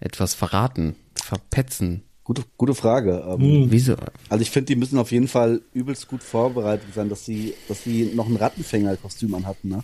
etwas 0.00 0.34
verraten, 0.34 0.96
verpetzen. 1.14 2.02
Gute, 2.28 2.44
gute 2.58 2.74
Frage. 2.74 3.24
Ähm, 3.26 3.68
Wieso? 3.70 3.96
Also 4.28 4.42
ich 4.42 4.50
finde, 4.50 4.66
die 4.66 4.76
müssen 4.76 4.98
auf 4.98 5.12
jeden 5.12 5.28
Fall 5.28 5.62
übelst 5.72 6.08
gut 6.08 6.22
vorbereitet 6.22 6.88
sein, 6.94 7.08
dass 7.08 7.24
sie, 7.24 7.54
dass 7.68 7.84
sie 7.84 8.12
noch 8.14 8.26
ein 8.26 8.36
Rattenfängerkostüm 8.36 9.34
anhatten. 9.34 9.70
Ne? 9.70 9.82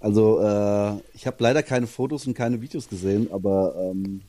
Also 0.00 0.40
äh, 0.40 0.96
ich 1.14 1.28
habe 1.28 1.36
leider 1.38 1.62
keine 1.62 1.86
Fotos 1.86 2.26
und 2.26 2.34
keine 2.34 2.62
Videos 2.62 2.88
gesehen, 2.88 3.30
aber 3.30 3.76
ähm, 3.78 4.22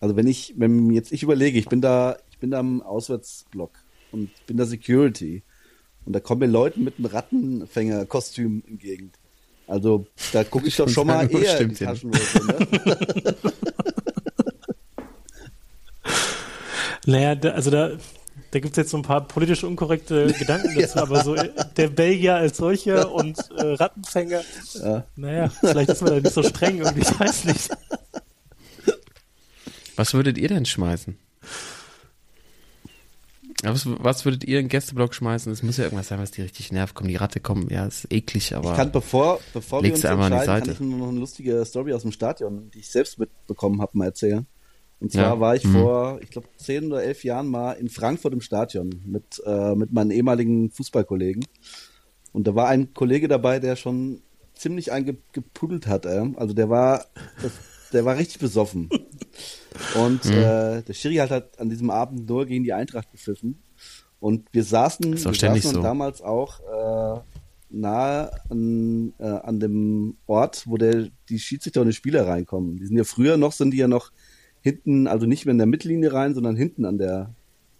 also 0.00 0.16
wenn 0.16 0.26
ich, 0.26 0.54
wenn 0.56 0.90
jetzt 0.90 1.12
ich 1.12 1.22
überlege, 1.22 1.60
ich 1.60 1.68
bin 1.68 1.80
da, 1.80 2.16
ich 2.32 2.38
bin 2.38 2.50
da 2.50 2.58
im 2.58 2.82
Auswärtsblock 2.82 3.70
und 4.10 4.30
bin 4.48 4.56
da 4.56 4.66
Security 4.66 5.44
und 6.06 6.12
da 6.12 6.18
kommen 6.18 6.40
mir 6.40 6.48
Leute 6.48 6.80
mit 6.80 6.98
einem 6.98 7.06
Rattenfängerkostüm 7.06 8.64
entgegen. 8.66 9.12
Also 9.68 10.08
da 10.32 10.42
gucke 10.42 10.66
ich 10.66 10.74
doch 10.74 10.88
schon 10.88 11.06
mal 11.06 11.30
eher 11.30 11.60
in 11.60 11.68
die 11.68 11.76
Taschenhose. 11.76 12.44
Ne? 12.44 13.36
Naja, 17.04 17.34
da, 17.34 17.50
also 17.50 17.70
da, 17.70 17.90
da 18.50 18.58
gibt's 18.58 18.76
jetzt 18.76 18.90
so 18.90 18.96
ein 18.96 19.02
paar 19.02 19.26
politisch 19.26 19.64
unkorrekte 19.64 20.32
Gedanken 20.38 20.78
dazu, 20.80 20.98
aber 20.98 21.22
so 21.22 21.34
äh, 21.34 21.50
der 21.76 21.88
Belgier 21.88 22.36
als 22.36 22.56
solcher 22.56 23.12
und 23.12 23.38
äh, 23.56 23.62
Rattenfänger, 23.74 24.42
Ja. 24.74 25.04
naja, 25.16 25.48
vielleicht 25.48 25.90
ist 25.90 26.02
man 26.02 26.10
da 26.14 26.20
nicht 26.20 26.32
so 26.34 26.42
streng 26.42 26.78
irgendwie, 26.78 27.02
ich 27.02 27.20
weiß 27.20 27.44
nicht. 27.44 27.70
Was 29.96 30.12
würdet 30.14 30.36
ihr 30.38 30.48
denn 30.48 30.66
schmeißen? 30.66 31.16
Was, 33.62 33.86
was 33.86 34.24
würdet 34.26 34.44
ihr 34.44 34.58
in 34.58 34.66
den 34.66 34.68
Gästeblock 34.68 35.14
schmeißen? 35.14 35.50
Es 35.50 35.62
muss 35.62 35.78
ja 35.78 35.84
irgendwas 35.84 36.08
sein, 36.08 36.18
was 36.18 36.30
die 36.30 36.42
richtig 36.42 36.72
nervt. 36.72 36.94
Komm, 36.94 37.08
die 37.08 37.16
Ratte 37.16 37.40
kommen, 37.40 37.68
ja, 37.70 37.86
ist 37.86 38.06
eklig, 38.12 38.54
aber. 38.54 38.70
Ich 38.72 38.76
kann, 38.76 38.92
bevor, 38.92 39.40
bevor 39.54 39.82
wir 39.82 39.92
uns 39.92 40.04
entscheiden, 40.04 40.36
kann 40.36 40.44
Seite. 40.46 40.72
ich 40.72 40.80
nur 40.80 40.98
noch 40.98 41.08
eine 41.08 41.18
lustige 41.18 41.64
Story 41.64 41.94
aus 41.94 42.02
dem 42.02 42.12
Stadion, 42.12 42.70
die 42.72 42.80
ich 42.80 42.88
selbst 42.90 43.18
mitbekommen 43.18 43.80
habe, 43.80 43.96
mal 43.96 44.04
erzählen. 44.06 44.46
Und 45.00 45.12
zwar 45.12 45.34
Ja. 45.34 45.40
war 45.40 45.54
ich 45.56 45.64
Mhm. 45.64 45.72
vor, 45.72 46.18
ich 46.22 46.30
glaube, 46.30 46.48
zehn 46.56 46.86
oder 46.86 47.02
elf 47.02 47.22
Jahren 47.24 47.48
mal 47.48 47.72
in 47.72 47.88
Frankfurt 47.88 48.32
im 48.32 48.40
Stadion 48.40 49.02
mit, 49.04 49.42
äh, 49.44 49.74
mit 49.74 49.92
meinen 49.92 50.10
ehemaligen 50.10 50.70
Fußballkollegen. 50.70 51.44
Und 52.32 52.46
da 52.46 52.54
war 52.54 52.68
ein 52.68 52.94
Kollege 52.94 53.28
dabei, 53.28 53.58
der 53.60 53.76
schon 53.76 54.22
ziemlich 54.54 54.92
eingepudelt 54.92 55.86
hat. 55.86 56.06
Äh. 56.06 56.24
Also 56.36 56.54
der 56.54 56.70
war, 56.70 57.04
das, 57.42 57.52
der 57.92 58.04
war 58.04 58.16
richtig 58.16 58.38
besoffen. 58.38 58.88
Und 59.96 60.24
Mhm. 60.24 60.32
äh, 60.32 60.82
der 60.82 60.92
Schiri 60.94 61.16
hat 61.16 61.30
halt 61.30 61.58
an 61.60 61.68
diesem 61.70 61.90
Abend 61.90 62.28
nur 62.28 62.46
gegen 62.46 62.64
die 62.64 62.72
Eintracht 62.72 63.10
gepfiffen. 63.12 63.62
Und 64.18 64.48
wir 64.52 64.64
saßen, 64.64 65.12
wir 65.12 65.34
saßen 65.34 65.72
so. 65.74 65.82
damals 65.82 66.22
auch 66.22 66.60
äh, 66.60 67.20
nahe 67.68 68.30
an, 68.48 69.12
äh, 69.18 69.24
an 69.24 69.60
dem 69.60 70.16
Ort, 70.26 70.62
wo 70.66 70.78
der, 70.78 71.08
die 71.28 71.38
Schiedsrichter 71.38 71.82
und 71.82 71.88
die 71.88 71.92
Spieler 71.92 72.26
reinkommen. 72.26 72.76
Die 72.78 72.86
sind 72.86 72.96
ja 72.96 73.04
früher 73.04 73.36
noch, 73.36 73.52
sind 73.52 73.72
die 73.72 73.76
ja 73.78 73.88
noch 73.88 74.10
hinten, 74.66 75.06
also 75.06 75.26
nicht 75.26 75.46
mehr 75.46 75.52
in 75.52 75.58
der 75.58 75.68
Mittellinie 75.68 76.12
rein, 76.12 76.34
sondern 76.34 76.56
hinten 76.56 76.84
an 76.84 76.98
der, 76.98 77.32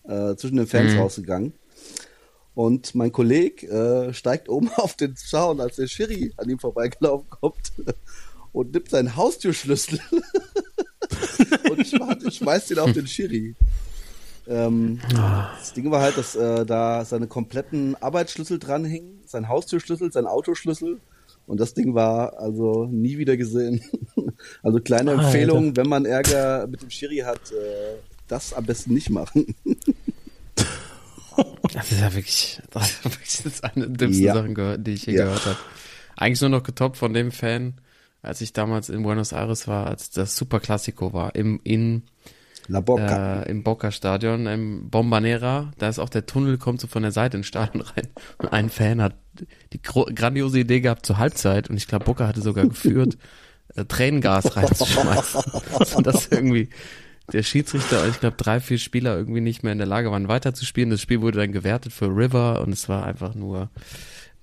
äh, 0.04 0.36
zwischen 0.36 0.56
den 0.56 0.68
Fans 0.68 0.92
Mhm. 0.92 1.00
rausgegangen. 1.00 1.52
Und 2.54 2.94
mein 2.94 3.10
Kollege 3.10 3.66
äh, 3.66 4.14
steigt 4.14 4.48
oben 4.48 4.70
auf 4.76 4.94
den 4.94 5.16
Zaun, 5.16 5.60
als 5.60 5.76
der 5.76 5.88
Schiri 5.88 6.32
an 6.36 6.48
ihm 6.48 6.60
vorbeigelaufen 6.60 7.28
kommt 7.28 7.72
und 8.52 8.72
nimmt 8.72 8.88
seinen 8.88 9.16
Haustürschlüssel 9.16 9.98
und 11.70 11.84
schmeißt, 11.84 12.34
schmeißt 12.36 12.70
ihn 12.70 12.78
auf 12.78 12.92
den 12.92 13.08
Schiri. 13.08 13.56
Ähm, 14.46 15.00
das 15.58 15.72
Ding 15.72 15.90
war 15.90 16.00
halt, 16.02 16.16
dass 16.16 16.36
äh, 16.36 16.64
da 16.64 17.04
seine 17.04 17.26
kompletten 17.26 17.96
Arbeitsschlüssel 17.96 18.60
dranhingen, 18.60 19.22
sein 19.26 19.48
Haustürschlüssel, 19.48 20.12
sein 20.12 20.26
Autoschlüssel 20.26 21.00
und 21.46 21.60
das 21.60 21.74
Ding 21.74 21.94
war 21.94 22.38
also 22.38 22.86
nie 22.86 23.18
wieder 23.18 23.36
gesehen. 23.36 23.80
also 24.62 24.80
kleine 24.80 25.12
Alter. 25.12 25.24
Empfehlung, 25.24 25.76
wenn 25.76 25.88
man 25.88 26.04
Ärger 26.04 26.66
mit 26.66 26.82
dem 26.82 26.90
Schiri 26.90 27.18
hat, 27.18 27.52
äh, 27.52 27.96
das 28.28 28.52
am 28.52 28.64
besten 28.66 28.94
nicht 28.94 29.10
machen. 29.10 29.54
Das 31.74 31.92
ist 31.92 32.00
ja 32.00 32.14
wirklich, 32.14 32.62
das 32.70 32.90
ist 32.90 33.44
wirklich 33.44 33.64
eine 33.64 33.88
der 33.88 33.96
dümmsten 33.96 34.24
Ja. 34.24 34.34
Sachen, 34.34 34.54
gehört, 34.54 34.86
die 34.86 34.92
ich 34.92 35.04
je 35.04 35.14
Ja. 35.16 35.24
gehört 35.24 35.44
habe. 35.44 35.56
Eigentlich 36.16 36.40
nur 36.40 36.48
noch 36.50 36.62
getoppt 36.62 36.96
von 36.96 37.12
dem 37.12 37.30
Fan, 37.30 37.74
als 38.22 38.40
ich 38.40 38.54
damals 38.54 38.88
in 38.88 39.02
Buenos 39.02 39.32
Aires 39.32 39.68
war, 39.68 39.86
als 39.86 40.10
das 40.10 40.34
Super 40.36 40.60
Classico 40.60 41.12
war, 41.12 41.34
im, 41.34 41.60
in, 41.62 42.04
La 42.68 42.80
Boca. 42.80 43.42
äh, 43.42 43.50
im 43.50 43.62
Boca 43.62 43.90
Stadion, 43.92 44.46
im 44.46 44.90
Bombanera, 44.90 45.72
da 45.78 45.88
ist 45.88 45.98
auch 45.98 46.08
der 46.08 46.26
Tunnel, 46.26 46.58
kommt 46.58 46.80
so 46.80 46.86
von 46.86 47.02
der 47.02 47.12
Seite 47.12 47.36
ins 47.36 47.46
Stadion 47.46 47.82
rein. 47.82 48.08
Und 48.38 48.52
ein 48.52 48.70
Fan 48.70 49.00
hat 49.02 49.14
die 49.72 49.82
grandiose 49.82 50.60
Idee 50.60 50.80
gehabt 50.80 51.06
zur 51.06 51.18
Halbzeit, 51.18 51.70
und 51.70 51.76
ich 51.76 51.86
glaube, 51.86 52.04
Boca 52.04 52.26
hatte 52.26 52.40
sogar 52.40 52.66
geführt, 52.66 53.18
äh, 53.74 53.84
Tränengas 53.84 54.56
reinzuschmeißen. 54.56 55.42
und 55.96 56.06
das 56.06 56.28
irgendwie 56.28 56.68
der 57.32 57.42
Schiedsrichter, 57.42 58.06
ich 58.08 58.20
glaube, 58.20 58.36
drei, 58.36 58.60
vier 58.60 58.78
Spieler 58.78 59.16
irgendwie 59.16 59.40
nicht 59.40 59.62
mehr 59.62 59.72
in 59.72 59.78
der 59.78 59.86
Lage 59.86 60.10
waren, 60.10 60.28
weiterzuspielen. 60.28 60.90
Das 60.90 61.00
Spiel 61.00 61.20
wurde 61.20 61.38
dann 61.40 61.52
gewertet 61.52 61.92
für 61.92 62.06
River 62.06 62.62
und 62.62 62.72
es 62.72 62.88
war 62.88 63.04
einfach 63.04 63.34
nur, 63.34 63.68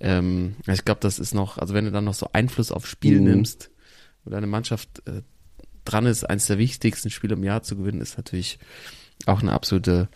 ähm, 0.00 0.56
ich 0.66 0.84
glaube, 0.84 1.00
das 1.00 1.18
ist 1.18 1.34
noch, 1.34 1.56
also 1.58 1.72
wenn 1.74 1.86
du 1.86 1.90
dann 1.90 2.04
noch 2.04 2.14
so 2.14 2.28
Einfluss 2.32 2.70
aufs 2.72 2.88
Spiel 2.88 3.20
Mhm. 3.20 3.24
nimmst, 3.24 3.70
wo 4.24 4.30
deine 4.30 4.46
Mannschaft 4.46 5.02
äh, 5.06 5.22
dran 5.84 6.06
ist, 6.06 6.24
eines 6.24 6.46
der 6.46 6.58
wichtigsten 6.58 7.10
Spiele 7.10 7.34
im 7.34 7.44
Jahr 7.44 7.62
zu 7.62 7.76
gewinnen, 7.76 8.00
ist 8.00 8.16
natürlich 8.16 8.58
auch 9.26 9.42
eine 9.42 9.52
absolute 9.52 10.08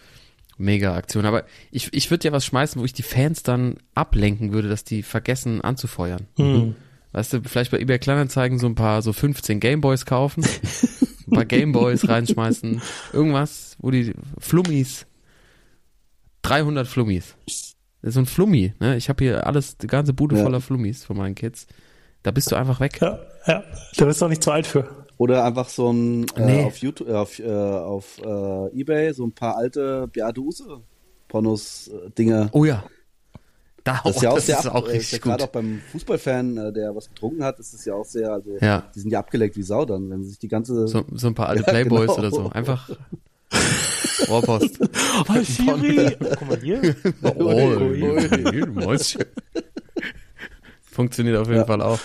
Mega-Aktion. 0.56 1.24
Aber 1.24 1.44
ich, 1.70 1.92
ich 1.92 2.10
würde 2.10 2.26
ja 2.26 2.32
was 2.32 2.44
schmeißen, 2.44 2.80
wo 2.80 2.84
ich 2.84 2.92
die 2.92 3.02
Fans 3.02 3.42
dann 3.42 3.76
ablenken 3.94 4.52
würde, 4.52 4.68
dass 4.68 4.84
die 4.84 5.02
vergessen 5.02 5.60
anzufeuern. 5.60 6.26
Hm. 6.36 6.74
Weißt 7.12 7.32
du, 7.32 7.42
vielleicht 7.42 7.70
bei 7.70 7.78
eBay 7.78 7.98
Kleinanzeigen 7.98 8.58
so 8.58 8.66
ein 8.66 8.74
paar, 8.74 9.02
so 9.02 9.12
15 9.12 9.60
Gameboys 9.60 10.04
kaufen, 10.04 10.44
ein 11.26 11.32
paar 11.32 11.44
Gameboys 11.46 12.08
reinschmeißen, 12.08 12.82
irgendwas, 13.12 13.76
wo 13.78 13.90
die 13.90 14.12
Flummis, 14.38 15.06
300 16.42 16.86
Flummis. 16.86 17.34
Das 17.46 18.10
ist 18.10 18.14
so 18.14 18.20
ein 18.20 18.26
Flummi, 18.26 18.74
ne? 18.78 18.96
Ich 18.96 19.08
habe 19.08 19.24
hier 19.24 19.46
alles, 19.46 19.76
die 19.78 19.86
ganze 19.86 20.12
Bude 20.12 20.36
Ja. 20.36 20.42
voller 20.42 20.60
Flummis 20.60 21.04
von 21.04 21.16
meinen 21.16 21.34
Kids. 21.34 21.66
Da 22.22 22.30
bist 22.30 22.50
du 22.50 22.56
einfach 22.56 22.80
weg. 22.80 22.98
Ja, 23.00 23.18
ja, 23.46 23.64
da 23.96 24.04
bist 24.04 24.20
du 24.20 24.26
auch 24.26 24.28
nicht 24.28 24.42
zu 24.42 24.50
alt 24.50 24.66
für. 24.66 25.06
Oder 25.18 25.44
einfach 25.44 25.68
so 25.68 25.90
ein 25.92 26.26
äh, 26.36 26.40
Nee. 26.46 26.64
auf 26.64 26.76
YouTube, 26.78 27.08
äh, 27.08 27.12
auf, 27.12 27.38
äh, 27.40 27.50
auf 27.50 28.18
äh, 28.24 28.80
Ebay 28.80 29.12
so 29.12 29.24
ein 29.26 29.32
paar 29.32 29.56
alte 29.56 30.08
Beate 30.12 30.40
Use 30.40 30.80
Pornos 31.28 31.88
äh, 31.88 32.10
Dinge. 32.10 32.48
Oh 32.52 32.64
ja. 32.64 32.84
Da, 33.84 34.00
Das 34.04 34.16
ist 34.16 34.22
ja 34.22 34.30
auch 34.30 34.34
das 34.36 34.46
sehr 34.46 34.58
ist 34.60 34.66
ab, 34.66 34.74
auch 34.74 34.84
äh, 34.88 34.92
ist 34.92 34.94
richtig 34.94 35.12
ja 35.12 35.18
gut. 35.18 35.24
gerade 35.32 35.44
auch 35.44 35.48
beim 35.48 35.80
Fußballfan, 35.92 36.56
äh, 36.56 36.72
der 36.72 36.94
was 36.94 37.08
getrunken 37.08 37.42
hat, 37.44 37.58
ist 37.58 37.74
es 37.74 37.84
ja 37.84 37.94
auch 37.94 38.04
sehr, 38.04 38.30
also 38.32 38.56
Ja. 38.60 38.84
die 38.94 39.00
sind 39.00 39.10
ja 39.10 39.18
abgeleckt 39.18 39.56
wie 39.56 39.62
Sau 39.62 39.84
dann, 39.84 40.08
wenn 40.10 40.22
sie 40.22 40.30
sich 40.30 40.38
die 40.38 40.48
ganze 40.48 40.86
So, 40.88 41.04
so 41.12 41.26
ein 41.26 41.34
paar 41.34 41.48
alte 41.48 41.62
Ja, 41.62 41.68
Playboys 41.70 42.06
genau. 42.08 42.18
oder 42.18 42.30
so. 42.30 42.50
Einfach 42.50 42.88
Rohrpost. 44.28 44.78
Oh, 45.28 45.44
Schiri! 45.44 46.16
Oh, 46.20 46.26
guck 46.38 46.48
mal 46.48 46.60
hier. 46.60 46.94
Oh, 47.22 48.66
Mäuschen. 48.72 49.24
Funktioniert 50.82 51.36
auf 51.38 51.46
jeden 51.48 51.60
Ja. 51.60 51.64
Fall 51.66 51.80
auch. 51.82 51.98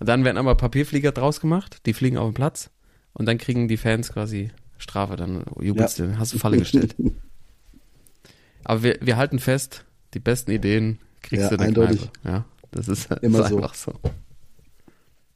Und 0.00 0.08
dann 0.08 0.24
werden 0.24 0.36
aber 0.38 0.54
Papierflieger 0.54 1.12
draus 1.12 1.40
gemacht, 1.40 1.84
die 1.86 1.92
fliegen 1.92 2.18
auf 2.18 2.28
den 2.30 2.34
Platz 2.34 2.70
und 3.14 3.26
dann 3.26 3.38
kriegen 3.38 3.66
die 3.68 3.76
Fans 3.76 4.12
quasi 4.12 4.50
Strafe, 4.78 5.16
dann 5.16 5.44
jubelst 5.60 5.98
du, 5.98 6.18
hast 6.18 6.32
du 6.34 6.38
Falle 6.38 6.58
gestellt. 6.58 6.94
Aber 8.64 8.82
wir, 8.82 8.98
wir 9.00 9.16
halten 9.16 9.38
fest, 9.38 9.84
die 10.14 10.20
besten 10.20 10.50
Ideen 10.50 10.98
kriegst 11.22 11.44
Ja, 11.44 11.48
du 11.48 11.54
in 11.54 11.58
der 11.58 11.68
eindeutig. 11.68 12.12
Kneipe. 12.12 12.28
Ja, 12.28 12.44
das 12.70 12.86
ist, 12.88 13.10
das 13.10 13.18
Immer 13.20 13.40
ist 13.40 13.48
so. 13.48 13.56
einfach 13.56 13.74
so. 13.74 13.92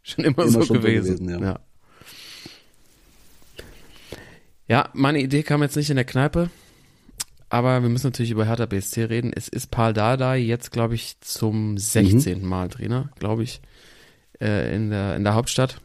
Schon 0.02 0.24
immer, 0.24 0.42
Immer 0.42 0.48
so, 0.48 0.58
schon 0.62 0.66
so 0.68 0.74
gewesen. 0.74 1.16
gewesen, 1.26 1.28
ja. 1.28 1.40
ja. 1.52 1.60
Ja, 4.68 4.88
meine 4.94 5.20
Idee 5.20 5.42
kam 5.42 5.62
jetzt 5.62 5.76
nicht 5.76 5.90
in 5.90 5.96
der 5.96 6.04
Kneipe, 6.04 6.50
aber 7.48 7.82
wir 7.82 7.88
müssen 7.88 8.06
natürlich 8.06 8.30
über 8.30 8.46
Hertha 8.46 8.66
BSC 8.66 9.04
reden. 9.04 9.32
Es 9.34 9.48
ist 9.48 9.70
Paul 9.70 9.92
Dardai 9.92 10.38
jetzt, 10.38 10.70
glaube 10.70 10.94
ich, 10.94 11.18
zum 11.20 11.76
16. 11.76 12.44
Mal 12.44 12.68
Trainer, 12.68 13.10
glaube 13.18 13.42
ich, 13.42 13.60
äh, 14.42 14.74
in, 14.74 14.90
der, 14.90 15.16
in 15.16 15.24
der 15.24 15.34
Hauptstadt. 15.34 15.80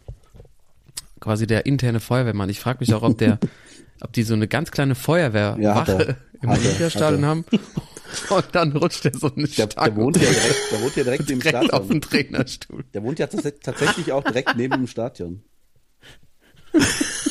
Quasi 1.20 1.48
der 1.48 1.66
interne 1.66 2.00
Feuerwehrmann. 2.00 2.50
Ich 2.50 2.60
frage 2.60 2.80
mich 2.80 2.94
auch, 2.94 3.04
ob 3.04 3.18
der, 3.18 3.40
ob 4.02 4.14
die 4.14 4.24
so 4.24 4.34
eine 4.34 4.48
ganz 4.48 4.72
kleine 4.72 4.96
Feuerwehrwache 4.96 5.62
Ja, 5.62 6.16
im 6.42 6.50
Olympiastadion 6.50 7.26
haben. 7.26 7.46
Und 8.30 8.46
dann 8.54 8.72
rutscht 8.72 9.06
er 9.06 9.14
so 9.14 9.30
eine 9.36 9.48
der, 9.48 9.68
der 9.68 9.96
wohnt 9.98 10.16
ja 10.16 10.30
direkt, 10.30 10.72
der 10.72 10.82
wohnt 10.82 10.96
ja 10.96 11.04
direkt 11.04 11.30
im 11.30 11.40
direkt 11.42 11.74
auf 11.74 11.88
dem 11.88 12.02
Stadion. 12.02 12.32
Trainerstuhl. 12.32 12.86
Der 12.94 13.04
wohnt 13.04 13.20
ja 13.20 13.28
tats 13.28 13.60
tatsächlich 13.62 14.14
auch 14.14 14.24
direkt 14.24 14.56
neben 14.56 14.76
dem 14.76 14.88
Stadion. 14.88 15.44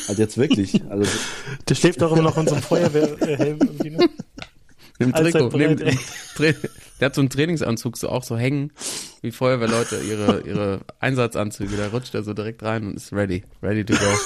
Also 0.07 0.21
jetzt 0.21 0.37
wirklich. 0.37 0.83
Also 0.89 1.09
Der 1.67 1.75
schläft 1.75 2.01
doch 2.01 2.11
immer 2.11 2.21
noch 2.21 2.37
in 2.37 2.47
so 2.47 2.53
einem 2.53 2.63
Feuerwehrhelm 2.63 3.59
irgendwie. 3.59 3.89
Ne? 3.89 4.09
Im 4.99 5.15
Allzeit 5.15 5.51
Trikot. 5.51 5.57
Neben, 5.57 5.99
der 6.99 7.07
hat 7.07 7.15
so 7.15 7.21
einen 7.21 7.29
Trainingsanzug 7.29 7.97
so 7.97 8.09
auch 8.09 8.23
so 8.23 8.37
hängen, 8.37 8.71
wie 9.21 9.31
Feuerwehrleute 9.31 9.97
ihre, 9.97 10.41
ihre 10.41 10.81
Einsatzanzüge. 10.99 11.77
Da 11.77 11.87
rutscht 11.87 12.15
er 12.15 12.23
so 12.23 12.33
direkt 12.33 12.63
rein 12.63 12.85
und 12.87 12.95
ist 12.95 13.13
ready. 13.13 13.43
Ready 13.61 13.85
to 13.85 13.93
go. 13.93 14.17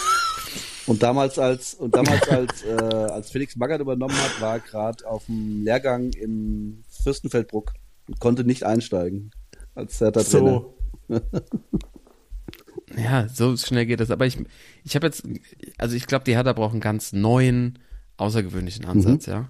Und 0.87 1.03
damals 1.03 1.37
als 1.37 1.75
und 1.75 1.95
damals 1.95 2.27
als 2.27 2.63
äh, 2.63 2.71
als 2.71 3.31
Felix 3.31 3.55
Magath 3.55 3.81
übernommen 3.81 4.15
hat, 4.15 4.41
war 4.41 4.53
er 4.55 4.59
gerade 4.59 5.07
auf 5.07 5.25
dem 5.25 5.63
Lehrgang 5.63 6.11
in 6.13 6.83
Fürstenfeldbruck 7.03 7.73
und 8.07 8.19
konnte 8.19 8.43
nicht 8.43 8.63
einsteigen 8.63 9.31
als 9.75 9.99
Hertha 9.99 10.23
Trainer. 10.23 10.65
So. 11.07 11.19
Ja, 12.97 13.27
so 13.29 13.55
schnell 13.57 13.85
geht 13.85 13.99
das. 13.99 14.11
Aber 14.11 14.25
ich, 14.25 14.37
ich 14.83 14.95
habe 14.95 15.07
jetzt, 15.07 15.23
also 15.77 15.95
ich 15.95 16.07
glaube, 16.07 16.25
die 16.25 16.35
Hertha 16.35 16.51
braucht 16.53 16.73
einen 16.73 16.81
ganz 16.81 17.13
neuen, 17.13 17.79
außergewöhnlichen 18.17 18.85
Ansatz, 18.85 19.27
ja. 19.27 19.49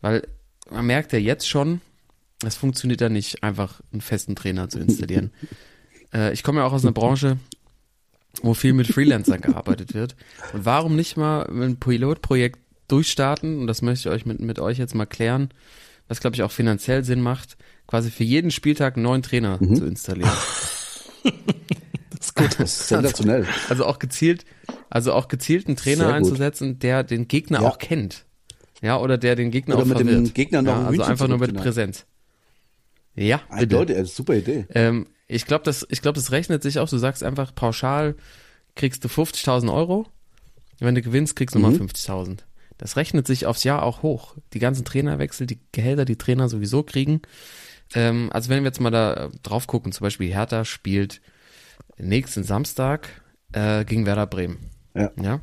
Weil 0.00 0.28
man 0.70 0.86
merkt 0.86 1.12
ja 1.12 1.18
jetzt 1.18 1.48
schon, 1.48 1.80
es 2.44 2.56
funktioniert 2.56 3.00
ja 3.00 3.08
nicht, 3.08 3.42
einfach 3.42 3.80
einen 3.92 4.00
festen 4.00 4.36
Trainer 4.36 4.68
zu 4.68 4.78
installieren. 4.78 5.32
äh, 6.14 6.32
ich 6.32 6.42
komme 6.42 6.60
ja 6.60 6.66
auch 6.66 6.72
aus 6.72 6.84
einer 6.84 6.92
Branche, 6.92 7.38
wo 8.42 8.54
viel 8.54 8.72
mit 8.72 8.86
Freelancern 8.86 9.40
gearbeitet 9.40 9.94
wird. 9.94 10.16
Und 10.52 10.64
warum 10.64 10.96
nicht 10.96 11.16
mal 11.16 11.42
ein 11.48 11.78
Pilotprojekt 11.78 12.60
durchstarten? 12.86 13.58
Und 13.60 13.66
das 13.66 13.82
möchte 13.82 14.08
ich 14.08 14.14
euch 14.14 14.26
mit, 14.26 14.40
mit 14.40 14.58
euch 14.58 14.78
jetzt 14.78 14.94
mal 14.94 15.06
klären, 15.06 15.50
was 16.06 16.20
glaube 16.20 16.36
ich 16.36 16.42
auch 16.42 16.52
finanziell 16.52 17.04
Sinn 17.04 17.20
macht, 17.20 17.56
quasi 17.86 18.10
für 18.10 18.24
jeden 18.24 18.50
Spieltag 18.50 18.96
einen 18.96 19.02
neuen 19.02 19.22
Trainer 19.22 19.58
zu 19.58 19.84
installieren. 19.84 20.30
Das 22.34 22.54
ist 22.60 22.88
sensationell. 22.88 23.46
Also 23.68 23.84
auch 23.84 23.98
gezielt, 23.98 24.44
also 24.90 25.12
auch 25.12 25.28
gezielt 25.28 25.66
einen 25.66 25.76
Trainer 25.76 26.04
gut. 26.06 26.14
einzusetzen, 26.14 26.78
der 26.78 27.02
den 27.02 27.26
Gegner 27.28 27.62
Ja. 27.62 27.68
auch 27.68 27.78
kennt. 27.78 28.24
Ja, 28.80 28.98
oder 28.98 29.18
der 29.18 29.34
den 29.34 29.50
Gegner 29.50 29.74
Oder 29.74 29.84
auch 29.84 29.88
mit 29.88 29.98
dem 29.98 30.08
verwirrt. 30.08 30.34
Gegner 30.34 30.62
noch 30.62 30.72
ja, 30.72 30.78
ein 30.78 30.86
Also 30.86 30.92
Hühnchen 30.98 31.10
einfach 31.10 31.28
nur 31.28 31.38
mit. 31.38 31.54
Präsenz. 31.56 32.06
Ja, 33.18 33.38
bitte. 33.38 33.52
Eindeutig, 33.54 33.96
äh, 33.96 34.04
super 34.04 34.34
Idee. 34.36 34.66
Ähm, 34.74 35.06
ich 35.26 35.44
glaube, 35.46 35.64
das, 35.64 35.86
ich 35.90 36.00
glaube, 36.02 36.16
das 36.18 36.30
rechnet 36.32 36.62
sich 36.62 36.78
auch. 36.78 36.88
Du 36.88 36.98
sagst 36.98 37.22
einfach 37.22 37.54
pauschal, 37.54 38.14
kriegst 38.76 39.04
du 39.04 39.08
50.000 39.08 39.72
Euro. 39.72 40.06
Wenn 40.78 40.94
du 40.94 41.02
gewinnst, 41.02 41.34
kriegst 41.36 41.54
du 41.54 41.58
Mhm. 41.58 41.64
nochmal 41.64 41.78
50.000. 41.88 42.44
Das 42.78 42.96
rechnet 42.96 43.26
sich 43.26 43.44
aufs 43.46 43.64
Jahr 43.64 43.82
auch 43.82 44.02
hoch. 44.02 44.36
Die 44.52 44.60
ganzen 44.60 44.84
Trainerwechsel, 44.84 45.46
die 45.46 45.58
Gehälter, 45.72 46.04
die 46.04 46.16
Trainer 46.16 46.48
sowieso 46.48 46.84
kriegen. 46.84 47.22
Ähm, 47.94 48.30
also 48.32 48.50
wenn 48.50 48.62
wir 48.62 48.68
jetzt 48.68 48.80
mal 48.80 48.90
da 48.90 49.30
drauf 49.42 49.66
gucken, 49.66 49.90
zum 49.92 50.04
Beispiel 50.04 50.32
Hertha 50.32 50.64
spielt 50.64 51.20
nächsten 51.96 52.44
Samstag 52.44 53.08
äh, 53.52 53.84
gegen 53.84 54.06
Werder 54.06 54.26
Bremen. 54.26 54.58
Ja. 54.94 55.10
ja. 55.20 55.40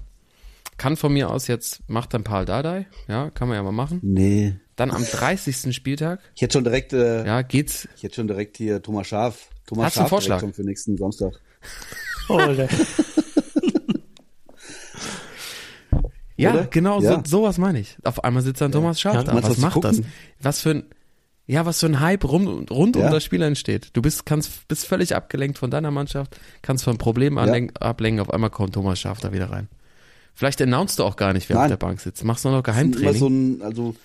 Kann 0.78 0.98
von 0.98 1.14
mir 1.14 1.30
aus 1.30 1.48
jetzt, 1.48 1.88
macht 1.90 2.14
dann 2.14 2.24
Paul 2.24 2.46
Dardai, 2.46 2.86
ja, 3.08 3.30
kann 3.30 3.48
man 3.48 3.56
ja 3.56 3.64
mal 3.64 3.72
machen. 3.72 4.00
Nee. 4.04 4.56
Dann 4.76 4.92
am 4.92 5.06
30. 5.06 5.74
Spieltag, 5.74 6.20
Ich 6.36 6.42
hätte 6.42 6.54
schon 6.54 6.66
direkt, 6.66 6.92
äh, 6.92 7.26
ja, 7.26 7.42
geht's. 7.44 7.88
ich 7.96 8.04
hätte 8.04 8.16
schon 8.16 8.28
direkt 8.28 8.58
hier 8.58 8.82
Thomas 8.82 9.08
Schaf. 9.08 9.48
Thomas 9.66 9.86
Hast 9.86 9.96
du 9.96 10.00
einen 10.02 10.06
Schaf 10.06 10.10
Vorschlag? 10.10 10.54
für 10.54 10.64
nächsten 10.64 10.98
Samstag. 10.98 11.34
Oh, 12.28 12.40
Ja, 16.38 16.52
Oder? 16.54 16.66
genau, 16.66 17.02
Ja. 17.02 17.22
So, 17.26 17.40
sowas 17.42 17.58
meine 17.58 17.80
ich. 17.80 17.96
Auf 18.04 18.24
einmal 18.24 18.44
sitzt 18.44 18.60
dann 18.62 18.72
Thomas 18.72 19.00
Schaaf 19.00 19.16
Ja, 19.16 19.24
da. 19.24 19.34
Was 19.42 19.58
macht 19.58 19.82
das? 19.84 20.02
Was 20.42 20.60
für 20.62 20.72
ein, 20.72 20.84
ja, 21.48 21.66
was 21.66 21.80
für 21.80 21.86
ein 21.86 22.02
Hype 22.02 22.26
rum, 22.26 22.66
rund 22.70 22.96
Ja. 22.98 23.06
um 23.06 23.12
das 23.12 23.24
Spiel 23.24 23.42
entsteht. 23.42 23.92
Du 23.94 24.02
bist, 24.02 24.26
kannst, 24.26 24.68
bist 24.68 24.86
völlig 24.86 25.16
abgelenkt 25.16 25.58
von 25.58 25.72
deiner 25.72 25.92
Mannschaft, 25.92 26.38
kannst 26.62 26.84
von 26.84 26.98
Problemen 26.98 27.38
ablenken, 27.38 28.20
auf 28.20 28.30
einmal 28.32 28.50
kommt 28.50 28.74
Thomas 28.74 29.00
Schaaf 29.00 29.20
da 29.22 29.32
wieder 29.32 29.50
rein. 29.50 29.70
Vielleicht 30.36 30.62
announcest 30.62 31.00
du 31.00 31.04
auch 31.06 31.16
gar 31.16 31.34
nicht, 31.34 31.48
wer 31.50 31.56
auf 31.58 31.62
Nein. 31.64 31.70
der 31.70 31.78
Bank 31.78 32.00
sitzt. 32.02 32.24
Machst 32.24 32.44
nur 32.46 32.54
noch 32.54 32.62
Geheimtraining. 32.64 33.14
so 33.20 33.28
ein, 33.28 33.62
also, 33.62 33.96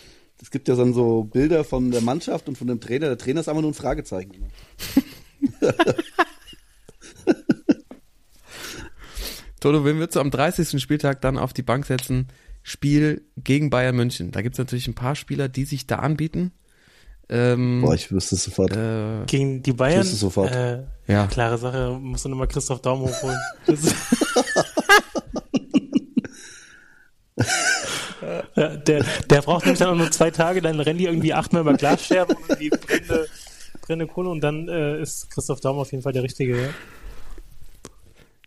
es 0.41 0.51
gibt 0.51 0.69
ja 0.69 0.77
dann 0.77 0.95
so 0.95 1.25
Bilder 1.25 1.65
von 1.65 1.91
der 1.91 2.01
Mannschaft 2.01 2.49
und 2.49 2.57
von 2.57 2.67
dem 2.69 2.81
Trainer. 2.81 3.09
Der 3.09 3.19
Trainer 3.19 3.41
ist 3.41 3.49
einfach 3.49 3.63
nur 3.63 3.71
ein 3.73 3.75
Fragezeichen. 3.75 4.31
Toto, 9.61 9.85
wen 9.85 9.99
würdest 9.99 10.17
du 10.17 10.21
am 10.21 10.31
30. 10.31 10.81
Spieltag 10.81 11.21
dann 11.21 11.37
auf 11.37 11.53
die 11.53 11.63
Bank 11.63 11.85
setzen? 11.87 12.29
Spiel 12.63 13.23
gegen 13.37 13.69
Bayern 13.71 13.97
München. 13.97 14.31
Da 14.31 14.43
gibt's 14.43 14.59
natürlich 14.59 14.87
ein 14.89 14.95
paar 14.95 15.17
Spieler, 15.17 15.49
die 15.49 15.65
sich 15.65 15.87
da 15.87 15.97
anbieten. 15.97 16.53
Ähm, 17.29 17.81
Boah, 17.83 17.95
ich 17.95 18.11
wüsste 18.11 18.35
es 18.37 18.45
sofort. 18.45 18.75
äh, 18.77 19.25
gegen 19.27 19.63
die 19.63 19.73
Bayern. 19.73 20.01
wusste 20.01 20.17
sofort. 20.17 20.55
Äh, 20.55 20.85
Ja. 21.07 21.27
Klare 21.27 21.59
Sache, 21.59 21.99
musst 22.01 22.25
du 22.25 22.29
nochmal 22.29 22.49
Christoph 22.49 22.81
Daum 22.83 23.01
hochholen. 23.01 23.39
Das 23.67 23.81
ist- 23.85 23.95
Ja, 28.57 28.77
der, 28.77 29.05
der 29.31 29.43
braucht 29.43 29.65
nämlich 29.65 29.79
dann 29.79 29.89
auch 29.91 29.97
nur 29.97 30.11
zwei 30.11 30.31
Tage, 30.31 30.61
dann 30.61 30.79
rennen 30.81 30.99
die 30.99 31.07
irgendwie 31.07 31.33
achtmal 31.33 31.63
über 31.63 31.75
Glasscherben 31.75 32.37
und 32.37 32.49
irgendwie 32.51 32.71
brennende, 32.71 33.27
brennende 33.83 34.13
Kohle 34.13 34.31
und 34.31 34.41
dann 34.41 34.69
äh, 34.69 35.01
ist 35.01 35.31
Christoph 35.31 35.61
Daum 35.61 35.79
auf 35.79 35.91
jeden 35.93 36.03
Fall 36.03 36.13
der 36.13 36.23
Richtige. 36.23 36.61
Ja. 36.61 36.69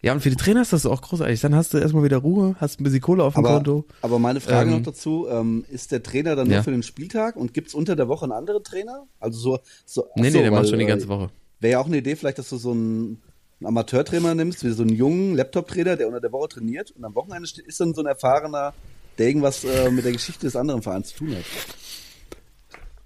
ja, 0.02 0.14
und 0.14 0.20
für 0.22 0.30
die 0.30 0.36
Trainer 0.36 0.62
ist 0.62 0.74
das 0.74 0.86
auch 0.86 1.02
großartig. 1.02 1.40
Dann 1.42 1.56
hast 1.56 1.74
du 1.74 1.78
erstmal 1.78 2.04
wieder 2.04 2.18
Ruhe, 2.18 2.56
hast 2.60 2.80
ein 2.80 2.84
bisschen 2.84 3.02
Kohle 3.02 3.24
auf 3.24 3.34
dem 3.36 3.46
Aber, 3.46 3.56
Konto. 3.56 3.86
aber 4.02 4.20
meine 4.20 4.42
Frage 4.42 4.70
Ähm, 4.70 4.78
noch 4.78 4.84
dazu, 4.84 5.28
ähm, 5.30 5.66
ist 5.70 5.92
der 5.92 6.04
Trainer 6.04 6.36
dann 6.36 6.48
ja. 6.50 6.58
nur 6.58 6.64
für 6.64 6.72
den 6.72 6.84
Spieltag 6.84 7.36
und 7.36 7.54
gibt's 7.54 7.74
unter 7.74 7.96
der 7.96 8.08
Woche 8.08 8.24
einen 8.26 8.34
anderen 8.34 8.64
Trainer? 8.64 9.08
Also 9.20 9.40
so, 9.40 9.60
so 9.86 10.06
Nee, 10.16 10.28
achso, 10.28 10.38
nee, 10.38 10.44
der 10.44 10.52
macht 10.52 10.70
schon 10.70 10.80
die 10.80 10.86
äh, 10.86 10.88
ganze 10.88 11.08
Woche. 11.08 11.30
Wäre 11.60 11.72
ja 11.74 11.80
auch 11.80 11.88
eine 11.88 11.98
Idee, 11.98 12.16
vielleicht, 12.16 12.38
dass 12.38 12.50
du 12.50 12.58
so 12.58 12.72
einen, 12.72 13.22
einen 13.60 13.68
Amateurtrainer 13.68 14.36
nimmst, 14.36 14.64
wie 14.66 14.70
so 14.72 14.84
einen 14.84 14.94
jungen 14.94 15.36
Laptop-Trainer, 15.36 15.96
der 15.96 16.08
unter 16.08 16.20
der 16.20 16.32
Woche 16.34 16.50
trainiert 16.50 16.92
und 16.92 17.06
am 17.06 17.16
Wochenende 17.16 17.48
steht- 17.48 17.66
ist 17.66 17.80
dann 17.80 17.94
so 17.94 18.02
ein 18.02 18.08
erfahrener, 18.08 18.74
der 19.18 19.28
irgendwas 19.28 19.64
äh, 19.64 19.90
mit 19.92 20.06
der 20.06 20.12
Geschichte 20.12 20.46
des 20.46 20.56
anderen 20.56 20.82
Vereins 20.82 21.10
zu 21.10 21.18
tun 21.20 21.36
hat. 21.36 21.46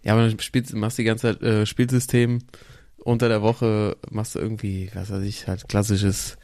Ja, 0.03 0.13
aber 0.13 0.27
dann 0.27 0.39
spielst, 0.39 0.73
machst 0.73 0.97
die 0.97 1.03
ganze 1.03 1.33
Zeit 1.33 1.41
äh, 1.41 1.65
Spielsystem 1.65 2.39
unter 2.97 3.29
der 3.29 3.41
Woche, 3.41 3.97
machst 4.09 4.35
du 4.35 4.39
irgendwie, 4.39 4.89
was 4.93 5.11
weiß 5.11 5.23
ich, 5.23 5.47
halt 5.47 5.67
klassisches, 5.67 6.37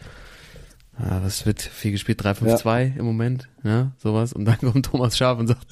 ah, 0.97 1.20
was 1.22 1.45
wird 1.45 1.61
viel 1.61 1.91
gespielt, 1.91 2.22
3-5-2 2.22 2.97
im 2.97 3.05
Moment, 3.05 3.49
ja, 3.64 3.91
sowas. 3.97 4.34
Und 4.34 4.45
dann 4.45 4.57
kommt 4.59 4.86
Thomas 4.86 5.18
Schaf 5.18 5.39
und 5.39 5.47
sagt, 5.47 5.66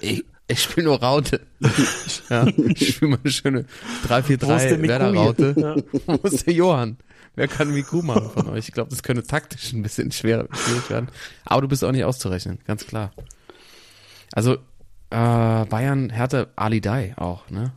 ich, 0.00 0.24
ich 0.48 0.62
spiele 0.62 0.86
nur 0.86 1.00
Raute. 1.00 1.40
ja, 2.30 2.46
ich 2.46 2.94
spiele 2.94 3.12
mal 3.12 3.20
eine 3.22 3.32
schöne 3.32 3.64
Wo 4.08 4.14
ist 4.14 4.28
der 4.28 4.38
3-4-3 4.38 4.76
Miku 4.76 4.88
Werder-Raute. 4.88 5.54
hier? 5.54 5.84
Wo 6.06 6.28
ist 6.28 6.46
der 6.46 6.54
Johann? 6.54 6.96
Wer 7.34 7.48
kann 7.48 7.72
Miku 7.72 8.02
machen 8.02 8.30
von 8.30 8.48
euch? 8.50 8.68
Ich 8.68 8.74
glaube, 8.74 8.90
das 8.90 9.02
könnte 9.02 9.22
taktisch 9.22 9.72
ein 9.72 9.82
bisschen 9.82 10.12
schwer, 10.12 10.48
schwierig 10.52 10.90
werden. 10.90 11.08
Aber 11.44 11.62
du 11.62 11.68
bist 11.68 11.82
auch 11.82 11.92
nicht 11.92 12.04
auszurechnen, 12.04 12.58
ganz 12.66 12.86
klar. 12.86 13.12
Also, 14.32 14.54
äh, 14.54 15.64
Bayern, 15.66 16.10
Hertha, 16.10 16.48
Ali 16.56 16.80
Dai 16.80 17.14
auch, 17.16 17.48
ne? 17.50 17.72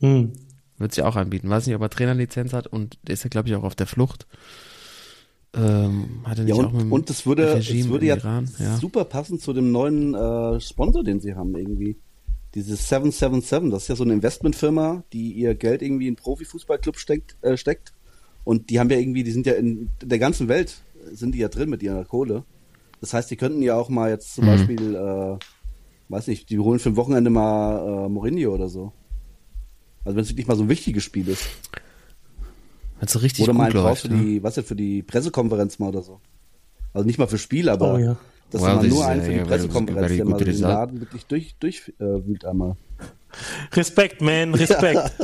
Hm. 0.00 0.32
Wird 0.78 0.94
sich 0.94 1.04
auch 1.04 1.16
anbieten. 1.16 1.50
Weiß 1.50 1.66
nicht, 1.66 1.74
ob 1.76 1.82
er 1.82 1.90
Trainerlizenz 1.90 2.52
hat 2.52 2.66
und 2.66 2.98
ist 3.08 3.24
ja, 3.24 3.30
glaube 3.30 3.48
ich, 3.48 3.54
auch 3.56 3.64
auf 3.64 3.74
der 3.74 3.86
Flucht. 3.86 4.26
Ähm, 5.54 6.22
hat 6.24 6.38
er 6.38 6.44
nicht 6.44 6.56
Ja, 6.56 6.62
auch 6.62 6.72
mit 6.72 6.82
und, 6.82 6.92
und 6.92 7.10
es 7.10 7.26
würde, 7.26 7.54
Regime 7.54 7.80
es 7.80 7.88
würde 7.88 8.06
ja, 8.06 8.16
Iran? 8.16 8.50
Ja. 8.58 8.76
super 8.76 9.04
passen 9.04 9.40
zu 9.40 9.52
dem 9.52 9.72
neuen 9.72 10.14
äh, 10.14 10.60
Sponsor, 10.60 11.02
den 11.02 11.20
sie 11.20 11.34
haben 11.34 11.56
irgendwie. 11.56 11.96
Dieses 12.54 12.88
777, 12.88 13.70
das 13.70 13.82
ist 13.82 13.88
ja 13.88 13.96
so 13.96 14.04
eine 14.04 14.14
Investmentfirma, 14.14 15.04
die 15.12 15.32
ihr 15.32 15.54
Geld 15.54 15.82
irgendwie 15.82 16.08
in 16.08 16.16
Profifußballclub 16.16 16.98
steckt, 16.98 17.36
äh, 17.42 17.56
steckt. 17.56 17.92
Und 18.48 18.70
die 18.70 18.80
haben 18.80 18.88
ja 18.88 18.96
irgendwie, 18.96 19.24
die 19.24 19.30
sind 19.32 19.44
ja 19.44 19.52
in 19.52 19.90
der 20.02 20.18
ganzen 20.18 20.48
Welt, 20.48 20.80
sind 21.12 21.34
die 21.34 21.38
ja 21.38 21.48
drin 21.48 21.68
mit 21.68 21.82
ihrer 21.82 22.02
Kohle. 22.06 22.44
Das 23.02 23.12
heißt, 23.12 23.30
die 23.30 23.36
könnten 23.36 23.60
ja 23.60 23.74
auch 23.76 23.90
mal 23.90 24.08
jetzt 24.08 24.34
zum 24.34 24.44
Mhm. 24.46 24.48
Beispiel, 24.48 24.94
äh, 24.94 25.36
weiß 26.08 26.28
nicht, 26.28 26.48
die 26.48 26.58
holen 26.58 26.78
für 26.78 26.88
ein 26.88 26.96
Wochenende 26.96 27.28
mal 27.28 28.06
äh, 28.06 28.08
Mourinho 28.08 28.54
oder 28.54 28.70
so. 28.70 28.92
Also 30.02 30.16
wenn 30.16 30.22
es 30.22 30.30
wirklich 30.30 30.46
mal 30.46 30.56
so 30.56 30.62
ein 30.62 30.70
wichtiges 30.70 31.04
Spiel 31.04 31.28
ist. 31.28 31.44
Wenn 32.98 33.08
so 33.08 33.18
richtig 33.18 33.44
Oder 33.44 33.52
gut 33.52 33.58
mal 33.60 33.70
läuft. 33.72 34.02
für 34.06 34.08
Ne? 34.14 34.22
die, 34.22 34.42
was 34.42 34.54
denn, 34.54 34.64
für 34.64 34.76
die 34.76 35.02
Pressekonferenz 35.02 35.78
mal 35.78 35.88
oder 35.88 36.00
so. 36.00 36.18
Also 36.94 37.06
nicht 37.06 37.18
mal 37.18 37.28
für 37.28 37.36
Spiel, 37.36 37.68
aber 37.68 37.94
Oh 37.94 37.98
ja. 37.98 38.16
dass 38.50 38.62
Well, 38.62 38.76
man 38.76 38.80
this 38.84 38.94
nur 38.94 39.06
einen 39.06 39.20
a 39.20 39.24
für 39.24 39.30
die 39.30 39.36
very- 39.40 39.46
Pressekonferenz, 39.46 40.16
der 40.16 40.24
mal 40.24 40.38
den. 40.38 40.58
Laden 40.58 41.00
wirklich 41.00 41.26
durch, 41.26 41.54
durch 41.60 41.92
äh, 42.00 42.46
einmal. 42.46 42.76
Respekt, 43.74 44.22
man, 44.22 44.54
Respekt. 44.54 45.12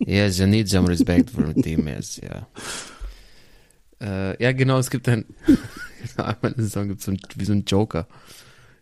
Yes, 0.00 0.38
you 0.38 0.46
need 0.46 0.68
some 0.68 0.88
respect 0.88 1.30
for 1.30 1.46
the 1.46 1.60
team, 1.60 1.86
yes, 1.86 2.20
ja. 2.22 2.46
Äh, 4.00 4.42
ja, 4.42 4.52
genau, 4.52 4.78
es 4.78 4.90
gibt 4.90 5.08
ein, 5.08 5.24
einmal 6.16 6.52
in 6.52 6.54
der 6.56 6.64
Saison 6.64 6.88
gibt 6.88 7.00
es 7.00 7.06
so 7.06 7.12
ein, 7.12 7.20
wie 7.36 7.44
so 7.44 7.52
ein 7.52 7.64
Joker. 7.64 8.06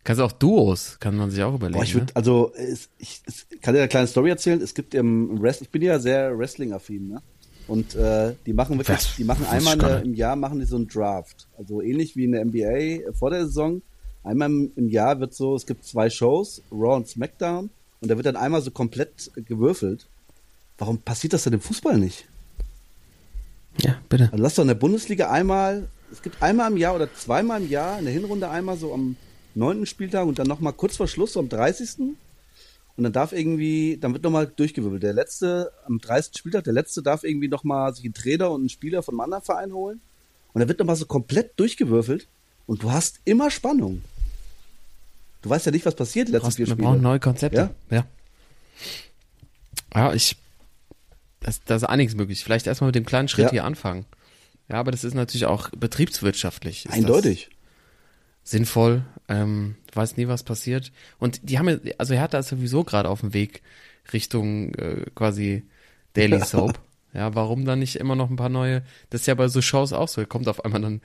Kannst 0.04 0.20
du 0.20 0.24
auch 0.24 0.32
Duos, 0.32 0.98
kann 1.00 1.16
man 1.16 1.30
sich 1.30 1.42
auch 1.42 1.54
überlegen. 1.54 1.78
Boah, 1.78 1.84
ich 1.84 1.94
ne? 1.94 2.02
würde, 2.02 2.14
also 2.14 2.52
es, 2.54 2.90
ich, 2.98 3.22
es, 3.26 3.46
kann 3.60 3.74
dir 3.74 3.80
eine 3.80 3.88
kleine 3.88 4.06
Story 4.06 4.30
erzählen. 4.30 4.60
Es 4.60 4.74
gibt 4.74 4.94
im 4.94 5.42
Wrest, 5.42 5.62
ich 5.62 5.70
bin 5.70 5.82
ja 5.82 5.98
sehr 5.98 6.38
Wrestling-affin, 6.38 7.08
ne? 7.08 7.22
Und 7.66 7.96
äh, 7.96 8.34
die 8.46 8.52
machen 8.52 8.78
wirklich, 8.78 8.96
Was? 8.96 9.16
die 9.16 9.24
machen 9.24 9.44
einmal 9.46 9.80
eine, 9.80 10.04
im 10.04 10.14
Jahr 10.14 10.36
machen 10.36 10.60
die 10.60 10.66
so 10.66 10.76
einen 10.76 10.86
Draft. 10.86 11.48
Also 11.58 11.82
ähnlich 11.82 12.14
wie 12.14 12.24
in 12.24 12.32
der 12.32 12.44
NBA 12.44 13.12
vor 13.14 13.30
der 13.30 13.46
Saison. 13.46 13.82
Einmal 14.22 14.48
im, 14.48 14.72
im 14.76 14.88
Jahr 14.88 15.18
wird 15.18 15.34
so, 15.34 15.56
es 15.56 15.66
gibt 15.66 15.84
zwei 15.84 16.08
Shows, 16.08 16.62
Raw 16.70 16.94
und 16.94 17.08
SmackDown, 17.08 17.70
und 18.00 18.08
da 18.08 18.16
wird 18.16 18.26
dann 18.26 18.36
einmal 18.36 18.62
so 18.62 18.70
komplett 18.70 19.32
gewürfelt. 19.34 20.06
Warum 20.78 20.98
passiert 20.98 21.32
das 21.32 21.44
denn 21.44 21.54
im 21.54 21.60
Fußball 21.60 21.98
nicht? 21.98 22.26
Ja, 23.78 23.96
bitte. 24.08 24.28
Also 24.32 24.42
lass 24.42 24.54
doch 24.54 24.62
in 24.62 24.68
der 24.68 24.74
Bundesliga 24.74 25.30
einmal, 25.30 25.88
es 26.12 26.22
gibt 26.22 26.42
einmal 26.42 26.70
im 26.70 26.76
Jahr 26.76 26.94
oder 26.94 27.12
zweimal 27.14 27.62
im 27.62 27.70
Jahr, 27.70 27.98
in 27.98 28.04
der 28.04 28.14
Hinrunde 28.14 28.48
einmal 28.48 28.76
so 28.76 28.92
am 28.92 29.16
neunten 29.54 29.86
Spieltag 29.86 30.26
und 30.26 30.38
dann 30.38 30.46
nochmal 30.46 30.72
kurz 30.72 30.96
vor 30.96 31.08
Schluss, 31.08 31.32
so 31.32 31.40
am 31.40 31.48
30. 31.48 31.98
Und 32.96 33.04
dann 33.04 33.12
darf 33.12 33.32
irgendwie, 33.32 33.98
dann 34.00 34.12
wird 34.14 34.22
nochmal 34.22 34.46
durchgewirbelt. 34.46 35.02
Der 35.02 35.12
letzte, 35.12 35.70
am 35.84 36.00
30. 36.00 36.38
Spieltag, 36.38 36.64
der 36.64 36.72
letzte 36.72 37.02
darf 37.02 37.24
irgendwie 37.24 37.48
nochmal 37.48 37.94
sich 37.94 38.04
einen 38.04 38.14
Trainer 38.14 38.50
und 38.50 38.62
einen 38.62 38.68
Spieler 38.70 39.02
von 39.02 39.14
einem 39.14 39.20
anderen 39.20 39.44
Verein 39.44 39.72
holen. 39.72 40.00
Und 40.52 40.60
dann 40.60 40.68
wird 40.68 40.78
nochmal 40.78 40.96
so 40.96 41.04
komplett 41.04 41.58
durchgewürfelt 41.60 42.26
und 42.66 42.82
du 42.82 42.90
hast 42.90 43.20
immer 43.24 43.50
Spannung. 43.50 44.02
Du 45.42 45.50
weißt 45.50 45.66
ja 45.66 45.72
nicht, 45.72 45.84
was 45.84 45.94
passiert, 45.94 46.28
die 46.28 46.32
letzten 46.32 46.46
Brauchst, 46.46 46.56
vier 46.56 46.66
wir 46.66 46.76
brauchen 46.76 47.02
neue 47.02 47.20
Konzepte. 47.20 47.70
Ja? 47.90 47.96
Ja. 47.96 48.06
Ja, 49.94 50.14
ich, 50.14 50.36
das, 51.46 51.62
das 51.64 51.82
ist 51.82 51.88
einiges 51.88 52.14
möglich. 52.14 52.44
Vielleicht 52.44 52.66
erstmal 52.66 52.88
mit 52.88 52.94
dem 52.96 53.06
kleinen 53.06 53.28
Schritt 53.28 53.46
Ja. 53.46 53.50
hier 53.52 53.64
anfangen. 53.64 54.04
Ja, 54.68 54.76
aber 54.76 54.90
das 54.90 55.04
ist 55.04 55.14
natürlich 55.14 55.46
auch 55.46 55.70
betriebswirtschaftlich. 55.70 56.88
Eindeutig. 56.90 57.48
Sinnvoll. 58.42 59.02
Ähm, 59.28 59.76
weiß 59.94 60.16
nie, 60.16 60.28
was 60.28 60.44
passiert. 60.44 60.92
Und 61.18 61.48
die 61.48 61.58
haben 61.58 61.68
ja, 61.68 61.76
also 61.98 62.14
Hertha 62.14 62.38
ist 62.38 62.48
sowieso 62.48 62.84
gerade 62.84 63.08
auf 63.08 63.20
dem 63.20 63.32
Weg 63.34 63.62
Richtung 64.12 64.72
äh, 64.74 65.04
quasi 65.14 65.64
Daily 66.12 66.40
Soap. 66.40 66.78
Ja, 67.12 67.34
warum 67.34 67.64
dann 67.64 67.78
nicht 67.80 67.96
immer 67.96 68.14
noch 68.14 68.30
ein 68.30 68.36
paar 68.36 68.48
neue? 68.48 68.82
Das 69.10 69.22
ist 69.22 69.26
ja 69.26 69.34
bei 69.34 69.48
so 69.48 69.62
Shows 69.62 69.92
auch 69.92 70.08
so. 70.08 70.24
Kommt 70.26 70.48
auf 70.48 70.64
einmal 70.64 70.80
dann, 70.80 71.00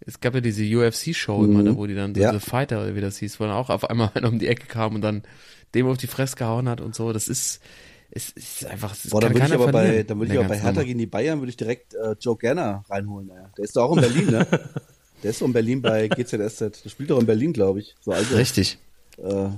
es 0.00 0.20
gab 0.20 0.34
ja 0.34 0.40
diese 0.40 0.62
UFC-Show 0.64 1.44
immer, 1.44 1.62
da, 1.64 1.76
wo 1.76 1.86
die 1.86 1.94
dann, 1.94 2.12
Mhm. 2.12 2.18
Ja. 2.18 2.32
diese 2.32 2.40
Fighter, 2.40 2.82
oder 2.82 2.94
wie 2.94 3.00
das 3.00 3.18
hieß, 3.18 3.40
wo 3.40 3.44
dann 3.44 3.52
auch 3.54 3.68
auf 3.68 3.88
einmal 3.90 4.10
einer 4.14 4.28
um 4.28 4.38
die 4.38 4.46
Ecke 4.48 4.66
kam 4.66 4.94
und 4.94 5.00
dann 5.02 5.22
dem 5.74 5.86
auf 5.86 5.98
die 5.98 6.06
Fresse 6.06 6.36
gehauen 6.36 6.68
hat 6.68 6.80
und 6.80 6.94
so. 6.94 7.12
Das 7.12 7.28
ist, 7.28 7.60
es 8.16 8.30
ist 8.30 8.64
einfach, 8.66 8.94
es 8.94 9.10
Boah, 9.10 9.20
dann 9.20 9.34
würde 9.34 9.46
ich 9.46 9.52
aber 9.52 9.68
bei, 9.72 10.02
dann 10.02 10.18
würde 10.18 10.32
in 10.32 10.38
ich 10.40 10.44
aber 10.44 10.48
bei 10.54 10.60
Hertha 10.60 10.82
gegen 10.82 10.98
die 10.98 11.06
Bayern 11.06 11.40
würde 11.40 11.50
ich 11.50 11.56
direkt 11.56 11.94
äh, 11.94 12.14
Joe 12.20 12.36
Gerner 12.36 12.84
reinholen. 12.88 13.30
Ey. 13.30 13.36
Der 13.56 13.64
ist 13.64 13.76
doch 13.76 13.84
auch 13.90 13.94
in 13.96 14.00
Berlin, 14.02 14.26
ne? 14.30 14.46
Der 15.22 15.30
ist 15.30 15.40
doch 15.40 15.46
in 15.46 15.52
Berlin 15.52 15.80
bei 15.82 16.08
GZSZ. 16.08 16.82
Der 16.84 16.88
spielt 16.90 17.10
doch 17.10 17.18
in 17.18 17.26
Berlin, 17.26 17.52
glaube 17.52 17.80
ich. 17.80 17.94
So, 18.00 18.12
also. 18.12 18.36
Richtig. 18.36 18.78
Äh, 19.18 19.48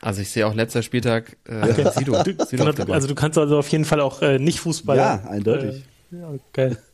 Also 0.00 0.22
ich 0.22 0.30
sehe 0.30 0.46
auch 0.46 0.54
letzter 0.54 0.82
Spieltag 0.82 1.36
äh, 1.46 1.90
Sido, 1.96 2.22
Du, 2.22 2.46
Sido 2.46 2.68
auf 2.68 2.74
der 2.76 2.88
also 2.90 3.08
du 3.08 3.14
kannst 3.14 3.36
also 3.38 3.58
auf 3.58 3.68
jeden 3.68 3.84
Fall 3.84 4.00
auch 4.00 4.22
äh, 4.22 4.38
nicht 4.38 4.60
Fußballer. 4.60 5.00
ja, 5.24 5.28
eindeutig. 5.30 5.84
Äh, 6.12 6.16
ja, 6.16 6.32
geil. 6.52 6.78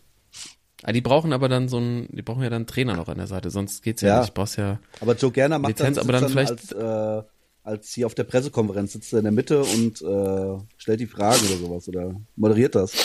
Ah, 0.82 0.92
die 0.92 1.00
brauchen 1.00 1.32
aber 1.32 1.48
dann 1.48 1.68
so 1.68 1.78
einen, 1.78 2.06
die 2.12 2.20
brauchen 2.22 2.42
ja 2.42 2.50
dann 2.50 2.58
einen 2.58 2.66
Trainer 2.66 2.94
noch 2.96 3.08
an 3.08 3.16
der 3.16 3.26
Seite, 3.26 3.50
sonst 3.50 3.82
geht's 3.82 4.02
ja, 4.02 4.08
Ja. 4.08 4.18
nicht. 4.20 4.28
Du 4.30 4.34
brauchst 4.34 4.56
ja, 4.58 4.78
Aber 5.00 5.14
Joe 5.16 5.32
Gerner 5.32 5.58
macht 5.58 5.70
Lizenz, 5.70 5.96
dann, 5.96 6.04
aber 6.04 6.12
dann 6.20 6.28
vielleicht- 6.30 6.50
als, 6.50 6.72
äh, 6.72 7.26
als 7.66 7.92
hier 7.92 8.06
auf 8.06 8.14
der 8.14 8.24
Pressekonferenz 8.24 8.92
sitzt 8.92 9.12
er 9.12 9.18
in 9.18 9.24
der 9.24 9.32
Mitte 9.32 9.60
und 9.60 10.00
äh, 10.00 10.58
stellt 10.78 11.00
die 11.00 11.06
Fragen 11.06 11.44
oder 11.46 11.56
sowas 11.56 11.88
oder 11.88 12.14
moderiert 12.36 12.76
das. 12.76 12.92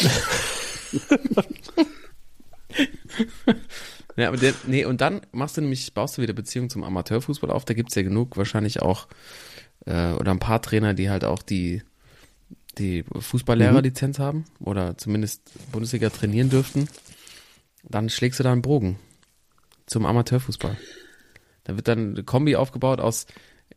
ja, 4.16 4.28
aber 4.28 4.38
der, 4.38 4.54
nee, 4.68 4.86
und 4.86 5.02
dann 5.02 5.22
machst 5.32 5.58
du 5.58 5.62
nämlich, 5.62 5.92
baust 5.96 6.18
du 6.18 6.22
wieder 6.22 6.34
Beziehung 6.34 6.70
zum 6.70 6.84
Amateurfußball 6.84 7.50
auf, 7.50 7.66
da 7.66 7.74
gibt's 7.74 7.96
ja 7.96 8.04
genug, 8.04 8.38
wahrscheinlich 8.38 8.84
auch, 8.84 9.08
äh, 9.88 10.12
oder 10.12 10.30
ein 10.32 10.40
paar 10.40 10.62
Trainer, 10.62 10.94
die 10.94 11.10
halt 11.10 11.26
auch 11.26 11.42
die, 11.42 11.82
die 12.78 13.04
Fußballlehrerlizenz 13.04 14.20
haben 14.20 14.46
oder 14.60 14.96
zumindest 14.96 15.42
Bundesliga 15.72 16.12
trainieren 16.12 16.52
dürften, 16.52 16.88
dann 17.84 18.10
schlägst 18.10 18.40
du 18.40 18.44
da 18.44 18.52
einen 18.52 18.62
Bogen 18.62 19.00
zum 19.88 20.06
Amateurfußball. 20.06 20.78
Da 21.64 21.76
wird 21.76 21.88
dann 21.88 22.12
eine 22.12 22.24
Kombi 22.24 22.56
aufgebaut 22.56 23.00
aus 23.00 23.26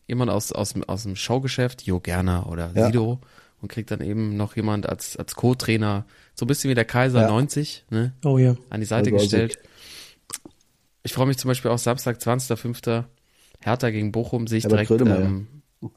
jemand 0.07 0.30
aus, 0.30 0.52
aus, 0.52 0.74
aus 0.86 1.02
dem 1.05 1.16
Showgeschäft, 1.16 1.82
Jo 1.82 2.00
Gerner 2.00 2.48
oder 2.50 2.70
Ja. 2.74 2.86
Sido 2.86 3.20
und 3.61 3.68
kriegt 3.68 3.90
dann 3.90 4.00
eben 4.00 4.36
noch 4.36 4.57
jemand 4.57 4.88
als, 4.88 5.16
als 5.16 5.34
Co-Trainer, 5.34 6.05
so 6.34 6.44
ein 6.44 6.48
bisschen 6.48 6.70
wie 6.70 6.74
der 6.74 6.84
Kaiser 6.84 7.22
Ja. 7.22 7.28
90, 7.28 7.84
ne, 7.90 8.12
Oh 8.24 8.38
ja. 8.38 8.57
an 8.70 8.80
die 8.80 8.86
Seite 8.86 9.11
Also, 9.11 9.22
gestellt. 9.22 9.59
Ich 11.02 11.12
freue 11.12 11.26
mich 11.26 11.38
zum 11.38 11.48
Beispiel 11.48 11.70
auch 11.70 11.78
Samstag, 11.78 12.18
20.05. 12.18 13.05
Hertha 13.61 13.90
gegen 13.90 14.12
Bochum, 14.12 14.46
sehe 14.46 14.59
ich 14.59 14.64
Herbert 14.64 14.88
direkt 14.90 15.07
ähm, 15.09 15.46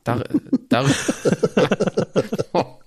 dar, 0.03 0.23
dar, 0.69 0.85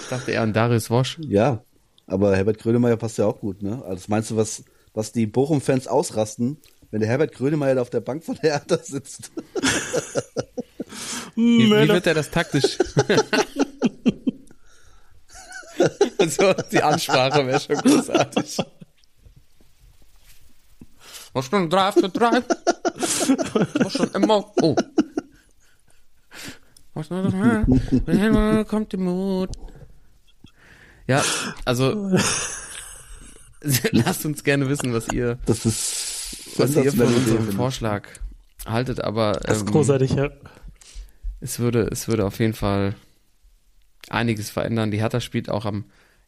Ich 0.00 0.08
dachte 0.10 0.30
eher 0.30 0.42
an 0.42 0.52
Darius 0.52 0.90
Wosch. 0.90 1.18
Ja, 1.20 1.62
aber 2.06 2.36
Herbert 2.36 2.58
Grönemeyer 2.58 2.96
passt 2.96 3.18
ja 3.18 3.26
auch 3.26 3.40
gut, 3.40 3.62
ne? 3.62 3.82
Also 3.84 4.04
meinst 4.08 4.30
du, 4.30 4.36
was, 4.36 4.64
was 4.94 5.12
die 5.12 5.26
Bochum-Fans 5.26 5.88
ausrasten, 5.88 6.58
wenn 6.90 7.00
der 7.00 7.08
Herbert 7.08 7.32
Grönemeyer 7.32 7.74
da 7.74 7.82
auf 7.82 7.90
der 7.90 8.00
Bank 8.00 8.24
von 8.24 8.38
der 8.42 8.52
Hertha 8.52 8.78
sitzt? 8.78 9.30
Wie, 11.34 11.58
wie 11.58 11.66
Mörder. 11.68 11.94
wird 11.94 12.06
er 12.06 12.14
das 12.14 12.30
taktisch? 12.30 12.78
also 16.18 16.54
die 16.72 16.82
Ansprache 16.82 17.46
wäre 17.46 17.60
schon 17.60 17.76
großartig. 17.76 18.56
Was 21.34 21.44
schon 21.44 21.68
drei 21.68 21.92
für 21.92 22.08
drei? 22.08 22.42
Was 22.94 23.92
schon 23.92 24.10
immer? 24.12 24.50
Oh. 24.62 24.74
Was 26.94 27.10
noch 27.10 27.30
drei? 27.30 28.64
Kommt 28.64 28.92
die 28.92 28.96
Mut. 28.96 29.50
Ja, 31.06 31.22
also 31.66 32.16
lasst 33.92 34.24
uns 34.24 34.42
gerne 34.42 34.70
wissen, 34.70 34.94
was 34.94 35.08
ihr, 35.08 35.38
Das 35.44 35.66
ist 35.66 36.05
was 36.58 36.76
ihr 36.76 36.92
von 36.92 37.06
unserem. 37.06 37.52
Vorschlag 37.52 38.08
haltet, 38.66 39.00
aber 39.00 39.32
Das 39.42 39.58
ist 39.58 39.62
ähm, 39.66 39.72
großartig, 39.72 40.12
ja. 40.12 40.30
es 41.40 41.58
würde, 41.58 41.88
es 41.90 42.08
würde 42.08 42.26
auf 42.26 42.38
jeden 42.38 42.54
Fall 42.54 42.94
einiges 44.08 44.50
verändern. 44.50 44.90
Die 44.90 45.00
Hertha 45.00 45.20
spielt 45.20 45.48
auch 45.50 45.64
am 45.64 45.84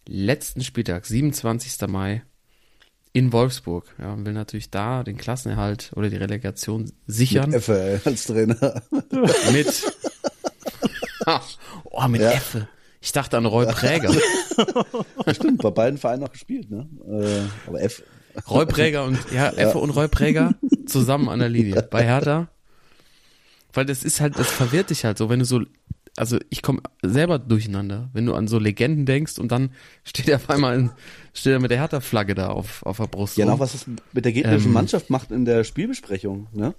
letzten 0.06 0.62
Spieltag, 0.62 1.06
27. 1.06 1.86
Mai, 1.88 2.22
in 3.12 3.32
Wolfsburg. 3.32 3.86
Ja, 3.98 4.12
und 4.12 4.26
will 4.26 4.32
natürlich 4.32 4.70
da 4.70 5.02
den 5.02 5.16
Klassenerhalt 5.16 5.92
oder 5.96 6.10
die 6.10 6.16
Relegation 6.16 6.92
sichern. 7.06 7.50
Mit 7.50 7.58
Effe, 7.58 8.00
als 8.04 8.26
Trainer. 8.26 8.82
Mit, 9.52 9.82
oh, 11.84 12.08
mit 12.08 12.20
Ja. 12.20 12.30
Effe. 12.32 12.68
Ich 13.00 13.12
dachte 13.12 13.36
an 13.36 13.46
Roy 13.46 13.66
Präger. 13.66 14.12
Stimmt, 15.32 15.62
bei 15.62 15.70
beiden 15.70 15.98
Vereinen 15.98 16.24
auch 16.24 16.32
gespielt, 16.32 16.70
ne? 16.70 16.88
Äh, 17.08 17.68
aber 17.68 17.80
F. 17.80 18.02
Roy 18.50 18.66
Präger 18.66 19.04
und, 19.04 19.18
ja, 19.32 19.48
Effe 19.50 19.78
und 19.78 19.90
Roy 19.90 20.08
Präger 20.08 20.54
zusammen 20.86 21.28
an 21.28 21.38
der 21.38 21.48
Linie. 21.48 21.86
Bei 21.90 22.04
Hertha. 22.04 22.48
Weil 23.72 23.84
das 23.86 24.02
ist 24.04 24.20
halt, 24.20 24.38
das 24.38 24.50
verwirrt 24.50 24.90
dich 24.90 25.04
halt 25.04 25.18
so, 25.18 25.28
wenn 25.28 25.38
du 25.38 25.44
so, 25.44 25.60
also 26.16 26.38
ich 26.50 26.62
komme 26.62 26.80
selber 27.02 27.38
durcheinander, 27.38 28.08
wenn 28.12 28.26
du 28.26 28.34
an 28.34 28.48
so 28.48 28.58
Legenden 28.58 29.06
denkst 29.06 29.38
und 29.38 29.52
dann 29.52 29.70
steht 30.04 30.28
er 30.28 30.36
auf 30.36 30.50
einmal 30.50 30.76
in, 30.78 30.90
steht 31.34 31.52
er 31.52 31.60
mit 31.60 31.70
der 31.70 31.78
Hertha-Flagge 31.78 32.34
da 32.34 32.48
auf, 32.48 32.82
auf 32.84 32.96
der 32.96 33.06
Brust. 33.06 33.36
Ja, 33.36 33.46
noch 33.46 33.60
was 33.60 33.74
es 33.74 33.86
mit 34.12 34.24
der 34.24 34.32
gegnerischen 34.32 34.68
Ähm. 34.70 34.74
Mannschaft 34.74 35.10
macht 35.10 35.30
in 35.30 35.44
der 35.44 35.64
Spielbesprechung, 35.64 36.48
ne? 36.52 36.74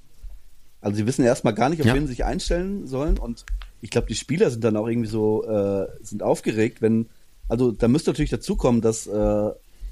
Also 0.82 0.98
sie 0.98 1.06
wissen 1.06 1.24
erstmal 1.26 1.54
gar 1.54 1.70
nicht, 1.70 1.82
auf 1.82 1.88
Ja. 1.88 1.94
wen 1.94 2.08
sie 2.08 2.14
sich 2.14 2.26
einstellen 2.26 2.88
sollen 2.88 3.18
und 3.18 3.46
ich 3.82 3.90
glaube, 3.92 4.08
die 4.08 4.16
Spieler 4.16 4.50
sind 4.50 4.64
dann 4.64 4.76
auch 4.76 4.88
irgendwie 4.88 5.10
so, 5.10 5.46
äh, 5.46 5.88
sind 6.02 6.24
aufgeregt, 6.24 6.82
wenn, 6.82 7.08
also 7.48 7.72
da 7.72 7.88
müsste 7.88 8.10
natürlich 8.12 8.30
dazu 8.30 8.56
kommen, 8.56 8.82
dass 8.82 9.06
äh, 9.08 9.50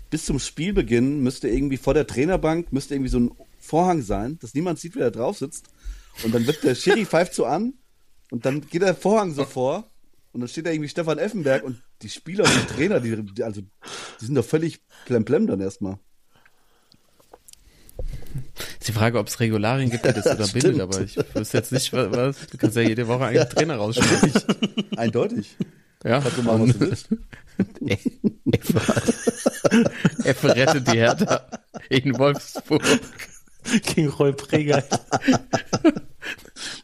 bis 0.09 0.25
zum 0.25 0.39
Spielbeginn 0.39 1.21
müsste 1.21 1.49
irgendwie 1.49 1.77
vor 1.77 1.93
der 1.93 2.07
Trainerbank, 2.07 2.71
müsste 2.71 2.95
irgendwie 2.95 3.09
so 3.09 3.19
ein 3.19 3.31
Vorhang 3.59 4.01
sein, 4.01 4.37
dass 4.39 4.53
niemand 4.53 4.79
sieht, 4.79 4.95
wer 4.95 5.11
da 5.11 5.19
drauf 5.19 5.37
sitzt 5.37 5.65
und 6.23 6.33
dann 6.33 6.47
wird 6.47 6.63
der 6.63 6.75
Schiri 6.75 7.05
pfeift 7.05 7.33
so 7.33 7.45
an 7.45 7.73
und 8.31 8.45
dann 8.45 8.61
geht 8.61 8.81
der 8.81 8.95
Vorhang 8.95 9.33
so 9.33 9.45
vor 9.45 9.89
und 10.31 10.41
dann 10.41 10.47
steht 10.47 10.65
da 10.65 10.71
irgendwie 10.71 10.89
Stefan 10.89 11.17
Effenberg 11.17 11.63
und 11.63 11.81
die 12.01 12.09
Spieler 12.09 12.45
und 12.45 12.53
die 12.53 12.73
Trainer, 12.75 12.99
die, 12.99 13.23
die 13.23 13.43
also 13.43 13.61
die 13.61 14.25
sind 14.25 14.35
doch 14.35 14.45
völlig 14.45 14.79
plemplem 15.05 15.47
dann 15.47 15.59
erstmal. 15.59 15.97
ist 18.79 18.87
die 18.87 18.91
Frage, 18.93 19.19
ob 19.19 19.27
es 19.27 19.39
Regularien 19.39 19.89
gibt, 19.89 20.05
die 20.05 20.13
das 20.13 20.27
unterbindet, 20.27 20.79
aber 20.79 21.01
ich 21.01 21.17
wüsste 21.33 21.57
jetzt 21.57 21.71
nicht, 21.71 21.91
was, 21.91 22.47
du 22.47 22.57
kannst 22.57 22.77
ja 22.77 22.83
jede 22.83 23.07
Woche 23.07 23.25
einen 23.25 23.49
Trainer 23.49 23.77
rausschmeißen. 23.77 24.43
Eindeutig. 24.97 25.57
Ja, 26.07 26.21
Kannst 26.21 26.37
du 26.37 26.43
machen, 26.43 26.67
was 26.69 26.77
du 26.77 26.79
willst. 26.79 27.09
Effe, 30.23 30.55
rettet 30.55 30.87
die 30.87 30.97
Hertha 30.97 31.47
in 31.89 32.17
Wolfsburg. 32.17 32.83
Gegen 33.93 34.07
Roy 34.09 34.31
Präger. 34.33 34.83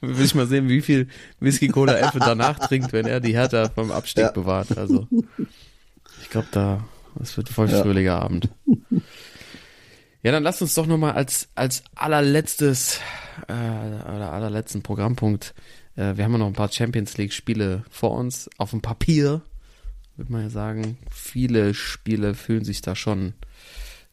Will 0.01 0.26
ich 0.26 0.36
mal 0.36 0.47
sehen, 0.47 0.67
wie 0.67 0.82
viel 0.82 1.07
Whisky 1.39 1.69
Cola 1.69 1.97
Effe 1.97 2.19
danach 2.19 2.59
trinkt, 2.67 2.91
wenn 2.93 3.05
er 3.05 3.19
die 3.19 3.34
Hertha 3.34 3.69
vom 3.69 3.91
Abstieg 3.91 4.26
Ja. 4.26 4.32
bewahrt. 4.32 4.78
Also, 4.78 5.07
ich 6.21 6.30
glaube, 6.30 6.47
da, 6.51 6.84
es 7.21 7.38
wird 7.38 7.49
ein 7.49 7.53
voll 7.53 7.69
Ja. 7.69 7.82
fröhlicher 7.82 8.21
Abend. 8.21 8.49
Ja, 10.24 10.32
dann 10.32 10.43
lasst 10.43 10.61
uns 10.61 10.74
doch 10.74 10.86
nochmal 10.88 11.13
als, 11.13 11.49
als 11.55 11.84
allerletztes, 11.95 12.99
äh, 13.47 13.53
oder 13.53 14.32
allerletzten 14.34 14.82
Programmpunkt, 14.82 15.53
äh, 15.95 16.17
wir 16.17 16.23
haben 16.23 16.33
ja 16.33 16.37
noch 16.37 16.47
ein 16.47 16.53
paar 16.53 16.71
Champions 16.71 17.17
League 17.17 17.33
Spiele 17.33 17.83
vor 17.89 18.11
uns, 18.11 18.49
auf 18.57 18.71
dem 18.71 18.81
Papier, 18.81 19.41
würde 20.15 20.31
man 20.31 20.41
ja 20.43 20.49
sagen, 20.49 20.97
viele 21.09 21.73
Spiele 21.73 22.35
fühlen 22.35 22.63
sich 22.63 22.81
da 22.81 22.95
schon 22.95 23.33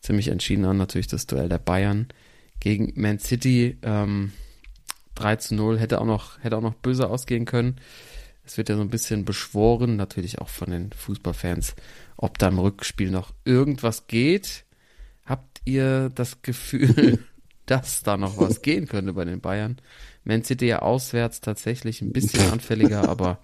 ziemlich 0.01 0.29
entschieden 0.29 0.65
an. 0.65 0.77
Natürlich 0.77 1.09
das 1.09 1.27
Duell 1.27 1.49
der 1.49 1.59
Bayern 1.59 2.09
gegen 2.59 2.93
Man 3.01 3.19
City, 3.19 3.79
ähm, 3.83 4.33
3 5.15 5.37
zu 5.37 5.55
0, 5.55 5.79
hätte 5.79 6.01
auch 6.01 6.07
noch, 6.07 6.43
hätte 6.43 6.57
auch 6.57 6.63
noch 6.63 6.75
böse 6.75 7.09
ausgehen 7.09 7.45
können. 7.45 7.77
Es 8.45 8.57
wird 8.57 8.69
ja 8.69 8.77
so 8.77 8.83
ein 8.83 8.91
bisschen 8.91 9.25
beschworen, 9.25 9.97
natürlich 9.97 10.39
auch 10.39 10.49
von 10.49 10.71
den 10.71 10.93
Fußballfans, 10.93 11.77
ob 12.17 12.39
da 12.39 12.49
im 12.49 12.59
Rückspiel 12.59 13.11
noch 13.11 13.33
irgendwas 13.45 14.07
geht. 14.07 14.65
Habt 15.25 15.61
ihr 15.65 16.11
das 16.11 16.43
Gefühl, 16.43 17.25
dass 17.67 18.03
da 18.03 18.17
noch 18.17 18.39
was 18.39 18.63
gehen 18.63 18.87
könnte 18.87 19.13
bei 19.13 19.25
den 19.25 19.41
Bayern? 19.41 19.77
Man 20.25 20.45
City 20.45 20.67
ja 20.67 20.81
auswärts 20.81 21.41
tatsächlich 21.41 22.03
ein 22.03 22.13
bisschen 22.13 22.51
anfälliger, 22.53 23.09
aber 23.09 23.39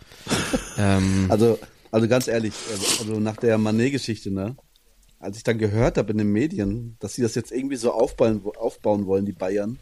ähm, 0.78 1.26
Also, 1.28 1.58
also 1.90 2.08
ganz 2.08 2.28
ehrlich, 2.28 2.52
also- 2.70 3.02
also 3.02 3.20
nach 3.20 3.36
der 3.36 3.58
Manet-Geschichte, 3.58 4.30
ne? 4.30 4.56
Als 5.18 5.38
ich 5.38 5.42
dann 5.42 5.58
gehört 5.58 5.96
habe 5.96 6.12
in 6.12 6.18
den 6.18 6.30
Medien, 6.30 6.96
dass 7.00 7.14
sie 7.14 7.22
das 7.22 7.34
jetzt 7.34 7.50
irgendwie 7.50 7.76
so 7.76 7.90
aufbauen, 7.92 8.42
aufbauen 8.58 9.06
wollen, 9.06 9.24
die 9.24 9.32
Bayern, 9.32 9.78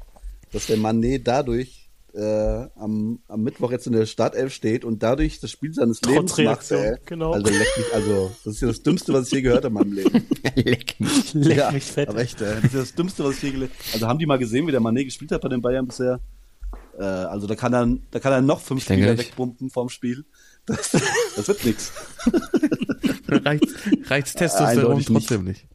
dass 0.53 0.67
der 0.67 0.77
Manet 0.77 1.27
dadurch 1.27 1.81
äh, 2.15 2.67
am, 2.77 3.19
am 3.27 3.43
Mittwoch 3.43 3.73
jetzt 3.73 3.89
in 3.89 3.93
der 3.93 4.07
Startelf 4.07 4.55
steht 4.55 4.85
und 4.85 5.03
dadurch 5.03 5.41
das 5.41 5.51
Spiel 5.51 5.75
seines 5.75 6.01
Trotz 6.01 6.15
Lebens 6.15 6.31
macht, 6.31 6.39
Reaktion, 6.71 6.81
ey. 6.85 6.97
genau. 7.05 7.33
Also 7.33 7.51
leck 7.51 7.67
mich, 7.77 7.93
also 7.93 8.31
das 8.45 8.55
ist 8.55 8.61
ja 8.61 8.69
das 8.69 8.83
Dümmste, 8.85 9.13
was 9.13 9.27
ich 9.27 9.33
je 9.33 9.43
gehört 9.43 9.65
habe 9.65 9.69
in 9.69 9.73
meinem 9.75 9.93
Leben. 9.95 10.25
leck 10.55 10.95
mich. 11.01 11.35
Leck 11.35 11.57
ja, 11.59 11.73
mich 11.73 11.83
fett. 11.83 12.09
Aber 12.09 12.21
echt, 12.21 12.41
ey, 12.41 12.55
das 12.55 12.65
ist 12.67 12.73
ja 12.75 12.79
das 12.81 12.95
Dümmste, 12.95 13.25
was 13.25 13.37
ich 13.39 13.43
je 13.43 13.51
gelesen 13.51 13.73
Also 13.95 14.07
haben 14.07 14.21
die 14.21 14.27
mal 14.27 14.39
gesehen, 14.39 14.65
wie 14.69 14.71
der 14.71 14.81
Manet 14.81 15.07
gespielt 15.07 15.33
hat 15.33 15.41
bei 15.41 15.49
den 15.49 15.61
Bayern 15.61 15.89
bisher? 15.89 16.21
Äh, 16.99 17.03
also 17.03 17.47
da 17.47 17.55
kann 17.57 17.73
er, 17.73 17.89
da 18.11 18.21
kann 18.21 18.33
er 18.33 18.41
noch 18.43 18.61
fünf 18.61 18.83
Ich 18.83 18.87
denke 18.87 19.05
Spieler 19.05 19.17
nicht. 19.17 19.31
wegbumpen 19.31 19.71
vorm 19.71 19.89
Spiel. 19.89 20.25
Das, 20.67 20.91
das 21.37 21.49
wird 21.49 21.65
nix. 21.65 21.93
Reicht, 23.29 23.65
reicht's 24.11 24.33
Testosteron 24.35 24.69
Eindeutig 24.93 25.09
nicht. 25.11 25.29
trotzdem 25.29 25.45
nicht. 25.45 25.67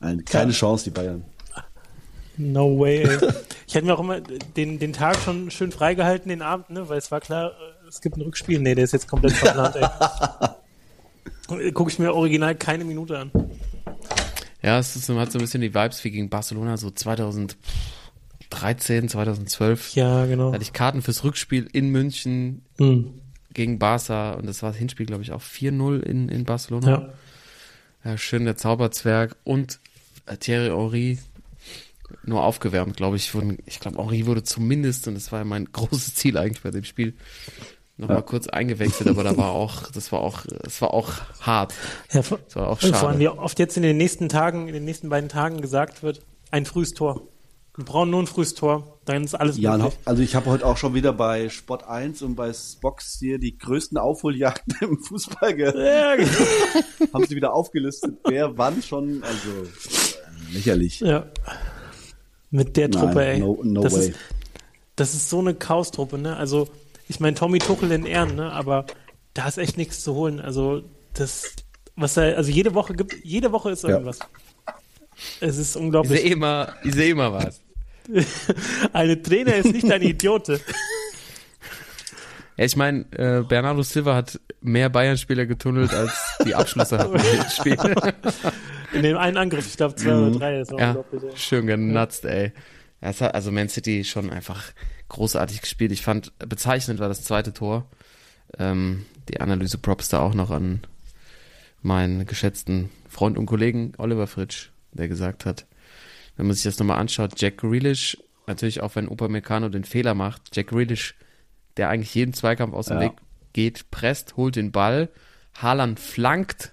Nein, 0.00 0.24
keine 0.24 0.52
Chance, 0.52 0.84
die 0.84 0.90
Bayern. 0.90 1.24
No 2.36 2.78
way, 2.78 3.02
ey. 3.04 3.18
Ich 3.66 3.74
hätte 3.74 3.86
mir 3.86 3.94
auch 3.94 4.00
immer 4.00 4.20
den, 4.20 4.78
den 4.78 4.92
Tag 4.92 5.16
schon 5.18 5.50
schön 5.50 5.72
freigehalten, 5.72 6.28
den 6.28 6.42
Abend, 6.42 6.70
ne, 6.70 6.88
weil 6.88 6.98
es 6.98 7.10
war 7.10 7.20
klar, 7.20 7.52
äh, 7.52 7.88
es 7.88 8.00
gibt 8.00 8.16
ein 8.16 8.22
Rückspiel. 8.22 8.58
Nee, 8.58 8.74
der 8.74 8.84
ist 8.84 8.92
jetzt 8.92 9.08
komplett 9.08 9.32
verplant, 9.32 9.76
ey. 9.76 11.70
Gucke 11.72 11.90
ich 11.90 11.98
mir 11.98 12.12
original 12.14 12.54
keine 12.56 12.84
Minute 12.84 13.18
an. 13.18 13.30
Ja, 14.62 14.78
es 14.78 14.96
ist, 14.96 15.08
hat 15.10 15.30
so 15.30 15.38
ein 15.38 15.42
bisschen 15.42 15.60
die 15.60 15.74
Vibes 15.74 16.02
wie 16.04 16.10
gegen 16.10 16.28
Barcelona, 16.28 16.76
so 16.76 16.90
2013, 16.90 17.56
2013, 18.50 19.08
2012. 19.08 19.94
Ja, 19.94 20.26
genau. 20.26 20.48
Da 20.48 20.54
hatte 20.54 20.62
ich 20.62 20.72
Karten 20.72 21.02
fürs 21.02 21.24
Rückspiel 21.24 21.68
in 21.72 21.88
München 21.90 22.62
Hm. 22.78 23.14
gegen 23.52 23.78
Barca 23.78 24.32
und 24.34 24.46
das 24.46 24.62
war 24.62 24.70
das 24.70 24.78
Hinspiel, 24.78 25.06
glaube 25.06 25.22
ich, 25.22 25.32
auch 25.32 25.42
4-0 25.42 26.00
in, 26.00 26.28
in 26.28 26.44
Barcelona. 26.44 26.88
Ja. 26.90 27.08
Ja, 28.10 28.18
schön 28.18 28.44
der 28.44 28.56
Zauberzwerg 28.56 29.36
und 29.44 29.80
äh, 30.26 30.36
Thierry 30.36 30.68
Henry 30.68 31.18
nur 32.24 32.44
aufgewärmt, 32.44 32.96
glaube 32.96 33.16
ich. 33.16 33.34
Wurden, 33.34 33.58
ich 33.66 33.80
glaube, 33.80 33.98
Henry 33.98 34.26
wurde 34.26 34.42
zumindest, 34.42 35.08
und 35.08 35.14
das 35.14 35.32
war 35.32 35.38
ja 35.40 35.44
mein 35.44 35.64
großes 35.72 36.14
Ziel 36.14 36.36
eigentlich 36.36 36.62
bei 36.62 36.70
dem 36.70 36.84
Spiel, 36.84 37.14
nochmal 37.96 38.18
mal 38.18 38.22
kurz 38.22 38.46
eingewechselt, 38.48 39.08
aber 39.08 39.24
da 39.24 39.36
war 39.36 39.50
auch, 39.52 39.90
das 39.90 40.12
war 40.12 40.20
auch, 40.20 40.44
das 40.62 40.82
war 40.82 40.92
auch 40.92 41.12
hart. 41.40 41.72
ja 42.12 42.20
Das 42.20 42.30
war 42.56 42.68
auch 42.68 42.82
und 42.82 42.94
vor 42.94 43.08
allem, 43.08 43.18
schade. 43.18 43.18
wie 43.20 43.28
oft 43.28 43.58
jetzt 43.58 43.76
in 43.76 43.82
den 43.82 43.96
nächsten 43.96 44.28
Tagen, 44.28 44.68
in 44.68 44.74
den 44.74 44.84
nächsten 44.84 45.08
beiden 45.08 45.28
Tagen 45.30 45.60
gesagt 45.62 46.02
wird, 46.02 46.20
ein 46.50 46.66
frühes 46.66 46.92
Tor. 46.92 47.22
Wir 47.76 47.84
brauchen 47.84 48.10
nur 48.10 48.20
ein 48.22 48.26
frühes 48.28 48.54
Tor, 48.54 48.98
dann 49.04 49.24
ist 49.24 49.34
alles 49.34 49.58
Ja, 49.58 49.76
möglich. 49.76 49.98
also 50.04 50.22
ich 50.22 50.36
habe 50.36 50.46
heute 50.46 50.64
auch 50.64 50.76
schon 50.76 50.94
wieder 50.94 51.12
bei 51.12 51.48
Sport 51.48 51.88
1 51.88 52.22
und 52.22 52.36
bei 52.36 52.52
Spox 52.52 53.16
hier 53.18 53.38
die 53.38 53.58
größten 53.58 53.98
Aufholjagden 53.98 54.76
im 54.80 54.98
Fußball 55.02 55.54
ge 55.54 55.66
Ja, 55.76 56.14
genau. 56.14 56.28
haben 57.14 57.26
sie 57.26 57.34
wieder 57.34 57.52
aufgelistet, 57.52 58.14
wer 58.28 58.56
wann 58.56 58.80
schon, 58.82 59.22
also 59.24 59.48
äh, 59.64 60.54
lächerlich. 60.54 61.00
ja. 61.00 61.26
Mit 62.50 62.76
der 62.76 62.88
Nein, 62.88 63.00
Truppe, 63.00 63.24
ey. 63.24 63.40
no- 63.40 63.58
no 63.64 63.82
das, 63.82 63.92
way. 63.94 64.08
Ist, 64.10 64.18
das 64.94 65.14
ist 65.14 65.28
so 65.28 65.40
eine 65.40 65.54
Chaos-Truppe, 65.54 66.18
ne? 66.18 66.36
Also, 66.36 66.68
ich 67.08 67.18
meine, 67.18 67.34
Tommy 67.34 67.58
Tuchel 67.58 67.90
in 67.90 68.06
Ehren, 68.06 68.36
ne? 68.36 68.52
Aber 68.52 68.86
da 69.34 69.48
ist 69.48 69.58
echt 69.58 69.76
nichts 69.76 70.04
zu 70.04 70.14
holen. 70.14 70.38
Also, 70.38 70.82
das, 71.14 71.56
was 71.96 72.16
er, 72.16 72.36
also 72.36 72.52
jede 72.52 72.74
Woche 72.74 72.94
gibt, 72.94 73.12
jede 73.24 73.50
Woche 73.50 73.72
ist 73.72 73.82
irgendwas. 73.82 74.20
Es 75.40 75.56
ist 75.58 75.74
Ich 75.74 75.82
unglaublich. 75.82 76.20
sehe 76.20 76.30
immer, 76.30 76.74
ich 76.84 76.94
sehe 76.94 77.10
immer 77.10 77.32
was. 77.32 77.60
Eine 78.92 79.22
Trainer 79.22 79.54
ist 79.56 79.72
nicht 79.72 79.90
ein 79.90 80.02
Idiote. 80.02 80.60
Ja, 82.56 82.64
ich 82.64 82.76
meine, 82.76 83.04
äh, 83.12 83.42
Bernardo 83.42 83.82
Silva 83.82 84.14
hat 84.14 84.40
mehr 84.60 84.88
Bayern-Spieler 84.88 85.46
getunnelt, 85.46 85.92
als 85.92 86.12
die 86.44 86.54
Abschlüsse 86.54 86.98
hatten 86.98 87.16
in 87.16 87.22
dem 87.22 87.50
Spiel. 87.50 87.76
In 88.92 89.02
dem 89.02 89.16
einen 89.16 89.36
Angriff, 89.36 89.66
ich 89.66 89.76
glaube 89.76 89.96
zwei 89.96 90.14
oder 90.14 90.38
drei, 90.38 90.60
ist 90.60 90.72
auch 90.72 90.78
ja, 90.78 90.92
ey. 90.92 91.36
schön 91.36 91.66
genutzt, 91.66 92.24
ey. 92.24 92.52
Ja, 93.02 93.08
hat, 93.08 93.34
also 93.34 93.50
Man 93.50 93.68
City 93.68 94.04
schon 94.04 94.30
einfach 94.30 94.62
großartig 95.08 95.60
gespielt. 95.60 95.90
Ich 95.90 96.02
fand, 96.02 96.32
bezeichnend 96.38 97.00
war 97.00 97.08
das 97.08 97.24
zweite 97.24 97.52
Tor. 97.52 97.88
Ähm, 98.56 99.04
die 99.28 99.40
Analyse-Props 99.40 100.10
da 100.10 100.20
auch 100.20 100.34
noch 100.34 100.50
an 100.50 100.80
meinen 101.82 102.24
geschätzten 102.24 102.90
Freund 103.08 103.36
und 103.36 103.46
Kollegen 103.46 103.92
Oliver 103.98 104.28
Fritsch, 104.28 104.70
der 104.92 105.08
gesagt 105.08 105.44
hat, 105.44 105.66
wenn 106.36 106.46
man 106.46 106.54
sich 106.54 106.64
das 106.64 106.78
nochmal 106.78 106.98
anschaut, 106.98 107.40
Jack 107.40 107.58
Grealish, 107.58 108.18
natürlich 108.46 108.80
auch 108.80 108.94
wenn 108.96 109.08
Upamecano 109.08 109.68
den 109.68 109.84
Fehler 109.84 110.14
macht, 110.14 110.54
Jack 110.54 110.68
Grealish, 110.68 111.14
der 111.76 111.88
eigentlich 111.88 112.14
jeden 112.14 112.34
Zweikampf 112.34 112.74
aus 112.74 112.86
dem 112.86 112.98
Ja. 112.98 113.04
Weg 113.04 113.12
geht, 113.52 113.90
presst, 113.90 114.36
holt 114.36 114.56
den 114.56 114.72
Ball, 114.72 115.08
Haaland 115.54 116.00
flankt 116.00 116.72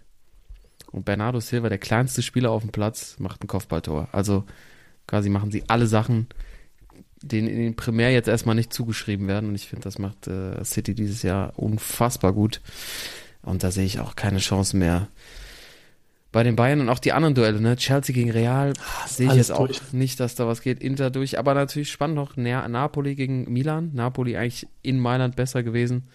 und 0.91 1.05
Bernardo 1.05 1.39
Silva, 1.39 1.69
der 1.69 1.77
kleinste 1.77 2.21
Spieler 2.21 2.51
auf 2.51 2.63
dem 2.63 2.71
Platz, 2.71 3.15
macht 3.19 3.43
ein 3.43 3.47
Kopfballtor. 3.47 4.09
Also 4.11 4.45
quasi 5.07 5.29
machen 5.29 5.51
sie 5.51 5.63
alle 5.67 5.87
Sachen, 5.87 6.27
denen 7.21 7.47
in 7.47 7.57
den 7.57 7.75
Primär 7.75 8.11
jetzt 8.11 8.27
erstmal 8.27 8.55
nicht 8.55 8.73
zugeschrieben 8.73 9.27
werden. 9.27 9.49
Und 9.49 9.55
ich 9.55 9.67
finde, 9.67 9.83
das 9.83 9.99
macht 9.99 10.27
äh, 10.27 10.63
City 10.65 10.95
dieses 10.95 11.21
Jahr 11.21 11.57
unfassbar 11.57 12.33
gut. 12.33 12.61
Und 13.43 13.63
da 13.63 13.71
sehe 13.71 13.85
ich 13.85 13.99
auch 13.99 14.15
keine 14.15 14.39
Chance 14.39 14.75
mehr. 14.75 15.07
Bei 16.31 16.43
den 16.43 16.55
Bayern 16.55 16.79
und 16.79 16.89
auch 16.89 16.99
die 16.99 17.11
anderen 17.11 17.35
Duelle, 17.35 17.59
ne? 17.59 17.75
Chelsea 17.75 18.13
gegen 18.13 18.31
Real, 18.31 18.73
sehe 19.05 19.27
ich 19.27 19.33
jetzt 19.33 19.51
auch 19.51 19.67
durch. 19.67 19.81
nicht, 19.91 20.19
dass 20.19 20.35
da 20.35 20.47
was 20.47 20.61
geht. 20.61 20.81
Inter 20.81 21.09
durch, 21.09 21.37
aber 21.37 21.53
natürlich 21.53 21.91
spannend 21.91 22.15
noch 22.15 22.33
Na 22.37 22.67
Napoli 22.67 23.15
gegen 23.15 23.51
Milan. 23.51 23.91
Napoli 23.93 24.37
eigentlich 24.37 24.67
in 24.81 24.99
Mailand 24.99 25.35
besser 25.35 25.61
gewesen. 25.61 26.07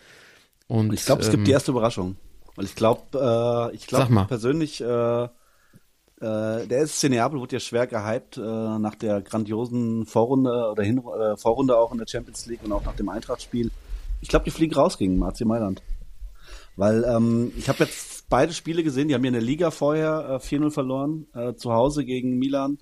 Und 0.69 0.93
Ich 0.95 1.05
glaube, 1.05 1.21
es 1.21 1.29
ähm, 1.29 1.35
gibt 1.35 1.49
die 1.49 1.53
erste 1.53 1.71
Überraschung. 1.71 2.17
Weil 2.55 2.65
ich 2.65 2.75
glaube, 2.75 3.71
äh, 3.71 3.75
ich 3.77 3.87
glaube 3.87 4.25
persönlich, 4.27 4.81
äh, 4.81 5.25
äh, 5.25 5.29
der 6.67 6.87
SC 6.87 7.11
Neapel 7.11 7.39
wurde 7.39 7.57
ja 7.57 7.61
schwer 7.61 7.87
gehypt 7.87 8.39
äh, 8.39 8.41
nach 8.41 8.95
der 8.95 9.21
grandiosen 9.21 10.07
Vorrunde 10.07 10.71
oder 10.71 10.83
Hin 10.83 10.99
äh, 10.99 11.37
Vorrunde 11.37 11.77
auch 11.77 11.93
in 11.93 11.99
der 11.99 12.07
Champions 12.07 12.47
League 12.47 12.61
und 12.65 12.73
auch 12.73 12.85
nach 12.85 12.97
dem 12.97 13.11
Eintracht-Spiel. 13.11 13.71
Ich 14.23 14.29
glaube, 14.29 14.47
die 14.47 14.51
fliegen 14.51 14.75
raus 14.75 14.97
gegen 14.97 15.23
AC 15.23 15.43
Mailand. 15.43 15.83
Weil 16.77 17.05
ähm, 17.05 17.53
ich 17.57 17.69
habe 17.69 17.85
jetzt 17.85 18.16
beide 18.29 18.53
Spiele 18.53 18.83
gesehen, 18.83 19.09
die 19.09 19.15
haben 19.15 19.25
ja 19.25 19.29
in 19.29 19.35
der 19.35 19.43
Liga 19.43 19.71
vorher 19.71 20.41
äh, 20.43 20.45
4-0 20.45 20.71
verloren, 20.71 21.27
äh, 21.35 21.55
zu 21.55 21.73
Hause 21.73 22.05
gegen 22.05 22.39
Milan 22.39 22.79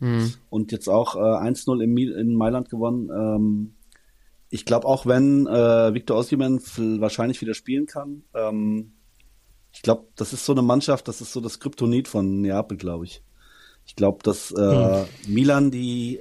und 0.50 0.72
jetzt 0.72 0.88
auch 0.88 1.16
äh, 1.16 1.18
1-0 1.18 1.82
in, 1.82 1.96
in 1.96 2.34
Mailand 2.34 2.70
gewonnen. 2.70 3.10
Ähm, 3.10 3.74
ich 4.50 4.64
glaube 4.64 4.86
auch, 4.86 5.06
wenn 5.06 5.46
äh, 5.46 5.94
Victor 5.94 6.18
Osimhen 6.18 6.60
wahrscheinlich 7.00 7.40
wieder 7.40 7.54
spielen 7.54 7.86
kann, 7.86 8.22
ähm, 8.34 8.92
ich 9.72 9.82
glaube, 9.82 10.06
das 10.14 10.32
ist 10.32 10.46
so 10.46 10.52
eine 10.52 10.62
Mannschaft, 10.62 11.08
das 11.08 11.20
ist 11.20 11.32
so 11.32 11.40
das 11.40 11.58
Kryptonit 11.58 12.06
von 12.06 12.40
Neapel, 12.40 12.76
glaube 12.76 13.06
ich. 13.06 13.22
Ich 13.86 13.96
glaube, 13.96 14.22
dass 14.22 14.52
äh, 14.52 15.04
Milan 15.26 15.70
die, 15.70 16.20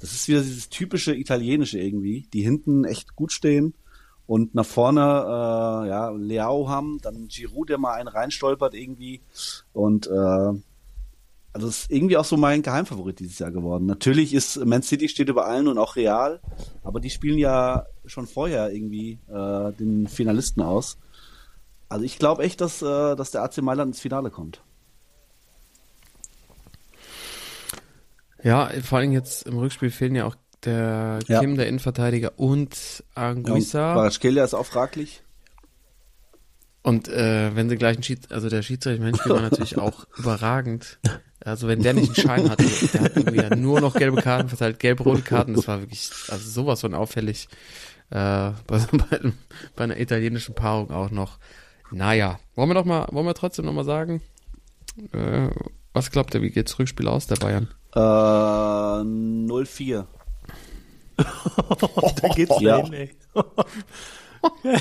das 0.00 0.12
ist 0.12 0.28
wieder 0.28 0.42
dieses 0.42 0.68
typische 0.68 1.14
italienische 1.16 1.78
irgendwie, 1.80 2.28
die 2.32 2.42
hinten 2.42 2.84
echt 2.84 3.16
gut 3.16 3.32
stehen 3.32 3.74
und 4.32 4.54
nach 4.54 4.64
vorne 4.64 5.02
äh, 5.02 5.88
ja 5.90 6.08
Leao 6.08 6.66
haben, 6.66 6.98
dann 7.02 7.28
Giroud, 7.28 7.68
der 7.68 7.76
mal 7.76 7.92
einen 7.92 8.08
reinstolpert 8.08 8.72
irgendwie 8.72 9.20
und 9.74 10.06
äh, 10.06 10.10
also 11.52 11.68
ist 11.68 11.90
irgendwie 11.90 12.16
auch 12.16 12.24
so 12.24 12.38
mein 12.38 12.62
Geheimfavorit 12.62 13.20
dieses 13.20 13.38
Jahr 13.38 13.50
geworden. 13.50 13.84
Natürlich 13.84 14.32
ist 14.32 14.56
Man 14.64 14.80
City 14.80 15.10
steht 15.10 15.28
über 15.28 15.44
allen 15.44 15.68
und 15.68 15.76
auch 15.76 15.96
Real, 15.96 16.40
aber 16.82 16.98
die 16.98 17.10
spielen 17.10 17.36
ja 17.36 17.84
schon 18.06 18.26
vorher 18.26 18.72
irgendwie 18.72 19.18
äh, 19.28 19.72
den 19.72 20.08
Finalisten 20.08 20.62
aus. 20.62 20.96
Also 21.90 22.06
ich 22.06 22.18
glaube 22.18 22.42
echt, 22.42 22.62
dass, 22.62 22.80
äh, 22.80 23.14
dass 23.14 23.32
der 23.32 23.42
AC 23.42 23.58
Mailand 23.58 23.90
ins 23.90 24.00
Finale 24.00 24.30
kommt. 24.30 24.62
Ja, 28.42 28.70
vor 28.82 28.96
allem 28.96 29.12
jetzt 29.12 29.46
im 29.46 29.58
Rückspiel 29.58 29.90
fehlen 29.90 30.14
ja 30.14 30.24
auch 30.24 30.36
der 30.64 31.18
Ja. 31.26 31.40
Kim, 31.40 31.56
der 31.56 31.68
Innenverteidiger 31.68 32.32
und 32.36 33.04
Anguissa. 33.14 33.94
Baraskelia 33.94 34.44
ist 34.44 34.54
auch 34.54 34.66
fraglich. 34.66 35.22
Und 36.82 37.08
äh, 37.08 37.54
wenn 37.54 37.68
sie 37.68 37.76
gleich 37.76 37.96
einen 37.96 38.02
Schieds 38.02 38.30
also 38.30 38.48
der 38.48 38.62
Schiedsrichter 38.62 39.04
Hinspiel 39.04 39.32
war 39.32 39.42
natürlich 39.42 39.78
auch 39.78 40.06
überragend. 40.18 40.98
Also 41.44 41.68
wenn 41.68 41.82
der 41.82 41.94
nicht 41.94 42.08
einen 42.08 42.28
Schein 42.28 42.50
hatte, 42.50 42.64
der 42.92 43.00
hat 43.02 43.16
irgendwie 43.16 43.38
ja 43.38 43.54
nur 43.54 43.80
noch 43.80 43.94
gelbe 43.94 44.22
Karten 44.22 44.48
verteilt, 44.48 44.78
gelb-rote 44.78 45.22
Karten, 45.22 45.54
das 45.54 45.66
war 45.66 45.80
wirklich, 45.80 46.10
also 46.28 46.48
sowas 46.48 46.80
von 46.80 46.94
auffällig. 46.94 47.48
Äh, 48.10 48.50
bei, 48.66 48.66
bei, 48.92 49.32
bei 49.76 49.84
einer 49.84 49.98
italienischen 49.98 50.54
Paarung 50.54 50.90
auch 50.90 51.10
noch. 51.10 51.38
Naja, 51.90 52.38
wollen 52.54 52.70
wir 52.70 52.74
doch 52.74 52.84
mal, 52.84 53.06
wollen 53.10 53.26
wir 53.26 53.34
trotzdem 53.34 53.66
noch 53.66 53.72
mal 53.72 53.84
sagen, 53.84 54.22
äh, 55.12 55.48
was 55.92 56.10
glaubt 56.10 56.34
ihr, 56.34 56.42
wie 56.42 56.50
geht's 56.50 56.78
Rückspiel 56.78 57.08
aus 57.08 57.26
der 57.26 57.36
Bayern? 57.36 57.68
Äh, 57.94 57.98
0-4. 57.98 60.06
da 62.22 62.28
geht's 62.28 62.60
Ja. 62.60 62.78
dahin, 62.78 62.92
ey. 62.92 63.10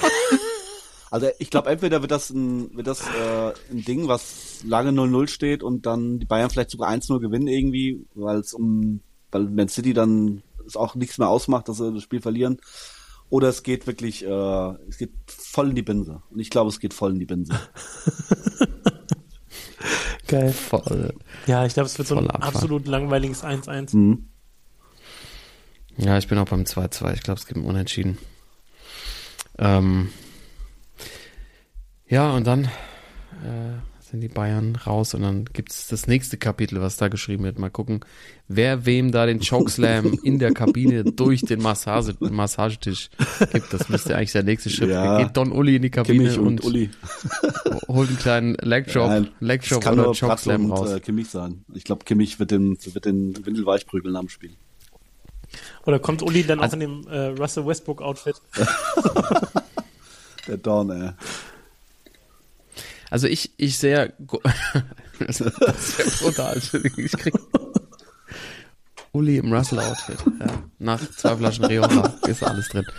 Also 1.13 1.27
ich 1.39 1.49
glaube, 1.49 1.69
entweder 1.69 2.01
wird 2.01 2.11
das 2.11 2.29
ein, 2.29 2.73
wird 2.73 2.87
das 2.87 3.01
äh, 3.01 3.51
ein 3.69 3.83
Ding, 3.83 4.07
was 4.07 4.63
lange 4.63 4.91
0-0 4.91 5.27
steht 5.27 5.61
und 5.61 5.85
dann 5.85 6.19
die 6.19 6.25
Bayern 6.25 6.49
vielleicht 6.49 6.69
sogar 6.69 6.89
1-0 6.89 7.19
gewinnen 7.19 7.47
irgendwie, 7.47 8.05
weil 8.15 8.37
es 8.39 8.53
um, 8.53 9.01
weil 9.29 9.43
Man 9.43 9.67
City 9.67 9.93
dann 9.93 10.41
es 10.65 10.77
auch 10.77 10.95
nichts 10.95 11.17
mehr 11.17 11.27
ausmacht, 11.27 11.67
dass 11.67 11.77
sie 11.79 11.93
das 11.93 12.01
Spiel 12.03 12.21
verlieren. 12.21 12.61
Oder 13.29 13.49
es 13.49 13.63
geht 13.63 13.87
wirklich, 13.87 14.23
äh, 14.25 14.73
es 14.87 14.97
geht 14.97 15.11
voll 15.27 15.71
in 15.71 15.75
die 15.75 15.81
Binse. 15.81 16.21
Und 16.29 16.39
ich 16.39 16.49
glaube, 16.49 16.69
es 16.69 16.79
geht 16.79 16.93
voll 16.93 17.11
in 17.11 17.19
die 17.19 17.25
Binse. 17.25 17.59
Geil. 20.27 20.53
Voll. 20.53 21.13
Ja, 21.45 21.65
ich 21.65 21.73
glaube, 21.73 21.87
es 21.87 21.97
wird 21.97 22.07
so 22.07 22.15
ein 22.17 22.29
Abfall. 22.29 22.47
absolut 22.47 22.87
langweiliges 22.87 23.43
1-1. 23.43 23.97
Mhm. 23.97 24.29
Ja, 26.01 26.17
ich 26.17 26.27
bin 26.27 26.37
auch 26.39 26.47
beim 26.47 26.63
2-2. 26.63 27.13
Ich 27.13 27.21
glaube, 27.21 27.39
es 27.39 27.45
gibt 27.45 27.59
ein 27.59 27.65
Unentschieden. 27.65 28.17
Ähm, 29.59 30.09
ja, 32.07 32.31
und 32.31 32.47
dann 32.47 32.65
äh, 32.65 33.77
sind 33.99 34.21
die 34.21 34.27
Bayern 34.27 34.75
raus 34.75 35.13
und 35.13 35.21
dann 35.21 35.45
gibt's 35.45 35.87
das 35.87 36.07
nächste 36.07 36.37
Kapitel, 36.37 36.81
was 36.81 36.97
da 36.97 37.07
geschrieben 37.07 37.43
wird. 37.43 37.59
Mal 37.59 37.69
gucken, 37.69 37.99
wer 38.47 38.87
wem 38.87 39.11
da 39.11 39.27
den 39.27 39.41
Chokeslam 39.41 40.17
in 40.23 40.39
der 40.39 40.53
Kabine 40.53 41.03
durch 41.03 41.41
den 41.41 41.61
Massage 41.61 42.15
Massagetisch 42.19 43.11
gibt. 43.53 43.71
Das 43.71 43.87
müsste 43.87 44.17
eigentlich 44.17 44.31
der 44.31 44.43
nächste 44.43 44.71
Schritt. 44.71 44.89
Ja. 44.89 45.19
Geht 45.19 45.37
Don 45.37 45.51
Uli 45.51 45.75
in 45.75 45.83
die 45.83 45.91
Kabine 45.91 46.41
und, 46.41 46.63
Uli. 46.63 46.89
holt 47.87 48.09
einen 48.09 48.17
kleinen 48.17 48.55
das 48.55 49.79
kann 49.79 49.99
oder 49.99 50.13
Chokeslam 50.13 50.65
und 50.65 50.71
raus. 50.71 50.91
äh, 50.91 50.99
Kimmich 50.99 51.29
sein. 51.29 51.63
Ich 51.75 51.83
glaube, 51.83 52.05
Kimmich 52.05 52.39
wird 52.39 52.49
den, 52.49 52.75
wird 52.83 53.05
den 53.05 53.45
Windel 53.45 53.67
weichprügeln 53.67 54.15
am 54.15 54.29
Spiel. 54.29 54.51
Oder 55.85 55.99
kommt 55.99 56.21
Uli 56.21 56.43
dann 56.43 56.59
Also- 56.59 56.71
auch 56.77 56.81
in 56.81 57.03
dem 57.03 57.07
äh, 57.07 57.27
Russell 57.39 57.65
Westbrook-Outfit? 57.65 58.35
Der 60.47 60.57
Dorn, 60.57 60.89
ey. 60.89 61.11
Also 63.09 63.27
ich, 63.27 63.51
ich 63.57 63.77
sehe, 63.77 64.13
das 65.19 65.39
wäre 65.41 65.51
brutal. 66.21 66.53
Entschuldigung, 66.55 67.05
Ich 67.05 67.11
krieg, 67.11 67.33
Uli 69.11 69.37
im 69.37 69.51
Russell-Outfit. 69.53 70.17
Ja. 70.39 70.47
Nach 70.79 70.99
zwei 71.17 71.35
Flaschen 71.35 71.65
Rioja 71.65 72.13
ist 72.27 72.43
alles 72.43 72.69
drin. 72.69 72.85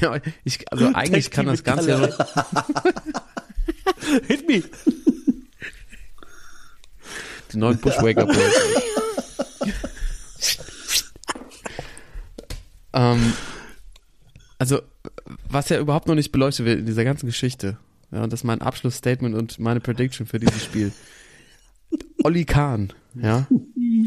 Ja, 0.00 0.18
ich, 0.44 0.70
also 0.70 0.90
eigentlich 0.92 1.30
kann 1.30 1.46
das 1.46 1.62
Ganze 1.62 1.88
ja 1.90 1.98
noch, 1.98 2.18
Hit 4.26 4.46
me. 4.46 4.62
die 7.52 7.56
neuen 7.56 7.78
Bushwaker 7.78 8.26
Boys. 8.26 8.52
Ähm, 12.92 13.32
also, 14.58 14.80
was 15.48 15.68
ja 15.68 15.78
überhaupt 15.78 16.08
noch 16.08 16.14
nicht 16.14 16.32
beleuchtet 16.32 16.66
wird 16.66 16.80
in 16.80 16.86
dieser 16.86 17.04
ganzen 17.04 17.26
Geschichte, 17.26 17.78
ja, 18.12 18.22
und 18.22 18.32
das 18.32 18.40
ist 18.40 18.44
mein 18.44 18.62
Abschlussstatement 18.62 19.34
und 19.34 19.58
meine 19.58 19.80
Prediction 19.80 20.26
für 20.26 20.38
dieses 20.38 20.64
Spiel. 20.64 20.92
Olli 22.22 22.44
Kahn, 22.44 22.92
ja, 23.14 23.46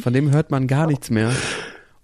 von 0.01 0.13
dem 0.13 0.31
hört 0.31 0.51
man 0.51 0.67
gar 0.67 0.87
nichts 0.87 1.09
mehr 1.09 1.31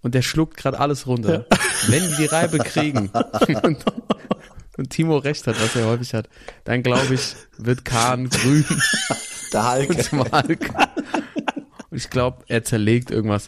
und 0.02 0.14
der 0.16 0.22
schluckt 0.22 0.58
gerade 0.58 0.80
alles 0.80 1.08
runter. 1.08 1.46
Wenn 1.88 2.08
die 2.10 2.16
die 2.16 2.26
Reibe 2.26 2.60
kriegen 2.60 3.10
und, 3.64 3.84
und 4.78 4.90
Timo 4.90 5.18
recht 5.18 5.48
hat, 5.48 5.60
was 5.62 5.76
er 5.76 5.88
häufig 5.88 6.14
hat, 6.14 6.30
dann 6.64 6.84
glaube 6.84 7.14
ich, 7.16 7.36
wird 7.58 7.86
Kahn 7.86 8.30
grün 8.30 8.66
Der 9.54 9.74
Hulk. 9.74 9.90
und 9.90 10.04
zum 10.04 10.20
Hulk. 10.32 10.70
Und 11.90 11.98
ich 11.98 12.10
glaube, 12.10 12.44
er 12.48 12.64
zerlegt 12.64 13.12
irgendwas. 13.12 13.48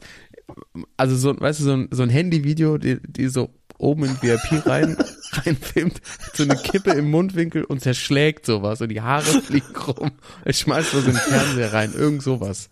Also 0.96 1.16
so, 1.16 1.40
weißt 1.40 1.60
du, 1.60 1.64
so 1.64 1.74
ein, 1.74 1.88
so 1.92 2.04
ein 2.04 2.10
Handyvideo, 2.10 2.78
die, 2.78 3.00
die 3.06 3.28
so 3.28 3.50
oben 3.78 4.06
in 4.06 4.22
VIP 4.22 4.66
rein, 4.66 4.98
reinfilmt, 5.34 6.02
so 6.34 6.44
eine 6.44 6.56
Kippe 6.56 6.92
im 6.92 7.12
Mundwinkel 7.12 7.64
und 7.64 7.82
zerschlägt 7.82 8.46
sowas 8.46 8.82
und 8.82 8.90
die 8.90 9.02
Haare 9.02 9.24
fliegen 9.42 9.76
rum. 9.76 10.12
Er 10.46 10.54
schmeißt 10.54 10.96
was 10.96 11.06
in 11.06 11.12
den 11.12 11.20
Fernseher 11.20 11.74
rein, 11.74 11.94
irgend 11.94 12.24
sowas. 12.24 12.70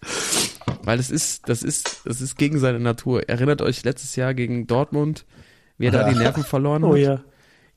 Weil 0.83 0.97
das 0.97 1.11
ist, 1.11 1.47
das 1.49 1.63
ist, 1.63 2.01
das 2.05 2.21
ist 2.21 2.37
gegen 2.37 2.59
seine 2.59 2.79
Natur. 2.79 3.27
Erinnert 3.29 3.61
euch 3.61 3.83
letztes 3.83 4.15
Jahr 4.15 4.33
gegen 4.33 4.67
Dortmund, 4.67 5.25
wie 5.77 5.87
er 5.87 5.91
da 5.91 6.09
die 6.09 6.15
Nerven 6.17 6.43
verloren 6.43 6.83
hat? 6.83 6.91
Oh 6.91 6.95
ja. 6.95 7.21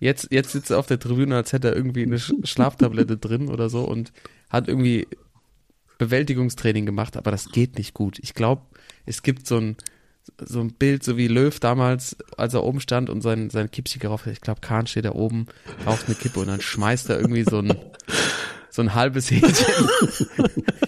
Jetzt, 0.00 0.28
jetzt 0.30 0.52
sitzt 0.52 0.70
er 0.70 0.78
auf 0.78 0.86
der 0.86 1.00
Tribüne, 1.00 1.34
als 1.34 1.52
hätte 1.52 1.68
er 1.68 1.76
irgendwie 1.76 2.04
eine 2.04 2.16
Sch- 2.18 2.46
Schlaftablette 2.46 3.16
drin 3.16 3.48
oder 3.48 3.68
so 3.68 3.82
und 3.82 4.12
hat 4.48 4.68
irgendwie 4.68 5.08
Bewältigungstraining 5.98 6.86
gemacht, 6.86 7.16
aber 7.16 7.30
das 7.30 7.50
geht 7.50 7.76
nicht 7.76 7.92
gut. 7.92 8.18
Ich 8.20 8.34
glaube, 8.34 8.62
es 9.04 9.22
gibt 9.22 9.46
so 9.46 9.58
ein, 9.58 9.76
so 10.40 10.60
ein 10.60 10.72
Bild, 10.72 11.02
so 11.02 11.16
wie 11.16 11.28
Löw 11.28 11.58
damals, 11.58 12.16
als 12.36 12.54
er 12.54 12.64
oben 12.64 12.80
stand 12.80 13.10
und 13.10 13.20
sein, 13.20 13.50
sein 13.50 13.70
Kippchen 13.70 14.00
geraucht 14.00 14.26
hat. 14.26 14.32
Ich 14.32 14.40
glaube, 14.40 14.60
Kahn 14.60 14.86
steht 14.86 15.04
da 15.04 15.12
oben, 15.12 15.46
raucht 15.86 16.06
eine 16.06 16.14
Kippe 16.14 16.40
und 16.40 16.46
dann 16.46 16.60
schmeißt 16.60 17.10
er 17.10 17.18
irgendwie 17.18 17.44
so 17.44 17.58
ein, 17.58 17.76
so 18.70 18.82
ein 18.82 18.94
halbes 18.94 19.30
Hähnchen 19.30 19.52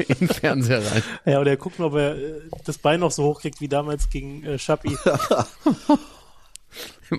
in 0.08 0.18
den 0.18 0.28
Fernseher 0.28 0.84
rein. 0.90 1.02
Ja, 1.24 1.40
oder 1.40 1.50
er 1.50 1.56
guckt 1.56 1.78
mal, 1.78 1.86
ob 1.86 1.94
er 1.94 2.16
äh, 2.16 2.40
das 2.64 2.78
Bein 2.78 3.00
noch 3.00 3.10
so 3.10 3.24
hoch 3.24 3.40
kriegt 3.40 3.60
wie 3.60 3.68
damals 3.68 4.10
gegen 4.10 4.44
äh, 4.44 4.58
Schappi. 4.58 4.96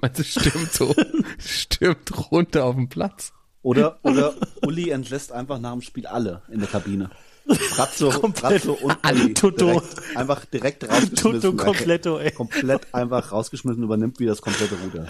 Meinst 0.01 0.19
du, 0.19 0.23
stürmt 0.23 0.71
so, 0.71 0.95
stürmt 1.37 2.31
runter 2.31 2.63
auf 2.63 2.75
den 2.75 2.87
Platz. 2.87 3.33
Oder, 3.63 3.99
oder 4.03 4.33
Uli 4.65 4.89
entlässt 4.89 5.31
einfach 5.31 5.59
nach 5.59 5.73
dem 5.73 5.81
Spiel 5.81 6.07
alle 6.07 6.41
in 6.49 6.59
der 6.59 6.69
Kabine. 6.69 7.11
Bratzo, 7.45 8.09
Komplett. 8.09 8.63
Bratzo 8.63 8.73
und 8.73 8.97
Uli. 9.11 9.33
Toto. 9.33 9.65
Direkt, 9.65 10.17
einfach 10.17 10.45
direkt 10.45 10.83
rausgeschmissen. 10.83 11.41
Toto 11.41 11.53
completo, 11.55 12.17
ey. 12.19 12.31
Komplett 12.31 12.93
einfach 12.93 13.31
rausgeschmissen, 13.31 13.83
übernimmt 13.83 14.19
wie 14.19 14.25
das 14.25 14.41
komplette 14.41 14.75
Ruder. 14.75 15.07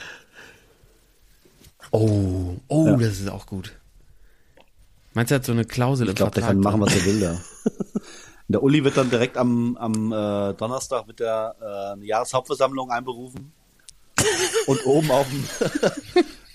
Oh, 1.91 2.55
oh, 2.67 2.88
Ja. 2.88 2.95
das 2.95 3.19
ist 3.19 3.29
auch 3.29 3.45
gut. 3.45 3.73
Meinst 5.13 5.32
du, 5.32 5.36
er 5.36 5.39
hat 5.39 5.45
so 5.45 5.51
eine 5.51 5.65
Klausel 5.65 6.07
im 6.07 6.11
Ich 6.11 6.15
glaube, 6.15 6.32
der 6.32 6.43
Vertrag 6.43 6.63
kann 6.63 6.79
machen, 6.79 6.82
was 6.82 6.95
er 6.95 7.05
will 7.05 7.19
da. 7.19 7.41
Der 8.47 8.61
Uli 8.61 8.84
wird 8.84 8.97
dann 8.97 9.09
direkt 9.09 9.38
am, 9.38 9.77
am 9.77 10.11
äh, 10.11 10.53
Donnerstag 10.55 11.07
mit 11.07 11.21
der 11.21 11.55
äh, 11.61 11.93
eine 11.93 12.03
Jahreshauptversammlung 12.05 12.91
einberufen. 12.91 13.53
Und 14.67 14.86
oben 14.86 15.09
auf 15.09 15.25
dem 15.29 15.45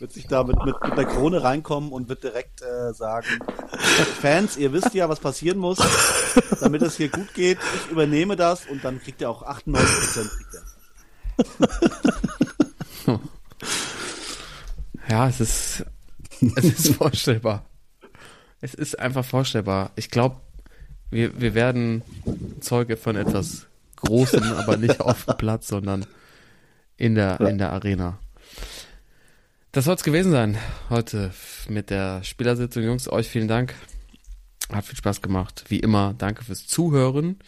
wird 0.01 0.13
sich 0.13 0.27
da 0.27 0.45
mit, 0.45 0.57
mit, 0.65 0.75
mit 0.83 0.97
der 0.97 1.05
Krone 1.07 1.43
reinkommen 1.43 1.93
und 1.93 2.09
wird 2.09 2.23
direkt 2.23 2.63
äh, 2.63 2.93
sagen, 2.93 3.27
Fans, 4.21 4.57
ihr 4.57 4.73
wisst 4.73 4.95
ja, 4.95 5.09
was 5.09 5.21
passieren 5.21 5.59
muss, 5.59 5.79
damit 6.61 6.83
es 6.83 6.97
hier 6.97 7.09
gut 7.09 7.35
geht. 7.35 7.59
Ich 7.75 7.91
übernehme 7.91 8.37
das 8.37 8.67
und 8.67 8.85
dann 8.85 9.01
kriegt 9.01 9.23
er 9.23 9.31
auch 9.31 9.43
98 9.43 9.97
Prozent. 9.97 10.31
Ja, 15.09 15.29
es 15.29 15.41
ist, 15.41 15.85
es 16.57 16.65
ist 16.65 16.95
vorstellbar. 16.97 17.65
Es 18.61 18.75
ist 18.75 18.99
einfach 18.99 19.25
vorstellbar. 19.25 19.93
Ich 19.95 20.11
glaube, 20.11 20.37
wir, 21.11 21.41
wir 21.41 21.55
werden 21.55 22.03
Zeuge 22.61 22.97
von 22.97 23.17
etwas 23.17 23.67
Großem, 23.97 24.43
aber 24.43 24.77
nicht 24.77 25.01
auf 25.01 25.25
dem 25.25 25.37
Platz, 25.37 25.69
sondern 25.69 26.07
in 26.97 27.15
der, 27.15 27.41
in 27.41 27.59
der 27.59 27.73
Arena. 27.73 28.19
Das 29.77 29.85
soll 29.85 29.95
es 29.95 30.03
gewesen 30.03 30.33
sein 30.33 30.57
heute 30.89 31.33
mit 31.69 31.91
der 31.91 32.25
Spielersitzung. 32.25 32.83
Jungs, 32.83 33.13
euch 33.13 33.29
vielen 33.29 33.47
Dank. 33.47 33.75
Hat 34.73 34.87
viel 34.87 34.97
Spaß 34.97 35.21
gemacht. 35.21 35.65
Wie 35.69 35.81
immer, 35.81 36.15
danke 36.17 36.45
fürs 36.45 36.67
Zuhören. 36.67 37.41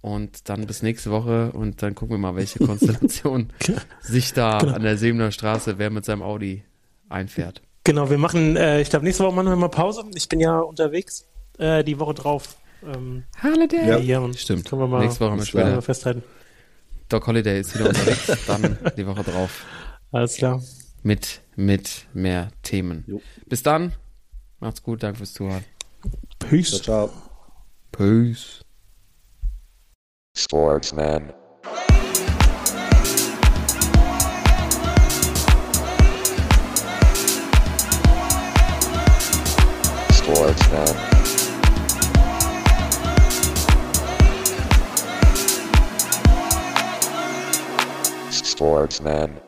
Und 0.00 0.48
dann 0.48 0.64
bis 0.68 0.82
nächste 0.82 1.10
Woche 1.10 1.50
und 1.50 1.82
dann 1.82 1.96
gucken 1.96 2.14
wir 2.14 2.18
mal, 2.18 2.36
welche 2.36 2.60
Konstellation 2.64 3.52
sich 4.00 4.32
da 4.32 4.58
an 4.58 4.82
der 4.82 4.96
Sebener 4.96 5.32
Straße, 5.32 5.76
wer 5.76 5.90
mit 5.90 6.04
seinem 6.04 6.22
Audi 6.22 6.62
einfährt. 7.08 7.62
Genau, 7.82 8.10
wir 8.10 8.18
machen, 8.18 8.56
äh, 8.56 8.80
ich 8.80 8.88
glaube, 8.88 9.04
nächste 9.04 9.24
Woche 9.24 9.34
machen 9.34 9.48
wir 9.48 9.56
mal 9.56 9.66
Pause. 9.66 10.04
Ich 10.14 10.28
bin 10.28 10.38
ja 10.38 10.60
unterwegs 10.60 11.26
äh, 11.58 11.82
die 11.82 11.98
Woche 11.98 12.14
drauf. 12.14 12.58
Ähm, 12.84 13.24
Holiday. 13.42 13.88
Ja. 13.88 13.96
hier 13.96 14.22
und 14.22 14.38
Stimmt. 14.38 14.66
Können 14.66 14.82
wir 14.82 14.86
mal 14.86 15.00
Nächste 15.00 15.28
Woche 15.28 15.44
später. 15.44 15.74
wir 15.74 15.82
festhalten. 15.82 16.22
Doc 17.08 17.26
Holiday 17.26 17.58
ist 17.58 17.74
wieder 17.74 17.88
unterwegs, 17.88 18.46
dann 18.46 18.78
die 18.96 19.04
Woche 19.04 19.24
drauf 19.24 19.64
Alles 20.12 20.36
klar. 20.36 20.62
Mit, 21.06 21.40
mit 21.54 22.08
mehr 22.14 22.50
Themen. 22.62 23.04
Jo. 23.06 23.22
Bis 23.46 23.62
dann. 23.62 23.92
Macht's 24.58 24.82
gut, 24.82 25.04
danke 25.04 25.18
fürs 25.18 25.34
Zuhören. 25.34 25.64
Peace. 26.40 26.82
Ciao, 26.82 27.08
ciao. 27.08 27.10
Peace. 27.92 28.64
Sportsman. 30.36 31.32
Sportsman. 40.10 40.96
Sportsman. 48.32 49.45